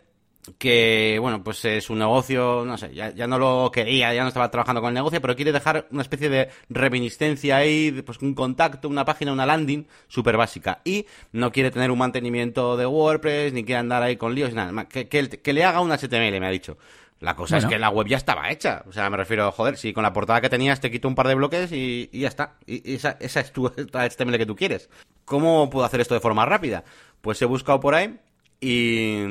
que, 0.57 1.17
bueno, 1.21 1.43
pues 1.43 1.63
es 1.65 1.89
un 1.89 1.99
negocio, 1.99 2.63
no 2.65 2.77
sé, 2.77 2.93
ya, 2.93 3.11
ya 3.11 3.27
no 3.27 3.39
lo 3.39 3.71
quería, 3.71 4.13
ya 4.13 4.23
no 4.23 4.27
estaba 4.27 4.51
trabajando 4.51 4.81
con 4.81 4.89
el 4.89 4.93
negocio, 4.95 5.21
pero 5.21 5.35
quiere 5.35 5.51
dejar 5.51 5.87
una 5.91 6.01
especie 6.01 6.29
de 6.29 6.49
reminiscencia 6.69 7.57
ahí, 7.57 8.01
pues 8.05 8.19
un 8.19 8.33
contacto, 8.33 8.89
una 8.89 9.05
página, 9.05 9.31
una 9.31 9.45
landing 9.45 9.85
súper 10.07 10.37
básica. 10.37 10.81
Y 10.83 11.05
no 11.31 11.51
quiere 11.51 11.71
tener 11.71 11.91
un 11.91 11.97
mantenimiento 11.97 12.75
de 12.77 12.85
WordPress, 12.85 13.53
ni 13.53 13.63
quiere 13.63 13.79
andar 13.79 14.03
ahí 14.03 14.17
con 14.17 14.35
líos, 14.35 14.53
nada. 14.53 14.85
Que, 14.85 15.07
que, 15.07 15.29
que 15.29 15.53
le 15.53 15.63
haga 15.63 15.81
un 15.81 15.91
HTML, 15.91 16.39
me 16.39 16.47
ha 16.47 16.51
dicho. 16.51 16.77
La 17.23 17.35
cosa 17.35 17.55
Bueno. 17.55 17.67
es 17.69 17.73
que 17.73 17.79
la 17.79 17.89
web 17.89 18.07
ya 18.07 18.17
estaba 18.17 18.51
hecha. 18.51 18.83
O 18.85 18.91
sea, 18.91 19.09
me 19.09 19.15
refiero, 19.15 19.49
joder, 19.53 19.77
si 19.77 19.93
con 19.93 20.03
la 20.03 20.11
portada 20.11 20.41
que 20.41 20.49
tenías 20.49 20.81
te 20.81 20.91
quito 20.91 21.07
un 21.07 21.15
par 21.15 21.29
de 21.29 21.35
bloques 21.35 21.71
y, 21.71 22.09
y 22.11 22.19
ya 22.19 22.27
está. 22.27 22.57
Y, 22.65 22.91
y 22.91 22.95
esa, 22.95 23.17
esa 23.21 23.39
es 23.39 23.53
tu 23.53 23.65
HTML 23.93 24.37
que 24.37 24.45
tú 24.45 24.57
quieres. 24.57 24.89
¿Cómo 25.23 25.69
puedo 25.69 25.85
hacer 25.85 26.01
esto 26.01 26.15
de 26.15 26.19
forma 26.19 26.45
rápida? 26.45 26.83
Pues 27.21 27.41
he 27.41 27.45
buscado 27.45 27.79
por 27.79 27.95
ahí 27.95 28.19
y, 28.59 29.23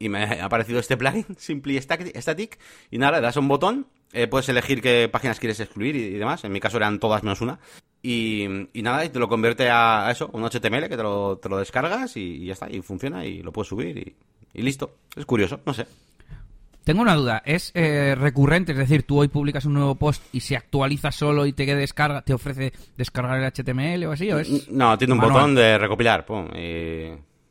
y 0.00 0.08
me 0.08 0.24
ha 0.24 0.44
aparecido 0.44 0.80
este 0.80 0.96
plugin, 0.96 1.24
Simply 1.38 1.80
Static, 1.80 2.58
y 2.90 2.98
nada, 2.98 3.18
le 3.18 3.22
das 3.22 3.36
a 3.36 3.40
un 3.40 3.48
botón, 3.48 3.86
eh, 4.12 4.26
puedes 4.26 4.48
elegir 4.48 4.82
qué 4.82 5.08
páginas 5.08 5.38
quieres 5.38 5.60
excluir 5.60 5.94
y, 5.94 6.10
demás, 6.10 6.44
en 6.44 6.52
mi 6.52 6.60
caso 6.60 6.76
eran 6.76 6.98
todas 6.98 7.22
menos 7.22 7.40
una, 7.40 7.58
y, 8.02 8.44
y 8.72 8.82
nada, 8.82 9.04
y 9.04 9.08
te 9.08 9.18
lo 9.18 9.28
convierte 9.28 9.70
a, 9.70 10.08
eso, 10.10 10.30
un 10.32 10.44
HTML 10.44 10.88
que 10.88 10.96
te 10.96 11.02
lo, 11.02 11.38
te 11.38 11.48
lo 11.48 11.58
descargas 11.58 12.16
y, 12.16 12.44
ya 12.46 12.52
está, 12.52 12.70
y 12.70 12.80
funciona 12.80 13.24
y 13.24 13.42
lo 13.42 13.52
puedes 13.52 13.68
subir 13.68 14.16
y 14.54 14.62
listo. 14.62 14.98
Es 15.16 15.26
curioso, 15.26 15.60
no 15.66 15.74
sé. 15.74 15.86
Tengo 16.86 17.02
una 17.02 17.16
duda, 17.16 17.42
¿es 17.44 17.72
eh, 17.74 18.14
recurrente? 18.16 18.70
Es 18.70 18.78
decir, 18.78 19.02
tú 19.02 19.18
hoy 19.18 19.26
publicas 19.26 19.64
un 19.64 19.74
nuevo 19.74 19.96
post 19.96 20.22
y 20.32 20.38
se 20.38 20.56
actualiza 20.56 21.10
solo 21.10 21.44
y 21.44 21.52
te 21.52 21.66
descarga, 21.74 22.22
te 22.22 22.32
ofrece 22.32 22.72
descargar 22.96 23.40
el 23.40 23.52
HTML 23.52 24.04
o 24.04 24.12
así, 24.12 24.30
¿o 24.30 24.38
es 24.38 24.70
No, 24.70 24.96
tiene 24.96 25.14
un 25.14 25.18
manual? 25.18 25.34
botón 25.34 25.54
de 25.56 25.78
recopilar, 25.78 26.24
pum, 26.24 26.46
y, 26.54 27.06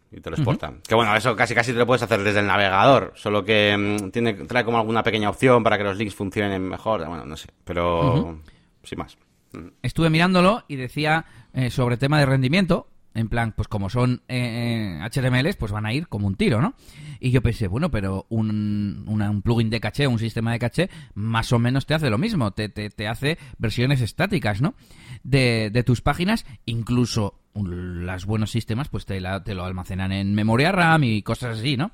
y 0.10 0.22
te 0.22 0.30
lo 0.30 0.38
exporta. 0.38 0.76
Que 0.88 0.96
bueno, 0.96 1.14
eso 1.18 1.36
casi 1.36 1.54
casi 1.54 1.74
te 1.74 1.78
lo 1.80 1.86
puedes 1.86 2.02
hacer 2.02 2.24
desde 2.24 2.40
el 2.40 2.48
navegador, 2.48 3.12
solo 3.18 3.44
que 3.44 3.76
mm, 3.78 4.12
tiene 4.12 4.36
trae 4.36 4.64
como 4.64 4.78
alguna 4.78 5.04
pequeña 5.04 5.30
opción 5.30 5.62
para 5.64 5.78
que 5.78 5.84
los 5.84 5.98
links 5.98 6.16
funcionen 6.16 6.62
mejor, 6.62 7.06
bueno, 7.06 7.26
no 7.26 7.36
sé, 7.36 7.50
pero 7.66 8.40
sin 8.84 9.00
más. 9.00 9.18
Mm. 9.52 9.68
Estuve 9.82 10.10
mirándolo 10.10 10.64
y 10.70 10.78
decía 10.78 11.26
eh, 11.54 11.70
sobre 11.72 11.98
tema 11.98 12.20
de 12.20 12.26
rendimiento, 12.26 12.88
en 13.16 13.30
plan, 13.30 13.54
pues 13.56 13.68
como 13.68 13.90
son 13.90 14.22
eh, 14.28 15.00
eh, 15.02 15.10
HTMLs, 15.10 15.56
pues 15.56 15.72
van 15.72 15.86
a 15.86 15.94
ir 15.94 16.08
como 16.08 16.28
un 16.28 16.36
tiro, 16.36 16.62
¿no? 16.62 16.76
Y 17.20 17.32
yo 17.32 17.42
pensé, 17.42 17.68
bueno, 17.68 17.90
pero 17.90 18.26
un, 18.30 19.06
un 19.08 19.42
plugin 19.42 19.70
de 19.70 19.80
caché, 19.80 20.06
un 20.08 20.20
sistema 20.20 20.52
de 20.52 20.60
caché, 20.60 20.90
más 21.16 21.52
o 21.54 21.60
menos 21.60 21.86
te 21.86 21.94
hace 21.94 22.10
lo 22.10 22.18
mismo, 22.18 22.52
te, 22.52 22.70
te, 22.70 22.90
te 22.90 23.08
hace 23.08 23.38
versiones 23.58 24.02
estáticas, 24.02 24.62
¿no? 24.62 24.76
De, 25.24 25.70
de 25.72 25.84
tus 25.84 26.02
páginas, 26.02 26.46
incluso 26.66 27.40
los 27.56 28.26
buenos 28.26 28.52
sistemas, 28.52 28.90
pues 28.90 29.06
te, 29.06 29.22
la- 29.22 29.44
te 29.44 29.56
lo 29.56 29.64
almacenan 29.66 30.12
en 30.12 30.36
memoria 30.36 30.72
RAM 30.74 31.06
y 31.06 31.22
cosas 31.22 31.58
así, 31.60 31.78
¿no? 31.78 31.92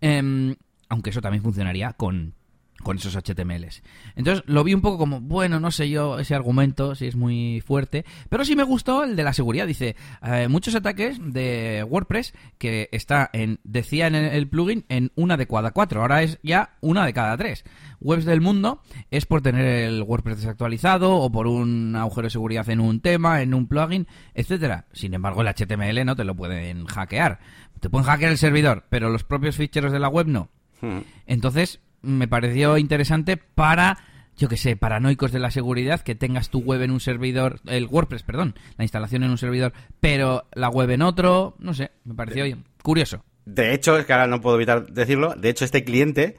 Em, 0.00 0.54
aunque 0.88 1.10
eso 1.10 1.20
también 1.20 1.42
funcionaría 1.42 1.92
con, 1.94 2.34
con 2.82 2.96
esos 2.96 3.16
HTMLs. 3.16 3.82
Entonces 4.16 4.44
lo 4.46 4.64
vi 4.64 4.74
un 4.74 4.80
poco 4.80 4.98
como, 4.98 5.20
bueno, 5.20 5.60
no 5.60 5.70
sé 5.70 5.88
yo 5.88 6.18
ese 6.18 6.34
argumento, 6.34 6.94
si 6.94 7.06
es 7.06 7.16
muy 7.16 7.60
fuerte, 7.60 8.04
pero 8.28 8.44
sí 8.44 8.56
me 8.56 8.62
gustó 8.62 9.04
el 9.04 9.16
de 9.16 9.24
la 9.24 9.32
seguridad. 9.32 9.66
Dice, 9.66 9.96
eh, 10.22 10.48
muchos 10.48 10.74
ataques 10.74 11.18
de 11.22 11.84
WordPress 11.88 12.34
que 12.58 12.88
está 12.92 13.30
en, 13.32 13.60
decía 13.64 14.06
en 14.06 14.14
el, 14.14 14.48
plugin, 14.48 14.84
en 14.88 15.12
una 15.14 15.36
de 15.36 15.46
cada 15.46 15.70
cuatro, 15.70 16.02
ahora 16.02 16.22
es 16.22 16.38
ya 16.42 16.76
una 16.80 17.06
de 17.06 17.12
cada 17.12 17.36
tres. 17.36 17.64
Webs 18.00 18.24
del 18.24 18.40
mundo 18.40 18.82
es 19.10 19.26
por 19.26 19.42
tener 19.42 19.64
el 19.64 20.02
WordPress 20.02 20.38
desactualizado 20.38 21.14
o 21.16 21.30
por 21.30 21.46
un 21.46 21.94
agujero 21.96 22.26
de 22.26 22.30
seguridad 22.30 22.68
en 22.68 22.80
un 22.80 23.00
tema, 23.00 23.42
en 23.42 23.54
un 23.54 23.68
plugin, 23.68 24.06
etcétera. 24.34 24.86
Sin 24.92 25.14
embargo, 25.14 25.42
el 25.42 25.48
HTML 25.48 26.04
no 26.04 26.16
te 26.16 26.24
lo 26.24 26.34
pueden 26.34 26.86
hackear. 26.86 27.38
Te 27.80 27.90
pueden 27.90 28.06
hackear 28.06 28.32
el 28.32 28.38
servidor, 28.38 28.84
pero 28.88 29.10
los 29.10 29.24
propios 29.24 29.56
ficheros 29.56 29.92
de 29.92 29.98
la 29.98 30.08
web 30.08 30.26
no. 30.26 30.50
Mm. 30.80 30.98
Entonces, 31.26 31.80
me 32.02 32.28
pareció 32.28 32.78
interesante 32.78 33.36
para, 33.36 33.98
yo 34.36 34.48
que 34.48 34.56
sé, 34.56 34.76
paranoicos 34.76 35.32
de 35.32 35.38
la 35.38 35.50
seguridad, 35.50 36.00
que 36.00 36.14
tengas 36.14 36.50
tu 36.50 36.60
web 36.60 36.82
en 36.82 36.90
un 36.90 37.00
servidor, 37.00 37.60
el 37.66 37.86
WordPress, 37.86 38.22
perdón, 38.22 38.54
la 38.76 38.84
instalación 38.84 39.22
en 39.22 39.30
un 39.30 39.38
servidor, 39.38 39.72
pero 40.00 40.46
la 40.52 40.68
web 40.68 40.90
en 40.90 41.02
otro, 41.02 41.54
no 41.58 41.74
sé, 41.74 41.92
me 42.04 42.14
pareció 42.14 42.44
curioso. 42.82 43.24
De 43.44 43.74
hecho, 43.74 43.98
es 43.98 44.06
que 44.06 44.12
ahora 44.12 44.26
no 44.26 44.40
puedo 44.40 44.56
evitar 44.56 44.86
decirlo, 44.86 45.34
de 45.34 45.48
hecho 45.48 45.64
este 45.64 45.84
cliente 45.84 46.36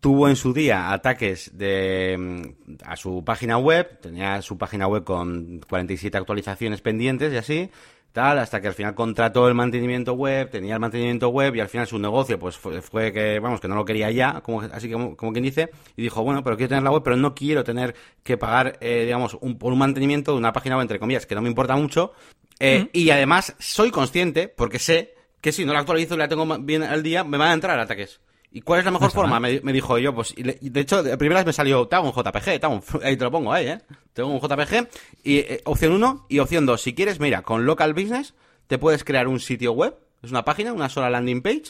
tuvo 0.00 0.28
en 0.28 0.36
su 0.36 0.52
día 0.52 0.92
ataques 0.92 1.50
de 1.56 2.16
mm, 2.16 2.74
a 2.84 2.96
su 2.96 3.24
página 3.24 3.58
web, 3.58 3.98
tenía 4.00 4.40
su 4.42 4.56
página 4.58 4.86
web 4.86 5.04
con 5.04 5.60
47 5.68 6.16
actualizaciones 6.16 6.80
pendientes 6.80 7.32
y 7.32 7.36
así, 7.36 7.70
tal, 8.16 8.38
hasta 8.38 8.62
que 8.62 8.68
al 8.68 8.72
final 8.72 8.94
contrató 8.94 9.46
el 9.46 9.52
mantenimiento 9.52 10.14
web, 10.14 10.48
tenía 10.48 10.72
el 10.72 10.80
mantenimiento 10.80 11.28
web 11.28 11.54
y 11.54 11.60
al 11.60 11.68
final 11.68 11.86
su 11.86 11.98
negocio 11.98 12.38
pues 12.38 12.56
fue, 12.56 12.80
fue 12.80 13.12
que, 13.12 13.38
vamos, 13.40 13.60
que 13.60 13.68
no 13.68 13.74
lo 13.74 13.84
quería 13.84 14.10
ya, 14.10 14.40
como, 14.40 14.62
así 14.62 14.90
como, 14.90 15.14
como 15.14 15.32
quien 15.32 15.44
dice, 15.44 15.68
y 15.98 16.02
dijo, 16.02 16.22
bueno, 16.22 16.42
pero 16.42 16.56
quiero 16.56 16.70
tener 16.70 16.82
la 16.82 16.90
web, 16.90 17.02
pero 17.04 17.16
no 17.16 17.34
quiero 17.34 17.62
tener 17.62 17.94
que 18.22 18.38
pagar, 18.38 18.78
eh, 18.80 19.02
digamos, 19.04 19.36
un, 19.42 19.58
por 19.58 19.70
un 19.70 19.78
mantenimiento 19.78 20.32
de 20.32 20.38
una 20.38 20.54
página 20.54 20.76
web, 20.76 20.84
entre 20.84 20.98
comillas, 20.98 21.26
que 21.26 21.34
no 21.34 21.42
me 21.42 21.50
importa 21.50 21.76
mucho, 21.76 22.14
eh, 22.58 22.88
y 22.94 23.10
además 23.10 23.54
soy 23.58 23.90
consciente, 23.90 24.48
porque 24.48 24.78
sé 24.78 25.12
que 25.42 25.52
si 25.52 25.66
no 25.66 25.74
la 25.74 25.80
actualizo 25.80 26.14
y 26.14 26.16
la 26.16 26.28
tengo 26.28 26.46
bien 26.60 26.84
al 26.84 27.02
día, 27.02 27.22
me 27.22 27.36
van 27.36 27.50
a 27.50 27.52
entrar 27.52 27.78
ataques. 27.78 28.20
¿Y 28.56 28.62
cuál 28.62 28.78
es 28.78 28.86
la 28.86 28.90
mejor 28.90 29.08
está 29.08 29.20
forma? 29.20 29.38
Me, 29.38 29.60
me 29.60 29.70
dijo 29.72 29.98
yo, 29.98 30.14
pues, 30.14 30.32
y 30.34 30.42
le- 30.42 30.56
y 30.62 30.70
de 30.70 30.80
hecho, 30.80 31.02
de 31.02 31.16
primeras 31.18 31.44
me 31.44 31.52
salió, 31.52 31.86
te 31.88 31.96
hago 31.96 32.06
un 32.08 32.14
JPG, 32.14 32.58
te 32.58 32.64
hago 32.64 32.76
un- 32.76 33.04
ahí 33.04 33.14
te 33.16 33.24
lo 33.24 33.30
pongo 33.30 33.52
ahí, 33.52 33.66
¿eh? 33.66 33.78
Tengo 34.14 34.30
un 34.30 34.40
JPG, 34.40 34.88
y 35.24 35.36
eh, 35.38 35.60
opción 35.66 35.92
1 35.92 36.24
y 36.30 36.38
opción 36.38 36.64
2. 36.64 36.80
Si 36.80 36.94
quieres, 36.94 37.20
mira, 37.20 37.42
con 37.42 37.66
Local 37.66 37.92
Business 37.92 38.32
te 38.66 38.78
puedes 38.78 39.04
crear 39.04 39.28
un 39.28 39.40
sitio 39.40 39.72
web, 39.72 39.94
es 40.22 40.30
una 40.30 40.44
página, 40.46 40.72
una 40.72 40.88
sola 40.88 41.10
landing 41.10 41.42
page, 41.42 41.64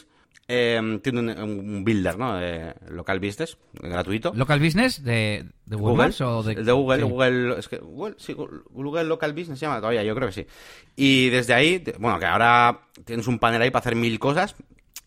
eh, 0.47 0.99
tiene 1.03 1.19
un, 1.19 1.29
un 1.37 1.83
builder, 1.83 2.17
¿no? 2.17 2.41
Eh, 2.41 2.73
local 2.89 3.19
Business, 3.19 3.57
gratuito. 3.73 4.31
¿Local 4.33 4.61
Business 4.61 5.03
de, 5.03 5.43
de 5.65 5.75
Google, 5.75 5.91
Google, 5.91 6.03
Maps 6.05 6.21
o 6.21 6.41
de, 6.41 6.55
Google, 6.71 7.03
sí. 7.03 7.09
Google, 7.09 7.59
es 7.59 7.67
que 7.67 7.77
Google, 7.79 8.15
sí, 8.17 8.33
Google 8.33 9.03
Local 9.03 9.33
Business 9.33 9.59
se 9.59 9.65
llama 9.65 9.79
todavía, 9.81 10.05
yo 10.05 10.15
creo 10.15 10.29
que 10.29 10.33
sí. 10.33 10.47
Y 10.95 11.27
desde 11.31 11.53
ahí, 11.53 11.79
te- 11.79 11.97
bueno, 11.99 12.17
que 12.17 12.25
ahora 12.27 12.79
tienes 13.03 13.27
un 13.27 13.39
panel 13.39 13.61
ahí 13.61 13.71
para 13.71 13.81
hacer 13.81 13.95
mil 13.97 14.17
cosas, 14.19 14.55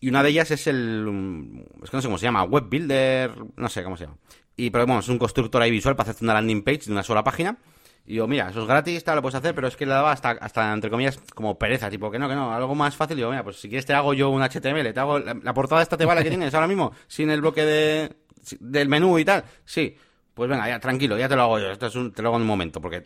y 0.01 0.09
una 0.09 0.21
de 0.23 0.29
ellas 0.29 0.51
es 0.51 0.67
el, 0.67 1.05
um, 1.07 1.59
es 1.83 1.89
que 1.89 1.95
no 1.97 2.01
sé 2.01 2.07
cómo 2.09 2.17
se 2.17 2.25
llama, 2.25 2.43
Web 2.43 2.65
Builder, 2.69 3.31
no 3.55 3.69
sé 3.69 3.83
cómo 3.83 3.95
se 3.95 4.05
llama. 4.05 4.17
Y, 4.57 4.69
pero 4.69 4.85
bueno, 4.85 4.99
es 4.99 5.07
un 5.07 5.17
constructor 5.17 5.61
ahí 5.61 5.71
visual 5.71 5.95
para 5.95 6.09
hacerte 6.09 6.25
una 6.25 6.33
landing 6.33 6.63
page 6.63 6.85
de 6.87 6.91
una 6.91 7.03
sola 7.03 7.23
página. 7.23 7.57
Y 8.05 8.15
yo, 8.15 8.27
mira, 8.27 8.49
eso 8.49 8.61
es 8.63 8.67
gratis, 8.67 9.03
tal, 9.03 9.15
lo 9.17 9.21
puedes 9.21 9.35
hacer, 9.35 9.53
pero 9.55 9.67
es 9.67 9.75
que 9.77 9.85
le 9.85 9.93
daba 9.93 10.11
hasta, 10.11 10.31
hasta, 10.31 10.73
entre 10.73 10.89
comillas, 10.89 11.19
como 11.35 11.57
pereza, 11.57 11.89
tipo, 11.89 12.09
que 12.11 12.17
no, 12.19 12.27
que 12.27 12.35
no, 12.35 12.51
algo 12.51 12.73
más 12.75 12.95
fácil. 12.95 13.17
Y 13.17 13.21
yo, 13.21 13.29
mira, 13.29 13.43
pues 13.43 13.57
si 13.61 13.69
quieres 13.69 13.85
te 13.85 13.93
hago 13.93 14.13
yo 14.13 14.29
un 14.29 14.41
HTML, 14.41 14.91
te 14.93 14.99
hago 14.99 15.19
la, 15.19 15.35
la 15.35 15.53
portada 15.53 15.81
esta 15.83 15.95
te 15.97 16.05
vale 16.05 16.23
que 16.23 16.29
tienes 16.31 16.53
ahora 16.53 16.67
mismo, 16.67 16.91
sin 17.07 17.29
el 17.29 17.41
bloque 17.41 17.63
de, 17.63 18.15
del 18.59 18.89
menú 18.89 19.19
y 19.19 19.23
tal. 19.25 19.43
Sí, 19.65 19.95
pues 20.33 20.49
venga, 20.49 20.67
ya, 20.67 20.79
tranquilo, 20.79 21.15
ya 21.17 21.29
te 21.29 21.35
lo 21.35 21.43
hago 21.43 21.59
yo, 21.59 21.71
esto 21.71 21.85
es 21.87 21.95
un- 21.95 22.11
te 22.11 22.21
lo 22.23 22.29
hago 22.29 22.37
en 22.37 22.41
un 22.41 22.47
momento, 22.47 22.81
porque 22.81 23.05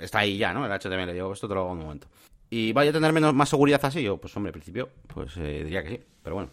está 0.00 0.20
ahí 0.20 0.38
ya, 0.38 0.54
¿no? 0.54 0.64
El 0.64 0.72
HTML, 0.72 1.14
yo, 1.16 1.32
esto 1.32 1.48
te 1.48 1.54
lo 1.54 1.60
hago 1.62 1.72
en 1.72 1.78
un 1.78 1.84
momento. 1.84 2.06
¿Y 2.54 2.70
vaya 2.74 2.90
a 2.90 2.92
tener 2.92 3.14
menos, 3.14 3.32
más 3.32 3.48
seguridad 3.48 3.82
así? 3.82 4.02
Yo, 4.02 4.18
pues 4.18 4.36
hombre, 4.36 4.50
al 4.50 4.52
principio, 4.52 4.90
pues 5.06 5.38
eh, 5.38 5.62
diría 5.64 5.82
que 5.82 5.88
sí, 5.88 6.00
pero 6.22 6.36
bueno. 6.36 6.50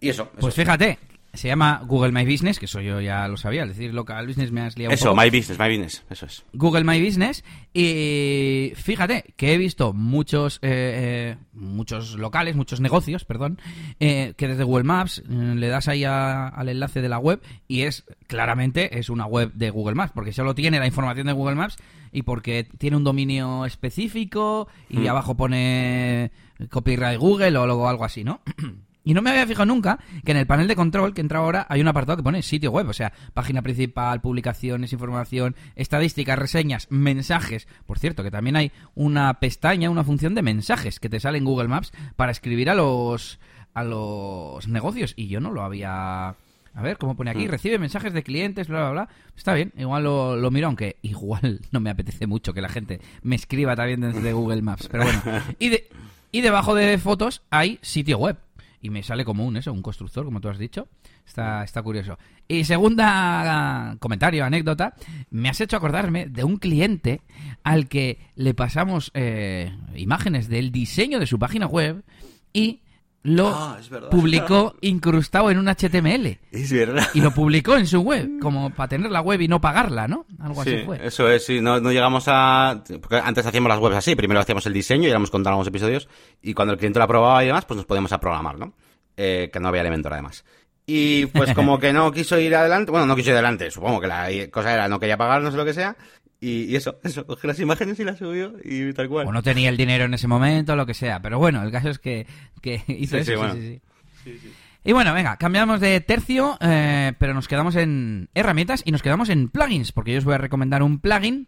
Y 0.00 0.08
eso, 0.08 0.22
eso. 0.22 0.40
Pues 0.40 0.54
fíjate, 0.54 0.98
se 1.34 1.48
llama 1.48 1.80
Google 1.86 2.12
My 2.12 2.24
Business, 2.30 2.58
que 2.58 2.66
eso 2.66 2.80
yo 2.80 3.00
ya 3.00 3.26
lo 3.28 3.36
sabía, 3.36 3.62
al 3.62 3.68
decir 3.68 3.94
Local 3.94 4.26
Business 4.26 4.52
me 4.52 4.60
has 4.60 4.76
liado 4.76 4.90
un 4.90 4.94
Eso, 4.94 5.10
poco. 5.10 5.22
My 5.22 5.30
Business, 5.30 5.58
My 5.58 5.68
Business, 5.68 6.04
eso 6.10 6.26
es. 6.26 6.44
Google 6.52 6.84
My 6.84 7.02
Business 7.02 7.42
y 7.72 8.72
fíjate 8.76 9.32
que 9.36 9.54
he 9.54 9.58
visto 9.58 9.92
muchos 9.92 10.56
eh, 10.62 11.34
eh, 11.34 11.36
muchos 11.54 12.16
locales, 12.16 12.54
muchos 12.56 12.80
negocios, 12.80 13.24
perdón, 13.24 13.58
eh, 14.00 14.34
que 14.36 14.48
desde 14.48 14.64
Google 14.64 14.84
Maps 14.84 15.20
eh, 15.20 15.54
le 15.56 15.68
das 15.68 15.88
ahí 15.88 16.04
a- 16.04 16.48
al 16.48 16.68
enlace 16.68 17.00
de 17.00 17.08
la 17.08 17.18
web 17.18 17.40
y 17.68 17.82
es 17.82 18.04
claramente 18.26 18.98
es 18.98 19.08
una 19.08 19.26
web 19.26 19.52
de 19.54 19.70
Google 19.70 19.94
Maps 19.94 20.12
porque 20.14 20.32
solo 20.32 20.54
tiene 20.54 20.78
la 20.78 20.86
información 20.86 21.26
de 21.26 21.32
Google 21.32 21.54
Maps 21.56 21.76
y 22.12 22.22
porque 22.22 22.64
tiene 22.78 22.96
un 22.98 23.04
dominio 23.04 23.64
específico 23.64 24.68
y 24.90 24.98
Mm. 24.98 25.06
abajo 25.08 25.36
pone 25.36 26.30
copyright 26.70 27.18
Google 27.18 27.56
o 27.56 27.88
algo 27.88 28.04
así, 28.04 28.22
¿no? 28.22 28.40
Y 29.04 29.14
no 29.14 29.22
me 29.22 29.30
había 29.30 29.46
fijado 29.46 29.66
nunca 29.66 29.98
que 30.24 30.30
en 30.30 30.36
el 30.36 30.46
panel 30.46 30.68
de 30.68 30.76
control 30.76 31.14
que 31.14 31.20
entra 31.20 31.40
ahora 31.40 31.66
hay 31.68 31.80
un 31.80 31.88
apartado 31.88 32.16
que 32.16 32.22
pone 32.22 32.42
sitio 32.42 32.70
web, 32.70 32.88
o 32.88 32.92
sea, 32.92 33.12
página 33.34 33.62
principal, 33.62 34.20
publicaciones, 34.20 34.92
información, 34.92 35.56
estadísticas, 35.74 36.38
reseñas, 36.38 36.86
mensajes. 36.90 37.66
Por 37.86 37.98
cierto, 37.98 38.22
que 38.22 38.30
también 38.30 38.56
hay 38.56 38.72
una 38.94 39.34
pestaña, 39.34 39.90
una 39.90 40.04
función 40.04 40.34
de 40.34 40.42
mensajes 40.42 41.00
que 41.00 41.08
te 41.08 41.20
sale 41.20 41.38
en 41.38 41.44
Google 41.44 41.68
Maps 41.68 41.92
para 42.16 42.32
escribir 42.32 42.70
a 42.70 42.74
los 42.74 43.40
a 43.74 43.84
los 43.84 44.68
negocios 44.68 45.14
y 45.16 45.28
yo 45.28 45.40
no 45.40 45.50
lo 45.50 45.62
había 45.62 46.36
a 46.74 46.82
ver, 46.82 46.96
¿cómo 46.96 47.14
pone 47.16 47.30
aquí? 47.30 47.46
Mm. 47.46 47.50
Recibe 47.50 47.78
mensajes 47.78 48.12
de 48.12 48.22
clientes, 48.22 48.68
bla, 48.68 48.80
bla, 48.80 48.90
bla. 48.90 49.08
Está 49.36 49.52
bien, 49.52 49.72
igual 49.76 50.04
lo, 50.04 50.36
lo 50.36 50.50
miro, 50.50 50.68
aunque 50.68 50.96
igual 51.02 51.60
no 51.70 51.80
me 51.80 51.90
apetece 51.90 52.26
mucho 52.26 52.54
que 52.54 52.62
la 52.62 52.68
gente 52.68 53.00
me 53.22 53.36
escriba 53.36 53.76
también 53.76 54.00
desde 54.00 54.32
Google 54.32 54.62
Maps. 54.62 54.88
Pero 54.90 55.04
bueno. 55.04 55.22
Y, 55.58 55.68
de, 55.68 55.88
y 56.30 56.40
debajo 56.40 56.74
de 56.74 56.96
fotos 56.98 57.42
hay 57.50 57.78
sitio 57.82 58.18
web. 58.18 58.38
Y 58.82 58.90
me 58.90 59.02
sale 59.02 59.24
como 59.24 59.46
un, 59.46 59.56
eso, 59.56 59.72
un 59.72 59.80
constructor, 59.80 60.24
como 60.24 60.40
tú 60.40 60.48
has 60.48 60.58
dicho. 60.58 60.88
Está, 61.24 61.62
está 61.62 61.82
curioso. 61.82 62.18
Y 62.48 62.64
segunda 62.64 63.96
comentario, 64.00 64.44
anécdota, 64.44 64.94
me 65.30 65.48
has 65.48 65.60
hecho 65.60 65.76
acordarme 65.76 66.26
de 66.26 66.42
un 66.42 66.56
cliente 66.56 67.22
al 67.62 67.88
que 67.88 68.18
le 68.34 68.54
pasamos 68.54 69.12
eh, 69.14 69.72
imágenes 69.94 70.48
del 70.48 70.72
diseño 70.72 71.20
de 71.20 71.26
su 71.26 71.38
página 71.38 71.66
web 71.66 72.04
y 72.52 72.81
lo 73.24 73.48
Ah, 73.48 73.78
publicó 74.10 74.74
incrustado 74.80 75.50
en 75.50 75.58
un 75.58 75.68
HTML. 75.68 76.38
Es 76.50 76.72
verdad. 76.72 77.06
Y 77.14 77.20
lo 77.20 77.30
publicó 77.32 77.76
en 77.76 77.86
su 77.86 78.00
web, 78.00 78.28
como 78.40 78.70
para 78.70 78.88
tener 78.88 79.10
la 79.10 79.20
web 79.20 79.40
y 79.40 79.48
no 79.48 79.60
pagarla, 79.60 80.08
¿no? 80.08 80.26
Algo 80.40 80.64
Sí, 80.64 80.74
así 80.74 80.84
fue. 80.84 81.06
eso 81.06 81.28
es, 81.30 81.44
sí, 81.46 81.60
no, 81.60 81.80
no 81.80 81.92
llegamos 81.92 82.24
a... 82.26 82.82
Porque 83.00 83.16
antes 83.16 83.46
hacíamos 83.46 83.68
las 83.68 83.78
webs 83.78 83.96
así, 83.96 84.16
primero 84.16 84.40
hacíamos 84.40 84.66
el 84.66 84.72
diseño 84.72 85.06
y 85.06 85.10
éramos 85.10 85.30
algunos 85.32 85.66
episodios, 85.66 86.08
y 86.42 86.52
cuando 86.54 86.72
el 86.72 86.78
cliente 86.78 86.98
lo 86.98 87.04
aprobaba 87.04 87.42
y 87.44 87.46
demás, 87.46 87.64
pues 87.64 87.76
nos 87.76 87.86
podíamos 87.86 88.12
a 88.12 88.18
programar, 88.20 88.58
¿no? 88.58 88.74
Eh, 89.16 89.50
que 89.52 89.60
no 89.60 89.68
había 89.68 89.82
Elementor 89.82 90.12
además. 90.14 90.44
Y 90.84 91.26
pues 91.26 91.54
como 91.54 91.78
que 91.78 91.92
no 91.92 92.10
quiso 92.10 92.40
ir 92.40 92.56
adelante, 92.56 92.90
bueno, 92.90 93.06
no 93.06 93.14
quiso 93.14 93.30
ir 93.30 93.34
adelante, 93.34 93.70
supongo 93.70 94.00
que 94.00 94.08
la 94.08 94.28
cosa 94.50 94.74
era 94.74 94.88
no 94.88 94.98
quería 94.98 95.16
pagar, 95.16 95.40
no 95.42 95.50
sé 95.52 95.56
lo 95.56 95.64
que 95.64 95.74
sea, 95.74 95.96
y, 96.42 96.64
y 96.64 96.76
eso, 96.76 96.98
eso, 97.04 97.26
cogí 97.26 97.46
las 97.46 97.60
imágenes 97.60 97.98
y 98.00 98.04
las 98.04 98.18
subió 98.18 98.54
y 98.64 98.92
tal 98.92 99.08
cual. 99.08 99.26
O 99.28 99.32
no 99.32 99.42
tenía 99.42 99.68
el 99.68 99.76
dinero 99.76 100.04
en 100.04 100.14
ese 100.14 100.28
momento, 100.28 100.76
lo 100.76 100.84
que 100.84 100.94
sea. 100.94 101.22
Pero 101.22 101.38
bueno, 101.38 101.62
el 101.62 101.70
caso 101.70 101.88
es 101.88 101.98
que, 101.98 102.26
que 102.60 102.82
hizo 102.88 103.16
Sí, 103.16 103.22
eso. 103.22 103.24
sí, 103.24 103.32
sí, 103.32 103.34
bueno. 103.36 103.54
sí, 103.54 103.80
sí. 104.42 104.52
Y 104.84 104.90
bueno, 104.90 105.14
venga, 105.14 105.36
cambiamos 105.36 105.78
de 105.78 106.00
tercio, 106.00 106.58
eh, 106.60 107.12
pero 107.16 107.34
nos 107.34 107.46
quedamos 107.46 107.76
en 107.76 108.28
herramientas 108.34 108.82
y 108.84 108.90
nos 108.90 109.00
quedamos 109.00 109.28
en 109.28 109.48
plugins, 109.48 109.92
porque 109.92 110.10
yo 110.10 110.18
os 110.18 110.24
voy 110.24 110.34
a 110.34 110.38
recomendar 110.38 110.82
un 110.82 110.98
plugin 110.98 111.46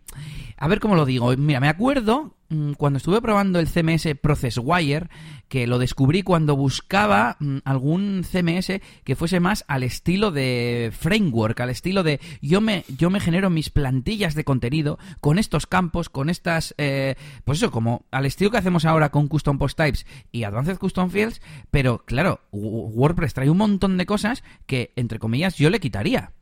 A 0.56 0.68
ver 0.68 0.80
cómo 0.80 0.94
lo 0.94 1.04
digo. 1.04 1.36
Mira, 1.36 1.60
me 1.60 1.68
acuerdo 1.68 2.36
mm, 2.48 2.72
cuando 2.72 2.98
estuve 2.98 3.20
probando 3.20 3.58
el 3.58 3.68
CMS 3.68 4.08
ProcessWire, 4.20 5.08
que 5.48 5.66
lo 5.66 5.78
descubrí 5.78 6.22
cuando 6.22 6.56
buscaba 6.56 7.36
mm, 7.40 7.58
algún 7.64 8.24
CMS 8.24 8.80
que 9.04 9.16
fuese 9.16 9.40
más 9.40 9.64
al 9.68 9.82
estilo 9.82 10.30
de 10.30 10.92
framework, 10.96 11.58
al 11.60 11.70
estilo 11.70 12.02
de 12.02 12.20
yo 12.40 12.60
me, 12.60 12.84
yo 12.96 13.10
me 13.10 13.20
genero 13.20 13.50
mis 13.50 13.70
plantillas 13.70 14.34
de 14.34 14.44
contenido 14.44 14.98
con 15.20 15.38
estos 15.38 15.66
campos, 15.66 16.08
con 16.08 16.30
estas, 16.30 16.74
eh, 16.78 17.16
pues 17.44 17.58
eso, 17.58 17.70
como 17.70 18.06
al 18.10 18.26
estilo 18.26 18.50
que 18.50 18.58
hacemos 18.58 18.84
ahora 18.84 19.10
con 19.10 19.28
Custom 19.28 19.58
Post 19.58 19.76
Types 19.76 20.06
y 20.32 20.44
Advanced 20.44 20.78
Custom 20.78 21.10
Fields, 21.10 21.40
pero 21.70 22.04
claro, 22.04 22.40
WordPress 22.52 23.34
trae 23.34 23.50
un 23.50 23.58
montón 23.58 23.96
de 23.96 24.06
cosas 24.06 24.44
que, 24.66 24.92
entre 24.96 25.18
comillas, 25.18 25.56
yo 25.56 25.70
le 25.70 25.80
quitaría 25.80 26.32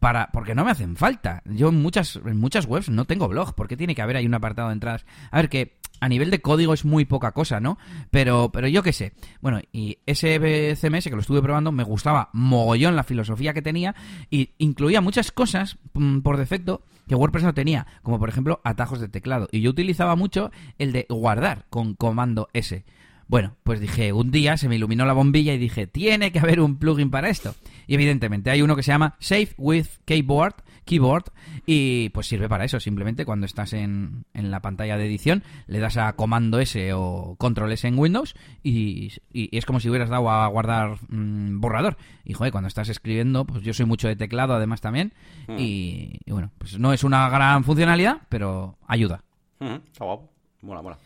para 0.00 0.30
porque 0.32 0.54
no 0.54 0.64
me 0.64 0.70
hacen 0.70 0.96
falta. 0.96 1.42
Yo 1.44 1.68
en 1.68 1.80
muchas 1.80 2.16
en 2.16 2.38
muchas 2.38 2.66
webs 2.66 2.88
no 2.88 3.04
tengo 3.04 3.28
blog, 3.28 3.54
porque 3.54 3.76
tiene 3.76 3.94
que 3.94 4.02
haber 4.02 4.16
ahí 4.16 4.26
un 4.26 4.34
apartado 4.34 4.68
de 4.68 4.74
entradas. 4.74 5.06
A 5.30 5.36
ver 5.36 5.48
que 5.48 5.78
a 6.00 6.08
nivel 6.08 6.30
de 6.30 6.40
código 6.40 6.72
es 6.72 6.84
muy 6.84 7.04
poca 7.04 7.32
cosa, 7.32 7.60
¿no? 7.60 7.78
Pero 8.10 8.50
pero 8.50 8.66
yo 8.66 8.82
qué 8.82 8.92
sé. 8.92 9.12
Bueno, 9.40 9.60
y 9.72 9.98
ese 10.06 10.74
CMS 10.74 11.04
que 11.04 11.10
lo 11.10 11.20
estuve 11.20 11.42
probando 11.42 11.70
me 11.70 11.84
gustaba 11.84 12.30
mogollón 12.32 12.96
la 12.96 13.04
filosofía 13.04 13.52
que 13.54 13.62
tenía 13.62 13.94
y 14.30 14.50
incluía 14.58 15.02
muchas 15.02 15.30
cosas 15.30 15.78
mm, 15.92 16.20
por 16.20 16.38
defecto 16.38 16.82
que 17.06 17.14
WordPress 17.14 17.44
no 17.44 17.54
tenía, 17.54 17.86
como 18.02 18.18
por 18.18 18.28
ejemplo 18.28 18.60
atajos 18.64 19.00
de 19.00 19.08
teclado. 19.08 19.48
Y 19.52 19.60
yo 19.60 19.70
utilizaba 19.70 20.16
mucho 20.16 20.50
el 20.78 20.92
de 20.92 21.06
guardar 21.08 21.66
con 21.68 21.94
comando 21.94 22.48
S. 22.52 22.84
Bueno, 23.30 23.54
pues 23.62 23.78
dije, 23.78 24.12
un 24.12 24.32
día 24.32 24.56
se 24.56 24.68
me 24.68 24.74
iluminó 24.74 25.06
la 25.06 25.12
bombilla 25.12 25.54
y 25.54 25.58
dije, 25.58 25.86
tiene 25.86 26.32
que 26.32 26.40
haber 26.40 26.60
un 26.60 26.78
plugin 26.78 27.12
para 27.12 27.28
esto. 27.28 27.54
Y 27.86 27.94
evidentemente 27.94 28.50
hay 28.50 28.60
uno 28.60 28.74
que 28.74 28.82
se 28.82 28.90
llama 28.90 29.14
Save 29.20 29.50
with 29.56 29.86
Keyboard, 30.04 30.56
Keyboard 30.84 31.26
y 31.64 32.08
pues 32.08 32.26
sirve 32.26 32.48
para 32.48 32.64
eso. 32.64 32.80
Simplemente 32.80 33.24
cuando 33.24 33.46
estás 33.46 33.72
en, 33.72 34.24
en 34.34 34.50
la 34.50 34.62
pantalla 34.62 34.96
de 34.96 35.06
edición 35.06 35.44
le 35.68 35.78
das 35.78 35.96
a 35.96 36.12
comando 36.14 36.58
S 36.58 36.92
o 36.92 37.36
control 37.38 37.70
S 37.70 37.86
en 37.86 38.00
Windows 38.00 38.34
y, 38.64 39.12
es 39.32 39.64
como 39.64 39.78
si 39.78 39.88
hubieras 39.88 40.08
dado 40.08 40.28
a 40.28 40.48
guardar 40.48 40.98
mm, 41.08 41.60
borrador. 41.60 41.98
Y 42.24 42.32
joder, 42.32 42.50
cuando 42.50 42.66
estás 42.66 42.88
escribiendo, 42.88 43.44
pues 43.44 43.62
yo 43.62 43.72
soy 43.72 43.86
mucho 43.86 44.08
de 44.08 44.16
teclado 44.16 44.54
además 44.54 44.80
también. 44.80 45.12
Hmm. 45.46 45.56
Y, 45.56 46.18
bueno, 46.26 46.50
pues 46.58 46.80
no 46.80 46.92
es 46.92 47.04
una 47.04 47.28
gran 47.28 47.62
funcionalidad, 47.62 48.22
pero 48.28 48.76
ayuda. 48.88 49.22
Hmm, 49.60 49.76
está 49.86 50.04
guapo. 50.04 50.32
Mola, 50.62 50.82
mola. 50.82 50.98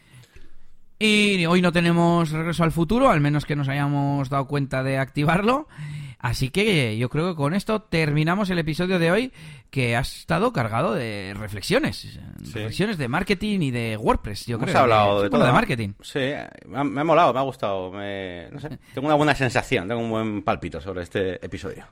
Y 1.07 1.45
hoy 1.45 1.61
no 1.61 1.71
tenemos 1.71 2.31
regreso 2.31 2.65
al 2.65 2.73
futuro, 2.73 3.11
al 3.11 3.21
menos 3.21 3.45
que 3.45 3.57
nos 3.57 3.69
hayamos 3.69 4.31
dado 4.31 4.47
cuenta 4.47 4.83
de 4.83 4.97
activarlo. 4.97 5.69
Así 6.19 6.49
que 6.49 6.97
yo 6.97 7.11
creo 7.11 7.29
que 7.29 7.37
con 7.37 7.53
esto 7.53 7.83
terminamos 7.83 8.49
el 8.49 8.59
episodio 8.59 8.99
de 8.99 9.11
hoy, 9.13 9.33
que 9.69 9.97
ha 9.97 10.01
estado 10.01 10.55
cargado 10.55 10.95
de 10.95 11.35
reflexiones. 11.37 12.19
Reflexiones 12.39 12.97
de 12.97 13.09
marketing 13.09 13.61
y 13.61 13.71
de 13.71 13.99
WordPress, 13.99 14.47
yo 14.47 14.59
creo. 14.59 14.79
hablado 14.79 15.25
de, 15.25 15.29
todo. 15.29 15.45
de 15.45 15.53
marketing. 15.53 15.91
Sí, 16.01 16.33
me 16.69 16.79
ha, 16.79 17.05
molado, 17.05 17.35
me 17.35 17.41
ha 17.41 17.43
gustado. 17.43 17.91
tengo 17.91 19.07
una 19.07 19.15
buena 19.15 19.35
sensación, 19.35 19.87
tengo 19.87 20.01
un 20.01 20.09
buen 20.09 20.43
palpito 20.43 20.81
sobre 20.81 21.03
este 21.03 21.35
episodio. 21.45 21.85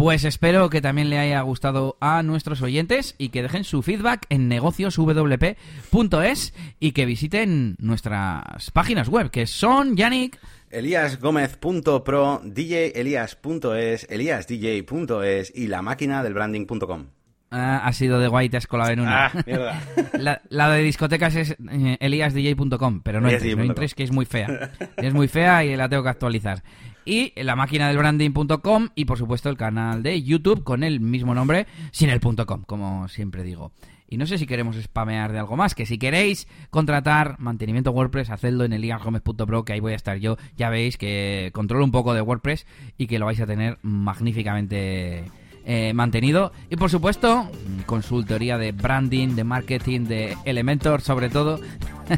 Pues 0.00 0.24
espero 0.24 0.70
que 0.70 0.80
también 0.80 1.10
le 1.10 1.18
haya 1.18 1.42
gustado 1.42 1.98
a 2.00 2.22
nuestros 2.22 2.62
oyentes 2.62 3.14
y 3.18 3.28
que 3.28 3.42
dejen 3.42 3.64
su 3.64 3.82
feedback 3.82 4.24
en 4.30 4.48
negocioswp.es 4.48 6.54
y 6.80 6.92
que 6.92 7.04
visiten 7.04 7.76
nuestras 7.78 8.70
páginas 8.70 9.10
web, 9.10 9.30
que 9.30 9.46
son, 9.46 9.96
Yannick... 9.96 10.38
Eliasgomez.pro, 10.70 12.40
djelias.es, 12.42 14.06
eliasdj.es 14.08 15.52
y 15.54 15.66
la 15.66 15.82
máquina 15.82 16.22
del 16.22 16.32
branding.com. 16.32 17.08
Ah, 17.50 17.82
ha 17.84 17.92
sido 17.92 18.18
de 18.20 18.28
guay, 18.28 18.48
te 18.48 18.56
has 18.56 18.66
colado 18.66 18.92
en 18.92 19.00
una. 19.00 19.26
Ah, 19.26 19.32
mierda. 19.44 19.82
la, 20.48 20.70
de 20.70 20.82
discotecas 20.82 21.34
es 21.34 21.50
eh, 21.50 21.98
eliasdj.com, 22.00 23.02
pero 23.02 23.20
no 23.20 23.28
entres, 23.28 23.54
no 23.54 23.64
entres, 23.64 23.94
que 23.94 24.04
es 24.04 24.12
muy 24.12 24.24
fea. 24.24 24.70
Es 24.96 25.12
muy 25.12 25.28
fea 25.28 25.62
y 25.64 25.76
la 25.76 25.90
tengo 25.90 26.04
que 26.04 26.08
actualizar 26.08 26.62
y 27.04 27.32
la 27.42 27.56
máquina 27.56 27.88
del 27.88 27.98
branding.com 27.98 28.88
y 28.94 29.04
por 29.04 29.18
supuesto 29.18 29.48
el 29.48 29.56
canal 29.56 30.02
de 30.02 30.22
YouTube 30.22 30.64
con 30.64 30.84
el 30.84 31.00
mismo 31.00 31.34
nombre 31.34 31.66
sin 31.92 32.10
el 32.10 32.20
.com, 32.20 32.62
como 32.64 33.08
siempre 33.08 33.42
digo. 33.42 33.72
Y 34.12 34.16
no 34.16 34.26
sé 34.26 34.38
si 34.38 34.46
queremos 34.46 34.76
spamear 34.76 35.30
de 35.30 35.38
algo 35.38 35.56
más, 35.56 35.76
que 35.76 35.86
si 35.86 35.96
queréis 35.96 36.48
contratar 36.70 37.38
mantenimiento 37.38 37.92
WordPress, 37.92 38.30
hacedlo 38.30 38.64
en 38.64 38.72
el 38.72 38.80
eliasgomez.pro, 38.80 39.64
que 39.64 39.74
ahí 39.74 39.80
voy 39.80 39.92
a 39.92 39.96
estar 39.96 40.18
yo. 40.18 40.36
Ya 40.56 40.68
veis 40.68 40.98
que 40.98 41.50
controlo 41.54 41.84
un 41.84 41.92
poco 41.92 42.12
de 42.12 42.20
WordPress 42.20 42.66
y 42.98 43.06
que 43.06 43.20
lo 43.20 43.26
vais 43.26 43.40
a 43.40 43.46
tener 43.46 43.78
magníficamente 43.82 45.24
eh, 45.64 45.92
mantenido. 45.94 46.50
Y 46.70 46.74
por 46.76 46.90
supuesto, 46.90 47.48
consultoría 47.86 48.58
de 48.58 48.72
branding, 48.72 49.36
de 49.36 49.44
marketing, 49.44 50.00
de 50.06 50.36
Elementor, 50.44 51.02
sobre 51.02 51.28
todo, 51.28 51.60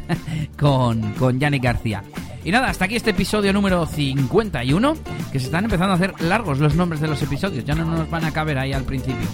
con, 0.57 1.13
con 1.13 1.39
Yannick 1.39 1.61
García. 1.61 2.03
Y 2.45 2.51
nada, 2.51 2.69
hasta 2.69 2.85
aquí 2.85 2.95
este 2.97 3.11
episodio 3.11 3.53
número 3.53 3.85
51, 3.85 4.95
que 5.31 5.39
se 5.39 5.45
están 5.45 5.63
empezando 5.63 5.93
a 5.93 5.95
hacer 5.95 6.13
largos 6.21 6.59
los 6.59 6.75
nombres 6.75 6.99
de 6.99 7.07
los 7.07 7.21
episodios, 7.21 7.63
ya 7.63 7.73
no 7.73 7.85
nos 7.85 8.09
van 8.09 8.25
a 8.25 8.31
caber 8.31 8.57
ahí 8.57 8.73
al 8.73 8.83
principio. 8.83 9.27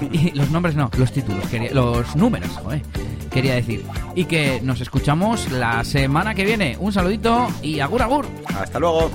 Y 0.12 0.32
los 0.32 0.50
nombres 0.50 0.74
no, 0.74 0.90
los 0.98 1.12
títulos, 1.12 1.44
los 1.72 2.16
números, 2.16 2.50
quería 3.30 3.54
decir. 3.54 3.84
Y 4.16 4.24
que 4.24 4.60
nos 4.60 4.80
escuchamos 4.80 5.50
la 5.52 5.84
semana 5.84 6.34
que 6.34 6.44
viene. 6.44 6.76
Un 6.80 6.92
saludito 6.92 7.48
y 7.62 7.78
agur 7.78 8.02
agur. 8.02 8.26
Hasta 8.46 8.80
luego. 8.80 9.10